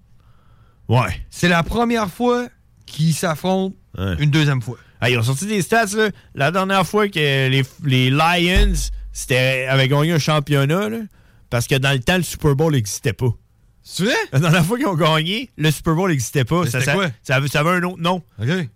Ouais. 0.90 1.22
C'est 1.30 1.48
la 1.50 1.64
première 1.64 2.10
fois 2.10 2.48
qu'ils 2.86 3.14
s'affrontent 3.14 3.76
une 4.20 4.32
deuxième 4.32 4.62
fois. 4.62 4.78
Ah, 5.00 5.10
ils 5.10 5.18
ont 5.18 5.24
sorti 5.24 5.46
des 5.48 5.62
stats, 5.62 5.86
là. 5.96 6.10
La 6.36 6.52
dernière 6.52 6.86
fois 6.88 7.08
que 7.08 7.20
les, 7.20 7.64
les 7.86 8.10
Lions 8.10 8.74
avaient 9.70 9.88
gagné 9.88 10.14
un 10.14 10.20
championnat, 10.20 10.90
là, 10.90 10.98
parce 11.50 11.68
que 11.68 11.76
dans 11.76 11.92
le 11.92 12.00
temps, 12.00 12.18
le 12.18 12.24
Super 12.24 12.56
Bowl 12.56 12.72
n'existait 12.74 13.14
pas. 13.14 13.30
C'est 13.84 14.04
vrai? 14.04 14.14
La 14.32 14.40
dernière 14.40 14.66
fois 14.66 14.78
qu'ils 14.78 14.88
ont 14.88 14.96
gagné, 14.96 15.50
le 15.58 15.72
Super 15.72 15.96
Bowl 15.96 16.10
n'existait 16.12 16.46
pas. 16.46 16.66
Ça, 16.68 16.80
quoi? 16.94 17.08
ça 17.24 17.36
avait, 17.36 17.48
ça 17.48 17.62
avait 17.62 17.72
un 17.72 17.84
autre 17.84 18.02
nom. 18.02 18.22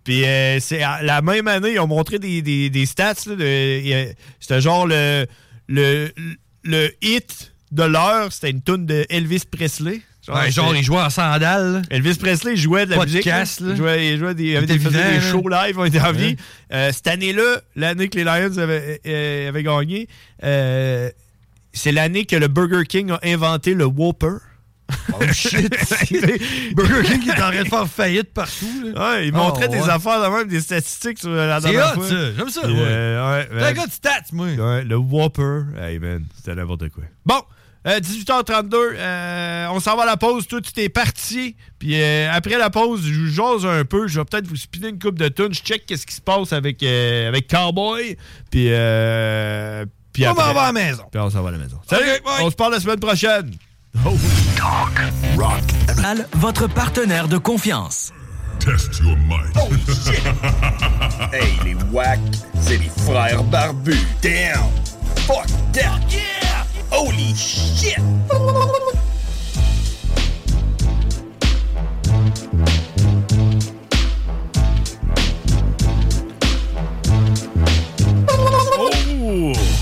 Puis 0.04 0.24
euh, 0.24 0.58
c'est 0.60 0.80
la 0.80 1.22
même 1.22 1.46
année, 1.48 1.74
ils 1.74 1.80
ont 1.80 1.86
montré 1.86 2.18
des, 2.18 2.42
des- 2.42 2.70
des 2.70 2.86
stats. 2.86 3.14
de- 3.26 4.12
C'était 4.40 4.60
genre 4.60 4.86
le, 4.86 5.26
le, 5.68 6.10
le 6.64 6.90
hit 7.02 7.52
de 7.72 7.82
l'heure, 7.84 8.32
c'était 8.32 8.50
une 8.50 8.62
tune 8.62 8.84
de 8.86 9.06
Elvis 9.08 9.42
Presley. 9.50 10.00
Ouais, 10.28 10.50
genre, 10.50 10.74
il 10.74 10.82
jouait 10.82 10.98
en 11.02 11.08
sandales. 11.10 11.82
Elvis 11.88 12.16
Presley 12.16 12.56
jouait 12.56 12.84
de 12.84 12.90
la 12.90 12.96
musique. 13.04 13.22
là. 13.60 13.70
Il 13.70 13.76
jouait, 13.76 14.08
il 14.12 14.18
jouait 14.18 14.34
des, 14.34 14.44
il 14.44 14.56
avait 14.56 14.66
Tout 14.66 14.90
des, 14.90 15.20
shows 15.20 15.48
live, 15.48 15.78
on 15.78 15.84
était 15.84 16.00
en 16.00 16.10
vie. 16.10 16.30
Ouais. 16.30 16.36
Euh, 16.72 16.90
cette 16.92 17.06
année-là, 17.06 17.60
l'année 17.76 18.08
que 18.08 18.16
les 18.18 18.24
Lions 18.24 18.58
avaient, 18.58 19.00
euh, 19.06 19.48
avaient 19.50 19.62
gagné, 19.62 20.08
c'est 21.72 21.92
l'année 21.92 22.24
que 22.24 22.34
le 22.36 22.48
Burger 22.48 22.84
King 22.88 23.12
a 23.12 23.20
inventé 23.22 23.74
le 23.74 23.84
Whopper. 23.86 24.38
Oh 25.12 25.32
shit! 25.32 25.70
Burger 26.74 27.02
King 27.04 27.20
qui 27.20 27.28
est 27.30 27.32
en 27.34 27.50
train 27.50 27.62
de 27.62 27.68
faire 27.68 27.86
faillite 27.88 28.32
partout. 28.32 28.66
là. 28.94 29.10
Ouais, 29.12 29.28
il 29.28 29.32
Oh, 29.34 29.38
montrait 29.38 29.68
des 29.68 29.78
ouais. 29.80 29.88
affaires 29.90 30.22
de 30.22 30.36
même, 30.36 30.48
des 30.48 30.60
statistiques 30.60 31.18
sur 31.18 31.30
la 31.30 31.60
dernière 31.60 31.94
fois. 31.94 32.08
ça. 32.08 32.32
J'aime 32.36 32.48
ça, 32.50 32.66
ouais. 32.66 32.74
euh, 32.76 33.38
ouais, 33.38 33.46
T'es 33.48 33.64
un 33.64 33.72
gars 33.72 33.86
de 33.86 33.92
stats, 33.92 34.10
moi. 34.32 34.46
Ouais, 34.48 34.84
le 34.84 34.96
Whopper. 34.96 35.62
Hey 35.80 35.98
man, 35.98 36.24
c'était 36.36 36.54
n'importe 36.54 36.88
quoi. 36.90 37.04
Bon, 37.24 37.40
euh, 37.86 38.00
18h32, 38.00 38.74
euh, 38.74 39.66
on 39.70 39.78
s'en 39.80 39.96
va 39.96 40.02
à 40.02 40.06
la 40.06 40.16
pause. 40.16 40.46
Toi, 40.48 40.60
tu 40.60 40.72
t'es 40.72 40.88
parti. 40.88 41.54
Puis 41.78 42.00
euh, 42.00 42.28
après 42.32 42.58
la 42.58 42.70
pause, 42.70 43.02
je 43.04 43.14
vous 43.20 43.28
jase 43.28 43.64
un 43.64 43.84
peu. 43.84 44.08
Je 44.08 44.18
vais 44.18 44.24
peut-être 44.24 44.46
vous 44.48 44.56
spinner 44.56 44.88
une 44.88 44.98
coupe 44.98 45.18
de 45.18 45.28
tunes. 45.28 45.54
Je 45.54 45.60
check 45.62 45.86
qu'est-ce 45.86 46.06
qui 46.06 46.14
se 46.14 46.20
passe 46.20 46.52
avec, 46.52 46.82
euh, 46.82 47.28
avec 47.28 47.48
Cowboy. 47.48 48.16
Puis, 48.50 48.66
euh, 48.70 49.86
puis 50.12 50.26
On 50.26 50.30
après- 50.32 50.52
va 50.54 50.62
à 50.62 50.66
la 50.66 50.72
maison. 50.72 51.04
Puis 51.12 51.20
on 51.20 51.30
s'en 51.30 51.42
va 51.42 51.50
à 51.50 51.52
la 51.52 51.58
maison. 51.58 51.78
Salut, 51.88 52.06
on 52.40 52.50
se 52.50 52.56
parle 52.56 52.72
la 52.72 52.80
semaine 52.80 52.98
prochaine. 52.98 53.50
Oh. 54.04 54.16
Al, 56.04 56.26
votre 56.34 56.66
partenaire 56.66 57.28
de 57.28 57.38
confiance. 57.38 58.12
Test 58.58 58.98
your 59.00 59.16
might. 59.16 59.52
Oh 59.56 59.68
shit! 59.86 60.20
hey, 61.32 61.56
les 61.64 61.74
wack, 61.92 62.18
c'est 62.60 62.78
les 62.78 62.90
frères 63.04 63.44
barbus. 63.44 63.98
Damn! 64.22 64.70
Fuck 65.26 65.46
that! 65.72 66.00
Yeah! 66.10 66.64
Holy 66.90 67.34
shit! 67.34 67.96
Oh! 68.32 68.92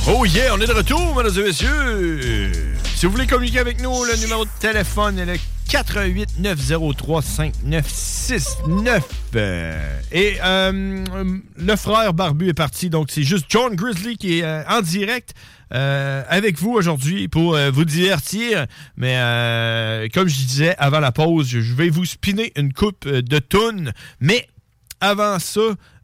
Oh 0.07 0.25
yeah, 0.27 0.53
on 0.53 0.61
est 0.61 0.67
de 0.67 0.73
retour, 0.73 1.15
mesdames 1.15 1.39
et 1.39 1.43
messieurs! 1.45 2.74
Si 3.05 3.07
vous 3.07 3.13
voulez 3.13 3.27
communiquer 3.27 3.59
avec 3.59 3.83
nous, 3.83 4.03
le 4.05 4.17
numéro 4.19 4.47
de 4.47 4.51
téléphone 4.61 5.19
est 5.19 5.27
le 5.27 5.35
88 5.69 6.39
903 6.39 7.21
5969. 7.21 9.05
Euh, 9.37 10.01
Et 10.11 10.39
euh, 10.43 11.05
le 11.55 11.77
frère 11.77 12.15
Barbu 12.15 12.49
est 12.49 12.55
parti, 12.55 12.89
donc 12.89 13.09
c'est 13.11 13.23
juste 13.23 13.45
John 13.51 13.75
Grizzly 13.77 14.17
qui 14.17 14.39
est 14.39 14.43
euh, 14.43 14.63
en 14.71 14.81
direct 14.81 15.35
euh, 15.75 16.23
avec 16.31 16.59
vous 16.59 16.71
aujourd'hui 16.71 17.29
pour 17.29 17.59
vous 17.75 17.85
divertir. 17.85 18.65
Mais 18.97 20.09
comme 20.15 20.27
je 20.27 20.37
disais 20.37 20.75
avant 20.79 21.01
la 21.01 21.13
pause, 21.13 21.47
je 21.47 21.75
vais 21.75 21.91
vous 21.91 22.07
spinner 22.07 22.55
une 22.57 22.73
coupe 22.73 23.07
de 23.07 23.39
tunes. 23.39 23.93
Mais 24.21 24.49
avant 25.05 25.39
ça, 25.39 25.61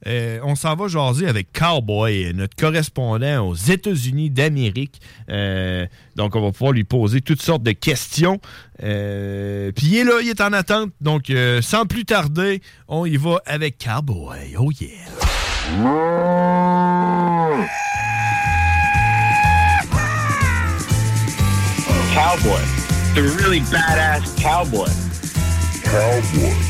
euh, 0.06 0.40
on 0.44 0.54
s'en 0.54 0.76
va 0.76 0.88
jaser 0.88 1.26
avec 1.26 1.52
Cowboy, 1.52 2.32
notre 2.34 2.54
correspondant 2.54 3.48
aux 3.48 3.54
États-Unis 3.54 4.30
d'Amérique. 4.30 5.00
Euh, 5.30 5.86
donc, 6.16 6.36
on 6.36 6.42
va 6.42 6.52
pouvoir 6.52 6.72
lui 6.72 6.84
poser 6.84 7.22
toutes 7.22 7.40
sortes 7.40 7.62
de 7.62 7.72
questions. 7.72 8.40
Euh, 8.82 9.72
Puis 9.72 9.86
il 9.86 9.96
est 9.96 10.04
là, 10.04 10.20
il 10.22 10.28
est 10.28 10.40
en 10.40 10.52
attente. 10.52 10.90
Donc, 11.00 11.30
euh, 11.30 11.62
sans 11.62 11.86
plus 11.86 12.04
tarder, 12.04 12.60
on 12.88 13.06
y 13.06 13.16
va 13.16 13.40
avec 13.46 13.78
Cowboy. 13.78 14.54
Oh 14.58 14.70
yeah! 14.78 14.88
Cowboy. 22.12 22.62
The 23.14 23.22
really 23.42 23.60
badass 23.60 24.36
cowboy. 24.36 24.88
Cowboy. 25.84 26.69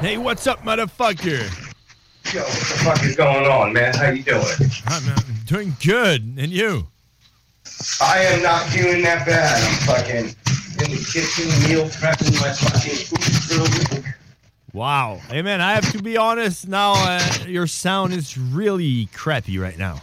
Hey, 0.00 0.16
what's 0.16 0.46
up, 0.46 0.62
motherfucker? 0.62 1.42
Yo, 2.32 2.40
what 2.40 2.48
the 2.48 2.74
fuck 2.82 3.04
is 3.04 3.16
going 3.16 3.44
on, 3.44 3.74
man? 3.74 3.92
How 3.92 4.08
you 4.08 4.22
doing? 4.22 4.42
I'm, 4.86 5.06
uh, 5.06 5.20
doing 5.44 5.76
good. 5.84 6.22
And 6.38 6.50
you? 6.50 6.86
I 8.00 8.20
am 8.20 8.42
not 8.42 8.72
doing 8.72 9.02
that 9.02 9.26
bad. 9.26 9.62
I'm 9.62 9.74
fucking 9.86 10.24
in 10.24 10.90
the 10.90 11.06
kitchen, 11.12 11.48
meal 11.68 11.84
prepping 11.90 12.40
my 12.40 12.50
fucking 12.50 12.96
food. 12.96 14.02
for 14.02 14.14
Wow. 14.72 15.20
Hey, 15.28 15.42
man, 15.42 15.60
I 15.60 15.74
have 15.74 15.92
to 15.92 16.02
be 16.02 16.16
honest 16.16 16.66
now. 16.66 16.94
Uh, 16.96 17.22
your 17.46 17.66
sound 17.66 18.14
is 18.14 18.38
really 18.38 19.04
crappy 19.12 19.58
right 19.58 19.76
now. 19.76 20.00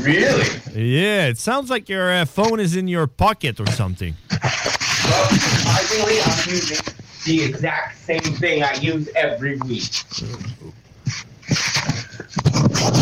Really? 0.00 0.46
Yeah, 0.72 1.26
it 1.26 1.36
sounds 1.36 1.68
like 1.68 1.90
your 1.90 2.10
uh, 2.10 2.24
phone 2.24 2.58
is 2.58 2.74
in 2.74 2.88
your 2.88 3.06
pocket 3.06 3.60
or 3.60 3.66
something. 3.66 4.14
Well, 4.30 5.28
surprisingly, 5.28 6.22
I'm 6.22 6.48
using 6.48 7.01
the 7.24 7.42
exact 7.42 7.98
same 7.98 8.20
thing 8.20 8.62
I 8.62 8.74
use 8.74 9.08
every 9.14 9.56
week. 9.58 9.90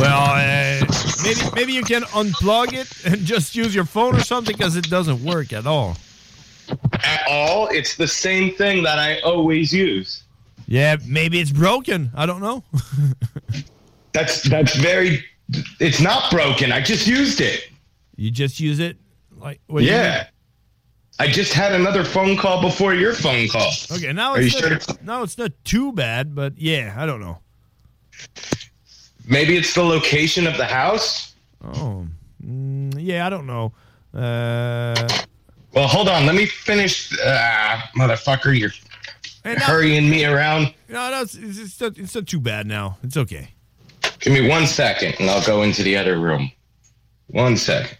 Well, 0.00 0.30
uh, 0.30 0.86
maybe 1.22 1.40
maybe 1.54 1.72
you 1.72 1.82
can 1.82 2.02
unplug 2.02 2.72
it 2.72 3.06
and 3.06 3.24
just 3.24 3.54
use 3.54 3.74
your 3.74 3.84
phone 3.84 4.16
or 4.16 4.20
something 4.20 4.56
because 4.56 4.76
it 4.76 4.88
doesn't 4.88 5.22
work 5.24 5.52
at 5.52 5.66
all. 5.66 5.96
At 7.02 7.22
all, 7.28 7.68
it's 7.68 7.96
the 7.96 8.08
same 8.08 8.54
thing 8.54 8.82
that 8.82 8.98
I 8.98 9.20
always 9.20 9.72
use. 9.72 10.22
Yeah, 10.66 10.96
maybe 11.06 11.40
it's 11.40 11.50
broken. 11.50 12.10
I 12.14 12.26
don't 12.26 12.40
know. 12.40 12.62
That's 14.12 14.42
that's 14.42 14.74
very. 14.74 15.24
It's 15.78 16.00
not 16.00 16.32
broken. 16.32 16.72
I 16.72 16.80
just 16.80 17.06
used 17.06 17.40
it. 17.40 17.68
You 18.16 18.32
just 18.32 18.58
use 18.58 18.80
it 18.80 18.96
like 19.40 19.60
what 19.68 19.80
do 19.80 19.86
you 19.86 19.92
yeah. 19.92 20.26
I 21.20 21.26
just 21.26 21.52
had 21.52 21.74
another 21.74 22.02
phone 22.02 22.34
call 22.36 22.62
before 22.62 22.94
your 22.94 23.12
phone 23.12 23.46
call. 23.48 23.70
Okay, 23.92 24.10
now 24.12 24.32
Are 24.32 24.40
it's 24.40 24.54
you 24.54 24.70
not, 24.70 24.82
sure? 24.82 24.96
now 25.02 25.22
it's 25.22 25.36
not 25.36 25.52
too 25.64 25.92
bad, 25.92 26.34
but 26.34 26.54
yeah, 26.58 26.94
I 26.96 27.04
don't 27.04 27.20
know. 27.20 27.38
Maybe 29.26 29.56
it's 29.56 29.74
the 29.74 29.82
location 29.82 30.46
of 30.46 30.56
the 30.56 30.64
house. 30.64 31.34
Oh, 31.62 32.06
mm, 32.42 32.94
yeah, 32.98 33.26
I 33.26 33.30
don't 33.30 33.46
know. 33.46 33.72
Uh, 34.14 34.94
Well, 35.74 35.86
hold 35.86 36.08
on. 36.08 36.24
Let 36.26 36.34
me 36.34 36.46
finish. 36.46 37.12
Uh, 37.22 37.78
motherfucker, 37.96 38.58
you're 38.58 38.72
Hey, 39.44 39.54
no. 39.54 39.64
hurrying 39.64 40.08
me 40.10 40.24
around. 40.24 40.72
no, 40.88 41.10
no, 41.10 41.20
it's, 41.22 41.34
it's, 41.34 41.58
it's, 41.58 41.80
not, 41.80 41.98
it's 41.98 42.14
not 42.14 42.26
too 42.26 42.40
bad 42.40 42.66
now. 42.66 42.96
It's 43.02 43.16
okay. 43.18 43.50
Give 44.20 44.32
me 44.32 44.48
one 44.48 44.66
second, 44.66 45.16
and 45.20 45.28
I'll 45.30 45.44
go 45.44 45.62
into 45.62 45.82
the 45.82 45.96
other 45.98 46.18
room. 46.18 46.50
One 47.28 47.56
second. 47.58 47.96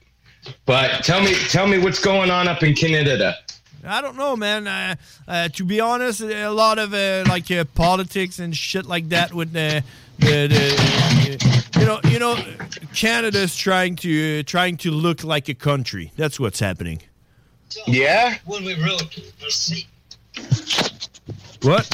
But 0.67 1.05
tell 1.05 1.21
me, 1.23 1.35
tell 1.49 1.67
me 1.67 1.79
what's 1.79 1.99
going 2.01 2.31
on 2.31 2.49
up 2.49 2.63
in 2.63 2.75
Canada. 2.75 3.37
I 3.85 4.01
don't 4.03 4.17
know, 4.17 4.37
man. 4.37 4.67
Uh, 4.67 4.95
uh, 5.27 5.49
to 5.49 5.65
be 5.65 5.81
honest, 5.81 6.21
a 6.21 6.49
lot 6.51 6.79
of 6.79 6.93
uh, 6.93 7.25
like 7.29 7.51
uh, 7.51 7.65
politics 7.75 8.39
and 8.39 8.55
shit 8.55 8.85
like 8.87 9.09
that 9.09 9.33
with 9.33 9.53
the, 9.53 9.83
the, 10.19 10.47
the 10.49 11.61
you 11.81 11.87
know, 11.87 12.01
you 12.05 12.19
know, 12.19 12.37
Canada's 12.95 13.57
trying 13.57 13.97
to 13.97 14.41
uh, 14.41 14.43
trying 14.45 14.77
to 14.79 14.91
look 14.91 15.25
like 15.25 15.49
a 15.49 15.55
country. 15.55 16.13
That's 16.17 16.39
what's 16.39 16.61
happening. 16.61 17.01
Yeah. 17.87 18.37
When 18.45 18.65
we 18.65 18.75
really 18.75 19.07
see. 19.49 19.87
What? 21.63 21.89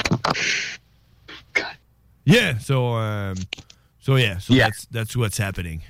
Yeah. 2.25 2.57
So, 2.57 2.93
um, 2.95 3.35
so 3.99 4.15
yeah. 4.15 4.39
So 4.39 4.53
Yeah. 4.53 4.65
that's 4.65 4.85
that's 4.87 5.15
what's 5.15 5.37
happening. 5.37 5.83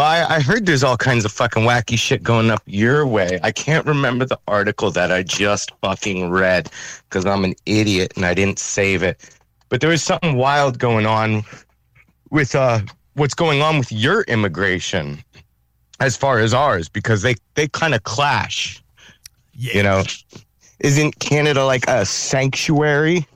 Well, 0.00 0.08
I, 0.08 0.36
I 0.36 0.40
heard 0.40 0.64
there's 0.64 0.82
all 0.82 0.96
kinds 0.96 1.26
of 1.26 1.32
fucking 1.32 1.64
wacky 1.64 1.98
shit 1.98 2.22
going 2.22 2.50
up 2.50 2.62
your 2.64 3.06
way. 3.06 3.38
I 3.42 3.52
can't 3.52 3.84
remember 3.84 4.24
the 4.24 4.38
article 4.48 4.90
that 4.92 5.12
I 5.12 5.22
just 5.22 5.72
fucking 5.82 6.30
read 6.30 6.70
because 7.06 7.26
I'm 7.26 7.44
an 7.44 7.54
idiot 7.66 8.14
and 8.16 8.24
I 8.24 8.32
didn't 8.32 8.58
save 8.58 9.02
it. 9.02 9.20
But 9.68 9.82
there 9.82 9.90
was 9.90 10.02
something 10.02 10.36
wild 10.36 10.78
going 10.78 11.04
on 11.04 11.44
with 12.30 12.54
uh 12.54 12.80
what's 13.12 13.34
going 13.34 13.60
on 13.60 13.76
with 13.76 13.92
your 13.92 14.22
immigration 14.22 15.22
as 16.00 16.16
far 16.16 16.38
as 16.38 16.54
ours 16.54 16.88
because 16.88 17.20
they 17.20 17.34
they 17.54 17.68
kind 17.68 17.94
of 17.94 18.02
clash. 18.04 18.82
You 19.52 19.82
know, 19.82 20.04
isn't 20.78 21.18
Canada 21.18 21.66
like 21.66 21.86
a 21.88 22.06
sanctuary? 22.06 23.26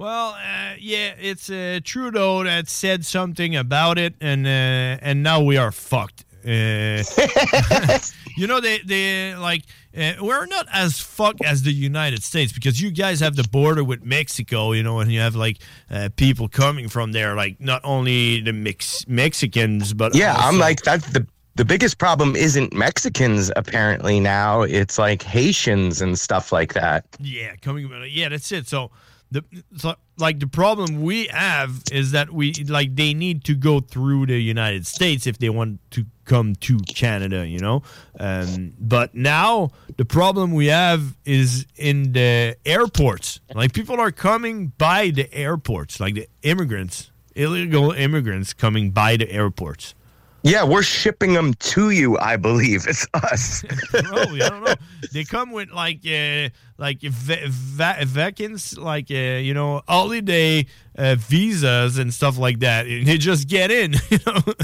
Well, 0.00 0.30
uh, 0.30 0.76
yeah, 0.78 1.12
it's 1.20 1.50
uh, 1.50 1.80
Trudeau 1.84 2.42
that 2.44 2.70
said 2.70 3.04
something 3.04 3.54
about 3.54 3.98
it, 3.98 4.14
and 4.18 4.46
uh, 4.46 4.96
and 5.02 5.22
now 5.22 5.42
we 5.42 5.58
are 5.58 5.70
fucked. 5.70 6.24
Uh, 6.42 7.04
you 8.38 8.46
know, 8.46 8.60
they 8.62 8.78
they 8.78 9.34
like 9.34 9.64
uh, 9.94 10.12
we're 10.22 10.46
not 10.46 10.66
as 10.72 10.98
fucked 10.98 11.44
as 11.44 11.64
the 11.64 11.72
United 11.72 12.22
States 12.22 12.50
because 12.50 12.80
you 12.80 12.90
guys 12.90 13.20
have 13.20 13.36
the 13.36 13.46
border 13.46 13.84
with 13.84 14.02
Mexico, 14.02 14.72
you 14.72 14.82
know, 14.82 15.00
and 15.00 15.12
you 15.12 15.20
have 15.20 15.36
like 15.36 15.58
uh, 15.90 16.08
people 16.16 16.48
coming 16.48 16.88
from 16.88 17.12
there, 17.12 17.34
like 17.34 17.60
not 17.60 17.82
only 17.84 18.40
the 18.40 18.54
Mex- 18.54 19.06
Mexicans, 19.06 19.92
but 19.92 20.14
Yeah, 20.14 20.34
I'm 20.38 20.58
like 20.58 20.80
that's 20.80 21.12
the 21.12 21.26
the 21.56 21.64
biggest 21.66 21.98
problem 21.98 22.36
isn't 22.36 22.72
Mexicans 22.72 23.52
apparently 23.54 24.18
now. 24.18 24.62
It's 24.62 24.96
like 24.96 25.20
Haitians 25.20 26.00
and 26.00 26.18
stuff 26.18 26.52
like 26.52 26.72
that. 26.72 27.04
Yeah, 27.18 27.54
coming. 27.56 27.92
Yeah, 28.08 28.30
that's 28.30 28.50
it. 28.50 28.66
So 28.66 28.90
the 29.30 29.44
so, 29.76 29.94
like 30.18 30.40
the 30.40 30.46
problem 30.46 31.02
we 31.02 31.26
have 31.28 31.82
is 31.92 32.12
that 32.12 32.30
we 32.30 32.52
like 32.68 32.96
they 32.96 33.14
need 33.14 33.44
to 33.44 33.54
go 33.54 33.80
through 33.80 34.26
the 34.26 34.38
United 34.38 34.86
States 34.86 35.26
if 35.26 35.38
they 35.38 35.50
want 35.50 35.78
to 35.92 36.04
come 36.24 36.54
to 36.56 36.78
Canada, 36.78 37.46
you 37.46 37.58
know. 37.58 37.82
Um, 38.18 38.74
but 38.78 39.14
now 39.14 39.70
the 39.96 40.04
problem 40.04 40.52
we 40.52 40.66
have 40.66 41.16
is 41.24 41.66
in 41.76 42.12
the 42.12 42.56
airports. 42.64 43.40
Like 43.54 43.72
people 43.72 44.00
are 44.00 44.12
coming 44.12 44.68
by 44.78 45.10
the 45.10 45.32
airports, 45.32 46.00
like 46.00 46.14
the 46.14 46.28
immigrants, 46.42 47.10
illegal 47.34 47.92
immigrants 47.92 48.52
coming 48.52 48.90
by 48.90 49.16
the 49.16 49.30
airports. 49.30 49.94
Yeah, 50.42 50.64
we're 50.64 50.82
shipping 50.82 51.34
them 51.34 51.52
to 51.54 51.90
you, 51.90 52.16
I 52.18 52.36
believe. 52.36 52.86
It's 52.88 53.06
us. 53.14 53.62
Probably, 53.90 54.42
I 54.42 54.48
don't 54.48 54.64
know. 54.64 54.74
They 55.12 55.24
come 55.24 55.52
with 55.52 55.70
like 55.70 56.00
uh, 56.06 56.48
like 56.78 57.02
va- 57.02 57.46
va- 57.46 58.04
vacants, 58.06 58.78
like 58.78 59.10
uh, 59.10 59.14
you 59.14 59.52
know, 59.52 59.82
holiday 59.86 60.66
uh, 60.96 61.16
visas 61.16 61.98
and 61.98 62.12
stuff 62.12 62.38
like 62.38 62.60
that. 62.60 62.86
And 62.86 63.06
they 63.06 63.18
just 63.18 63.48
get 63.48 63.70
in. 63.70 63.94
You 64.10 64.18
know? 64.26 64.54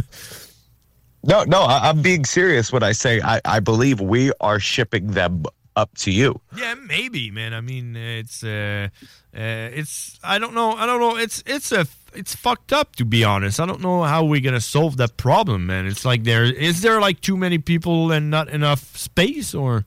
No, 1.22 1.42
no, 1.44 1.62
I, 1.62 1.88
I'm 1.88 2.02
being 2.02 2.24
serious 2.24 2.72
when 2.72 2.82
I 2.84 2.92
say 2.92 3.20
I, 3.20 3.40
I 3.44 3.60
believe 3.60 4.00
we 4.00 4.32
are 4.40 4.60
shipping 4.60 5.08
them 5.08 5.44
up 5.74 5.94
to 5.98 6.10
you. 6.10 6.40
Yeah, 6.56 6.74
maybe, 6.74 7.30
man. 7.30 7.52
I 7.52 7.60
mean, 7.60 7.96
it's 7.96 8.42
uh, 8.42 8.88
uh, 9.34 9.70
it's 9.74 10.18
I 10.22 10.38
don't 10.38 10.54
know. 10.54 10.72
I 10.72 10.86
don't 10.86 11.00
know. 11.00 11.16
It's 11.16 11.42
it's 11.46 11.72
a 11.72 11.86
it's 12.16 12.34
fucked 12.34 12.72
up 12.72 12.96
to 12.96 13.04
be 13.04 13.24
honest. 13.24 13.60
I 13.60 13.66
don't 13.66 13.80
know 13.80 14.02
how 14.02 14.24
we're 14.24 14.40
gonna 14.40 14.60
solve 14.60 14.96
that 14.98 15.16
problem, 15.16 15.66
man. 15.66 15.86
It's 15.86 16.04
like 16.04 16.24
there 16.24 16.44
is 16.44 16.82
there 16.82 17.00
like 17.00 17.20
too 17.20 17.36
many 17.36 17.58
people 17.58 18.12
and 18.12 18.30
not 18.30 18.48
enough 18.48 18.96
space, 18.96 19.54
or 19.54 19.84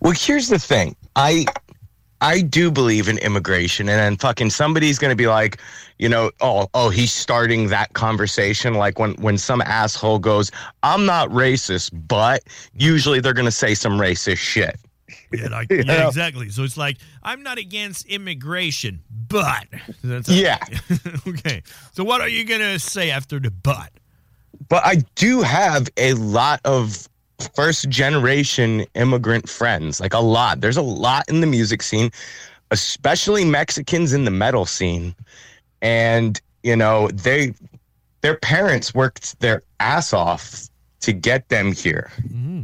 Well, 0.00 0.14
here's 0.16 0.48
the 0.48 0.58
thing. 0.58 0.96
I 1.16 1.46
I 2.20 2.42
do 2.42 2.70
believe 2.70 3.08
in 3.08 3.16
immigration 3.18 3.88
and 3.88 3.98
then 3.98 4.16
fucking 4.18 4.50
somebody's 4.50 4.98
to 5.10 5.16
be 5.16 5.26
like, 5.26 5.58
you 5.98 6.08
know, 6.08 6.30
oh, 6.42 6.68
oh, 6.74 6.90
he's 6.90 7.12
starting 7.12 7.68
that 7.68 7.94
conversation 7.94 8.74
like 8.74 8.98
when 8.98 9.14
when 9.14 9.38
some 9.38 9.62
asshole 9.62 10.18
goes, 10.18 10.50
"I'm 10.82 11.06
not 11.06 11.28
racist," 11.30 11.90
but 12.08 12.42
usually 12.74 13.20
they're 13.20 13.32
to 13.46 13.50
say 13.50 13.74
some 13.74 13.98
racist 13.98 14.38
shit. 14.38 14.78
Yeah, 15.32 15.48
like 15.48 15.70
You 15.70 15.84
yeah, 15.86 16.06
exactly. 16.06 16.48
So 16.50 16.62
it's 16.62 16.76
like 16.76 16.98
I'm 17.22 17.42
not 17.42 17.58
against 17.58 18.06
immigration, 18.06 19.02
but 19.28 19.66
Yeah. 20.28 20.58
okay. 21.28 21.62
So 21.92 22.04
what 22.04 22.20
are 22.20 22.28
you 22.28 22.44
gonna 22.44 22.78
say 22.78 23.10
after 23.10 23.38
the 23.38 23.50
but? 23.50 23.90
But 24.68 24.84
I 24.84 24.96
do 25.14 25.40
have 25.42 25.88
a 25.96 26.14
lot 26.14 26.60
of 26.64 27.08
first 27.54 27.88
generation 27.88 28.84
immigrant 28.94 29.48
friends, 29.48 30.00
like 30.00 30.14
a 30.14 30.20
lot. 30.20 30.60
There's 30.60 30.76
a 30.76 30.82
lot 30.82 31.28
in 31.28 31.40
the 31.40 31.46
music 31.46 31.82
scene, 31.82 32.10
especially 32.70 33.44
Mexicans 33.44 34.12
in 34.12 34.24
the 34.24 34.30
metal 34.30 34.66
scene. 34.66 35.14
And, 35.82 36.40
you 36.62 36.76
know, 36.76 37.08
they 37.08 37.54
their 38.20 38.36
parents 38.36 38.94
worked 38.94 39.40
their 39.40 39.62
ass 39.80 40.12
off 40.12 40.68
to 41.00 41.12
get 41.12 41.48
them 41.48 41.72
here. 41.72 42.10
Mm-hmm. 42.22 42.62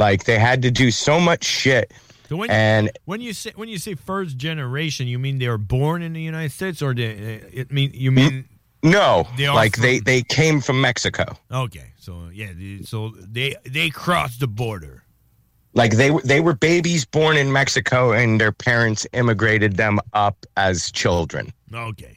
Like 0.00 0.24
they 0.24 0.38
had 0.38 0.62
to 0.62 0.70
do 0.70 0.90
so 0.90 1.20
much 1.20 1.44
shit. 1.44 1.92
So 2.30 2.36
when 2.36 2.50
and 2.50 2.90
when 3.04 3.20
you 3.20 3.32
say 3.34 3.52
when 3.54 3.68
you 3.68 3.76
say 3.78 3.94
first 3.94 4.36
generation, 4.38 5.06
you 5.06 5.18
mean 5.18 5.38
they 5.38 5.48
were 5.48 5.58
born 5.58 6.00
in 6.02 6.14
the 6.14 6.22
United 6.22 6.52
States, 6.52 6.80
or 6.80 6.94
they, 6.94 7.42
it 7.52 7.70
mean 7.70 7.90
you 7.92 8.10
mean 8.10 8.48
no, 8.82 9.28
They 9.36 9.46
like 9.50 9.76
they 9.76 9.98
from- 9.98 10.04
they 10.04 10.22
came 10.22 10.60
from 10.62 10.80
Mexico. 10.80 11.36
okay? 11.52 11.92
So 11.98 12.30
yeah, 12.32 12.52
they- 12.56 12.82
so 12.84 13.12
they 13.18 13.56
they 13.64 13.90
crossed 13.90 14.40
the 14.40 14.46
border. 14.48 15.02
like 15.74 15.92
they 15.96 16.10
were 16.10 16.22
they 16.22 16.40
were 16.40 16.54
babies 16.54 17.04
born 17.04 17.36
in 17.36 17.52
Mexico 17.52 18.12
and 18.12 18.40
their 18.40 18.52
parents 18.52 19.06
immigrated 19.12 19.76
them 19.76 20.00
up 20.14 20.46
as 20.56 20.90
children. 20.92 21.52
Okay. 21.74 22.16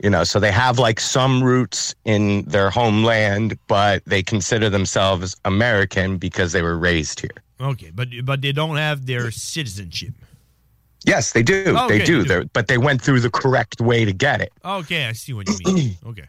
You 0.00 0.10
know, 0.10 0.22
so 0.22 0.38
they 0.38 0.52
have 0.52 0.78
like 0.78 1.00
some 1.00 1.42
roots 1.42 1.94
in 2.04 2.44
their 2.44 2.70
homeland, 2.70 3.58
but 3.66 4.04
they 4.04 4.22
consider 4.22 4.70
themselves 4.70 5.36
American 5.44 6.18
because 6.18 6.52
they 6.52 6.62
were 6.62 6.78
raised 6.78 7.20
here. 7.20 7.30
Okay, 7.60 7.90
but 7.92 8.08
but 8.24 8.40
they 8.40 8.52
don't 8.52 8.76
have 8.76 9.06
their 9.06 9.30
citizenship. 9.32 10.14
Yes, 11.04 11.32
they 11.32 11.42
do. 11.42 11.64
Oh, 11.76 11.88
they 11.88 11.96
okay, 11.96 12.04
do. 12.04 12.22
they 12.22 12.40
do. 12.40 12.50
But 12.52 12.68
they 12.68 12.78
went 12.78 13.02
through 13.02 13.20
the 13.20 13.30
correct 13.30 13.80
way 13.80 14.04
to 14.04 14.12
get 14.12 14.40
it. 14.40 14.52
Okay, 14.64 15.06
I 15.06 15.12
see 15.12 15.32
what 15.32 15.48
you 15.48 15.74
mean. 15.74 15.96
okay. 16.06 16.28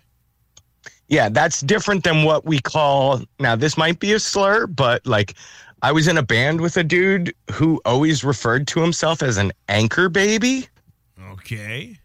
Yeah, 1.07 1.29
that's 1.29 1.61
different 1.61 2.03
than 2.03 2.23
what 2.23 2.45
we 2.45 2.59
call 2.59 3.21
now. 3.39 3.55
This 3.55 3.77
might 3.77 3.99
be 3.99 4.13
a 4.13 4.19
slur, 4.19 4.67
but 4.67 5.05
like 5.05 5.35
I 5.81 5.91
was 5.91 6.07
in 6.07 6.17
a 6.17 6.23
band 6.23 6.61
with 6.61 6.77
a 6.77 6.83
dude 6.83 7.33
who 7.51 7.81
always 7.85 8.23
referred 8.23 8.67
to 8.69 8.81
himself 8.81 9.23
as 9.23 9.37
an 9.37 9.51
anchor 9.67 10.07
baby. 10.09 10.67
Okay. 11.31 11.97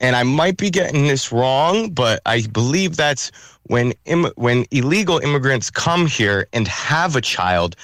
And 0.00 0.16
I 0.16 0.22
might 0.22 0.56
be 0.56 0.70
getting 0.70 1.06
this 1.06 1.32
wrong, 1.32 1.90
but 1.90 2.20
I 2.26 2.46
believe 2.46 2.96
that's 2.96 3.30
when 3.64 3.92
Im- 4.04 4.32
when 4.36 4.66
illegal 4.70 5.18
immigrants 5.18 5.70
come 5.70 6.06
here 6.06 6.46
and 6.52 6.68
have 6.68 7.16
a 7.16 7.20
child, 7.20 7.76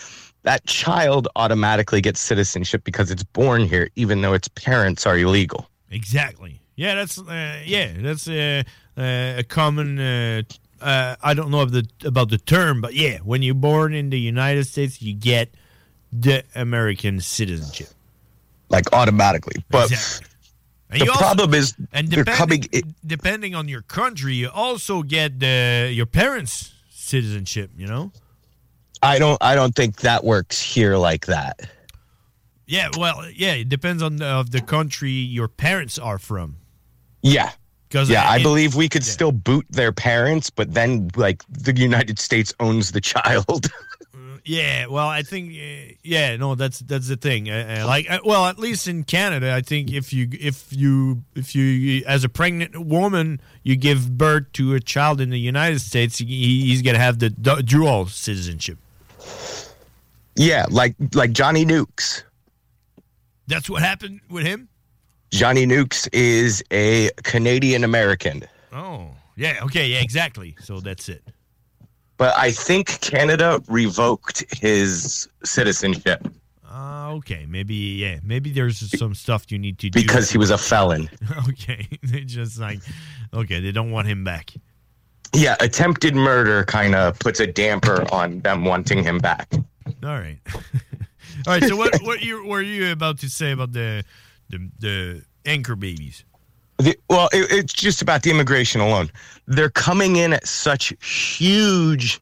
that 0.43 0.65
child 0.67 1.29
automatically 1.37 2.01
gets 2.01 2.21
citizenship 2.21 2.85
because 2.85 3.11
it's 3.11 3.23
born 3.23 3.63
here, 3.63 3.89
even 3.97 4.23
though 4.23 4.35
its 4.35 4.49
parents 4.49 5.07
are 5.07 5.19
illegal. 5.19 5.69
Exactly. 5.91 6.61
Yeah, 6.77 6.95
that's 6.95 7.19
uh, 7.19 7.61
yeah, 7.65 7.93
that's 7.99 8.29
uh, 8.29 8.63
uh, 8.97 9.35
a 9.39 9.45
common. 9.49 9.99
Uh, 9.99 10.43
uh, 10.81 11.17
I 11.23 11.35
don't 11.35 11.51
know 11.51 11.65
the 11.65 11.87
about 12.05 12.31
the 12.31 12.39
term, 12.39 12.81
but 12.81 12.95
yeah, 12.95 13.19
when 13.19 13.43
you're 13.43 13.55
born 13.55 13.95
in 13.95 14.11
the 14.11 14.19
United 14.19 14.67
States, 14.67 15.01
you 15.01 15.15
get 15.15 15.55
the 16.13 16.45
American 16.55 17.21
citizenship. 17.21 17.89
Like 18.69 18.93
automatically, 18.93 19.65
but 19.71 19.91
Exactly. 19.91 20.27
And 20.93 21.01
the 21.01 21.07
you 21.07 21.11
also- 21.11 21.24
problem 21.24 21.55
is 21.55 21.74
and 21.93 22.09
depending, 22.11 22.62
coming. 22.62 22.95
depending 23.05 23.55
on 23.55 23.66
your 23.66 23.82
country, 23.82 24.34
you 24.34 24.51
also 24.51 25.03
get 25.03 25.40
the 25.40 25.90
your 25.93 26.07
parents' 26.07 26.72
citizenship. 26.90 27.70
You 27.76 27.86
know. 27.86 28.12
I 29.03 29.18
don't. 29.18 29.38
I 29.43 29.55
don't 29.57 29.74
think 29.74 29.97
that 30.03 30.22
works 30.22 30.61
here 30.61 30.97
like 30.97 31.26
that. 31.26 31.59
Yeah. 32.66 32.90
Well, 32.97 33.24
yeah. 33.34 33.55
It 33.55 33.68
depends 33.68 34.03
on 34.03 34.16
the, 34.16 34.26
of 34.26 34.51
the 34.53 34.61
country 34.61 35.11
your 35.11 35.49
parents 35.49 35.99
are 35.99 36.18
from. 36.18 36.57
Yeah. 37.22 37.51
'Cause 37.90 38.09
yeah, 38.09 38.22
I- 38.26 38.36
I 38.36 38.43
believe 38.43 38.74
we 38.74 38.88
could 38.88 39.05
still 39.05 39.32
boot 39.32 39.66
their 39.68 39.93
parents, 39.93 40.49
but 40.51 40.72
then 40.72 41.11
like 41.16 41.43
the 41.51 41.76
United 41.76 42.18
States 42.18 42.55
owns 42.61 42.93
the 42.93 43.01
child. 43.03 43.66
Yeah, 44.45 44.86
well, 44.86 45.07
I 45.07 45.22
think 45.22 45.53
uh, 45.53 45.95
yeah, 46.03 46.36
no, 46.36 46.57
that's 46.57 46.80
that's 46.80 47.09
the 47.09 47.16
thing. 47.16 47.49
Uh, 47.49 47.82
uh, 47.82 47.86
like, 47.86 48.09
well, 48.24 48.47
at 48.47 48.59
least 48.59 48.88
in 48.88 49.05
Canada, 49.05 49.55
I 49.55 49.61
think 49.61 49.93
if 49.93 50.12
you 50.12 50.28
if 50.32 50.72
you 50.72 51.22
if 51.36 51.55
you 51.55 52.05
as 52.07 52.24
a 52.24 52.28
pregnant 52.28 52.76
woman 52.84 53.40
you 53.62 53.76
give 53.76 54.18
birth 54.18 54.51
to 54.55 54.74
a 54.74 54.80
child 54.80 55.20
in 55.20 55.30
the 55.30 55.38
United 55.38 55.80
States, 55.80 56.18
he, 56.18 56.26
he's 56.26 56.82
gonna 56.82 56.99
have 56.99 57.20
the 57.20 57.30
dual 57.30 58.07
citizenship. 58.07 58.78
yeah, 60.34 60.66
like 60.70 60.97
like 61.14 61.32
Johnny 61.32 61.64
Nukes. 61.64 62.24
That's 63.47 63.70
what 63.70 63.82
happened 63.82 64.20
with 64.28 64.45
him. 64.45 64.68
Johnny 65.30 65.66
Nukes 65.66 66.09
is 66.12 66.64
a 66.72 67.11
Canadian 67.22 67.84
American. 67.84 68.45
Oh, 68.72 69.11
yeah, 69.36 69.61
okay, 69.62 69.86
yeah, 69.88 70.01
exactly. 70.01 70.57
So 70.61 70.80
that's 70.80 71.09
it. 71.09 71.22
But 72.17 72.35
I 72.37 72.53
think 72.53 73.01
Canada 73.01 73.61
revoked 73.69 74.45
his 74.57 75.29
citizenship 75.45 76.29
Uh, 76.71 77.13
okay, 77.15 77.47
maybe 77.49 77.75
yeah, 77.75 78.19
maybe 78.23 78.51
there's 78.51 78.79
some 78.99 79.15
stuff 79.15 79.51
you 79.51 79.59
need 79.59 79.79
to 79.79 79.91
do 79.91 80.01
because 80.01 80.31
he 80.31 80.39
was 80.39 80.51
a 80.51 80.59
felon. 80.59 81.09
okay, 81.49 81.87
they 82.03 82.21
just 82.21 82.59
like 82.59 82.81
okay, 83.35 83.61
they 83.61 83.73
don't 83.73 83.91
want 83.91 84.09
him 84.09 84.25
back. 84.25 84.53
Yeah, 85.35 85.57
attempted 85.61 86.15
murder 86.15 86.65
kind 86.65 86.95
of 86.95 87.19
puts 87.19 87.41
a 87.41 87.47
damper 87.47 88.05
on 88.13 88.41
them 88.41 88.65
wanting 88.65 89.03
him 89.03 89.19
back. 89.19 89.53
All 90.03 90.19
right. 90.19 90.39
All 91.47 91.55
right. 91.55 91.65
So 91.65 91.77
what 91.77 92.03
what 92.03 92.23
you 92.23 92.47
were 92.47 92.63
you 92.63 92.93
about 92.93 93.19
to 93.21 93.29
say 93.29 93.53
about 93.53 93.73
the 93.73 94.05
the 94.49 94.71
the 94.79 95.25
anchor 95.45 95.77
babies? 95.77 96.25
The, 96.79 96.97
well, 97.09 97.29
it, 97.33 97.51
it's 97.51 97.73
just 97.73 98.03
about 98.03 98.23
the 98.23 98.31
immigration 98.31 98.81
alone. 98.81 99.11
They're 99.47 99.70
coming 99.70 100.16
in 100.16 100.33
at 100.33 100.47
such 100.47 100.93
huge 101.05 102.20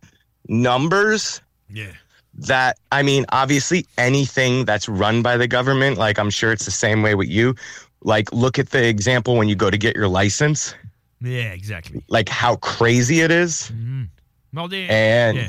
numbers 0.49 1.41
Yeah. 1.69 1.93
that, 2.35 2.79
I 2.93 3.03
mean, 3.03 3.25
obviously 3.31 3.87
anything 3.97 4.65
that's 4.65 4.89
run 4.89 5.23
by 5.23 5.37
the 5.37 5.47
government, 5.47 5.99
like 5.99 6.19
I'm 6.19 6.31
sure 6.31 6.53
it's 6.53 6.65
the 6.65 6.71
same 6.71 7.03
way 7.03 7.15
with 7.15 7.29
you. 7.29 7.55
Like, 8.03 8.33
look 8.33 8.59
at 8.59 8.71
the 8.71 8.87
example 8.87 9.37
when 9.37 9.49
you 9.49 9.55
go 9.55 9.71
to 9.71 9.79
get 9.79 9.95
your 9.95 10.09
license, 10.09 10.75
Yeah, 11.21 11.53
exactly. 11.53 12.03
like 12.09 12.29
how 12.29 12.57
crazy 12.57 13.21
it 13.21 13.31
is. 13.31 13.71
Mm-hmm. 13.73 14.05
Well, 14.53 14.69
they, 14.69 14.89
And 14.89 15.37
yeah. 15.37 15.49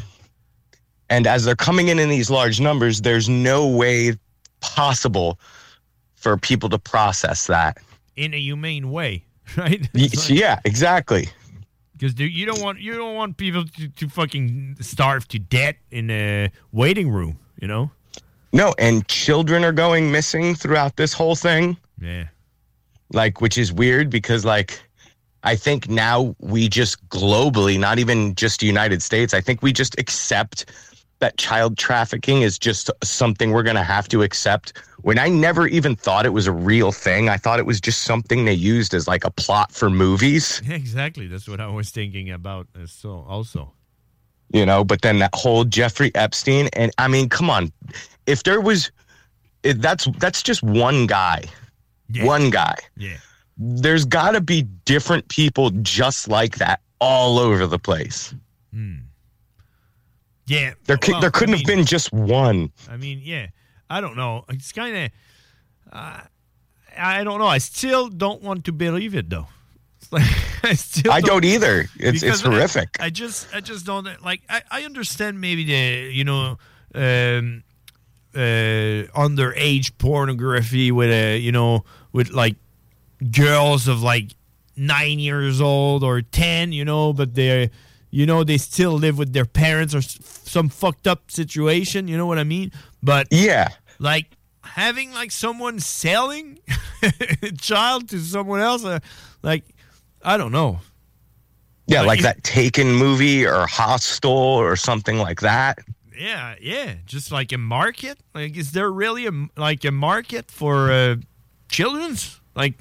and 1.09 1.25
as 1.27 1.43
they're 1.45 1.55
coming 1.55 1.87
in 1.87 1.97
in 1.97 2.07
these 2.09 2.29
large 2.29 2.59
numbers, 2.61 3.01
there's 3.01 3.27
no 3.27 3.67
way 3.67 4.13
possible 4.59 5.39
for 6.15 6.37
people 6.37 6.69
to 6.69 6.77
process 6.77 7.47
that. 7.47 7.77
In 8.15 8.33
a 8.33 8.39
humane 8.39 8.91
way, 8.91 9.25
right? 9.57 9.87
Y- 9.93 10.09
yeah, 10.27 10.59
exactly. 10.65 11.29
Because 11.93 12.19
you 12.19 12.45
don't 12.47 12.61
want 12.61 12.79
you 12.79 12.95
don't 12.95 13.15
want 13.15 13.37
people 13.37 13.63
to, 13.63 13.87
to 13.87 14.09
fucking 14.09 14.77
starve 14.79 15.27
to 15.27 15.39
death 15.39 15.75
in 15.91 16.09
a 16.09 16.51
waiting 16.71 17.11
room. 17.11 17.37
You 17.61 17.67
know? 17.67 17.91
No, 18.53 18.73
and 18.79 19.07
children 19.07 19.63
are 19.63 19.71
going 19.71 20.11
missing 20.11 20.55
throughout 20.55 20.97
this 20.97 21.13
whole 21.13 21.35
thing. 21.35 21.77
Yeah. 22.01 22.25
Like, 23.13 23.39
which 23.39 23.57
is 23.57 23.71
weird 23.71 24.09
because, 24.09 24.43
like, 24.43 24.81
I 25.43 25.55
think 25.55 25.89
now 25.89 26.35
we 26.39 26.67
just 26.67 27.07
globally, 27.09 27.79
not 27.79 27.99
even 27.99 28.35
just 28.35 28.61
United 28.61 29.01
States, 29.01 29.33
I 29.33 29.41
think 29.41 29.61
we 29.61 29.71
just 29.71 29.97
accept 29.99 30.65
that 31.21 31.37
child 31.37 31.77
trafficking 31.77 32.41
is 32.41 32.59
just 32.59 32.91
something 33.03 33.51
we're 33.51 33.63
going 33.63 33.77
to 33.77 33.83
have 33.83 34.07
to 34.09 34.21
accept. 34.21 34.73
When 35.01 35.17
I 35.17 35.29
never 35.29 35.67
even 35.67 35.95
thought 35.95 36.25
it 36.25 36.33
was 36.33 36.47
a 36.47 36.51
real 36.51 36.91
thing, 36.91 37.29
I 37.29 37.37
thought 37.37 37.59
it 37.59 37.65
was 37.65 37.79
just 37.79 38.03
something 38.03 38.45
they 38.45 38.53
used 38.53 38.93
as 38.93 39.07
like 39.07 39.23
a 39.23 39.31
plot 39.31 39.71
for 39.71 39.89
movies, 39.89 40.61
exactly. 40.67 41.27
That's 41.27 41.47
what 41.47 41.61
I 41.61 41.67
was 41.67 41.89
thinking 41.89 42.29
about. 42.29 42.67
So 42.85 43.25
also, 43.27 43.71
you 44.51 44.65
know. 44.65 44.83
But 44.83 45.01
then 45.01 45.19
that 45.19 45.33
whole 45.33 45.63
Jeffrey 45.63 46.11
Epstein, 46.13 46.67
and 46.73 46.91
I 46.97 47.07
mean, 47.07 47.29
come 47.29 47.49
on, 47.49 47.71
if 48.25 48.43
there 48.43 48.61
was, 48.61 48.91
if 49.63 49.77
that's 49.77 50.07
that's 50.19 50.43
just 50.43 50.61
one 50.61 51.07
guy, 51.07 51.45
one 52.19 52.49
guy. 52.49 52.75
yeah. 52.97 53.17
there's 53.57 54.05
got 54.05 54.31
to 54.31 54.41
be 54.41 54.63
different 54.85 55.27
people 55.29 55.69
just 55.81 56.27
like 56.27 56.57
that 56.57 56.81
all 56.99 57.39
over 57.39 57.65
the 57.67 57.79
place. 57.79 58.35
Hmm. 58.73 58.95
Yeah. 60.51 60.73
There, 60.85 60.97
well, 61.07 61.21
there 61.21 61.31
couldn't 61.31 61.55
I 61.55 61.57
have 61.59 61.65
been 61.67 61.85
just 61.85 62.11
one. 62.13 62.71
I 62.89 62.97
mean, 62.97 63.21
yeah. 63.23 63.47
I 63.89 64.01
don't 64.01 64.15
know. 64.15 64.45
It's 64.49 64.71
kind 64.71 64.95
of. 64.97 65.11
Uh, 65.91 66.21
I 66.97 67.23
don't 67.23 67.39
know. 67.39 67.47
I 67.47 67.57
still 67.59 68.09
don't 68.09 68.41
want 68.41 68.65
to 68.65 68.71
believe 68.71 69.15
it 69.15 69.29
though. 69.29 69.47
It's 69.99 70.11
like, 70.17 70.63
I 70.63 70.73
still. 70.75 71.11
I 71.11 71.21
don't 71.21 71.43
either. 71.45 71.81
It's- 71.99 72.15
it's 72.15 72.21
because 72.23 72.45
I- 72.45 72.49
horrific. 72.49 72.97
I, 72.99 73.09
just, 73.09 73.53
I 73.55 73.59
just 73.61 73.85
don't 73.85 74.07
like. 74.23 74.41
I, 74.49 74.61
I 74.71 74.83
understand 74.83 75.39
maybe 75.41 75.63
the 75.65 76.11
you 76.13 76.23
know, 76.23 76.57
um, 76.95 77.63
uh, 78.33 78.39
underage 79.15 79.91
pornography 79.97 80.91
with 80.91 81.09
a 81.11 81.37
you 81.37 81.51
know 81.51 81.83
with 82.13 82.29
like 82.31 82.55
girls 83.31 83.87
of 83.87 84.01
like 84.01 84.31
nine 84.77 85.19
years 85.19 85.59
old 85.61 86.03
or 86.03 86.21
ten, 86.21 86.71
you 86.71 86.85
know, 86.85 87.13
but 87.13 87.35
they, 87.35 87.69
you 88.11 88.25
know, 88.25 88.43
they 88.43 88.57
still 88.57 88.93
live 88.93 89.17
with 89.17 89.33
their 89.33 89.45
parents 89.45 89.95
or 89.95 90.01
some 90.01 90.69
fucked 90.69 91.07
up 91.07 91.31
situation. 91.31 92.07
You 92.07 92.17
know 92.17 92.27
what 92.27 92.37
I 92.37 92.43
mean? 92.43 92.71
But 93.01 93.27
yeah, 93.31 93.69
like 93.99 94.27
having 94.63 95.11
like 95.13 95.31
someone 95.31 95.79
selling 95.79 96.59
a 97.01 97.51
child 97.57 98.09
to 98.09 98.19
someone 98.19 98.59
else, 98.59 98.85
uh, 98.85 98.99
like 99.41 99.63
I 100.21 100.37
don't 100.37 100.51
know. 100.51 100.79
Yeah, 101.87 102.01
Like, 102.01 102.07
like 102.07 102.21
that 102.21 102.43
Taken 102.43 102.91
movie 102.93 103.45
or 103.45 103.65
Hostel 103.67 104.31
or 104.31 104.75
something 104.75 105.17
like 105.17 105.41
that. 105.41 105.79
Yeah, 106.17 106.55
yeah, 106.61 106.95
just 107.05 107.31
like 107.31 107.51
a 107.51 107.57
market. 107.57 108.19
Like, 108.35 108.55
is 108.55 108.71
there 108.71 108.91
really 108.91 109.25
a 109.25 109.31
like 109.57 109.83
a 109.83 109.91
market 109.91 110.51
for 110.51 110.91
uh, 110.91 111.15
children's? 111.69 112.39
Like, 112.55 112.75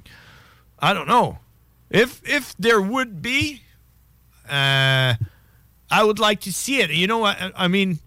I 0.78 0.92
don't 0.92 1.08
know. 1.08 1.38
If 1.88 2.20
if 2.28 2.54
there 2.58 2.82
would 2.82 3.22
be, 3.22 3.62
uh, 4.50 5.14
I 5.90 6.04
would 6.04 6.18
like 6.18 6.40
to 6.42 6.52
see 6.52 6.80
it. 6.80 6.90
You 6.90 7.06
know 7.06 7.18
what? 7.18 7.40
I, 7.40 7.52
I 7.56 7.68
mean, 7.68 7.98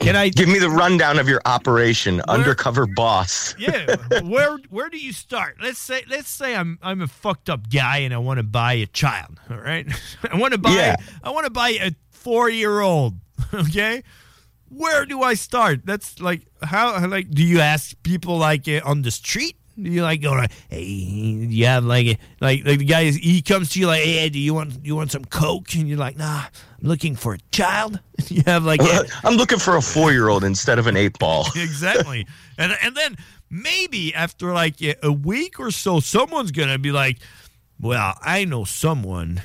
can 0.00 0.14
I 0.14 0.28
give 0.28 0.48
me 0.48 0.58
the 0.58 0.68
rundown 0.70 1.18
of 1.18 1.28
your 1.28 1.40
operation, 1.46 2.20
undercover 2.28 2.86
boss? 2.86 3.54
yeah, 3.58 3.96
where 4.22 4.58
where 4.68 4.88
do 4.90 4.98
you 4.98 5.12
start? 5.12 5.56
Let's 5.62 5.78
say 5.78 6.04
let's 6.08 6.28
say 6.28 6.54
I'm 6.54 6.78
I'm 6.82 7.00
a 7.00 7.08
fucked 7.08 7.48
up 7.48 7.70
guy 7.70 7.98
and 7.98 8.12
I 8.12 8.18
want 8.18 8.38
to 8.38 8.42
buy 8.42 8.74
a 8.74 8.86
child. 8.86 9.40
All 9.50 9.56
right, 9.58 9.86
I 10.30 10.36
want 10.36 10.52
to 10.52 10.58
buy 10.58 10.70
Yeah. 10.72 10.96
I 11.22 11.30
want 11.30 11.44
to 11.44 11.50
buy 11.50 11.70
a 11.80 11.92
four 12.10 12.50
year 12.50 12.80
old. 12.80 13.14
Okay, 13.54 14.02
where 14.68 15.06
do 15.06 15.22
I 15.22 15.34
start? 15.34 15.86
That's 15.86 16.20
like 16.20 16.42
how 16.62 17.06
like 17.06 17.30
do 17.30 17.44
you 17.44 17.60
ask 17.60 17.94
people 18.02 18.36
like 18.38 18.66
uh, 18.68 18.80
on 18.84 19.02
the 19.02 19.10
street? 19.10 19.56
Do 19.80 19.90
you 19.90 20.02
like 20.02 20.22
go 20.22 20.32
like, 20.32 20.52
hey, 20.70 21.62
have 21.64 21.84
like 21.84 22.18
like 22.40 22.64
like 22.64 22.78
the 22.78 22.84
guy 22.84 23.02
is, 23.02 23.16
he 23.16 23.42
comes 23.42 23.70
to 23.70 23.80
you 23.80 23.86
like, 23.86 24.02
hey, 24.02 24.28
do 24.30 24.38
you 24.38 24.54
want 24.54 24.84
you 24.84 24.96
want 24.96 25.12
some 25.12 25.24
coke? 25.24 25.74
And 25.74 25.86
you're 25.86 25.98
like, 25.98 26.16
nah, 26.16 26.44
I'm 26.80 26.88
looking 26.88 27.14
for 27.14 27.34
a 27.34 27.38
child. 27.50 28.00
you 28.28 28.42
have 28.46 28.64
like 28.64 28.80
I'm 29.24 29.36
looking 29.36 29.58
for 29.58 29.76
a 29.76 29.82
four 29.82 30.12
year 30.12 30.28
old 30.28 30.44
instead 30.44 30.78
of 30.78 30.86
an 30.86 30.96
eight 30.96 31.18
ball. 31.18 31.46
exactly. 31.56 32.26
and 32.56 32.72
and 32.82 32.96
then 32.96 33.16
maybe 33.50 34.14
after 34.14 34.52
like 34.52 34.80
a, 34.80 34.94
a 35.02 35.12
week 35.12 35.60
or 35.60 35.70
so, 35.70 36.00
someone's 36.00 36.52
gonna 36.52 36.78
be 36.78 36.92
like, 36.92 37.18
"Well, 37.78 38.14
I 38.22 38.46
know 38.46 38.64
someone 38.64 39.42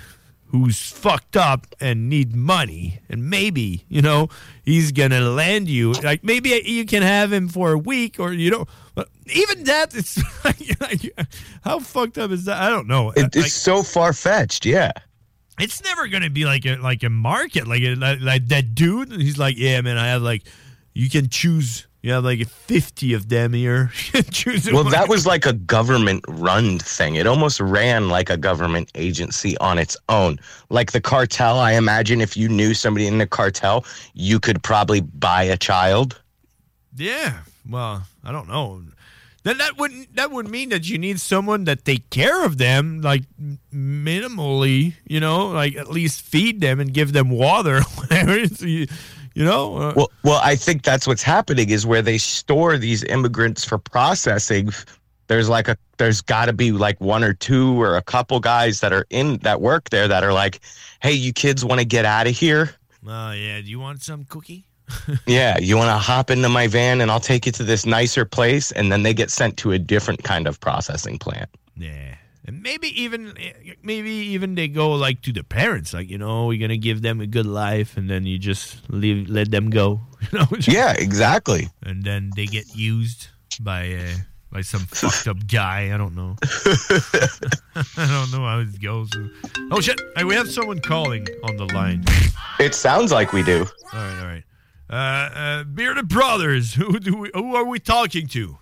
who's 0.52 0.80
fucked 0.92 1.38
up 1.38 1.66
and 1.80 2.10
need 2.10 2.36
money, 2.36 3.00
and 3.10 3.30
maybe 3.30 3.86
you 3.88 4.02
know 4.02 4.28
he's 4.64 4.92
gonna 4.92 5.22
lend 5.22 5.70
you 5.70 5.94
like 5.94 6.24
maybe 6.24 6.62
you 6.66 6.86
can 6.86 7.02
have 7.04 7.32
him 7.32 7.48
for 7.48 7.72
a 7.72 7.78
week 7.78 8.20
or 8.20 8.34
you 8.34 8.52
know." 8.52 8.66
But 8.94 9.10
even 9.34 9.64
that, 9.64 9.96
it's 9.96 10.20
like, 10.44 11.14
how 11.64 11.80
fucked 11.80 12.18
up 12.18 12.32
is 12.32 12.46
that? 12.46 12.62
I 12.62 12.70
don't 12.70 12.88
know. 12.88 13.12
It, 13.12 13.24
uh, 13.24 13.28
it's 13.28 13.38
Like, 13.38 13.46
so 13.52 13.84
far 13.84 14.12
fetched. 14.14 14.66
Yeah. 14.66 14.92
it's 15.60 15.82
never 15.84 16.08
gonna 16.08 16.30
be 16.30 16.46
like 16.46 16.66
a 16.66 16.76
like 16.76 17.04
a 17.04 17.10
market 17.10 17.68
like 17.68 17.82
a, 17.84 17.96
like, 17.96 18.20
like 18.22 18.48
that 18.50 18.76
dude. 18.76 19.12
He's 19.14 19.38
like, 19.38 19.58
yeah, 19.58 19.80
man, 19.82 19.98
I 19.98 20.08
have 20.08 20.22
like, 20.22 20.44
you 20.94 21.10
can 21.10 21.30
choose. 21.30 21.88
You 22.02 22.14
have 22.14 22.24
like 22.24 22.48
fifty 22.48 23.14
of 23.14 23.30
them 23.30 23.54
here. 23.54 23.92
Well, 24.72 24.84
that 24.86 25.08
was 25.08 25.26
like 25.26 25.46
a 25.46 25.54
government 25.54 26.24
run 26.28 26.80
thing. 26.80 27.16
It 27.16 27.28
almost 27.28 27.60
ran 27.60 28.10
like 28.10 28.30
a 28.30 28.38
government 28.38 28.92
agency 28.96 29.58
on 29.60 29.78
its 29.78 29.96
own. 30.10 30.40
Like 30.70 30.92
the 30.92 31.02
cartel, 31.02 31.60
I 31.60 31.74
imagine 31.74 32.22
if 32.22 32.36
you 32.36 32.50
knew 32.50 32.74
somebody 32.74 33.08
in 33.08 33.20
the 33.20 33.28
cartel, 33.28 33.86
you 34.14 34.40
could 34.40 34.64
probably 34.64 35.02
buy 35.02 35.44
a 35.44 35.58
child. 35.58 36.20
Yeah. 36.96 37.40
Well, 37.70 38.04
I 38.24 38.32
don't 38.32 38.48
know. 38.48 38.82
Then 39.44 39.58
that 39.58 39.78
wouldn't 39.78 40.16
that 40.16 40.32
would 40.32 40.48
mean 40.48 40.70
that 40.70 40.88
you 40.90 40.98
need 40.98 41.20
someone 41.20 41.64
that 41.66 41.84
take 41.84 42.10
care 42.10 42.46
of 42.46 42.58
them, 42.58 43.02
like 43.02 43.24
minimally, 43.74 44.94
you 45.08 45.20
know, 45.20 45.48
like 45.48 45.76
at 45.76 45.90
least 45.90 46.22
feed 46.22 46.62
them 46.62 46.80
and 46.80 46.94
give 46.94 47.14
them 47.14 47.30
water, 47.30 47.82
whatever. 47.96 48.46
You, 49.42 49.48
know. 49.48 49.78
Uh, 49.78 49.94
Well, 49.96 50.12
well, 50.24 50.42
I 50.44 50.56
think 50.56 50.84
that's 50.84 51.08
what's 51.08 51.24
happening 51.24 51.70
is 51.70 51.86
where 51.86 52.02
they 52.02 52.18
store 52.18 52.78
these 52.78 53.04
immigrants 53.04 53.66
for 53.66 53.78
processing. 53.78 54.72
there's 55.28 55.50
like 55.50 55.68
a 55.68 55.78
there's 55.98 56.22
got 56.22 56.46
to 56.46 56.54
be 56.54 56.72
like 56.72 57.00
one 57.00 57.24
or 57.24 57.34
two 57.34 57.82
or 57.82 57.96
a 57.96 58.02
couple 58.02 58.40
guys 58.40 58.80
that 58.82 58.92
are 58.92 59.06
in 59.10 59.38
that 59.38 59.62
work 59.62 59.90
there 59.90 60.08
that 60.08 60.24
are 60.24 60.34
like, 60.34 60.60
hey, 61.02 61.12
you 61.14 61.32
kids 61.34 61.64
want 61.64 61.80
to 61.80 61.86
get 61.86 62.06
out 62.06 62.28
of 62.28 62.36
here? 62.36 62.76
Oh 63.08 63.32
yeah. 63.32 63.62
Do 63.62 63.68
you 63.68 63.80
want 63.80 64.02
some 64.02 64.26
cookie? 64.26 64.66
Yeah, 65.26 65.58
you 65.58 65.78
want 65.78 65.88
to 65.88 65.98
hop 65.98 66.30
into 66.30 66.50
my 66.50 66.68
van 66.68 67.00
and 67.02 67.10
I'll 67.10 67.22
take 67.22 67.46
you 67.46 67.52
to 67.54 67.64
this 67.64 67.86
nicer 67.86 68.26
place, 68.26 68.72
and 68.74 68.92
then 68.92 69.04
they 69.04 69.14
get 69.14 69.32
sent 69.32 69.56
to 69.58 69.72
a 69.72 69.80
different 69.80 70.24
kind 70.24 70.48
of 70.48 70.60
processing 70.60 71.18
plant. 71.18 71.50
Yeah. 71.78 72.16
And 72.52 72.62
maybe 72.62 72.90
even 73.02 73.34
maybe 73.82 74.10
even 74.10 74.56
they 74.56 74.68
go 74.68 74.92
like 74.92 75.22
to 75.22 75.32
the 75.32 75.42
parents, 75.44 75.94
like 75.94 76.10
you 76.10 76.18
know, 76.18 76.48
we're 76.48 76.60
gonna 76.60 76.76
give 76.76 77.02
them 77.02 77.22
a 77.22 77.28
good 77.28 77.46
life, 77.46 77.96
and 77.96 78.10
then 78.10 78.26
you 78.26 78.38
just 78.38 78.82
leave 78.90 79.30
let 79.30 79.52
them 79.52 79.70
go. 79.70 80.02
You 80.32 80.40
know? 80.40 80.48
Yeah, 80.68 80.94
exactly. 80.98 81.70
And 81.82 82.04
then 82.04 82.32
they 82.36 82.46
get 82.46 82.76
used 82.76 83.30
by 83.62 83.94
uh, 83.94 84.18
by 84.52 84.62
some 84.62 84.82
fucked 84.88 85.30
up 85.30 85.48
guy. 85.48 85.94
I 85.94 85.98
don't 85.98 86.14
know. 86.14 86.36
I 86.44 88.06
don't 88.06 88.32
know 88.32 88.46
how 88.46 88.60
it 88.60 88.82
goes. 88.82 89.10
Oh 89.72 89.80
shit! 89.80 90.02
Hey, 90.18 90.26
we 90.26 90.36
have 90.36 90.52
someone 90.52 90.80
calling 90.80 91.26
on 91.44 91.56
the 91.56 91.66
line. 91.74 92.04
It 92.60 92.76
sounds 92.76 93.14
like 93.14 93.32
we 93.32 93.44
do. 93.44 93.66
All 93.94 94.00
right, 94.00 94.20
all 94.20 94.28
right. 94.28 94.44
Uh, 94.90 95.40
uh, 95.40 95.64
Bearded 95.64 96.10
Brothers. 96.10 96.74
Who 96.74 97.00
do 97.00 97.16
we, 97.16 97.32
who 97.34 97.56
are 97.56 97.66
we 97.66 97.80
talking 97.80 98.28
to? 98.28 98.58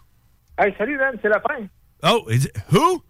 Hey, 0.59 0.75
salut, 0.77 0.97
man, 0.97 1.19
c'est 1.23 1.29
la 1.29 1.39
fin. 1.39 1.69
Oh, 2.03 2.27
is 2.27 2.45
it 2.45 2.55
who? 2.69 3.03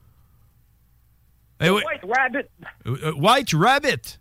Hey, 1.60 1.72
wait, 1.72 1.84
White 1.86 2.04
Rabbit. 2.04 2.52
uh, 2.86 3.12
White 3.12 3.54
Rabbit. 3.54 4.18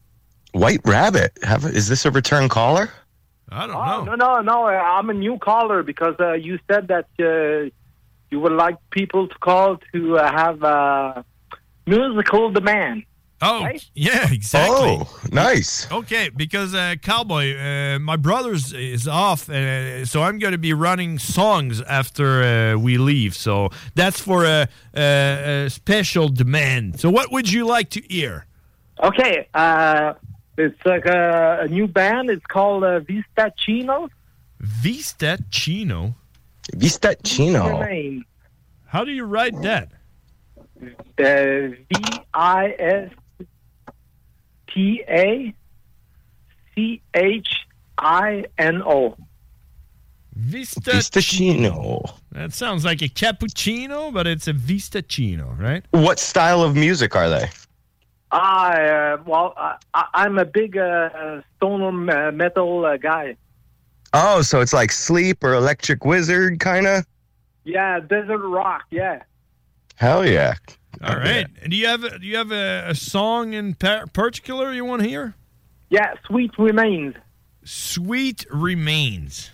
White 0.53 0.81
Rabbit. 0.85 1.39
Have 1.43 1.65
is 1.65 1.89
this 1.89 2.05
a 2.05 2.11
return 2.11 2.49
caller? 2.49 2.91
I 3.51 3.67
don't 3.67 3.77
Oh, 3.77 4.05
no, 4.05 4.15
no, 4.15 4.41
no. 4.41 4.67
uh, 4.67 4.71
I'm 4.71 5.09
a 5.11 5.15
new 5.15 5.39
caller 5.39 5.83
because 5.83 6.17
uh, 6.21 6.33
you 6.33 6.59
said 6.71 6.89
that 6.89 7.07
uh, 7.21 7.71
you 8.31 8.41
would 8.41 8.53
like 8.53 8.77
people 8.91 9.29
to 9.29 9.35
call 9.39 9.79
to 9.93 10.19
uh, 10.19 10.31
have 10.31 10.63
uh, 10.63 11.23
musical 11.87 12.51
demand. 12.51 13.05
Oh, 13.41 13.69
yeah, 13.95 14.33
exactly. 14.33 14.99
Oh, 15.01 15.21
nice. 15.31 15.91
Okay, 15.93 16.29
because 16.29 16.75
uh, 16.75 16.97
Cowboy, 17.01 17.57
uh, 17.57 17.99
my 18.01 18.17
brother's 18.17 18.73
is 18.73 19.07
off, 19.07 19.49
uh, 19.49 20.05
so 20.05 20.23
I'm 20.23 20.41
going 20.41 20.53
to 20.53 20.59
be 20.59 20.73
running 20.73 21.21
songs 21.21 21.81
after 21.83 22.43
uh, 22.43 22.77
we 22.77 22.99
leave. 22.99 23.37
So 23.37 23.71
that's 23.95 24.21
for 24.21 24.45
a, 24.45 24.69
a, 24.97 25.67
a 25.67 25.71
special 25.71 26.29
demand. 26.29 26.99
So 26.99 27.11
what 27.11 27.31
would 27.31 27.53
you 27.53 27.65
like 27.65 27.91
to 27.91 28.01
hear? 28.01 28.47
Okay, 29.05 29.47
uh, 29.55 30.15
it's 30.57 30.85
like 30.85 31.07
a, 31.07 31.61
a 31.63 31.69
new 31.69 31.87
band. 31.87 32.31
It's 32.31 32.45
called 32.47 32.83
uh, 32.83 32.99
Vista 33.01 33.53
Chino. 33.57 34.09
Vista 34.59 35.39
Chino. 35.51 36.17
Vista 36.75 37.17
Your 37.37 37.87
name. 37.87 38.25
How 38.87 39.05
do 39.05 39.13
you 39.13 39.25
write 39.25 39.61
that? 39.63 39.93
Uh, 40.81 40.85
V 41.19 41.87
I 42.35 42.75
S 42.79 43.11
T 44.79 45.03
A 45.09 45.53
C 46.77 47.03
H 47.13 47.49
I 47.99 48.45
N 48.59 48.81
O. 48.87 49.17
Vista 50.37 50.81
Vistachino. 50.93 52.13
That 52.31 52.53
sounds 52.53 52.85
like 52.85 53.03
a 53.03 53.09
cappuccino, 53.09 54.13
but 54.13 54.29
it's 54.29 54.47
a 54.47 54.53
Vista 54.53 55.03
Chino, 55.03 55.53
right? 55.59 55.85
What 55.91 56.21
style 56.21 56.63
of 56.63 56.77
music 56.77 57.17
are 57.17 57.29
they? 57.29 57.51
I 58.31 58.85
uh, 58.85 59.17
well, 59.27 59.53
I, 59.57 59.75
I- 59.95 60.07
I'm 60.15 60.39
a 60.39 60.45
big 60.45 60.77
uh, 60.79 61.41
stoner 61.57 62.31
metal 62.31 62.85
uh, 62.87 62.99
guy. 62.99 63.35
Oh, 64.13 64.43
so 64.43 64.61
it's 64.61 64.73
like 64.73 64.93
Sleep 64.93 65.43
or 65.43 65.55
Electric 65.55 66.05
Wizard, 66.05 66.61
kind 66.61 66.87
of. 66.87 67.05
Yeah, 67.65 67.99
desert 67.99 68.39
rock. 68.47 68.85
Yeah. 68.91 69.23
Hell 69.97 70.25
yeah. 70.25 70.55
All 71.03 71.17
right. 71.17 71.47
And 71.63 71.71
do 71.71 71.77
you 71.77 71.87
have 71.87 72.05
a, 72.05 72.19
do 72.19 72.27
you 72.27 72.37
have 72.37 72.51
a, 72.51 72.85
a 72.89 72.95
song 72.95 73.53
in 73.53 73.75
particular 73.75 74.73
you 74.73 74.85
want 74.85 75.03
to 75.03 75.09
hear? 75.09 75.35
Yeah, 75.91 76.15
Sweet 76.27 76.51
Remains. 76.59 77.15
Sweet 77.65 78.45
Remains. 78.51 79.51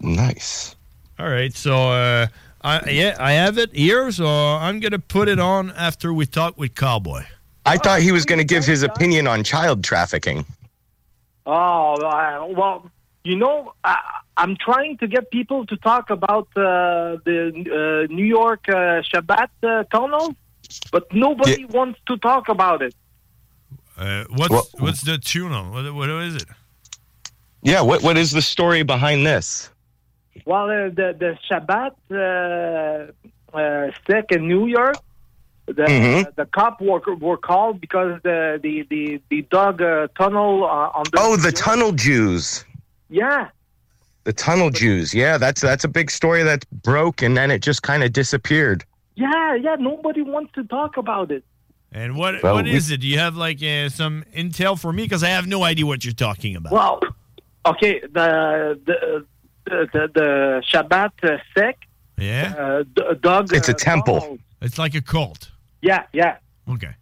Nice. 0.00 0.76
All 1.18 1.28
right. 1.28 1.52
So 1.54 1.90
uh, 1.90 2.26
I 2.62 2.90
yeah 2.90 3.16
I 3.18 3.32
have 3.32 3.58
it 3.58 3.74
here, 3.74 4.10
so 4.12 4.26
I'm 4.26 4.80
gonna 4.80 4.98
put 4.98 5.28
it 5.28 5.40
on 5.40 5.70
after 5.72 6.12
we 6.12 6.26
talk 6.26 6.56
with 6.56 6.74
Cowboy. 6.74 7.24
I 7.66 7.76
thought 7.76 8.00
he 8.00 8.12
was 8.12 8.24
going 8.24 8.38
to 8.38 8.44
give 8.44 8.64
his 8.64 8.82
opinion 8.82 9.26
on 9.26 9.44
child 9.44 9.84
trafficking. 9.84 10.46
Oh 11.44 11.96
well, 12.56 12.90
you 13.28 13.36
know, 13.36 13.56
I, 13.84 13.96
I'm 14.36 14.56
trying 14.56 14.96
to 14.98 15.06
get 15.06 15.30
people 15.30 15.66
to 15.66 15.76
talk 15.76 16.10
about 16.18 16.48
uh, 16.56 16.62
the 17.28 17.38
uh, 18.08 18.12
New 18.12 18.24
York 18.24 18.64
uh, 18.68 19.02
Shabbat 19.10 19.50
uh, 19.62 19.84
tunnel, 19.94 20.34
but 20.90 21.04
nobody 21.12 21.64
wants 21.78 21.98
to 22.08 22.16
talk 22.16 22.48
about 22.48 22.80
it. 22.82 22.94
Uh, 23.96 24.24
what's 24.38 24.72
what's 24.84 25.02
the 25.02 25.18
tunnel? 25.18 25.64
What, 25.72 25.92
what 25.94 26.08
is 26.28 26.36
it? 26.36 26.48
Yeah, 27.62 27.80
what 27.82 28.02
what 28.02 28.16
is 28.16 28.30
the 28.32 28.42
story 28.42 28.82
behind 28.84 29.26
this? 29.26 29.70
Well, 30.46 30.66
uh, 30.70 30.88
the 31.00 31.08
the 31.22 31.30
Shabbat 31.50 31.94
uh, 32.10 33.56
uh, 33.58 33.90
stick 34.02 34.26
in 34.30 34.46
New 34.46 34.66
York, 34.78 34.96
the 35.66 35.86
Mhm. 35.96 36.34
the 36.36 36.46
cop 36.46 36.80
were 36.80 37.02
were 37.26 37.36
called 37.50 37.80
because 37.80 38.12
the 38.22 38.38
the 38.62 38.74
the, 38.92 39.20
the 39.30 39.42
dug 39.50 39.82
uh, 39.82 40.06
tunnel 40.18 40.64
uh, 40.64 40.98
on 40.98 41.04
the 41.10 41.18
Oh, 41.18 41.36
the 41.36 41.52
tunnel 41.52 41.92
Jews. 41.92 42.64
Yeah 43.08 43.48
The 44.24 44.32
tunnel 44.32 44.70
Jews. 44.70 45.14
Yeah, 45.14 45.38
that's 45.38 45.60
that's 45.60 45.84
a 45.84 45.88
big 45.88 46.10
story 46.10 46.42
that 46.42 46.64
broke 46.82 47.22
and 47.22 47.36
then 47.36 47.50
it 47.50 47.60
just 47.62 47.82
kind 47.82 48.02
of 48.02 48.12
disappeared. 48.12 48.84
yeah 49.14 49.54
yeah 49.54 49.76
nobody 49.78 50.22
wants 50.22 50.52
to 50.54 50.62
talk 50.64 50.96
about 50.96 51.30
it. 51.30 51.44
And 51.90 52.16
what 52.16 52.42
Well, 52.42 52.54
what 52.56 52.64
we- 52.66 52.72
is 52.76 52.90
it? 52.90 52.98
Do 53.00 53.06
you 53.06 53.18
have 53.18 53.34
like 53.36 53.62
uh, 53.62 53.88
some 53.88 54.24
intel 54.36 54.78
for 54.78 54.92
me? 54.92 55.04
Because 55.04 55.22
I 55.24 55.30
have 55.38 55.46
no 55.46 55.62
idea 55.64 55.86
what 55.86 56.04
you're 56.04 56.12
talking 56.28 56.54
about. 56.56 56.72
Well, 56.72 57.00
okay, 57.64 58.00
the 58.00 58.78
the 58.88 59.24
the, 59.64 59.88
the, 59.94 60.02
the 60.18 60.62
Shabbat 60.70 61.12
uh, 61.22 61.38
sect 61.54 61.84
yeah, 62.18 62.54
uh, 62.58 62.82
d- 62.82 63.14
dug. 63.22 63.52
It's 63.54 63.68
a 63.70 63.74
uh, 63.74 63.78
temple. 63.90 64.20
tunnels. 64.20 64.40
it's 64.60 64.78
like 64.78 64.94
a 64.94 65.00
cult. 65.00 65.50
Yeah, 65.80 66.02
yeah. 66.12 66.36
Okay. 66.68 66.94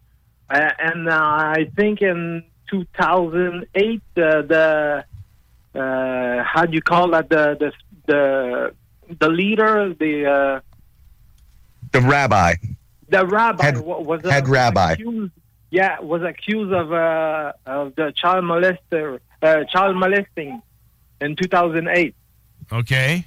Uh, 0.49 0.69
and 0.79 1.09
uh, 1.09 1.13
I 1.57 1.69
think 1.75 2.01
in 2.01 2.43
2008, 2.69 4.01
uh, 4.15 4.41
the 4.53 5.03
uh, 5.77 6.43
how 6.43 6.65
do 6.65 6.73
you 6.73 6.81
call 6.81 7.09
that? 7.11 7.29
The 7.29 7.43
the 7.59 7.71
the 8.07 8.73
the 9.19 9.29
leader, 9.29 9.93
the 9.93 10.13
uh, 10.25 10.59
The 11.91 12.01
rabbi. 12.01 12.53
the 13.09 13.25
rabbi 13.25 13.63
Head- 13.63 13.77
was 13.79 14.21
head 14.23 14.43
was 14.43 14.51
rabbi. 14.51 14.91
Accused, 14.93 15.31
yeah, 15.71 15.99
was 15.99 16.21
accused 16.23 16.73
of 16.73 16.91
uh, 16.91 17.53
of 17.65 17.95
the 17.95 18.11
child 18.15 18.43
molester, 18.45 19.19
uh, 19.41 19.63
child 19.65 19.95
molesting 19.97 20.61
in 21.21 21.35
2008. 21.35 22.15
Okay. 22.71 23.25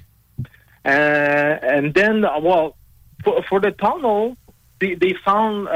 Uh, 0.83 0.87
and 0.87 1.93
then, 1.93 2.25
uh, 2.25 2.39
well, 2.39 2.75
for, 3.23 3.43
for 3.43 3.59
the 3.59 3.71
tunnel, 3.71 4.35
they, 4.79 4.95
they 4.95 5.13
found 5.23 5.67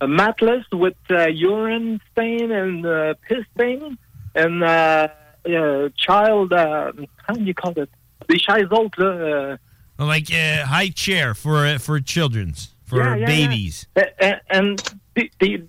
uh, 0.00 0.04
uh, 0.04 0.08
uh, 0.08 0.08
a 0.08 0.08
mattress 0.08 0.64
with 0.72 0.96
uh, 1.10 1.26
urine 1.26 2.00
stain 2.12 2.50
and 2.50 2.86
uh, 2.86 3.14
piss 3.28 3.44
stain 3.54 3.98
and 4.34 4.62
uh, 4.62 5.08
uh, 5.46 5.88
child, 5.96 6.52
uh, 6.52 6.92
how 7.26 7.34
do 7.34 7.44
you 7.44 7.54
call 7.54 7.72
it? 7.78 7.90
The 8.28 8.38
scheißelt, 8.38 8.98
uh, 8.98 10.04
Like 10.04 10.30
uh, 10.32 10.66
high 10.66 10.90
chair 10.90 11.34
for 11.34 11.66
uh, 11.66 11.78
for 11.78 12.00
children's 12.00 12.74
for 12.84 12.98
Yeah, 12.98 13.16
yeah, 13.16 13.28
yeah. 13.28 13.48
babies. 13.48 13.86
A- 13.96 14.12
a- 14.20 14.40
and 14.50 14.82
they, 15.14 15.30
they, 15.40 15.62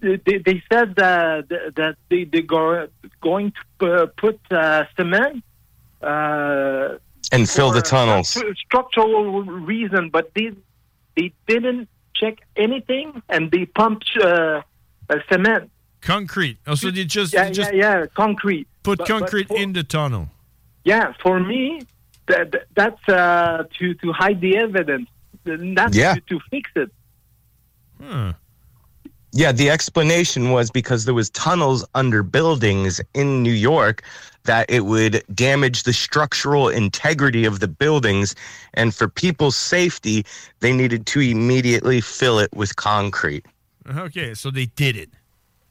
they, 0.00 0.38
they 0.38 0.62
said 0.72 0.94
that, 0.96 1.48
that 1.76 1.96
they, 2.08 2.24
they 2.24 2.42
go, 2.42 2.88
going 3.20 3.52
to 3.80 3.92
uh, 3.92 4.06
put 4.16 4.38
uh, 4.50 4.84
cement 4.96 5.42
uh, 6.02 6.98
And 7.32 7.48
fill 7.48 7.72
the 7.72 7.82
tunnels. 7.82 8.34
stru- 8.34 8.56
structural 8.56 9.42
reason, 9.44 10.10
but 10.10 10.32
they 10.34 10.52
they 11.16 11.32
didn't 11.48 11.88
check 12.20 12.38
anything, 12.56 13.22
and 13.28 13.50
they 13.50 13.64
pumped 13.66 14.10
uh, 14.22 14.62
uh, 15.10 15.14
cement. 15.30 15.70
Concrete. 16.00 16.58
Oh, 16.66 16.74
so 16.74 16.90
they 16.90 17.04
just 17.04 17.32
Yeah, 17.32 17.44
they 17.44 17.50
just 17.52 17.72
yeah, 17.74 18.00
yeah, 18.00 18.06
concrete. 18.14 18.66
put 18.82 18.98
But- 18.98 19.08
but 19.08 19.08
concrete 19.08 19.48
for- 19.48 19.56
in 19.58 19.72
the 19.72 19.82
tunnel. 19.82 20.28
Yeah, 20.84 21.12
for 21.22 21.40
me, 21.40 21.80
that, 22.26 22.52
that- 22.52 22.66
that's 22.74 23.08
uh, 23.08 23.64
to 23.78 23.94
to 23.94 24.12
hide 24.12 24.40
the 24.40 24.56
evidence, 24.56 25.08
not 25.44 25.94
Yeah. 25.94 26.14
to, 26.14 26.20
to 26.30 26.40
fix 26.50 26.70
it. 26.76 26.90
Hmm. 28.00 28.30
Yeah, 29.36 29.52
the 29.52 29.68
explanation 29.68 30.50
was 30.50 30.70
because 30.70 31.04
there 31.04 31.12
was 31.12 31.28
tunnels 31.28 31.84
under 31.94 32.22
buildings 32.22 33.02
in 33.12 33.42
New 33.42 33.52
York 33.52 34.02
that 34.44 34.64
it 34.70 34.86
would 34.86 35.22
damage 35.34 35.82
the 35.82 35.92
structural 35.92 36.70
integrity 36.70 37.44
of 37.44 37.60
the 37.60 37.68
buildings 37.68 38.34
and 38.72 38.94
for 38.94 39.08
people's 39.08 39.54
safety 39.54 40.24
they 40.60 40.72
needed 40.72 41.04
to 41.08 41.20
immediately 41.20 42.00
fill 42.00 42.38
it 42.38 42.48
with 42.54 42.76
concrete. 42.76 43.44
Okay, 43.94 44.32
so 44.32 44.50
they 44.50 44.66
did 44.66 44.96
it. 44.96 45.10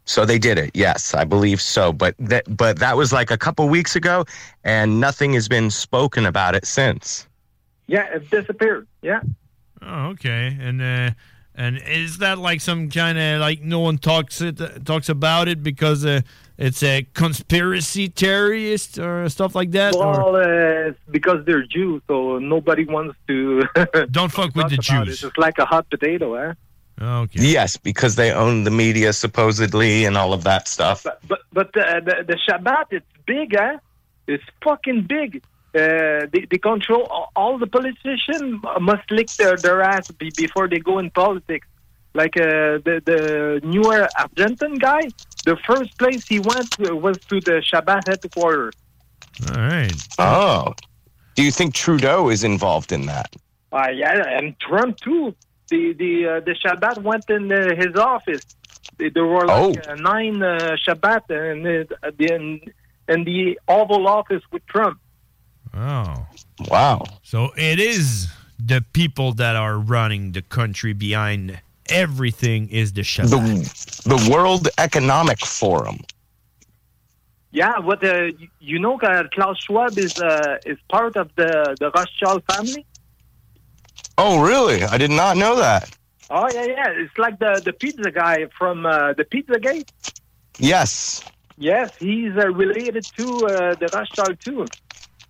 So 0.05 0.25
they 0.25 0.37
did 0.37 0.59
it. 0.59 0.69
Yes, 0.75 1.15
I 1.15 1.23
believe 1.23 1.59
so, 1.59 1.91
but 1.91 2.13
that 2.19 2.43
but 2.55 2.77
that 2.77 2.95
was 2.95 3.11
like 3.11 3.31
a 3.31 3.37
couple 3.37 3.67
weeks 3.67 3.95
ago 3.95 4.25
and 4.63 4.99
nothing 4.99 5.33
has 5.33 5.47
been 5.47 5.71
spoken 5.71 6.27
about 6.27 6.53
it 6.53 6.67
since. 6.67 7.27
Yeah, 7.87 8.05
it 8.13 8.29
disappeared. 8.29 8.85
Yeah. 9.01 9.21
Oh, 9.81 10.09
okay. 10.09 10.55
And 10.61 10.83
uh, 10.83 11.09
and 11.55 11.77
is 11.77 12.17
that 12.17 12.37
like 12.37 12.61
some 12.61 12.89
kind 12.89 13.17
of 13.17 13.39
like 13.39 13.61
no 13.61 13.79
one 13.79 13.97
talks 13.97 14.41
it 14.41 14.85
talks 14.85 15.09
about 15.09 15.47
it 15.47 15.63
because 15.63 16.05
uh, 16.05 16.21
it's 16.57 16.83
a 16.83 17.07
conspiracy 17.13 18.07
terrorist 18.07 18.97
or 18.97 19.27
stuff 19.29 19.55
like 19.55 19.71
that? 19.71 19.95
or 19.95 20.11
Well, 20.11 20.35
uh, 20.35 20.93
because 21.09 21.45
they're 21.45 21.65
Jews, 21.65 22.01
so 22.07 22.39
nobody 22.39 22.85
wants 22.85 23.17
to. 23.27 23.63
don't 24.11 24.31
fuck 24.31 24.55
with 24.55 24.69
the 24.69 24.77
Jews. 24.77 25.23
It. 25.23 25.27
It's 25.27 25.37
like 25.37 25.57
a 25.59 25.65
hot 25.65 25.89
potato, 25.89 26.35
eh? 26.35 26.53
Okay. 27.01 27.41
Yes, 27.41 27.75
because 27.75 28.15
they 28.15 28.31
own 28.31 28.63
the 28.63 28.71
media 28.71 29.11
supposedly 29.11 30.05
and 30.05 30.15
all 30.17 30.31
of 30.31 30.45
that 30.45 30.67
stuff. 30.67 31.03
But 31.03 31.21
but 31.27 31.39
but 31.51 31.77
uh, 31.77 31.99
the 31.99 32.23
the 32.25 32.37
Shabbat, 32.47 32.85
it's 32.91 33.05
big, 33.25 33.53
eh? 33.53 33.77
It's 34.27 34.43
fucking 34.63 35.03
big. 35.03 35.43
Uh, 35.75 36.25
they, 36.31 36.45
they 36.49 36.57
control 36.57 37.03
all- 37.15 37.31
all 37.35 37.57
the 37.57 37.67
politicians 37.67 38.63
must 38.79 39.05
lick 39.11 39.29
their, 39.39 39.57
their 39.57 39.81
ass 39.81 40.09
be, 40.11 40.31
before 40.37 40.67
they 40.69 40.79
go 40.79 40.99
in 40.99 41.09
politics. 41.11 41.67
Like 42.13 42.37
uh, 42.37 42.79
the 42.87 42.95
the 43.11 43.59
newer 43.63 44.07
Argentine 44.17 44.75
guy, 44.75 45.03
the 45.45 45.57
first 45.67 45.91
place 45.99 46.25
he 46.25 46.39
went 46.39 46.71
was 47.03 47.17
to 47.29 47.41
the 47.41 47.57
Shabbat 47.69 48.07
headquarters. 48.07 48.73
All 49.49 49.61
right. 49.61 49.93
Oh. 50.17 50.73
Do 51.35 51.43
you 51.43 51.51
think 51.51 51.73
Trudeau 51.73 52.29
is 52.29 52.45
involved 52.45 52.93
in 52.93 53.05
that? 53.07 53.35
Uh, 53.73 53.89
yeah, 53.93 54.37
and 54.37 54.57
Trump 54.61 54.95
too. 55.01 55.35
The 55.69 55.91
the 55.93 56.13
uh, 56.27 56.39
the 56.47 56.55
Shabbat 56.63 57.03
went 57.03 57.29
in 57.29 57.51
uh, 57.51 57.75
his 57.75 57.93
office. 57.97 58.43
There 58.97 59.09
there 59.09 59.25
were 59.25 59.45
like 59.45 59.75
Oh. 59.85 59.91
uh, 59.91 59.95
nine 59.95 60.41
uh, 60.41 60.77
Shabbat 60.87 61.23
in, 61.29 61.57
uh, 62.01 62.11
in 62.33 62.61
in 63.09 63.23
the 63.25 63.59
Oval 63.67 64.07
Office 64.07 64.43
with 64.53 64.65
Trump. 64.67 64.99
Oh. 65.75 66.25
Wow. 66.69 67.03
So 67.23 67.49
it 67.57 67.79
is 67.79 68.27
the 68.59 68.83
people 68.93 69.33
that 69.33 69.55
are 69.55 69.77
running 69.77 70.31
the 70.31 70.41
country 70.41 70.93
behind 70.93 71.59
everything 71.89 72.69
is 72.69 72.93
the 72.93 73.01
Shabbat. 73.01 73.29
The, 74.03 74.15
the 74.15 74.31
World 74.31 74.69
Economic 74.77 75.39
Forum. 75.39 75.99
Yeah, 77.51 77.79
what 77.79 78.03
uh, 78.03 78.23
you- 78.39 78.47
you 78.59 78.79
know 78.79 78.97
that 79.01 79.31
Klaus 79.31 79.57
Schwab 79.59 79.97
is 79.97 80.19
uh, 80.19 80.57
is 80.65 80.77
part 80.89 81.15
of 81.15 81.29
the 81.35 81.75
the 81.79 81.89
Rothschild 81.91 82.43
family. 82.51 82.85
Oh, 84.17 84.41
really? 84.43 84.83
I 84.83 84.97
did 84.97 85.11
not 85.11 85.37
know 85.37 85.55
that. 85.57 85.89
Oh 86.29 86.47
yeah, 86.53 86.65
yeah. 86.65 86.89
It's 86.89 87.17
like 87.17 87.39
the 87.39 87.61
the 87.63 87.71
pizza 87.73 88.11
guy 88.11 88.47
from 88.57 88.85
uh, 88.85 89.13
the 89.13 89.23
Pizza 89.25 89.59
Gate. 89.59 89.91
Yes. 90.57 91.23
Yes, 91.57 91.95
he's 91.97 92.33
uh, 92.35 92.47
related 92.49 93.05
to 93.17 93.25
uh, 93.45 93.75
the 93.75 93.87
Rothschild 93.93 94.37
too. 94.41 94.65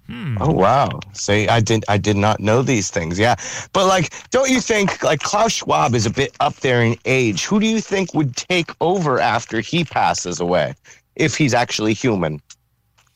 Oh 0.07 0.51
wow! 0.51 0.99
See, 1.13 1.47
I 1.47 1.59
did 1.59 1.83
I 1.89 1.97
did 1.97 2.15
not 2.15 2.39
know 2.39 2.61
these 2.61 2.91
things. 2.91 3.17
Yeah, 3.17 3.35
but 3.73 3.87
like, 3.87 4.13
don't 4.29 4.51
you 4.51 4.61
think 4.61 5.01
like 5.01 5.21
Klaus 5.21 5.53
Schwab 5.53 5.95
is 5.95 6.05
a 6.05 6.11
bit 6.11 6.35
up 6.39 6.55
there 6.57 6.83
in 6.83 6.95
age? 7.05 7.45
Who 7.45 7.59
do 7.59 7.65
you 7.65 7.81
think 7.81 8.13
would 8.13 8.35
take 8.35 8.71
over 8.81 9.19
after 9.19 9.61
he 9.61 9.83
passes 9.83 10.39
away, 10.39 10.75
if 11.15 11.35
he's 11.35 11.55
actually 11.55 11.93
human? 11.93 12.39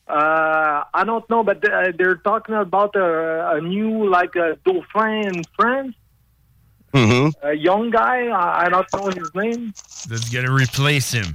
Uh, 0.08 0.82
I 0.92 1.04
don't 1.04 1.28
know, 1.30 1.44
but 1.44 1.62
uh, 1.68 1.92
they're 1.96 2.16
talking 2.16 2.56
about 2.56 2.96
a, 2.96 3.52
a 3.54 3.60
new 3.60 4.08
like 4.08 4.34
a 4.34 4.58
Dauphin 4.64 5.28
in 5.28 5.44
France. 5.54 5.94
Mm-hmm. 6.92 7.46
A 7.46 7.54
young 7.54 7.90
guy. 7.90 8.26
I, 8.26 8.66
I 8.66 8.68
don't 8.68 8.92
know 8.94 9.06
his 9.06 9.32
name. 9.36 9.72
That's 10.08 10.28
gonna 10.28 10.52
replace 10.52 11.12
him. 11.12 11.34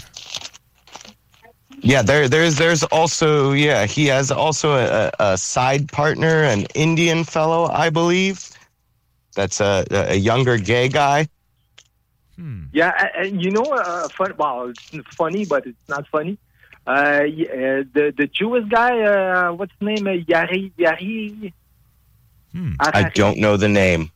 Yeah, 1.82 2.02
there 2.02 2.28
there's 2.28 2.56
there's 2.56 2.84
also 2.84 3.52
yeah 3.52 3.86
he 3.86 4.08
has 4.08 4.32
also 4.32 4.74
a, 4.74 5.12
a 5.20 5.38
side 5.38 5.92
partner, 5.92 6.44
an 6.44 6.66
Indian 6.76 7.24
fellow, 7.24 7.68
I 7.68 7.90
believe. 7.90 8.50
That's 9.36 9.60
a 9.62 9.86
a 9.92 10.16
younger 10.16 10.58
gay 10.58 10.90
guy. 10.90 11.28
Yeah, 12.72 12.92
and 13.16 13.42
you 13.44 13.52
know, 13.52 13.64
uh, 13.64 14.08
fun, 14.10 14.34
well, 14.38 14.70
it's 14.70 15.16
funny, 15.16 15.46
but 15.46 15.66
it's 15.66 15.88
not 15.88 16.08
funny. 16.08 16.38
Uh, 16.86 16.92
uh, 16.92 17.84
the 17.94 18.14
the 18.16 18.28
Jewish 18.28 18.66
guy, 18.70 19.02
uh, 19.02 19.54
what's 19.54 19.72
his 19.80 19.82
name? 19.82 20.08
Uh, 20.08 20.12
Yari 20.12 20.72
Yari. 20.78 21.54
I 22.80 23.10
don't 23.14 23.38
know 23.40 23.58
the 23.58 23.70
name. 23.70 24.12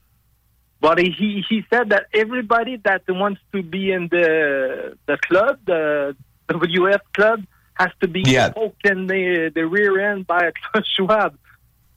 But 0.81 0.97
he 0.99 1.43
he 1.47 1.65
said 1.69 1.89
that 1.89 2.07
everybody 2.13 2.77
that 2.77 3.03
wants 3.09 3.41
to 3.53 3.61
be 3.63 3.91
in 3.91 4.07
the 4.09 4.97
the 5.05 5.17
club, 5.17 5.59
the 5.65 6.15
WF 6.49 6.99
club, 7.13 7.43
has 7.75 7.89
to 8.01 8.07
be 8.07 8.21
Yeah. 8.25 8.49
poked 8.49 8.85
in 8.85 9.07
the 9.07 9.51
the 9.53 9.65
rear 9.65 10.11
end 10.11 10.27
by 10.27 10.39
a 10.47 10.51
Klaus 10.51 10.85
Schwab. 10.95 11.37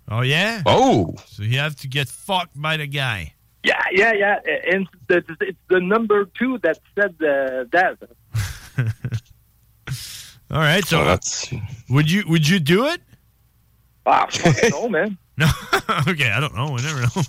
Oh 0.09 0.21
yeah. 0.23 0.63
Oh. 0.67 1.15
So 1.27 1.43
you 1.43 1.59
have 1.59 1.77
to 1.77 1.89
get 1.89 2.09
fucked 2.09 2.61
by 2.61 2.77
the 2.77 2.87
guy. 2.87 3.35
Yeah, 3.65 3.81
yeah, 3.93 4.13
yeah. 4.13 4.37
And 4.73 4.89
the, 5.07 5.23
it's 5.41 5.59
the 5.69 5.81
number 5.81 6.25
two 6.39 6.59
that 6.65 6.79
said 6.97 7.15
uh, 7.21 7.65
that. 7.71 7.97
All 10.51 10.59
right. 10.59 10.85
So 10.85 11.01
Oh, 11.01 11.05
that's- 11.05 11.53
would 11.89 12.11
you 12.11 12.25
would 12.29 12.47
you 12.49 12.59
do 12.61 12.87
it? 12.87 13.01
Ah, 14.05 14.27
no, 14.71 14.89
man. 14.89 15.19
No. 15.39 15.47
okay, 16.09 16.31
I 16.31 16.41
don't 16.41 16.55
know. 16.55 16.77
I 16.77 16.83
never 16.83 17.01
know. 17.01 17.23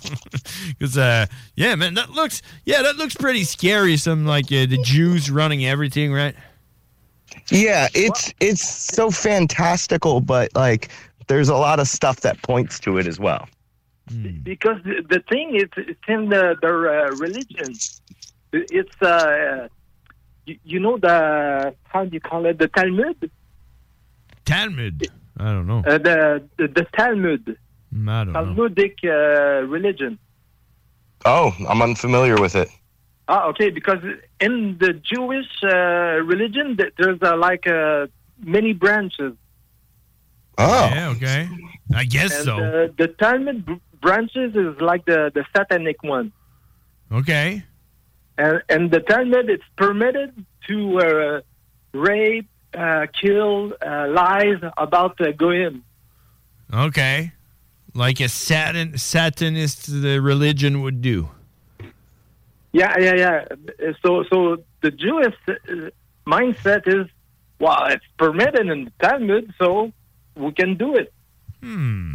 Because 0.68 0.98
uh, 0.98 1.24
yeah, 1.56 1.74
man, 1.74 1.94
that 1.94 2.10
looks 2.10 2.42
yeah, 2.66 2.82
that 2.82 2.96
looks 2.96 3.14
pretty 3.14 3.44
scary. 3.44 3.96
Some 3.96 4.26
like 4.26 4.44
uh, 4.46 4.66
the 4.66 4.78
Jews 4.84 5.30
running 5.30 5.64
everything, 5.64 6.12
right? 6.12 6.34
Yeah, 7.50 7.88
it's 7.94 8.32
it's 8.40 8.66
so 8.66 9.10
fantastical, 9.10 10.20
but 10.20 10.54
like 10.54 10.88
there's 11.26 11.48
a 11.48 11.56
lot 11.56 11.80
of 11.80 11.88
stuff 11.88 12.20
that 12.20 12.40
points 12.42 12.78
to 12.80 12.98
it 12.98 13.06
as 13.06 13.18
well. 13.18 13.48
because 14.42 14.82
the, 14.84 15.02
the 15.08 15.22
thing 15.30 15.54
is 15.54 15.68
it's 15.76 16.00
in 16.08 16.28
the, 16.28 16.56
their 16.60 17.06
uh, 17.06 17.10
religion. 17.16 17.74
It's 18.52 19.02
uh, 19.02 19.68
you, 20.46 20.58
you 20.64 20.80
know 20.80 20.98
the 20.98 21.74
how 21.84 22.04
do 22.04 22.10
you 22.12 22.20
call 22.20 22.46
it 22.46 22.58
the 22.58 22.68
Talmud? 22.68 23.30
Talmud. 24.44 25.08
I 25.38 25.44
don't 25.44 25.66
know. 25.66 25.82
Uh, 25.86 25.98
the, 25.98 26.48
the 26.58 26.68
the 26.68 26.86
Talmud, 26.96 27.56
I 27.92 28.24
don't 28.24 28.32
know. 28.32 28.32
Talmudic 28.32 28.98
uh, 29.04 29.66
religion. 29.66 30.18
Oh, 31.24 31.54
I'm 31.68 31.80
unfamiliar 31.82 32.36
with 32.40 32.54
it. 32.54 32.68
Ah, 33.28 33.46
okay. 33.46 33.70
Because 33.70 34.02
in 34.40 34.76
the 34.78 34.92
Jewish 34.92 35.46
uh, 35.62 36.20
religion, 36.22 36.76
there's 36.98 37.22
uh, 37.22 37.36
like 37.36 37.66
uh, 37.66 38.06
many 38.42 38.72
branches. 38.72 39.32
Oh. 40.58 40.90
Yeah. 40.92 41.08
Okay. 41.16 41.48
I 41.94 42.04
guess 42.04 42.34
and 42.36 42.44
so. 42.44 42.56
uh, 42.56 42.88
the 42.96 43.08
Talmud 43.08 43.80
branches 44.00 44.54
is 44.54 44.80
like 44.80 45.04
the 45.06 45.30
the 45.34 45.44
satanic 45.56 46.02
one. 46.02 46.32
okay. 47.10 47.64
and 48.38 48.62
and 48.68 48.90
the 48.90 49.00
Talmud 49.00 49.48
it's 49.48 49.64
permitted 49.76 50.32
to 50.68 50.98
uh, 50.98 51.40
rape, 51.92 52.48
uh, 52.76 53.06
kill, 53.20 53.74
uh, 53.84 54.08
lies 54.08 54.60
about 54.76 55.20
uh, 55.20 55.32
goyim. 55.32 55.84
Okay. 56.72 57.32
Like 57.94 58.20
a 58.20 58.28
satan 58.28 58.98
satanist 58.98 59.86
the 60.02 60.20
religion 60.20 60.82
would 60.82 61.00
do. 61.00 61.30
Yeah, 62.74 62.98
yeah, 62.98 63.14
yeah. 63.14 63.92
So 64.04 64.24
so 64.24 64.64
the 64.82 64.90
Jewish 64.90 65.34
mindset 66.26 66.88
is, 66.88 67.06
well, 67.60 67.86
it's 67.86 68.04
permitted 68.18 68.68
in 68.68 68.86
the 68.86 68.92
Talmud, 68.98 69.54
so 69.58 69.92
we 70.34 70.50
can 70.50 70.76
do 70.76 70.96
it. 70.96 71.12
Hmm. 71.62 72.14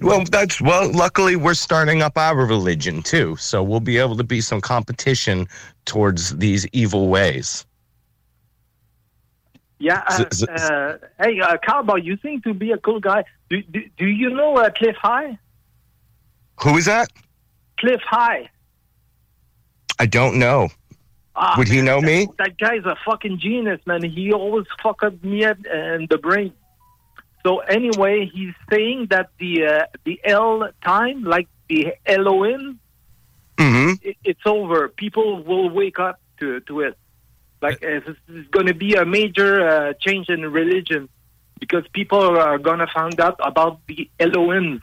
Well, 0.00 0.24
that's 0.24 0.60
well. 0.60 0.90
Luckily, 0.90 1.36
we're 1.36 1.54
starting 1.54 2.02
up 2.02 2.18
our 2.18 2.44
religion 2.44 3.02
too, 3.02 3.36
so 3.36 3.62
we'll 3.62 3.78
be 3.78 3.98
able 3.98 4.16
to 4.16 4.24
be 4.24 4.40
some 4.40 4.60
competition 4.60 5.46
towards 5.84 6.36
these 6.38 6.66
evil 6.72 7.06
ways. 7.08 7.64
Yeah. 9.78 10.02
Uh, 10.08 10.24
Z- 10.34 10.46
uh, 10.50 10.94
hey, 11.20 11.40
uh, 11.40 11.56
Cowboy, 11.64 11.98
you 12.02 12.18
seem 12.20 12.42
to 12.42 12.52
be 12.52 12.72
a 12.72 12.78
cool 12.78 12.98
guy. 12.98 13.22
Do 13.48 13.62
do, 13.62 13.80
do 13.96 14.06
you 14.06 14.30
know 14.30 14.56
uh, 14.56 14.70
Cliff 14.70 14.96
High? 14.96 15.38
Who 16.62 16.76
is 16.76 16.86
that? 16.86 17.12
Cliff 17.78 18.00
High. 18.04 18.50
I 19.98 20.06
don't 20.06 20.38
know. 20.38 20.68
Ah, 21.34 21.54
Would 21.58 21.68
he 21.68 21.82
know 21.82 22.00
that, 22.00 22.06
me? 22.06 22.28
That 22.38 22.56
guy's 22.58 22.84
a 22.84 22.96
fucking 23.04 23.38
genius, 23.38 23.80
man. 23.86 24.02
He 24.02 24.32
always 24.32 24.66
fuck 24.82 25.02
up 25.02 25.22
me 25.22 25.44
in 25.44 26.06
the 26.08 26.18
brain. 26.20 26.52
So 27.44 27.58
anyway, 27.58 28.30
he's 28.32 28.54
saying 28.70 29.08
that 29.10 29.30
the 29.38 29.66
uh, 29.66 29.86
the 30.04 30.20
L 30.24 30.68
time, 30.84 31.22
like 31.24 31.48
the 31.68 31.94
Elohim, 32.06 32.80
Mm-hmm. 33.58 33.94
it, 34.02 34.16
it's 34.22 34.40
over. 34.44 34.88
People 34.88 35.42
will 35.42 35.70
wake 35.70 35.98
up 35.98 36.20
to 36.40 36.60
to 36.60 36.80
it. 36.80 36.98
Like 37.62 37.78
it's, 37.80 38.06
it's 38.28 38.48
going 38.50 38.66
to 38.66 38.74
be 38.74 38.94
a 38.94 39.06
major 39.06 39.66
uh, 39.66 39.92
change 39.98 40.28
in 40.28 40.42
religion 40.52 41.08
because 41.58 41.84
people 41.94 42.20
are 42.38 42.58
going 42.58 42.80
to 42.80 42.86
find 42.92 43.18
out 43.18 43.36
about 43.42 43.80
the 43.86 44.10
Elohim. 44.20 44.82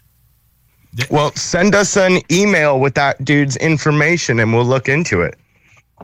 Well, 1.10 1.32
send 1.34 1.74
us 1.76 1.98
an 1.98 2.22
email 2.32 2.80
with 2.80 2.94
that 2.95 3.24
dude's 3.26 3.57
information, 3.57 4.40
and 4.40 4.53
we'll 4.53 4.65
look 4.65 4.88
into 4.90 5.22
it. 5.22 5.36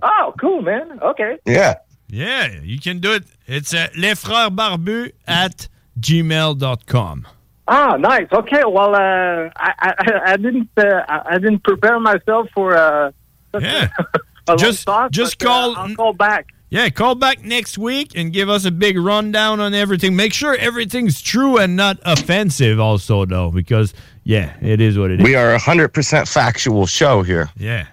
Oh, 0.01 0.33
cool, 0.39 0.61
man. 0.61 0.99
Okay. 1.01 1.37
Yeah. 1.45 1.75
Yeah, 2.07 2.47
you 2.63 2.79
can 2.79 2.99
do 2.99 3.13
it. 3.13 3.23
It's 3.45 3.71
uh, 3.73 3.87
lesfrèresbarbus 3.95 5.11
at 5.27 5.67
gmail.com. 5.99 7.27
Ah, 7.67 7.97
nice. 7.97 8.27
Okay. 8.31 8.63
Well, 8.65 8.95
uh, 8.95 9.49
I, 9.55 9.73
I 9.79 9.93
I 10.33 10.37
didn't 10.37 10.69
uh, 10.75 11.03
I 11.07 11.21
I 11.35 11.37
didn't 11.37 11.63
prepare 11.63 11.99
myself 11.99 12.47
for 12.55 12.75
uh, 12.75 13.11
yeah. 13.59 13.89
a 14.47 14.57
Just- 14.57 14.87
long 14.87 14.95
talk, 15.03 15.11
just 15.11 15.37
but, 15.37 15.45
uh, 15.45 15.49
call- 15.51 15.75
I'll 15.77 15.95
call 15.95 16.13
back. 16.13 16.47
Yeah, 16.71 16.89
call 16.89 17.15
back 17.15 17.43
next 17.43 17.77
week 17.79 18.11
and 18.15 18.31
give 18.31 18.47
us 18.47 18.63
a 18.65 18.71
big 18.71 18.97
rundown 18.97 19.59
on 19.59 19.73
everything. 19.73 20.15
Make 20.15 20.33
sure 20.33 20.55
everything's 20.55 21.19
true 21.21 21.57
and 21.57 21.75
not 21.75 21.97
offensive, 22.03 22.79
also, 22.79 23.25
though, 23.25 23.49
because, 23.49 23.93
yeah, 24.23 24.55
it 24.61 24.79
is 24.79 24.95
what 24.97 25.09
it 25.09 25.19
is. 25.19 25.23
We 25.23 25.33
are 25.35 25.55
a 25.55 25.59
100% 25.59 26.31
factual 26.31 26.85
show 26.85 27.23
here. 27.23 27.49
Yeah. 27.57 27.87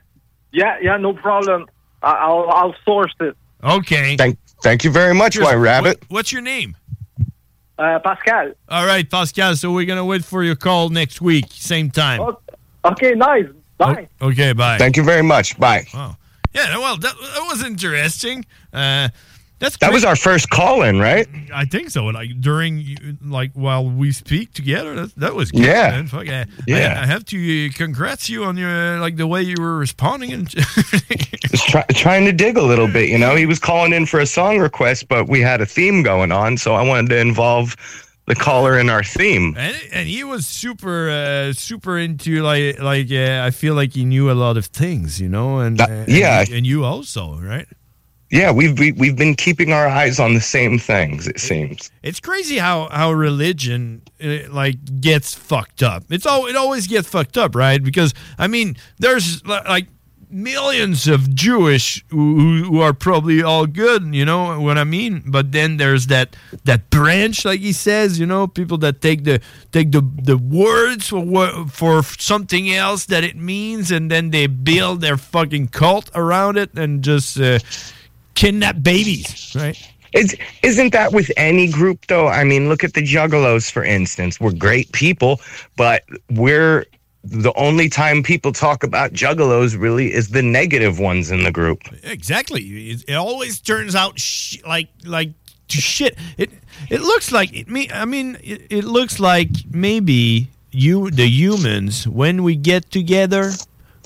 Yeah, 0.53 0.77
yeah, 0.83 0.97
no 0.99 1.15
problem. 1.15 1.67
I, 2.03 2.13
I'll 2.13 2.49
I'll 2.51 2.75
source 2.85 3.15
it. 3.21 3.35
Okay. 3.65 4.17
Thank, 4.17 4.39
thank 4.63 4.85
you 4.85 4.91
very 4.91 5.15
much, 5.15 5.39
White 5.39 5.55
Rabbit. 5.55 6.01
What- 6.03 6.11
what's 6.11 6.33
your 6.33 6.43
name? 6.43 6.77
Uh, 7.79 7.99
Pascal. 7.99 8.53
All 8.69 8.87
right, 8.87 9.11
Pascal. 9.11 9.55
So 9.57 9.71
we're 9.73 9.85
going 9.87 9.99
to 9.99 10.05
wait 10.05 10.25
for 10.25 10.43
your 10.43 10.57
call 10.57 10.89
next 10.91 11.21
week, 11.21 11.47
same 11.51 11.91
time. 11.91 12.23
Okay, 12.85 13.13
nice. 13.13 13.45
Bye. 13.79 14.09
Okay, 14.23 14.53
bye. 14.55 14.79
Thank 14.79 14.97
you 14.97 15.03
very 15.03 15.23
much. 15.23 15.59
Bye. 15.59 15.87
Wow. 15.93 16.17
Yeah, 16.57 16.79
well, 16.79 16.97
that, 16.97 17.15
that 17.35 17.45
was 17.47 17.63
interesting. 17.63 18.45
Uh, 18.73 19.09
that's 19.59 19.79
That 19.79 19.91
was 19.93 20.05
our 20.05 20.17
first 20.17 20.51
call 20.51 20.83
in, 20.83 20.99
right? 20.99 21.27
I 21.55 21.65
think 21.65 21.89
so. 21.89 22.05
Like 22.07 22.41
during, 22.43 23.19
like 23.25 23.53
while 23.55 23.89
we 23.89 24.13
speak 24.13 24.53
together, 24.53 24.95
that, 24.95 25.15
that 25.17 25.35
was 25.35 25.51
good, 25.51 25.63
Yeah. 25.63 25.91
man. 25.93 26.07
Fuck 26.09 26.27
yeah. 26.27 26.45
Yeah. 26.67 26.95
I, 26.99 27.05
I 27.05 27.07
have 27.07 27.25
to 27.27 27.37
uh, 27.69 27.73
congrats 27.75 28.29
you 28.29 28.45
on 28.45 28.59
your 28.59 28.99
like 29.01 29.17
the 29.17 29.27
way 29.27 29.41
you 29.43 29.57
were 29.59 29.79
responding 29.79 30.33
and 30.33 30.51
try, 31.71 31.85
trying 31.93 32.27
to 32.27 32.33
dig 32.33 32.59
a 32.59 32.63
little 32.63 32.87
bit, 32.89 33.09
you 33.09 33.17
know. 33.19 33.35
He 33.35 33.47
was 33.47 33.59
calling 33.59 33.95
in 33.95 34.05
for 34.05 34.21
a 34.21 34.27
song 34.27 34.59
request, 34.59 35.09
but 35.09 35.27
we 35.29 35.41
had 35.41 35.61
a 35.63 35.67
theme 35.67 36.03
going 36.03 36.33
on, 36.33 36.59
so 36.59 36.75
I 36.75 36.83
wanted 36.83 37.09
to 37.11 37.19
involve 37.19 37.77
the 38.27 38.35
caller 38.35 38.79
in 38.79 38.91
our 38.91 39.03
theme. 39.03 39.55
and, 39.57 39.77
and 39.93 40.09
he 40.09 40.25
was 40.25 40.47
super 40.47 41.09
uh, 41.09 41.53
super 41.53 41.99
into 41.99 42.43
like 42.43 42.79
like 42.81 43.11
uh, 43.11 43.43
I 43.45 43.51
feel 43.51 43.75
like 43.75 43.93
he 43.93 44.05
knew 44.05 44.31
a 44.31 44.35
lot 44.35 44.57
of 44.57 44.67
things, 44.67 45.21
you 45.21 45.29
know, 45.29 45.59
and 45.61 45.81
uh, 45.81 46.05
yeah. 46.07 46.41
and, 46.41 46.51
and 46.51 46.67
you 46.67 46.85
also, 46.85 47.39
right? 47.39 47.67
Yeah, 48.31 48.51
we've 48.51 48.77
we, 48.77 48.91
we've 48.93 49.17
been 49.17 49.37
keeping 49.37 49.73
our 49.73 49.87
eyes 49.87 50.19
on 50.19 50.35
the 50.35 50.41
same 50.41 50.79
things. 50.79 51.29
It 51.29 51.39
seems. 51.39 51.91
It's 52.03 52.19
crazy 52.19 52.59
how 52.59 52.89
how 52.91 53.13
religion 53.13 54.03
uh, 54.23 54.51
like 54.51 55.01
gets 55.01 55.33
fucked 55.33 55.83
up. 55.83 56.05
It's 56.11 56.27
all 56.27 56.47
it 56.47 56.57
always 56.57 56.89
gets 56.89 57.09
fucked 57.09 57.39
up, 57.39 57.55
right? 57.55 57.83
Because 57.83 58.15
I 58.37 58.49
mean, 58.49 58.77
there's 58.99 59.45
like 59.47 59.87
millions 60.31 61.07
of 61.09 61.35
Jewish 61.35 62.05
who, 62.09 62.63
who- 62.65 62.81
are 62.81 62.93
probably 62.93 63.43
all 63.43 63.67
good, 63.67 64.15
you 64.15 64.25
know 64.25 64.61
what 64.61 64.77
I 64.79 64.85
mean? 64.85 65.23
But 65.27 65.53
then 65.53 65.77
there's 65.79 66.07
that 66.09 66.37
that 66.65 66.91
branch, 66.91 67.45
like 67.45 67.61
he 67.61 67.73
says, 67.73 68.19
you 68.19 68.27
know, 68.27 68.47
people 68.47 68.79
that 68.79 69.01
take 69.01 69.25
the 69.25 69.41
take 69.73 69.93
the 69.93 70.03
the 70.23 70.37
words 70.37 71.09
for 71.09 71.67
for 71.69 72.03
something 72.03 72.71
else 72.73 73.07
that 73.07 73.25
it 73.25 73.37
means, 73.37 73.91
and 73.91 74.11
then 74.11 74.31
they 74.31 74.47
build 74.47 75.01
their 75.01 75.17
fucking 75.17 75.69
cult 75.69 76.11
around 76.15 76.57
it 76.59 76.75
and 76.75 77.03
just 77.03 77.39
uh, 77.41 77.59
kidnap 78.35 78.83
babies, 78.83 79.53
right? 79.57 79.77
It's, 80.13 80.35
isn't 80.63 80.93
that 80.93 81.13
with 81.13 81.31
any 81.37 81.69
group 81.71 82.07
though? 82.07 82.29
I 82.29 82.45
mean, 82.45 82.69
look 82.69 82.85
at 82.85 82.95
the 82.95 83.03
Juggalos, 83.03 83.71
for 83.71 83.85
instance. 83.85 84.41
We're 84.41 84.53
great 84.53 84.91
people, 84.93 85.41
but 85.77 86.05
we're 86.31 86.87
the 87.29 87.53
only 87.55 87.89
time 87.89 88.23
people 88.23 88.53
talk 88.53 88.85
about 88.85 89.13
Juggalos 89.13 89.79
really 89.79 90.13
is 90.13 90.29
the 90.29 90.43
negative 90.43 90.99
ones 90.99 91.31
in 91.31 91.43
the 91.43 91.51
group. 91.51 91.83
Exactly. 92.05 92.63
It, 92.63 93.05
it 93.09 93.15
always 93.15 93.61
turns 93.61 93.95
out 93.95 94.19
sh- 94.19 94.59
like 94.67 94.89
like 95.05 95.31
shit. 95.69 96.17
It 96.39 96.51
it 96.89 97.01
looks 97.01 97.33
like 97.33 97.55
it 97.55 97.69
me. 97.69 97.91
I 97.91 98.05
mean, 98.05 98.39
it, 98.43 98.67
it 98.71 98.85
looks 98.85 99.19
like 99.21 99.51
maybe 99.71 100.49
you 100.71 101.11
the 101.11 101.27
humans 101.27 102.07
when 102.07 102.43
we 102.43 102.57
get 102.57 102.91
together, 102.91 103.53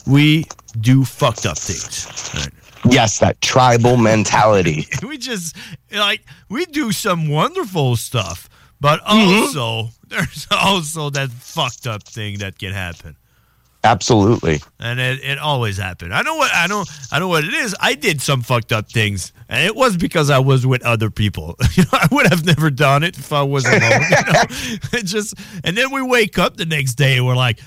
we 0.07 0.47
do 0.81 1.05
fucked 1.05 1.47
up 1.47 1.59
things. 1.59 2.07
Right? 2.35 2.53
Yes, 2.89 3.19
that 3.19 3.41
tribal 3.41 3.97
mentality. 3.97 4.87
we 5.07 5.19
just 5.19 5.57
like 5.93 6.23
we 6.49 6.65
do 6.67 6.93
some 6.93 7.29
wonderful 7.29 7.97
stuff, 7.97 8.49
but 8.81 9.01
Mhm. 9.05 9.43
also 9.43 9.91
there's 10.09 10.47
also 10.51 11.11
that 11.11 11.31
fucked 11.31 11.87
up 11.87 12.03
thing 12.05 12.39
that 12.39 12.59
can 12.59 12.73
happen. 12.73 13.17
Absolutely. 13.83 14.61
and 14.79 15.01
it, 15.01 15.25
it 15.25 15.39
always 15.39 15.79
happened. 15.79 16.13
I 16.13 16.21
know 16.21 16.35
what 16.35 16.51
I 16.55 16.67
know. 16.67 16.85
I 17.11 17.19
know 17.19 17.29
what 17.29 17.45
it 17.45 17.55
is. 17.55 17.75
I 17.81 17.95
did 17.95 18.21
some 18.21 18.43
fucked 18.43 18.73
up 18.73 18.91
things, 18.93 19.33
and 19.49 19.65
it 19.65 19.75
was 19.75 19.97
because 19.97 20.29
I 20.29 20.39
was 20.39 20.67
with 20.67 20.83
other 20.85 21.09
people. 21.11 21.57
you 21.75 21.85
know, 21.85 21.99
I 21.99 22.07
would 22.13 22.27
have 22.27 22.45
never 22.45 22.69
done 22.71 23.03
it 23.05 23.17
if 23.19 23.33
I 23.33 23.43
was 23.43 23.65
alone. 23.65 23.81
you 23.83 24.33
know? 24.33 24.43
It 24.93 25.07
just 25.07 25.33
and 25.65 25.77
then 25.79 25.91
we 25.93 26.03
wake 26.03 26.39
up 26.39 26.59
the 26.59 26.67
next 26.67 26.95
day 26.97 27.17
and 27.17 27.27
we're 27.27 27.37
like, 27.37 27.61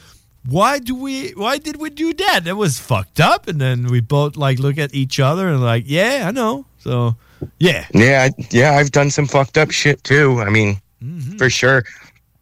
why 0.45 0.77
do 0.77 0.93
we? 0.93 1.31
Why 1.31 1.57
did 1.57 1.77
we 1.77 1.89
do 1.89 2.13
that? 2.13 2.41
That 2.43 2.57
was 2.57 2.77
fucked 2.79 3.19
up. 3.19 3.47
And 3.47 3.59
then 3.59 3.87
we 3.87 3.99
both 3.99 4.35
like 4.37 4.59
look 4.59 4.77
at 4.77 4.93
each 4.93 5.19
other 5.19 5.47
and 5.47 5.63
like, 5.63 5.85
yeah, 5.87 6.25
I 6.27 6.31
know. 6.31 6.65
So 6.77 7.15
yeah, 7.57 7.87
Yeah, 7.91 8.27
I- 8.29 8.45
yeah, 8.51 8.73
I've 8.73 8.91
done 8.91 9.09
some 9.09 9.25
fucked 9.25 9.57
up 9.57 9.71
shit 9.71 10.03
too. 10.03 10.41
I 10.41 10.49
mean, 10.51 10.79
Mm-hmm. 11.03 11.37
for 11.37 11.49
sure. 11.49 11.83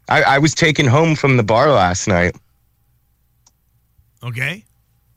I, 0.09 0.21
I 0.23 0.37
was 0.37 0.53
taken 0.53 0.85
home 0.85 1.15
from 1.15 1.37
the 1.37 1.43
bar 1.43 1.71
last 1.71 2.07
night. 2.07 2.35
okay. 4.23 4.63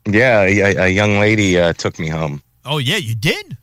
Yeah, 0.07 0.41
a, 0.43 0.75
a 0.75 0.87
young 0.89 1.19
lady 1.19 1.57
uh, 1.59 1.73
took 1.73 1.97
me 1.99 2.07
home. 2.09 2.41
Oh 2.63 2.77
yeah, 2.77 2.97
you 2.97 3.15
did. 3.15 3.57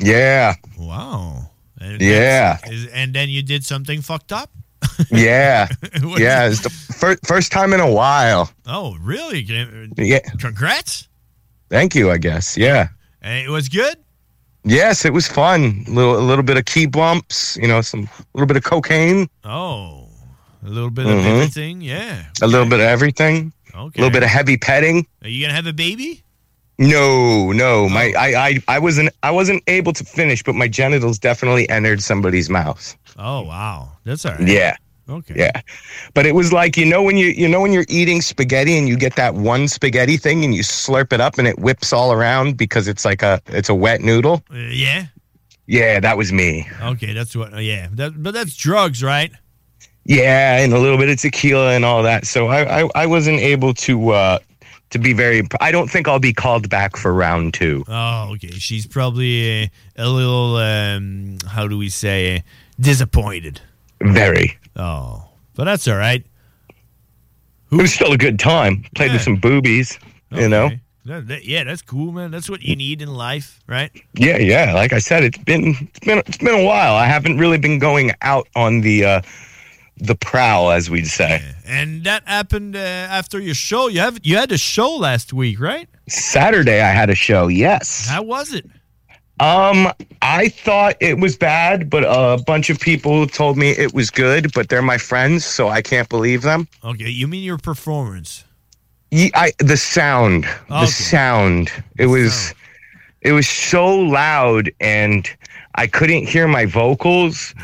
Yeah, 0.00 0.54
Wow. 0.78 1.50
And 1.80 2.00
Yeah. 2.00 2.58
and 2.92 3.14
then 3.14 3.28
you 3.28 3.42
did 3.42 3.64
something 3.64 4.00
fucked 4.02 4.32
up. 4.32 4.50
yeah, 5.10 5.68
yeah. 6.18 6.48
It's 6.48 6.62
the 6.62 6.70
fir- 6.70 7.18
first 7.24 7.52
time 7.52 7.72
in 7.72 7.80
a 7.80 7.90
while. 7.90 8.50
Oh 8.66 8.96
really? 9.00 9.40
Yeah, 9.96 10.20
Congrats. 10.38 11.08
thank 11.70 11.94
you. 11.94 12.10
I 12.10 12.18
guess. 12.18 12.56
Yeah. 12.56 12.88
And 13.22 13.44
it 13.46 13.50
was 13.50 13.68
good. 13.68 13.96
Yes, 14.66 15.04
it 15.04 15.12
was 15.12 15.28
fun. 15.28 15.84
A 15.86 15.90
little, 15.90 16.18
a 16.18 16.24
little 16.26 16.42
bit 16.42 16.56
of 16.56 16.64
key 16.64 16.86
bumps. 16.86 17.56
You 17.56 17.68
know, 17.68 17.80
some 17.80 18.00
a 18.02 18.24
little 18.34 18.46
bit 18.46 18.56
of 18.56 18.64
cocaine, 18.64 19.28
Oh, 19.44 20.08
a 20.64 20.68
little 20.68 20.90
bit 20.90 21.06
of 21.06 21.12
Mhm. 21.12 21.24
everything. 21.24 21.80
Yeah. 21.80 22.24
a 22.42 22.46
little 22.46 22.66
bit 22.68 22.80
of 22.80 22.86
everything, 22.86 23.52
Okay. 23.74 23.98
a 23.98 24.02
little 24.02 24.10
bit 24.12 24.22
of 24.24 24.28
heavy 24.28 24.56
petting. 24.56 25.06
Are 25.22 25.28
you 25.28 25.40
gonna 25.46 25.54
have 25.54 25.66
a 25.66 25.72
baby? 25.72 26.22
No, 26.78 27.52
no, 27.52 27.88
my 27.88 28.12
I, 28.18 28.48
I 28.48 28.58
I 28.68 28.78
wasn't 28.78 29.10
I 29.22 29.30
wasn't 29.30 29.62
able 29.66 29.92
to 29.94 30.04
finish, 30.04 30.42
but 30.42 30.54
my 30.54 30.68
genitals 30.68 31.18
definitely 31.18 31.68
entered 31.70 32.02
somebody's 32.02 32.50
mouth. 32.50 32.94
Oh 33.18 33.42
wow, 33.42 33.92
that's 34.04 34.26
all 34.26 34.32
right. 34.32 34.46
Yeah. 34.48 34.76
Okay. 35.08 35.34
Yeah. 35.36 35.60
But 36.14 36.26
it 36.26 36.34
was 36.34 36.52
like, 36.52 36.76
you 36.76 36.84
know 36.84 37.02
when 37.02 37.16
you 37.16 37.28
you 37.28 37.48
know 37.48 37.60
when 37.60 37.72
you're 37.72 37.86
eating 37.88 38.20
spaghetti 38.20 38.76
and 38.76 38.88
you 38.88 38.96
get 38.96 39.16
that 39.16 39.34
one 39.34 39.68
spaghetti 39.68 40.16
thing 40.16 40.44
and 40.44 40.54
you 40.54 40.62
slurp 40.62 41.12
it 41.12 41.20
up 41.20 41.38
and 41.38 41.46
it 41.46 41.58
whips 41.58 41.92
all 41.92 42.12
around 42.12 42.56
because 42.56 42.88
it's 42.88 43.04
like 43.04 43.22
a 43.22 43.40
it's 43.46 43.68
a 43.68 43.74
wet 43.74 44.00
noodle? 44.00 44.42
Uh, 44.50 44.56
yeah. 44.56 45.06
Yeah, 45.66 45.98
that 46.00 46.16
was 46.16 46.32
me. 46.32 46.68
Okay, 46.80 47.12
that's 47.12 47.34
what. 47.34 47.52
uh, 47.52 47.58
yeah, 47.58 47.88
that, 47.92 48.22
but 48.22 48.34
that's 48.34 48.56
drugs, 48.56 49.02
right? 49.02 49.32
Yeah, 50.04 50.58
and 50.58 50.72
a 50.72 50.78
little 50.78 50.98
bit 50.98 51.08
of 51.08 51.20
tequila 51.20 51.72
and 51.72 51.84
all 51.84 52.02
that. 52.04 52.26
So 52.26 52.46
I 52.46 52.82
I, 52.82 52.88
I 52.94 53.06
wasn't 53.06 53.40
able 53.40 53.74
to 53.74 54.10
uh 54.10 54.38
to 54.90 54.98
be 54.98 55.12
very 55.12 55.42
I 55.60 55.72
don't 55.72 55.88
think 55.90 56.06
I'll 56.08 56.20
be 56.20 56.32
called 56.32 56.68
back 56.68 56.96
for 56.96 57.12
round 57.12 57.54
2. 57.54 57.84
Oh, 57.88 58.32
okay. 58.34 58.50
She's 58.50 58.86
probably 58.86 59.64
uh, 59.64 59.68
a 59.96 60.08
little. 60.08 60.56
Um, 60.56 61.38
how 61.46 61.66
do 61.68 61.76
we 61.78 61.88
say? 61.88 62.44
Disappointed. 62.78 63.60
Very. 64.00 64.58
Oh, 64.76 65.28
but 65.54 65.64
that's 65.64 65.86
all 65.88 65.96
right. 65.96 66.24
It 67.72 67.76
was 67.76 67.92
still 67.92 68.12
a 68.12 68.18
good 68.18 68.38
time. 68.38 68.84
Played 68.94 69.12
with 69.12 69.22
some 69.22 69.36
boobies, 69.36 69.98
you 70.30 70.48
know. 70.48 70.70
That- 71.04 71.28
that- 71.28 71.44
yeah, 71.44 71.62
that's 71.64 71.82
cool, 71.82 72.10
man. 72.12 72.30
That's 72.32 72.50
what 72.50 72.62
you 72.62 72.74
need 72.74 73.00
in 73.00 73.08
life, 73.14 73.60
right? 73.68 73.90
Yeah, 74.14 74.38
yeah. 74.38 74.72
Like 74.72 74.92
I 74.92 74.98
said, 74.98 75.22
it's 75.24 75.38
been 75.38 75.68
it's 75.80 76.00
been 76.00 76.18
it's 76.26 76.38
been 76.38 76.54
a 76.60 76.64
while. 76.64 76.94
I 76.96 77.06
haven't 77.06 77.38
really 77.38 77.58
been 77.58 77.78
going 77.78 78.10
out 78.22 78.48
on 78.56 78.80
the 78.80 79.04
uh 79.04 79.20
the 79.98 80.14
prowl, 80.16 80.72
as 80.72 80.90
we'd 80.90 81.06
say. 81.06 81.42
And 81.64 82.04
that 82.04 82.26
happened 82.28 82.76
uh, 82.76 82.80
after 82.80 83.38
your 83.40 83.54
show. 83.54 83.86
You 83.88 84.00
have 84.00 84.18
you 84.24 84.36
had 84.36 84.50
a 84.52 84.58
show 84.58 84.90
last 84.96 85.32
week, 85.32 85.60
right? 85.60 85.88
Saturday, 86.08 86.80
I 86.82 86.90
had 86.90 87.08
a 87.08 87.14
show. 87.14 87.46
Yes. 87.48 88.06
How 88.08 88.22
was 88.22 88.52
it? 88.52 88.66
Um, 89.38 89.92
I 90.22 90.48
thought 90.48 90.96
it 91.00 91.18
was 91.18 91.36
bad, 91.36 91.90
but 91.90 92.04
a 92.06 92.42
bunch 92.44 92.70
of 92.70 92.80
people 92.80 93.26
told 93.26 93.58
me 93.58 93.70
it 93.70 93.92
was 93.92 94.10
good. 94.10 94.52
But 94.54 94.68
they're 94.68 94.82
my 94.82 94.98
friends, 94.98 95.44
so 95.44 95.68
I 95.68 95.82
can't 95.82 96.08
believe 96.08 96.42
them. 96.42 96.68
Okay, 96.84 97.08
you 97.08 97.26
mean 97.28 97.42
your 97.44 97.58
performance? 97.58 98.44
Ye- 99.10 99.30
I 99.34 99.52
the 99.58 99.76
sound, 99.76 100.44
the 100.68 100.86
sound. 100.86 101.70
It 101.98 102.06
was, 102.06 102.54
it 103.20 103.32
was 103.32 103.48
so 103.48 103.94
loud, 103.94 104.70
and 104.80 105.28
I 105.74 105.86
couldn't 105.86 106.26
hear 106.26 106.48
my 106.48 106.64
vocals. 106.66 107.54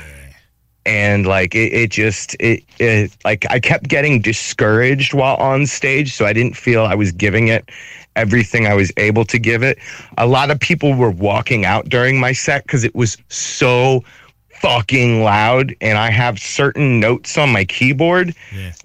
And 0.84 1.26
like 1.26 1.54
it, 1.54 1.72
it 1.72 1.90
just 1.92 2.34
it, 2.40 2.64
it 2.80 3.16
like 3.24 3.46
I 3.48 3.60
kept 3.60 3.86
getting 3.88 4.20
discouraged 4.20 5.14
while 5.14 5.36
on 5.36 5.66
stage, 5.66 6.12
so 6.12 6.26
I 6.26 6.32
didn't 6.32 6.56
feel 6.56 6.84
I 6.84 6.96
was 6.96 7.12
giving 7.12 7.46
it 7.48 7.70
everything 8.16 8.66
I 8.66 8.74
was 8.74 8.92
able 8.96 9.24
to 9.26 9.38
give 9.38 9.62
it. 9.62 9.78
A 10.18 10.26
lot 10.26 10.50
of 10.50 10.58
people 10.60 10.94
were 10.94 11.10
walking 11.10 11.64
out 11.64 11.88
during 11.88 12.18
my 12.20 12.32
set 12.32 12.64
because 12.64 12.84
it 12.84 12.94
was 12.94 13.16
so 13.28 14.04
fucking 14.60 15.24
loud 15.24 15.74
and 15.80 15.98
I 15.98 16.10
have 16.10 16.38
certain 16.38 17.00
notes 17.00 17.36
on 17.36 17.50
my 17.50 17.64
keyboard 17.64 18.32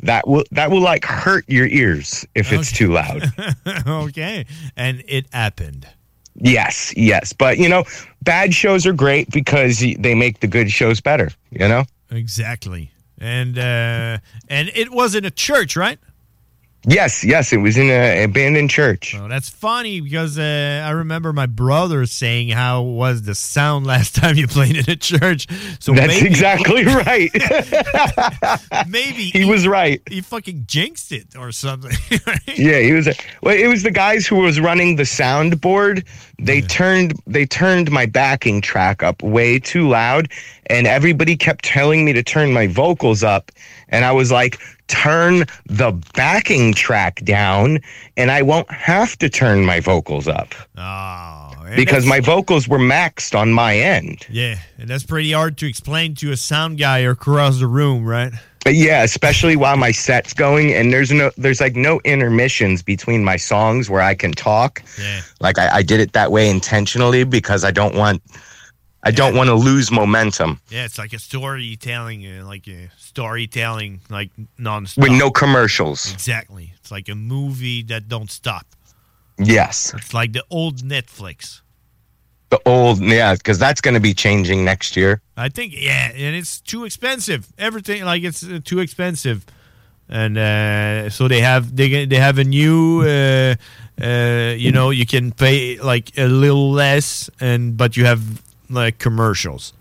that 0.01 0.27
will 0.27 0.43
that 0.51 0.71
will 0.71 0.81
like 0.81 1.05
hurt 1.05 1.45
your 1.47 1.67
ears 1.67 2.25
if 2.33 2.51
it's 2.51 2.71
too 2.71 2.91
loud. 2.93 3.31
okay. 3.87 4.45
And 4.75 5.03
it 5.07 5.27
happened. 5.31 5.87
yes, 6.35 6.93
yes. 6.97 7.31
But 7.31 7.59
you 7.59 7.69
know, 7.69 7.83
bad 8.23 8.55
shows 8.55 8.87
are 8.87 8.93
great 8.93 9.29
because 9.29 9.79
they 9.99 10.15
make 10.15 10.39
the 10.39 10.47
good 10.47 10.71
shows 10.71 10.99
better, 10.99 11.29
you 11.51 11.67
know? 11.67 11.85
Exactly. 12.09 12.89
And 13.19 13.57
uh 13.59 14.17
and 14.49 14.71
it 14.73 14.91
was 14.91 15.13
in 15.13 15.25
a 15.25 15.31
church, 15.31 15.75
right? 15.75 15.99
Yes, 16.89 17.21
yes, 17.21 17.51
it 17.51 17.57
was 17.57 17.77
in 17.77 17.89
an 17.89 18.23
abandoned 18.23 18.69
church. 18.69 19.13
Oh, 19.13 19.27
that's 19.27 19.49
funny 19.49 19.99
because 19.99 20.39
uh, 20.39 20.83
I 20.85 20.91
remember 20.91 21.33
my 21.33 21.45
brother 21.45 22.05
saying 22.05 22.47
how 22.47 22.81
was 22.81 23.23
the 23.23 23.35
sound 23.35 23.85
last 23.85 24.15
time 24.21 24.37
you 24.37 24.47
played 24.47 24.77
in 24.77 24.89
a 24.89 24.95
church. 24.95 25.47
So 25.81 25.91
That's 25.91 26.07
maybe, 26.07 26.27
exactly 26.27 26.85
right. 26.85 27.29
maybe 28.87 29.25
he 29.31 29.43
was 29.43 29.67
right. 29.67 30.01
He 30.07 30.21
fucking 30.21 30.63
jinxed 30.65 31.11
it 31.11 31.35
or 31.37 31.51
something. 31.51 31.91
Yeah, 32.55 32.79
he 32.79 32.93
was. 32.93 33.09
Well, 33.43 33.55
it 33.55 33.67
was 33.67 33.83
the 33.83 33.91
guys 33.91 34.25
who 34.25 34.37
was 34.37 34.57
running 34.61 34.95
the 34.95 35.03
soundboard. 35.03 36.05
They 36.39 36.61
turned 36.61 37.19
they 37.25 37.45
turned 37.47 37.89
my 37.91 38.05
backing 38.05 38.61
track 38.61 39.01
up 39.01 39.23
way 39.23 39.57
too 39.57 39.89
loud, 39.89 40.29
and 40.67 40.85
everybody 40.85 41.35
kept 41.35 41.65
telling 41.65 42.05
me 42.05 42.13
to 42.13 42.21
turn 42.21 42.53
my 42.53 42.67
vocals 42.67 43.23
up, 43.23 43.51
and 43.89 44.05
I 44.05 44.11
was 44.11 44.31
like, 44.31 44.59
"Turn 44.87 45.45
the 45.65 45.93
backing 46.13 46.75
track 46.75 47.23
down, 47.23 47.79
and 48.17 48.29
I 48.29 48.43
won't 48.43 48.69
have 48.71 49.17
to 49.17 49.29
turn 49.29 49.65
my 49.65 49.79
vocals 49.79 50.27
up 50.27 50.53
Oh, 50.77 51.53
because 51.75 52.05
my 52.05 52.19
vocals 52.19 52.67
were 52.67 52.77
maxed 52.79 53.37
on 53.37 53.51
my 53.51 53.75
end." 53.77 54.25
yeah, 54.29 54.59
and 54.77 54.87
that's 54.87 55.03
pretty 55.05 55.31
hard 55.31 55.57
to 55.57 55.65
explain 55.67 56.13
to 56.15 56.31
a 56.31 56.37
sound 56.37 56.77
guy 56.77 57.01
or 57.01 57.11
across 57.11 57.57
the 57.59 57.67
room, 57.67 58.05
right? 58.05 58.31
But 58.67 58.75
yeah, 58.75 59.03
especially 59.03 59.55
while 59.55 59.77
my 59.77 59.93
set's 59.93 60.33
going, 60.33 60.73
and 60.73 60.91
there's 60.91 61.09
no, 61.09 61.31
there's 61.37 61.61
like 61.61 61.77
no 61.77 62.01
intermissions 62.03 62.83
between 62.83 63.23
my 63.23 63.37
songs 63.37 63.89
where 63.89 64.01
I 64.01 64.13
can 64.13 64.33
talk. 64.33 64.83
Yeah. 64.99 65.21
Like 65.39 65.57
I, 65.57 65.77
I 65.77 65.81
did 65.81 66.01
it 66.01 66.11
that 66.11 66.33
way 66.33 66.49
intentionally 66.49 67.23
because 67.23 67.63
I 67.63 67.71
don't 67.71 67.95
want, 67.95 68.21
I 69.03 69.11
don't 69.11 69.37
want 69.37 69.47
to 69.47 69.55
lose 69.55 69.89
momentum 69.89 70.59
Yeah, 70.69 70.83
it's 70.83 70.97
like 70.97 71.13
a 71.13 71.19
storytelling, 71.19 72.27
uh, 72.27 72.45
like 72.45 72.67
a 72.67 72.89
storytelling, 72.97 74.01
like 74.09 74.31
nonstop. 74.59 74.97
with 74.97 75.13
no 75.13 75.31
commercials. 75.31 76.11
Exactly. 76.11 76.73
It's 76.75 76.91
like 76.91 77.07
a 77.07 77.15
movie 77.15 77.83
that 77.83 78.09
don't 78.09 78.29
stop. 78.29 78.65
Yes, 79.39 79.93
It's 79.93 80.13
like 80.13 80.33
the 80.33 80.43
old 80.49 80.81
Netflix. 80.81 81.61
The 82.49 82.59
old, 82.65 82.99
yeah, 83.01 83.33
because 83.35 83.59
that's 83.59 83.81
going 83.81 83.93
to 83.93 83.99
be 83.99 84.13
changing 84.13 84.63
next 84.63 84.95
year. 84.95 85.21
I 85.35 85.49
think, 85.49 85.73
yeah, 85.75 86.11
and 86.15 86.35
it's 86.35 86.61
too 86.61 86.85
expensive. 86.85 87.47
Everything 87.57 88.05
like 88.05 88.23
it's 88.23 88.43
uh, 88.43 88.59
too 88.63 88.79
expensive, 88.79 89.45
and 90.09 90.37
uh, 90.37 91.09
so 91.09 91.27
they 91.27 91.41
have 91.41 91.75
they 91.75 92.05
they 92.05 92.17
have 92.17 92.37
a 92.37 92.43
new, 92.43 93.01
uh, 93.01 93.55
uh, 94.01 94.53
you 94.57 94.71
know, 94.71 94.89
you 94.91 95.05
can 95.05 95.31
pay 95.31 95.77
like 95.79 96.17
a 96.17 96.27
little 96.27 96.71
less, 96.71 97.29
and 97.39 97.75
but 97.77 97.97
you 97.97 98.05
have 98.05 98.21
like 98.69 98.97
commercials. 98.97 99.73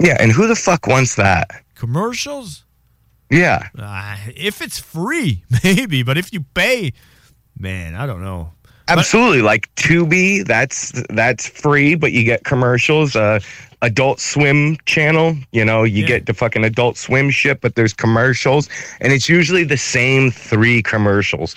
Yeah, 0.00 0.16
and 0.20 0.32
who 0.32 0.46
the 0.46 0.56
fuck 0.56 0.86
wants 0.86 1.16
that? 1.16 1.50
Commercials? 1.74 2.64
Yeah, 3.30 3.68
Uh, 3.78 4.16
if 4.34 4.62
it's 4.62 4.78
free, 4.78 5.42
maybe, 5.64 6.02
but 6.02 6.16
if 6.16 6.32
you 6.32 6.44
pay, 6.54 6.92
man, 7.58 7.94
I 7.94 8.06
don't 8.06 8.22
know. 8.22 8.52
Absolutely. 8.88 9.42
Like 9.42 9.72
Tubi, 9.76 10.44
that's 10.44 10.92
that's 11.10 11.48
free, 11.48 11.94
but 11.94 12.12
you 12.12 12.24
get 12.24 12.44
commercials. 12.44 13.16
Uh, 13.16 13.40
Adult 13.80 14.18
Swim 14.18 14.76
channel, 14.86 15.36
you 15.52 15.64
know, 15.64 15.84
you 15.84 16.04
get 16.04 16.26
the 16.26 16.34
fucking 16.34 16.64
Adult 16.64 16.96
Swim 16.96 17.30
shit, 17.30 17.60
but 17.60 17.76
there's 17.76 17.92
commercials, 17.92 18.68
and 19.00 19.12
it's 19.12 19.28
usually 19.28 19.62
the 19.62 19.76
same 19.76 20.32
three 20.32 20.82
commercials 20.82 21.54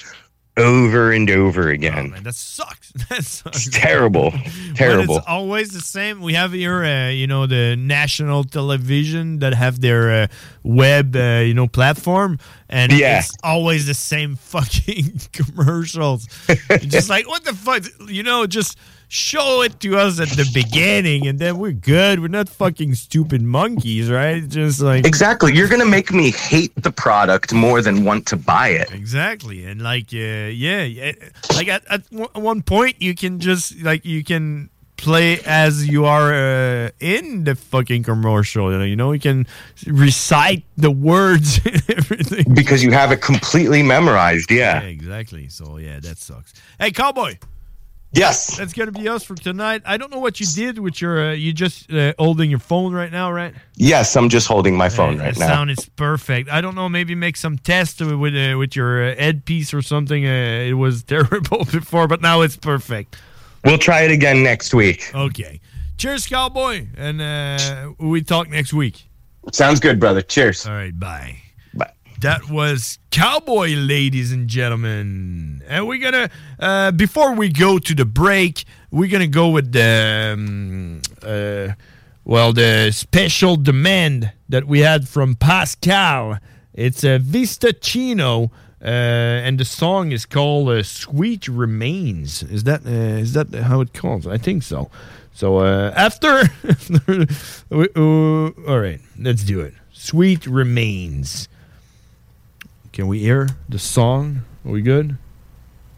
over 0.58 1.12
and 1.14 1.30
over 1.30 1.70
again. 1.70 2.12
Man, 2.12 2.24
that 2.24 2.36
sucks. 2.36 2.92
That 3.10 3.24
sucks. 3.24 3.68
It's 3.68 3.78
terrible, 3.80 4.32
But 4.70 4.76
terrible. 4.76 5.18
it's 5.18 5.28
always 5.28 5.70
the 5.72 5.80
same. 5.80 6.20
We 6.22 6.34
have 6.34 6.52
here, 6.52 6.84
uh, 6.84 7.10
you 7.10 7.26
know, 7.26 7.48
the 7.48 7.76
national 7.78 8.44
television 8.44 9.40
that 9.40 9.54
have 9.54 9.80
their 9.80 10.12
uh, 10.24 10.28
web, 10.64 11.16
uh, 11.16 11.44
you 11.46 11.54
know, 11.54 11.68
platform, 11.68 12.38
and 12.70 12.92
Yeah. 12.92 13.20
it's 13.20 13.36
always 13.44 13.86
the 13.86 13.94
same 13.94 14.36
fucking 14.54 15.22
commercials. 15.32 16.28
just 16.82 17.10
like 17.10 17.28
what 17.28 17.44
the 17.46 17.54
fuck, 17.54 17.84
you 18.10 18.24
know, 18.24 18.46
just 18.46 18.78
show 19.12 19.62
it 19.62 19.78
to 19.82 19.98
us 19.98 20.22
at 20.22 20.30
the 20.30 20.50
beginning, 20.54 21.28
and 21.28 21.38
then 21.38 21.58
we're 21.58 21.74
good. 21.74 22.22
We're 22.22 22.30
not 22.30 22.48
fucking 22.48 22.96
stupid 22.96 23.42
monkeys, 23.42 24.10
right? 24.10 24.48
Just 24.48 24.80
like 24.80 25.06
Exactly. 25.06 25.54
You're 25.54 25.68
gonna 25.68 25.86
make 25.86 26.14
me 26.14 26.32
hate 26.32 26.72
the 26.82 26.92
product 26.92 27.54
more 27.54 27.82
than 27.82 28.06
want 28.06 28.26
to 28.28 28.38
buy 28.38 28.70
it. 28.70 28.94
Exactly, 28.94 29.66
and 29.66 29.82
like, 29.82 30.14
uh, 30.14 30.18
yeah, 30.18 30.84
yeah, 30.84 31.12
like 31.54 31.68
at, 31.68 31.84
at 31.92 32.04
one- 32.12 32.62
point 32.62 33.02
you 33.02 33.14
can 33.14 33.40
just 33.40 33.82
like 33.82 34.06
you 34.06 34.24
can 34.24 34.70
play 34.96 35.40
as 35.46 35.88
you 35.88 36.06
are 36.06 36.32
uh, 36.32 36.90
in 37.02 37.44
the 37.44 37.56
fucking 37.56 38.04
commercial. 38.04 38.72
You 38.72 38.78
know, 38.78 38.86
you 38.86 38.96
know, 38.96 39.12
you 39.12 39.20
can 39.20 39.46
recite 39.88 40.64
the 40.78 40.92
words 40.92 41.60
everything. 41.90 42.54
Because 42.54 42.82
you 42.82 42.92
have 42.92 43.12
it 43.12 43.22
completely 43.22 43.84
memorized, 43.84 44.52
yeah. 44.52 44.80
exactly. 44.82 45.50
So 45.50 45.78
yeah, 45.78 46.00
that 46.00 46.18
sucks. 46.18 46.54
Hey, 46.80 46.92
cowboy. 46.92 47.38
Yes. 48.14 48.58
That's 48.58 48.74
gonna 48.74 48.92
be 48.92 49.08
us 49.08 49.24
for 49.24 49.36
tonight. 49.36 49.84
I 49.86 49.96
don't 49.98 50.12
know 50.12 50.20
what 50.20 50.40
you 50.40 50.46
did 50.46 50.80
with 50.80 51.02
your. 51.02 51.30
Uh, 51.30 51.32
you 51.34 51.54
just 51.54 51.92
uh, 51.92 52.14
holding 52.20 52.50
your 52.50 52.60
phone 52.60 52.94
right 52.94 53.12
now, 53.12 53.32
right? 53.32 53.54
Yes, 53.78 54.16
I'm 54.18 54.28
just 54.28 54.48
holding 54.48 54.76
my 54.76 54.90
phone 54.90 55.20
Uh, 55.20 55.24
right 55.24 55.34
the 55.34 55.40
now. 55.40 55.48
sound 55.48 55.72
is 55.72 55.88
perfect. 55.96 56.50
I 56.50 56.60
don't 56.60 56.76
know. 56.76 56.90
Maybe 56.90 57.16
make 57.16 57.38
some 57.38 57.58
test 57.58 58.02
with 58.02 58.16
with, 58.16 58.36
uh, 58.36 58.58
with 58.58 58.76
your 58.76 59.12
uh, 59.12 59.16
headpiece 59.16 59.74
or 59.74 59.82
something. 59.82 60.26
Uh, 60.26 60.68
it 60.70 60.74
was 60.74 61.04
terrible 61.16 61.64
before, 61.66 62.08
but 62.08 62.22
now 62.22 62.42
it's 62.42 62.58
perfect. 62.58 63.16
We'll 63.64 63.78
try 63.78 64.02
it 64.02 64.12
again 64.12 64.44
next 64.44 64.74
week. 64.74 65.10
Okay. 65.16 65.62
Cheers, 65.98 66.26
cowboy, 66.28 66.88
and 66.98 67.22
uh, 67.22 67.92
we 68.00 68.24
talk 68.24 68.50
next 68.50 68.74
week. 68.74 69.08
Sounds 69.54 69.80
good, 69.80 70.00
brother. 70.00 70.22
Cheers. 70.22 70.66
All 70.66 70.74
right. 70.74 70.98
Bye. 71.00 71.38
That 72.22 72.52
was 72.52 73.00
Cowboy, 73.10 73.74
ladies 73.76 74.32
and 74.32 74.48
gentlemen. 74.48 75.64
And 75.68 75.88
we're 75.88 75.98
gonna 75.98 76.30
uh, 76.60 76.92
before 76.92 77.34
we 77.34 77.50
go 77.50 77.80
to 77.80 77.96
the 77.96 78.06
break, 78.06 78.64
we're 78.92 79.10
gonna 79.10 79.26
go 79.26 79.50
with 79.50 79.72
the 79.72 80.36
um, 80.36 81.02
uh, 81.24 81.74
well 82.24 82.54
the 82.54 82.92
special 82.92 83.56
demand 83.56 84.34
that 84.50 84.68
we 84.68 84.82
had 84.82 85.08
from 85.08 85.34
Pascal. 85.34 86.38
It's 86.76 87.04
a 87.04 87.18
Vista 87.18 87.74
Chino, 87.74 88.52
uh, 88.84 88.86
and 88.86 89.60
the 89.60 89.66
song 89.66 90.12
is 90.12 90.28
called 90.28 90.70
uh, 90.70 90.84
"Sweet 90.84 91.48
Remains." 91.48 92.44
Is 92.44 92.66
that 92.66 92.86
uh, 92.86 93.18
is 93.20 93.34
that 93.34 93.52
how 93.52 93.82
it 93.82 93.96
calls? 93.96 94.28
I 94.28 94.38
think 94.38 94.62
so. 94.62 94.92
So 95.34 95.58
uh, 95.58 95.92
after, 95.96 96.28
uh, 97.72 98.52
all 98.70 98.80
right, 98.80 99.02
let's 99.18 99.44
do 99.44 99.60
it. 99.62 99.74
"Sweet 99.92 100.46
Remains." 100.46 101.48
Can 102.92 103.08
we 103.08 103.20
hear 103.20 103.48
the 103.70 103.80
song? 103.80 104.42
Are 104.66 104.72
we 104.72 104.82
good? 104.82 105.18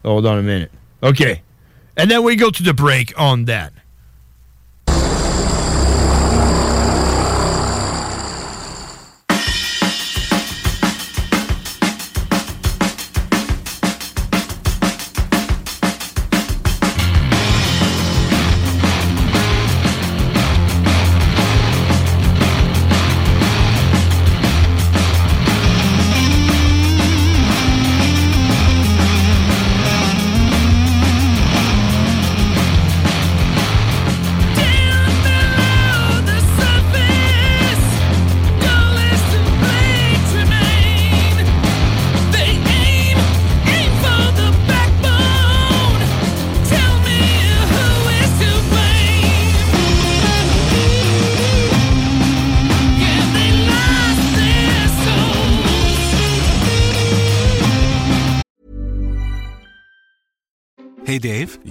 Hold 0.04 0.26
on 0.26 0.38
a 0.38 0.42
minute. 0.42 0.70
Okay. 1.02 1.42
And 1.96 2.10
then 2.10 2.22
we 2.22 2.36
go 2.36 2.50
to 2.50 2.62
the 2.62 2.74
break 2.74 3.18
on 3.18 3.46
that. 3.46 3.72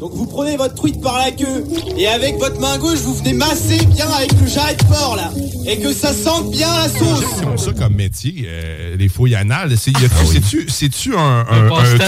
Donc 0.00 0.12
vous 0.14 0.24
prenez 0.24 0.56
votre 0.56 0.74
truite 0.74 1.02
par 1.02 1.18
la 1.18 1.30
queue 1.30 1.64
et 1.98 2.08
avec 2.08 2.38
votre 2.38 2.58
main 2.58 2.78
gauche 2.78 3.00
vous 3.00 3.14
venez 3.14 3.34
masser 3.34 3.84
bien 3.84 4.08
avec 4.08 4.32
le 4.40 4.46
jarret 4.46 4.74
de 4.76 4.84
porc 4.84 5.16
là 5.16 5.30
et 5.66 5.78
que 5.78 5.92
ça 5.92 6.14
sente 6.14 6.50
bien 6.50 6.74
la 6.74 6.88
sauce. 6.88 7.22
C'est 7.36 7.44
comme 7.44 7.58
ça 7.58 7.72
comme 7.72 7.94
métier, 7.94 8.46
euh, 8.46 8.96
les 8.96 9.10
fouilles 9.10 9.34
anales. 9.34 9.74
Ah 9.74 10.24
c'est-tu 10.68 11.14
un, 11.14 11.44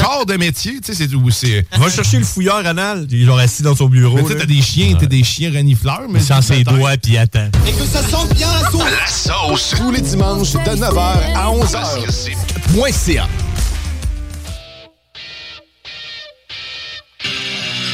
corps 0.03 0.25
de 0.27 0.37
métier, 0.37 0.81
tu 0.83 0.95
sais, 0.95 1.07
c'est 1.31 1.79
Va 1.79 1.91
chercher 1.91 2.19
le 2.19 2.25
fouilleur 2.25 2.67
anal, 2.67 3.07
il 3.11 3.29
est 3.29 3.33
assis 3.43 3.63
dans 3.63 3.77
son 3.77 3.89
bureau. 3.89 4.27
Tu 4.27 4.35
t'as 4.35 4.47
des 4.47 4.63
chiens, 4.63 4.95
ouais. 4.95 4.97
t'as 4.99 5.07
des 5.07 5.23
chiens 5.23 5.53
renifleurs, 5.53 6.07
mais 6.09 6.21
sans 6.21 6.41
ses 6.41 6.65
doigts 6.65 6.97
puis 6.97 7.19
attends. 7.19 7.51
Et 7.67 7.73
que 7.73 7.85
ça 7.85 8.03
sente 8.03 8.35
bien 8.35 8.49
la 8.63 8.71
sauce. 8.71 8.83
La 8.83 9.07
sauce. 9.07 9.75
Tous 9.77 9.91
les 9.91 10.01
dimanches 10.01 10.53
de 10.53 10.59
9h 10.59 10.99
à 11.35 11.51
11h. 11.53 12.33
Point 12.73 12.91
CA. 12.91 13.29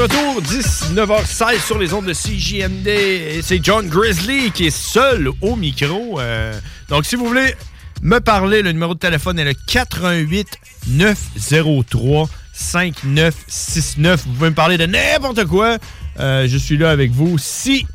Retour, 0.00 0.40
19h16 0.42 1.60
sur 1.66 1.78
les 1.78 1.92
ondes 1.92 2.06
de 2.06 2.14
CJMD. 2.14 3.42
C'est 3.42 3.62
John 3.62 3.86
Grizzly 3.86 4.50
qui 4.50 4.66
est 4.66 4.70
seul 4.76 5.28
au 5.42 5.56
micro. 5.56 6.18
euh. 6.18 6.58
donc, 6.88 7.04
si 7.04 7.16
vous 7.16 7.26
voulez 7.26 7.54
me 8.00 8.18
parler, 8.18 8.62
le 8.62 8.72
numéro 8.72 8.94
de 8.94 8.98
téléphone 8.98 9.38
est 9.38 9.44
le 9.44 9.52
88 9.66 10.46
903 10.88 12.30
5969. 12.54 14.22
Vous 14.26 14.32
pouvez 14.32 14.50
me 14.50 14.54
parler 14.54 14.78
de 14.78 14.86
n'importe 14.86 15.44
quoi. 15.44 15.76
Euh, 16.18 16.48
je 16.48 16.56
suis 16.56 16.78
là 16.78 16.90
avec 16.90 17.10
vous. 17.10 17.36
Si 17.36 17.86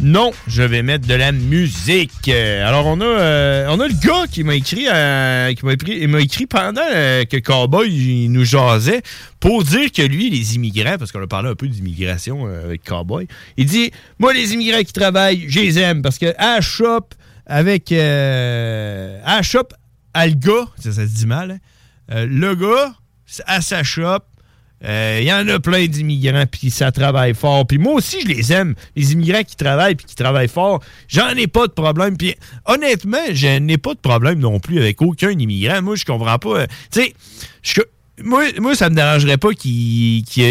non, 0.00 0.32
je 0.48 0.62
vais 0.62 0.82
mettre 0.82 1.06
de 1.06 1.14
la 1.14 1.30
musique. 1.30 2.28
Euh, 2.28 2.66
Alors, 2.66 2.86
on 2.86 3.00
a, 3.00 3.04
euh, 3.04 3.66
on 3.70 3.78
a 3.78 3.86
le 3.86 3.94
gars 3.94 4.26
qui 4.30 4.42
m'a 4.42 4.56
écrit, 4.56 4.86
euh, 4.92 5.54
qui 5.54 5.64
m'a 5.64 5.74
écrit, 5.74 6.02
écrit 6.20 6.46
pendant 6.46 6.82
euh, 6.92 7.24
que 7.24 7.36
Cowboy 7.36 8.28
nous 8.28 8.44
jasait 8.44 9.02
pour 9.38 9.62
dire 9.62 9.92
que 9.92 10.02
lui, 10.02 10.30
les 10.30 10.56
immigrants, 10.56 10.96
parce 10.98 11.12
qu'on 11.12 11.22
a 11.22 11.28
parlé 11.28 11.50
un 11.50 11.54
peu 11.54 11.68
d'immigration 11.68 12.46
avec 12.46 12.82
Cowboy, 12.82 13.28
il 13.56 13.66
dit 13.66 13.92
Moi, 14.18 14.34
les 14.34 14.52
immigrants 14.52 14.82
qui 14.82 14.92
travaillent, 14.92 15.44
je 15.48 15.60
les 15.60 15.78
aime 15.78 16.02
parce 16.02 16.18
que 16.18 16.34
à 16.38 16.60
shop, 16.60 17.06
avec. 17.46 17.92
à 17.92 19.42
shop, 19.42 19.68
le 20.16 20.34
gars, 20.34 20.66
ça, 20.80 20.92
se 20.92 21.00
dit 21.02 21.26
mal, 21.26 21.60
hein, 22.10 22.26
le 22.26 22.54
gars, 22.56 22.94
à 23.46 23.60
sa 23.60 23.84
shop, 23.84 24.24
Euh, 24.84 25.18
Il 25.20 25.26
y 25.26 25.32
en 25.32 25.46
a 25.48 25.58
plein 25.60 25.86
d'immigrants, 25.86 26.44
puis 26.50 26.70
ça 26.70 26.92
travaille 26.92 27.34
fort. 27.34 27.66
Puis 27.66 27.78
moi 27.78 27.94
aussi, 27.94 28.20
je 28.20 28.26
les 28.28 28.52
aime, 28.52 28.74
les 28.96 29.12
immigrants 29.12 29.42
qui 29.42 29.56
travaillent, 29.56 29.94
puis 29.94 30.06
qui 30.06 30.14
travaillent 30.14 30.48
fort. 30.48 30.80
J'en 31.08 31.30
ai 31.30 31.46
pas 31.46 31.66
de 31.66 31.72
problème. 31.72 32.16
Puis 32.16 32.34
honnêtement, 32.66 33.18
je 33.32 33.58
n'ai 33.58 33.78
pas 33.78 33.94
de 33.94 34.00
problème 34.00 34.38
non 34.38 34.60
plus 34.60 34.78
avec 34.78 35.00
aucun 35.02 35.30
immigrant. 35.30 35.82
Moi, 35.82 35.96
je 35.96 36.04
comprends 36.04 36.38
pas. 36.38 36.60
euh, 36.60 36.66
Tu 36.92 37.00
sais, 37.02 37.14
moi, 38.22 38.44
moi, 38.60 38.76
ça 38.76 38.90
me 38.90 38.94
dérangerait 38.94 39.38
pas 39.38 39.52
qu'il, 39.54 40.22
qu'il- 40.24 40.44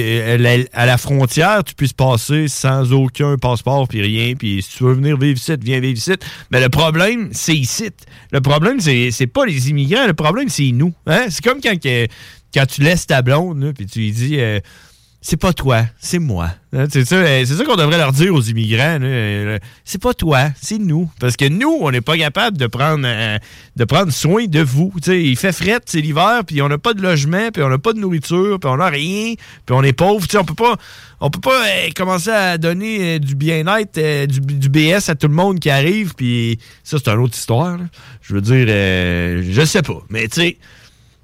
à 0.73 0.85
la- 0.85 0.97
frontière, 0.97 1.63
tu 1.63 1.73
puisses 1.75 1.93
passer 1.93 2.49
sans 2.49 2.91
aucun 2.91 3.37
passeport 3.37 3.87
puis 3.87 4.01
rien. 4.01 4.33
Puis 4.35 4.61
si 4.61 4.77
tu 4.77 4.83
veux 4.83 4.93
venir 4.93 5.17
vivre 5.17 5.37
ici, 5.37 5.53
viens 5.61 5.79
vivre 5.79 5.97
ici. 5.97 6.11
Mais 6.51 6.59
le 6.59 6.67
problème, 6.67 7.29
c'est 7.31 7.55
ici. 7.55 7.89
Le 8.31 8.41
problème, 8.41 8.81
c'est, 8.81 9.27
pas 9.27 9.45
les 9.45 9.69
immigrants. 9.69 10.07
Le 10.07 10.13
problème, 10.13 10.49
c'est 10.49 10.71
nous. 10.73 10.93
Hein? 11.07 11.27
C'est 11.29 11.41
comme 11.43 11.61
quand, 11.61 11.77
quand 12.53 12.65
tu 12.65 12.81
laisses 12.81 13.07
ta 13.07 13.21
blonde, 13.21 13.73
puis 13.75 13.85
tu 13.85 13.99
lui 13.99 14.11
dis... 14.11 14.39
euh, 14.39 14.59
c'est 15.25 15.37
pas 15.37 15.53
toi, 15.53 15.83
c'est 16.01 16.19
moi. 16.19 16.49
Hein, 16.73 16.87
C'est 16.91 17.05
ça, 17.05 17.15
euh, 17.15 17.45
c'est 17.45 17.55
ça 17.55 17.63
qu'on 17.63 17.77
devrait 17.77 17.97
leur 17.97 18.11
dire 18.11 18.35
aux 18.35 18.41
immigrants. 18.41 18.99
euh, 19.01 19.57
C'est 19.85 20.01
pas 20.01 20.13
toi, 20.13 20.49
c'est 20.61 20.77
nous. 20.79 21.09
Parce 21.17 21.37
que 21.37 21.47
nous, 21.47 21.77
on 21.79 21.91
n'est 21.91 22.01
pas 22.01 22.17
capable 22.17 22.57
de 22.57 22.67
prendre, 22.67 23.07
de 23.77 23.85
prendre 23.85 24.11
soin 24.11 24.47
de 24.47 24.59
vous. 24.59 24.91
Il 25.07 25.37
fait 25.37 25.53
fret, 25.53 25.79
c'est 25.85 26.01
l'hiver, 26.01 26.41
puis 26.45 26.61
on 26.61 26.67
n'a 26.67 26.77
pas 26.77 26.93
de 26.93 27.01
logement, 27.01 27.51
puis 27.53 27.63
on 27.63 27.69
n'a 27.69 27.77
pas 27.77 27.93
de 27.93 27.99
nourriture, 27.99 28.59
puis 28.59 28.69
on 28.69 28.75
n'a 28.75 28.89
rien, 28.89 29.35
puis 29.65 29.73
on 29.73 29.81
est 29.81 29.93
pauvre. 29.93 30.27
On 30.37 30.43
peut 30.43 30.55
pas, 30.55 30.75
on 31.21 31.29
peut 31.29 31.39
pas 31.39 31.63
commencer 31.95 32.29
à 32.29 32.57
donner 32.57 33.17
du 33.19 33.35
bien-être, 33.35 34.25
du, 34.25 34.41
du 34.41 34.67
BS 34.67 35.07
à 35.07 35.15
tout 35.15 35.29
le 35.29 35.35
monde 35.35 35.57
qui 35.61 35.69
arrive, 35.69 36.15
puis 36.15 36.59
ça, 36.83 36.97
c'est 37.01 37.09
une 37.09 37.19
autre 37.21 37.37
histoire. 37.37 37.77
Je 38.21 38.33
veux 38.33 38.41
dire, 38.41 38.67
je 38.67 39.65
sais 39.65 39.83
pas, 39.83 40.01
mais 40.09 40.27
tu 40.27 40.41
sais. 40.41 40.57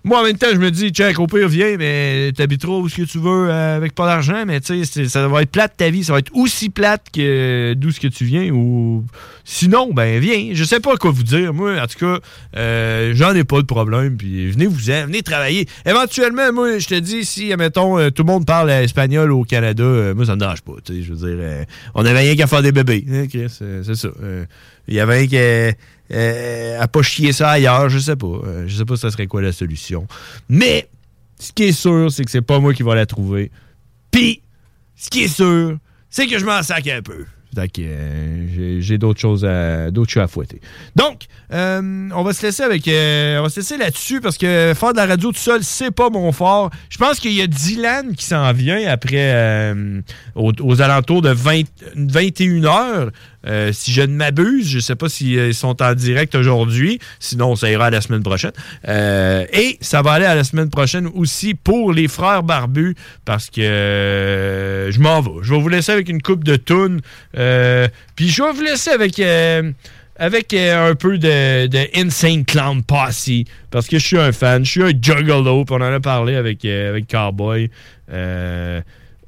Moi, 0.05 0.21
en 0.21 0.23
même 0.23 0.37
temps, 0.37 0.47
je 0.53 0.57
me 0.57 0.71
dis, 0.71 0.91
check, 0.91 1.19
au 1.19 1.27
pire, 1.27 1.49
viens, 1.49 1.75
mais 1.77 2.31
t'habiteras 2.31 2.71
où 2.71 2.87
ce 2.87 2.95
que 2.95 3.01
tu 3.01 3.17
veux 3.19 3.49
euh, 3.49 3.75
avec 3.75 3.93
pas 3.93 4.05
d'argent, 4.05 4.45
mais 4.47 4.61
tu 4.61 4.85
sais, 4.85 5.09
ça 5.09 5.27
va 5.27 5.41
être 5.41 5.51
plate 5.51 5.73
ta 5.75 5.89
vie. 5.89 6.05
Ça 6.05 6.13
va 6.13 6.19
être 6.19 6.33
aussi 6.33 6.69
plate 6.69 7.07
que 7.13 7.73
d'où 7.75 7.91
ce 7.91 7.99
que 7.99 8.07
tu 8.07 8.23
viens 8.23 8.49
ou. 8.49 9.03
Sinon, 9.43 9.91
ben, 9.93 10.19
viens. 10.19 10.51
Je 10.53 10.63
sais 10.63 10.79
pas 10.79 10.95
quoi 10.95 11.11
vous 11.11 11.23
dire. 11.23 11.53
Moi, 11.53 11.81
en 11.81 11.85
tout 11.85 11.99
cas, 11.99 12.19
euh, 12.55 13.11
j'en 13.13 13.35
ai 13.35 13.43
pas 13.43 13.57
de 13.57 13.65
problème. 13.65 14.15
Puis 14.15 14.49
venez 14.49 14.67
vous 14.67 14.89
en, 14.89 15.05
venez 15.05 15.21
travailler. 15.21 15.67
Éventuellement, 15.85 16.53
moi, 16.53 16.79
je 16.79 16.87
te 16.87 16.95
dis, 16.95 17.25
si, 17.25 17.51
admettons, 17.51 17.99
euh, 17.99 18.09
tout 18.09 18.23
le 18.23 18.31
monde 18.31 18.45
parle 18.45 18.69
espagnol 18.69 19.33
au 19.33 19.43
Canada, 19.43 19.83
euh, 19.83 20.15
moi, 20.15 20.25
ça 20.25 20.35
me 20.35 20.39
dérange 20.39 20.61
pas. 20.61 20.75
Tu 20.85 20.93
sais, 20.93 21.01
je 21.03 21.13
veux 21.13 21.27
dire, 21.27 21.65
on 21.93 22.05
avait 22.05 22.19
rien 22.19 22.35
qu'à 22.37 22.47
faire 22.47 22.61
des 22.61 22.71
bébés. 22.71 23.03
hein, 23.11 23.27
Chris, 23.27 23.49
c'est 23.49 23.95
ça. 23.95 24.09
Il 24.87 24.95
y 24.95 24.99
avait 25.01 25.19
rien 25.19 25.27
qu'à 25.27 25.77
euh, 26.11 26.79
à 26.79 26.87
pas 26.87 27.01
chier 27.01 27.33
ça 27.33 27.51
ailleurs, 27.51 27.89
je 27.89 27.99
sais 27.99 28.15
pas. 28.15 28.27
Euh, 28.27 28.63
je 28.67 28.75
sais 28.75 28.85
pas 28.85 28.95
ça 28.97 29.11
serait 29.11 29.27
quoi 29.27 29.41
la 29.41 29.51
solution. 29.51 30.07
Mais 30.47 30.89
ce 31.39 31.51
qui 31.51 31.65
est 31.65 31.71
sûr, 31.71 32.11
c'est 32.11 32.23
que 32.23 32.31
c'est 32.31 32.41
pas 32.41 32.59
moi 32.59 32.73
qui 32.73 32.83
va 32.83 32.95
la 32.95 33.05
trouver. 33.05 33.51
Puis, 34.11 34.41
ce 34.95 35.09
qui 35.09 35.23
est 35.23 35.27
sûr, 35.27 35.77
c'est 36.09 36.27
que 36.27 36.39
je 36.39 36.45
m'en 36.45 36.63
sac 36.63 36.87
un 36.87 37.01
peu. 37.01 37.25
Euh, 37.79 38.77
j'ai- 38.79 38.97
d'autres 38.97 39.19
choses 39.19 39.43
à 39.43 39.89
d'autres 39.91 40.11
choses 40.11 40.23
à 40.23 40.27
fouetter. 40.27 40.61
Donc, 40.95 41.25
on 41.51 42.23
va 42.23 42.31
se 42.33 42.45
laisser 42.45 42.63
avec 42.63 42.83
on 42.87 43.43
va 43.43 43.49
se 43.49 43.59
laisser 43.59 43.77
là-dessus 43.77 44.21
parce 44.21 44.37
que 44.37 44.73
faire 44.75 44.91
de 44.93 44.97
la 44.97 45.07
radio 45.07 45.31
tout 45.31 45.37
seul, 45.37 45.63
c'est 45.63 45.91
pas 45.91 46.09
mon 46.09 46.31
fort. 46.31 46.69
Je 46.89 46.97
pense 46.97 47.19
qu'il 47.19 47.33
y 47.33 47.41
a 47.41 47.47
Dylan 47.47 48.15
qui 48.15 48.25
s'en 48.25 48.51
vient 48.53 48.87
après 48.87 49.73
aux, 50.35 50.81
alentours 50.81 51.21
de 51.21 51.31
20, 51.31 51.63
21 51.95 52.65
heures. 52.65 53.11
Euh, 53.47 53.71
si 53.73 53.91
je 53.91 54.01
ne 54.01 54.13
m'abuse, 54.13 54.67
je 54.67 54.79
sais 54.79 54.95
pas 54.95 55.09
s'ils 55.09 55.53
sont 55.53 55.81
en 55.81 55.93
direct 55.93 56.35
aujourd'hui, 56.35 56.99
sinon 57.19 57.55
ça 57.55 57.69
ira 57.69 57.85
à 57.85 57.89
la 57.89 58.01
semaine 58.01 58.23
prochaine. 58.23 58.51
Euh, 58.87 59.45
et 59.53 59.77
ça 59.81 60.01
va 60.01 60.13
aller 60.13 60.25
à 60.25 60.35
la 60.35 60.43
semaine 60.43 60.69
prochaine 60.69 61.07
aussi 61.13 61.53
pour 61.53 61.93
les 61.93 62.07
frères 62.07 62.43
barbus 62.43 62.95
parce 63.25 63.49
que 63.49 63.61
euh, 63.61 64.91
je 64.91 64.99
m'en 64.99 65.21
vais. 65.21 65.31
Je 65.41 65.53
vais 65.53 65.61
vous 65.61 65.69
laisser 65.69 65.91
avec 65.91 66.09
une 66.09 66.21
coupe 66.21 66.43
de 66.43 66.55
tunes. 66.55 67.01
Euh, 67.37 67.87
Puis 68.15 68.29
je 68.29 68.43
vais 68.43 68.51
vous 68.51 68.63
laisser 68.63 68.91
avec 68.91 69.19
euh, 69.19 69.71
avec 70.19 70.53
euh, 70.53 70.91
un 70.91 70.95
peu 70.95 71.17
de, 71.17 71.97
Insane 71.97 72.43
Clown 72.43 72.83
Posse 72.83 73.29
parce 73.71 73.87
que 73.87 73.97
je 73.97 74.05
suis 74.05 74.19
un 74.19 74.33
fan, 74.33 74.65
je 74.65 74.71
suis 74.71 74.83
un 74.83 74.89
juggalo, 74.89 75.65
on 75.69 75.75
en 75.75 75.81
a 75.81 75.99
parlé 76.01 76.35
avec, 76.35 76.65
euh, 76.65 76.89
avec 76.89 77.07
Cowboy. 77.07 77.71
Euh, 78.11 78.81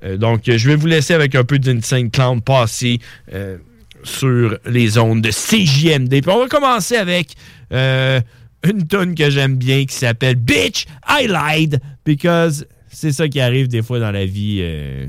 euh, 0.03 0.17
donc, 0.17 0.41
je 0.45 0.67
vais 0.67 0.75
vous 0.75 0.87
laisser 0.87 1.13
avec 1.13 1.35
un 1.35 1.43
peu 1.43 1.59
d'Insane 1.59 2.11
Clown 2.11 2.41
Posse 2.41 2.83
euh, 3.33 3.57
sur 4.03 4.57
les 4.65 4.97
ondes 4.97 5.21
de 5.21 5.29
CJMD. 5.31 6.21
Puis 6.21 6.31
on 6.31 6.39
va 6.39 6.47
commencer 6.47 6.95
avec 6.95 7.33
euh, 7.71 8.19
une 8.67 8.87
tonne 8.87 9.15
que 9.15 9.29
j'aime 9.29 9.55
bien 9.57 9.85
qui 9.85 9.95
s'appelle 9.95 10.35
Bitch, 10.35 10.85
I 11.09 11.27
lied, 11.27 11.79
because 12.05 12.65
c'est 12.89 13.11
ça 13.11 13.27
qui 13.27 13.39
arrive 13.39 13.67
des 13.67 13.81
fois 13.81 13.99
dans 13.99 14.11
la 14.11 14.25
vie. 14.25 14.59
euh, 14.61 15.07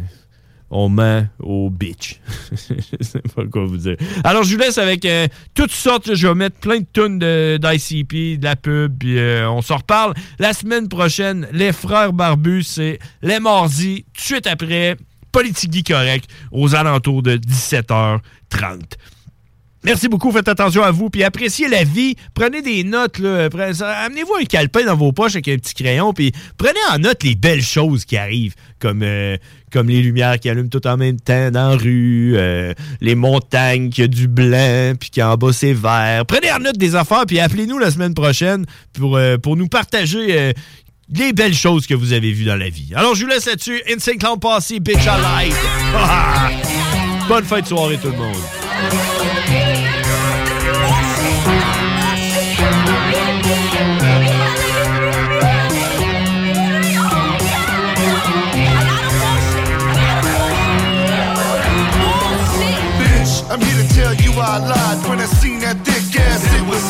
on 0.74 0.88
ment 0.88 1.26
au 1.38 1.68
bitch. 1.68 2.18
je 2.50 3.04
sais 3.04 3.20
pas 3.34 3.44
quoi 3.44 3.66
vous 3.66 3.76
dire. 3.76 3.96
Alors, 4.24 4.42
je 4.42 4.54
vous 4.54 4.58
laisse 4.60 4.78
avec 4.78 5.04
euh, 5.04 5.26
toutes 5.52 5.70
sortes. 5.70 6.14
je 6.14 6.26
vais 6.26 6.34
mettre 6.34 6.56
plein 6.60 6.80
de 6.80 6.86
tonnes 6.90 7.18
de- 7.18 7.58
d'ICP, 7.60 8.38
de, 8.40 8.44
la 8.44 8.56
pub, 8.56 8.96
puis 8.98 9.18
on 9.46 9.60
s'en 9.60 9.76
reparle 9.76 10.14
la 10.38 10.54
semaine 10.54 10.88
prochaine. 10.88 11.46
Les 11.52 11.72
frères 11.72 12.14
barbus, 12.14 12.62
c'est 12.62 12.98
les 13.20 13.38
mardis, 13.38 14.06
tout 14.14 14.20
de 14.20 14.24
suite 14.24 14.46
après, 14.46 14.96
Politique 15.32 15.88
correct, 15.88 16.28
aux 16.50 16.74
alentours 16.74 17.22
de 17.22 17.36
17h30. 17.36 18.20
Merci 19.84 20.06
beaucoup, 20.06 20.30
faites 20.30 20.46
attention 20.46 20.84
à 20.84 20.92
vous, 20.92 21.10
puis 21.10 21.24
appréciez 21.24 21.66
la 21.66 21.82
vie. 21.82 22.14
Prenez 22.34 22.62
des 22.62 22.84
notes, 22.84 23.18
Amenez-vous 23.18 24.34
un 24.40 24.44
calepin 24.44 24.84
dans 24.84 24.94
vos 24.94 25.10
poches 25.10 25.32
avec 25.32 25.48
un 25.48 25.56
petit 25.56 25.74
crayon, 25.74 26.12
puis 26.12 26.30
prenez 26.56 26.78
en 26.92 27.00
note 27.00 27.24
les 27.24 27.34
belles 27.34 27.64
choses 27.64 28.04
qui 28.04 28.16
arrivent, 28.16 28.54
comme, 28.78 29.02
euh, 29.02 29.36
comme 29.72 29.88
les 29.88 30.00
lumières 30.00 30.38
qui 30.38 30.48
allument 30.48 30.68
tout 30.68 30.86
en 30.86 30.96
même 30.96 31.18
temps 31.18 31.50
dans 31.50 31.70
la 31.70 31.76
rue, 31.76 32.34
euh, 32.36 32.74
les 33.00 33.16
montagnes 33.16 33.90
qui 33.90 34.02
a 34.02 34.06
du 34.06 34.28
blanc, 34.28 34.92
puis 35.00 35.10
qui 35.10 35.20
en 35.20 35.34
bas 35.36 35.52
c'est 35.52 35.72
vert. 35.72 36.26
Prenez 36.26 36.52
en 36.52 36.60
note 36.60 36.78
des 36.78 36.94
affaires, 36.94 37.26
puis 37.26 37.40
appelez-nous 37.40 37.78
la 37.78 37.90
semaine 37.90 38.14
prochaine 38.14 38.64
pour, 38.92 39.16
euh, 39.16 39.36
pour 39.36 39.56
nous 39.56 39.66
partager 39.66 40.52
les 41.14 41.32
belles 41.32 41.54
choses 41.54 41.86
que 41.86 41.94
vous 41.94 42.12
avez 42.12 42.32
vues 42.32 42.44
dans 42.44 42.56
la 42.56 42.68
vie. 42.68 42.92
Alors, 42.94 43.14
je 43.14 43.24
vous 43.24 43.30
laisse 43.30 43.46
là-dessus. 43.46 43.82
Insane 43.90 44.18
Clown 44.18 44.38
Passé, 44.38 44.80
Bitch 44.80 45.06
Alive. 45.06 45.54
Bonne 47.28 47.44
fin 47.44 47.60
de 47.60 47.66
soirée, 47.66 47.98
tout 47.98 48.08
le 48.08 48.16
monde. 48.16 48.36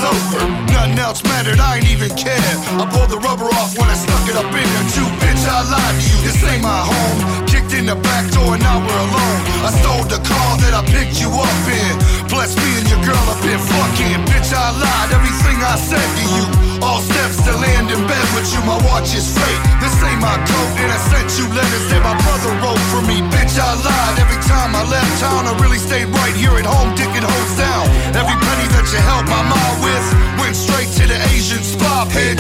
Over. 0.02 0.38
Nothing 0.72 0.98
else 0.98 1.22
mattered, 1.24 1.60
I 1.60 1.78
ain't 1.78 1.90
even 1.90 2.10
care. 2.16 2.54
I 2.80 2.84
pulled 2.90 3.10
the 3.10 3.18
rubber 3.18 3.48
off 3.60 3.78
when 3.78 3.88
I 3.88 3.94
stuck 3.94 4.28
it 4.28 4.36
up 4.36 4.50
in 4.50 4.66
there 4.66 4.88
too. 4.94 5.08
Bitch, 5.22 5.44
I 5.46 5.62
lied 5.70 5.96
to 6.00 6.08
you, 6.10 6.18
this 6.26 6.42
ain't 6.44 6.62
my 6.62 6.82
home. 6.84 7.51
In 7.73 7.89
the 7.89 7.97
back 7.97 8.28
door 8.36 8.53
and 8.53 8.61
now 8.61 8.85
we're 8.85 9.03
alone. 9.09 9.40
I 9.65 9.73
stole 9.81 10.05
the 10.05 10.20
car 10.28 10.51
that 10.61 10.77
I 10.77 10.85
picked 10.93 11.16
you 11.24 11.32
up 11.32 11.65
in. 11.73 11.93
Bless 12.28 12.53
me 12.53 12.69
and 12.77 12.85
your 12.85 13.01
girl 13.01 13.24
up 13.32 13.40
in 13.49 13.57
fucking. 13.57 14.28
Bitch, 14.28 14.53
I 14.53 14.77
lied, 14.77 15.09
everything 15.16 15.57
I 15.57 15.81
said 15.81 16.05
to 16.05 16.24
you. 16.36 16.44
All 16.85 17.01
steps 17.01 17.40
to 17.49 17.57
land 17.57 17.89
in 17.89 17.97
bed 18.05 18.27
with 18.36 18.53
you, 18.53 18.61
my 18.69 18.77
watch 18.93 19.16
is 19.16 19.24
fake. 19.24 19.62
This 19.81 19.97
ain't 20.05 20.20
my 20.20 20.36
coat, 20.44 20.73
and 20.85 20.93
I 20.93 21.01
sent 21.01 21.32
you 21.40 21.49
letters 21.49 21.86
that 21.89 22.05
my 22.05 22.12
brother 22.20 22.53
wrote 22.61 22.85
for 22.93 23.01
me. 23.09 23.24
Bitch, 23.32 23.57
I 23.57 23.73
lied 23.73 24.20
every 24.20 24.40
time 24.44 24.77
I 24.77 24.85
left 24.93 25.12
town. 25.24 25.49
I 25.49 25.57
really 25.57 25.81
stayed 25.81 26.12
right 26.12 26.36
here 26.36 26.53
at 26.61 26.69
home, 26.69 26.93
dicking 26.93 27.24
hoes 27.24 27.53
down. 27.57 27.89
Every 28.12 28.36
penny 28.36 28.69
that 28.77 28.85
you 28.93 29.01
helped 29.01 29.32
my 29.32 29.43
mom 29.49 29.74
with 29.81 30.07
went 30.44 30.61
straight 30.61 30.93
to 31.01 31.09
the 31.09 31.16
Asian 31.32 31.65
spa, 31.65 32.05
bitch. 32.12 32.36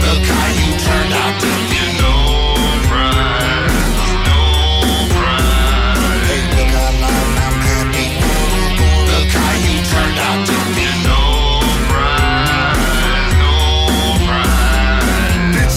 Look 0.00 0.24
how 0.32 0.48
you 0.48 0.68
turned 0.80 1.12
out 1.12 1.36
to 1.44 1.69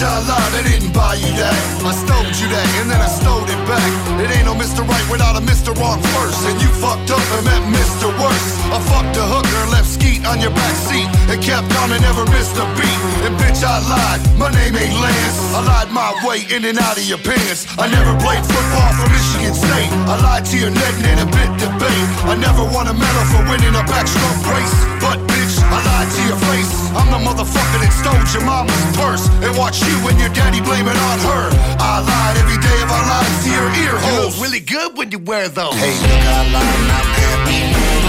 I 0.04 0.20
lied, 0.28 0.52
I 0.52 0.62
didn't 0.68 0.92
buy 0.92 1.16
you 1.16 1.32
that. 1.40 1.56
I 1.80 1.92
stole 1.96 2.28
you 2.28 2.46
that, 2.52 2.68
and 2.80 2.92
then 2.92 3.00
I 3.00 3.08
stole 3.08 3.44
it 3.48 3.62
back. 3.64 3.90
It 4.20 4.28
ain't 4.36 4.44
no 4.44 4.54
Mr. 4.54 4.84
Right 4.84 5.06
without 5.08 5.34
a 5.36 5.42
Mr. 5.42 5.72
Wrong 5.80 6.00
first. 6.12 6.44
And 6.44 6.60
you 6.60 6.68
fucked 6.76 7.08
up 7.08 7.24
and 7.36 7.44
met 7.48 7.62
Mr. 7.72 8.12
Worse. 8.20 8.48
I 8.68 8.78
fucked 8.84 9.16
a 9.16 9.24
hooker 9.24 9.58
and 9.64 9.70
left 9.72 9.88
skeet 9.88 10.24
on 10.28 10.40
your 10.44 10.52
back 10.52 10.76
seat. 10.76 11.08
And 11.32 11.40
kept 11.40 11.72
on 11.80 11.88
and 11.92 12.02
never 12.04 12.28
missed 12.28 12.56
a 12.60 12.66
beat. 12.76 13.00
And 13.24 13.32
bitch, 13.40 13.64
I 13.64 13.80
lied. 13.80 14.20
My 14.36 14.52
name 14.52 14.76
ain't 14.76 14.96
Lance. 15.00 15.38
I 15.56 15.60
lied 15.64 15.90
my 15.90 16.12
way 16.20 16.44
in 16.52 16.64
and 16.68 16.78
out 16.78 17.00
of 17.00 17.06
your 17.08 17.20
pants. 17.24 17.64
I 17.80 17.88
never 17.88 18.12
played 18.20 18.44
football 18.44 18.90
for 19.00 19.08
Michigan 19.08 19.56
State. 19.56 19.90
I 20.04 20.20
lied 20.20 20.44
to 20.52 20.56
your 20.60 20.70
net 20.70 20.94
and 21.08 21.24
a 21.24 21.28
bit 21.32 21.50
debate. 21.56 22.06
I 22.28 22.36
never 22.36 22.64
won 22.68 22.92
a 22.92 22.94
medal 22.94 23.24
for 23.32 23.40
winning 23.48 23.72
a 23.72 23.84
backstroke 23.88 24.44
race. 24.52 25.03
But 25.04 25.18
bitch, 25.28 25.56
I 25.72 25.78
lied 25.88 26.10
to 26.16 26.22
your 26.28 26.40
face. 26.52 26.72
I'm 26.96 27.08
the 27.08 27.20
motherfucker 27.20 27.78
that 27.80 27.92
stole 27.92 28.20
your 28.34 28.44
mama's 28.44 28.84
purse 28.96 29.28
and 29.44 29.54
and 29.54 29.60
watch 29.60 29.80
you 29.82 30.08
and 30.08 30.18
your 30.18 30.30
daddy 30.30 30.60
blame 30.60 30.86
it 30.86 30.96
on 30.96 31.18
her. 31.20 31.48
I 31.78 32.00
lied 32.00 32.36
every 32.38 32.58
day 32.58 32.82
of 32.82 32.90
our 32.90 33.06
lives 33.06 33.44
to 33.44 33.50
your 33.50 33.70
ear 33.84 33.98
holes. 33.98 34.40
really 34.40 34.60
good 34.60 34.96
when 34.96 35.10
you 35.10 35.18
wear 35.18 35.48
those. 35.48 35.74
Hey, 35.74 35.94
look, 36.02 36.10
I 36.10 36.52
lied 36.52 36.90
happy. 36.90 38.03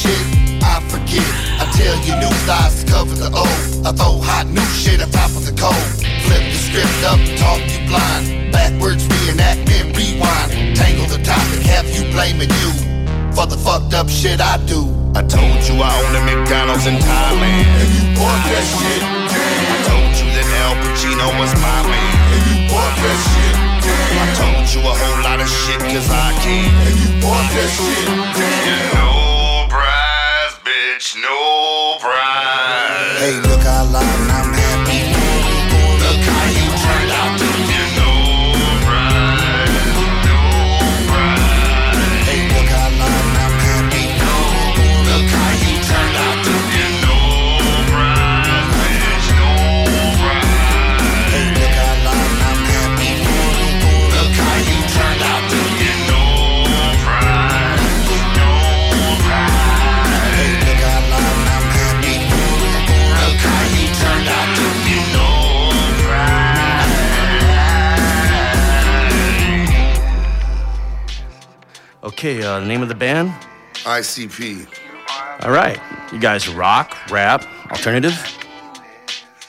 Shit 0.00 0.40
I 0.64 0.80
forget. 0.88 1.26
I 1.60 1.64
tell 1.76 1.96
you 2.04 2.14
new 2.20 2.32
lies 2.48 2.80
to 2.80 2.90
cover 2.90 3.16
the 3.16 3.28
old. 3.32 3.60
I 3.84 3.92
throw 3.92 4.16
hot 4.20 4.46
new 4.46 4.64
shit 4.72 5.00
on 5.00 5.10
top 5.10 5.30
of 5.36 5.44
the 5.44 5.52
cold. 5.52 5.88
Flip 6.24 6.44
the 6.52 6.58
script 6.66 7.00
up, 7.04 7.20
talk 7.36 7.60
you 7.68 7.80
blind. 7.88 8.52
Backwards 8.52 9.04
reenact 9.04 9.68
and 9.68 9.92
rewind. 9.96 10.76
Tangle 10.76 11.08
the 11.08 11.20
topic, 11.24 11.60
have 11.68 11.88
you 11.92 12.08
blaming 12.12 12.48
you 12.48 12.70
for 13.36 13.46
the 13.46 13.56
fucked 13.56 13.92
up 13.92 14.08
shit 14.08 14.40
I 14.40 14.56
do. 14.64 14.88
I 15.12 15.22
told 15.26 15.60
you 15.68 15.74
I 15.80 15.90
own 16.00 16.12
a 16.16 16.22
McDonald's 16.28 16.86
in 16.86 16.96
Thailand. 16.96 17.66
And 17.80 17.90
you 17.96 18.04
bought 18.16 18.42
that 18.52 18.64
shit. 18.64 19.02
I 19.04 19.76
told 19.90 20.12
you 20.16 20.28
that 20.36 20.48
Al 20.64 20.74
Pacino 20.80 21.28
was 21.40 21.52
my 21.60 21.80
man. 21.88 22.14
And 22.36 22.42
you 22.48 22.56
bought 22.72 22.96
that 23.04 23.18
shit. 23.32 23.56
I 24.22 24.26
told 24.38 24.64
you 24.70 24.80
a 24.86 24.92
whole 24.92 25.20
lot 25.24 25.40
of 25.40 25.48
shit 25.48 25.80
cause 25.92 26.08
I 26.08 26.30
can. 26.44 26.68
And 26.86 26.96
you 27.00 27.10
bought 27.20 27.48
that 27.58 27.70
shit. 27.74 28.06
No 28.94 29.09
it's 31.00 31.16
no 31.16 31.79
Okay, 72.30 72.44
uh, 72.44 72.60
the 72.60 72.66
name 72.66 72.80
of 72.80 72.88
the 72.88 72.94
band? 72.94 73.32
ICP. 73.82 74.64
All 75.42 75.50
right. 75.50 75.80
You 76.12 76.20
guys 76.20 76.48
rock, 76.48 76.96
rap, 77.10 77.44
alternative? 77.72 78.14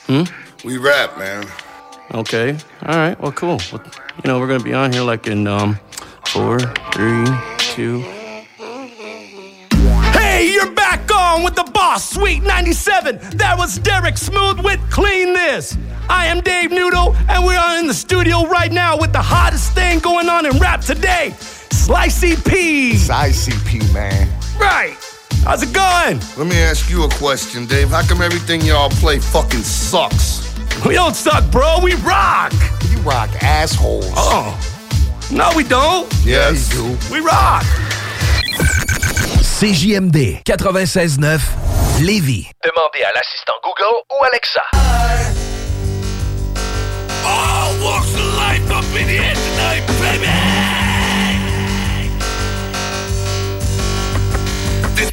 Hmm? 0.07 0.23
We 0.65 0.77
rap, 0.77 1.15
man. 1.15 1.45
Okay. 2.15 2.57
All 2.87 2.95
right. 2.95 3.19
Well, 3.21 3.33
cool. 3.33 3.61
Well, 3.71 3.83
you 4.23 4.27
know, 4.27 4.39
we're 4.39 4.47
going 4.47 4.61
to 4.61 4.65
be 4.65 4.73
on 4.73 4.91
here 4.91 5.03
like 5.03 5.27
in 5.27 5.45
um, 5.45 5.77
four, 6.29 6.57
three, 6.91 7.23
two. 7.59 7.99
Hey, 10.17 10.51
you're 10.51 10.71
back 10.71 11.13
on 11.13 11.43
with 11.43 11.53
the 11.53 11.69
boss, 11.71 12.09
Sweet 12.09 12.41
97. 12.41 13.37
That 13.37 13.59
was 13.59 13.77
Derek 13.77 14.17
Smooth 14.17 14.59
with 14.65 14.79
Clean 14.89 15.33
This. 15.33 15.77
I 16.09 16.25
am 16.25 16.41
Dave 16.41 16.71
Noodle, 16.71 17.15
and 17.29 17.45
we 17.45 17.55
are 17.55 17.77
in 17.77 17.85
the 17.85 17.93
studio 17.93 18.47
right 18.47 18.71
now 18.71 18.97
with 18.97 19.13
the 19.13 19.21
hottest 19.21 19.75
thing 19.75 19.99
going 19.99 20.29
on 20.29 20.47
in 20.47 20.57
rap 20.57 20.81
today 20.81 21.35
Slicey 21.71 22.35
P. 22.47 22.91
It's 22.91 23.07
ICP, 23.07 23.93
man. 23.93 24.27
Right. 24.59 24.95
How's 25.43 25.63
it 25.63 25.73
going? 25.73 26.19
Let 26.37 26.47
me 26.47 26.57
ask 26.59 26.89
you 26.89 27.03
a 27.03 27.09
question, 27.09 27.65
Dave. 27.65 27.89
How 27.89 28.03
come 28.03 28.21
everything 28.21 28.61
y'all 28.61 28.89
play 28.89 29.19
fucking 29.19 29.63
sucks? 29.63 30.41
We 30.85 30.95
don't 30.95 31.15
suck, 31.15 31.49
bro. 31.51 31.79
We 31.81 31.93
rock. 31.95 32.53
You 32.89 32.97
rock 32.99 33.29
assholes. 33.41 34.05
Oh. 34.15 34.57
No, 35.31 35.49
we 35.55 35.63
don't. 35.63 36.11
Yes. 36.25 36.73
you 36.73 36.95
do. 36.95 37.13
We 37.13 37.19
rock. 37.21 37.63
CJMD 39.41 40.43
96.9 40.43 41.39
Lévis. 42.01 42.47
Demandez 42.63 43.03
à 43.03 43.11
l'assistant 43.13 43.53
Google 43.63 44.01
ou 44.11 44.23
Alexa. 44.25 44.61
All 47.23 47.73
walks 47.83 48.13
of 48.13 48.35
life 48.35 48.69
up 48.71 48.83
in 48.99 49.07
here 49.07 49.33
tonight, 49.33 49.85
baby! 50.01 50.50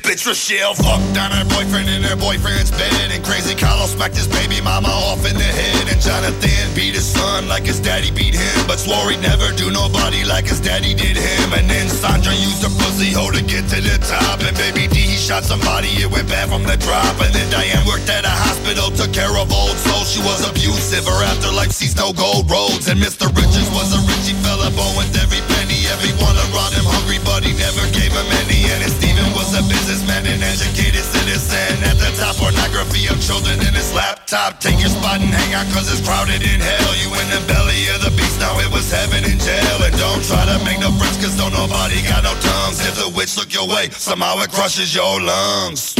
Bitch 0.09 0.24
Rochelle 0.24 0.72
fucked 0.72 1.20
on 1.20 1.28
her 1.36 1.44
boyfriend 1.52 1.85
in 1.85 2.01
her 2.01 2.16
boyfriend's 2.16 2.72
bed. 2.72 3.12
And 3.12 3.20
Crazy 3.20 3.52
Carlos 3.52 3.93
smacked 3.93 4.16
his 4.16 4.24
baby 4.24 4.56
mama 4.64 4.89
off 4.89 5.20
in 5.28 5.36
the 5.36 5.44
head. 5.44 5.85
And 5.85 6.01
Jonathan 6.01 6.64
beat 6.72 6.97
his 6.97 7.05
son 7.05 7.44
like 7.44 7.68
his 7.68 7.76
daddy 7.76 8.09
beat 8.09 8.32
him. 8.32 8.56
But 8.64 8.80
swore 8.80 9.12
he'd 9.12 9.20
never 9.20 9.52
do 9.52 9.68
nobody 9.68 10.24
like 10.24 10.48
his 10.48 10.64
daddy 10.64 10.97
did 10.97 11.20
him. 11.20 11.52
And 11.52 11.68
then 11.68 11.93
Sandra 11.93 12.32
used 12.32 12.64
her 12.64 12.72
pussy 12.80 13.12
hole 13.12 13.36
to 13.36 13.44
get 13.44 13.68
to 13.68 13.85
the 13.85 14.01
top. 14.01 14.40
And 14.40 14.56
Baby 14.56 14.89
D, 14.89 15.05
he 15.12 15.16
shot 15.20 15.44
somebody, 15.44 15.93
it 16.01 16.09
went 16.09 16.24
bad 16.24 16.48
from 16.48 16.64
the 16.64 16.80
drop. 16.80 17.20
And 17.20 17.35
then 17.36 17.44
Diane 17.52 17.85
worked 17.85 18.09
at 18.09 18.24
a 18.24 18.32
hospital, 18.32 18.89
took 18.97 19.12
care 19.12 19.36
of 19.36 19.52
old 19.52 19.76
souls. 19.76 20.09
She 20.09 20.24
was 20.24 20.40
abusive, 20.40 21.05
her 21.05 21.20
afterlife 21.28 21.76
sees 21.76 21.93
no 22.01 22.16
gold 22.16 22.48
roads. 22.48 22.89
And 22.89 22.97
Mr. 22.97 23.28
Richards 23.28 23.68
was 23.76 23.93
a 23.93 24.01
richie 24.09 24.40
fella, 24.40 24.72
with 24.97 25.12
every 25.20 25.44
penny. 25.52 25.85
Everyone 25.93 26.36
around 26.48 26.72
him 26.72 26.89
hungry, 26.89 27.20
but 27.28 27.44
he 27.44 27.52
never 27.60 27.85
gave 27.93 28.16
him 28.16 28.28
any. 28.40 28.72
And 28.72 28.80
it's 28.80 28.97
was 28.97 29.07
a 29.59 29.62
businessman, 29.66 30.22
an 30.26 30.43
educated 30.43 31.02
citizen. 31.02 31.82
At 31.82 31.98
the 31.98 32.14
top, 32.14 32.36
pornography 32.39 33.10
of 33.10 33.18
children 33.18 33.59
in 33.59 33.74
his 33.74 33.93
laptop. 33.93 34.60
Take 34.60 34.78
your 34.78 34.90
spot 34.90 35.18
and 35.18 35.35
hang 35.35 35.55
out, 35.55 35.66
cause 35.74 35.90
it's 35.90 36.01
crowded 36.06 36.43
in 36.47 36.60
hell. 36.62 36.93
You 37.02 37.10
in 37.18 37.28
the 37.35 37.43
belly 37.51 37.90
of 37.90 38.06
the 38.06 38.14
beast, 38.14 38.39
now 38.39 38.55
it 38.62 38.70
was 38.70 38.86
heaven 38.90 39.26
in 39.26 39.39
jail. 39.39 39.78
And 39.82 39.94
don't 39.98 40.22
try 40.22 40.47
to 40.47 40.62
make 40.64 40.78
no 40.78 40.94
friends, 40.94 41.18
cause 41.18 41.35
don't 41.36 41.52
nobody 41.52 41.98
got 42.06 42.22
no 42.22 42.35
tongues. 42.39 42.78
If 42.86 43.02
the 43.02 43.10
witch 43.10 43.36
look 43.36 43.52
your 43.52 43.66
way, 43.66 43.90
somehow 43.90 44.39
it 44.43 44.51
crushes 44.52 44.94
your 44.94 45.20
lungs. 45.20 45.98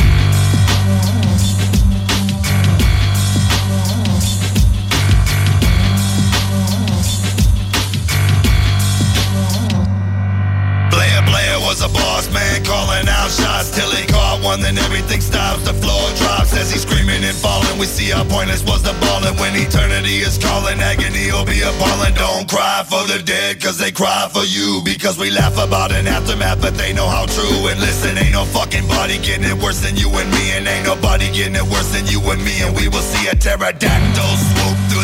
Was 11.69 11.83
a 11.83 11.89
boss 11.89 12.33
man 12.33 12.65
calling 12.99 13.09
out 13.09 13.31
shots 13.31 13.71
till 13.71 13.91
he 13.91 14.07
caught 14.07 14.43
one. 14.43 14.61
Then 14.61 14.79
everything 14.79 15.21
stops, 15.21 15.65
the 15.65 15.75
floor 15.75 16.03
drops 16.17 16.55
as 16.57 16.71
he's 16.71 16.83
screaming 16.83 17.23
and 17.25 17.37
falling. 17.37 17.79
We 17.79 17.87
see 17.87 18.11
how 18.11 18.25
pointless 18.25 18.65
was 18.65 18.83
the 18.83 18.95
ball, 19.01 19.25
and 19.25 19.39
when 19.39 19.55
eternity 19.55 20.19
is 20.19 20.39
calling, 20.39 20.81
agony 20.81 21.31
will 21.31 21.45
be 21.45 21.61
appalling. 21.63 22.15
Don't 22.15 22.49
cry 22.49 22.85
for 22.89 23.07
the 23.07 23.23
dead, 23.23 23.63
cause 23.63 23.79
they 23.79 23.93
cry 23.93 24.29
for 24.33 24.45
you. 24.45 24.83
Because 24.85 25.19
we 25.19 25.31
laugh 25.31 25.59
about 25.59 25.93
an 25.93 26.07
aftermath, 26.07 26.61
but 26.61 26.75
they 26.75 26.93
know 26.93 27.09
how 27.09 27.27
true. 27.27 27.69
And 27.69 27.81
listen, 27.81 28.19
ain't 28.19 28.33
no 28.33 28.45
fucking 28.45 28.87
body 28.89 29.19
getting 29.19 29.45
it 29.45 29.59
worse 29.63 29.81
than 29.81 29.97
you 29.97 30.11
and 30.11 30.31
me, 30.31 30.53
and 30.57 30.67
ain't 30.67 30.87
nobody 30.87 31.31
getting 31.33 31.57
it 31.57 31.67
worse 31.71 31.93
than 31.93 32.07
you 32.07 32.21
and 32.31 32.43
me. 32.43 32.63
And 32.63 32.75
we 32.75 32.89
will 32.89 33.05
see 33.05 33.29
a 33.29 33.35
pterodactyl 33.35 34.58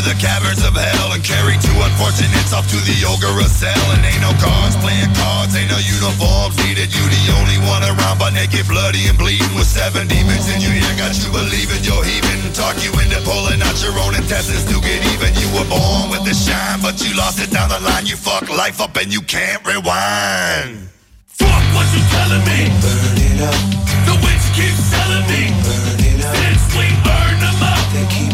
the 0.05 0.15
caverns 0.21 0.61
of 0.61 0.77
hell 0.77 1.17
and 1.17 1.25
carry 1.25 1.57
two 1.65 1.73
unfortunates 1.81 2.53
off 2.53 2.69
to 2.69 2.77
the 2.85 2.97
ogre 3.09 3.33
cell. 3.49 3.87
And 3.97 4.05
ain't 4.05 4.21
no 4.21 4.37
cards 4.37 4.77
playing 4.77 5.11
cards, 5.17 5.57
ain't 5.57 5.73
no 5.73 5.81
uniforms 5.81 6.61
needed. 6.61 6.93
You 6.93 7.05
the 7.09 7.25
only 7.41 7.59
one 7.65 7.81
around, 7.83 8.21
but 8.21 8.37
naked, 8.37 8.69
bloody, 8.69 9.09
and 9.09 9.17
bleeding 9.17 9.49
with 9.57 9.67
seven 9.67 10.05
demons 10.05 10.45
in 10.53 10.61
your 10.61 10.77
ear. 10.77 10.93
Got 11.01 11.17
you 11.17 11.33
believing 11.33 11.81
you're 11.81 12.05
heaving, 12.05 12.53
talk 12.53 12.77
you 12.85 12.93
into 13.01 13.19
pulling 13.25 13.65
out 13.65 13.81
your 13.81 13.97
own 14.05 14.13
intestines 14.13 14.69
to 14.69 14.77
get 14.85 15.01
even. 15.17 15.33
You 15.41 15.49
were 15.57 15.69
born 15.73 16.13
with 16.13 16.29
the 16.29 16.37
shine, 16.37 16.85
but 16.85 17.01
you 17.01 17.17
lost 17.17 17.41
it 17.41 17.49
down 17.49 17.73
the 17.73 17.81
line. 17.81 18.05
You 18.05 18.21
fuck 18.21 18.45
life 18.53 18.85
up 18.85 18.95
and 19.01 19.09
you 19.09 19.25
can't 19.25 19.65
rewind. 19.65 20.93
Fuck 21.33 21.65
what 21.73 21.89
you 21.97 22.05
telling 22.13 22.45
me. 22.45 22.69
Burn 22.85 23.17
it 23.25 23.41
up. 23.41 23.57
The 24.05 24.15
witch 24.21 24.47
keeps 24.53 24.85
telling 24.93 25.25
me. 25.33 25.49
Burn 25.65 26.01
it 26.13 26.21
up. 26.21 26.37
Since 26.37 26.65
we 26.77 26.87
burn 27.01 27.37
them 27.41 27.59
up. 27.65 27.83
They 27.97 28.07
keep 28.13 28.34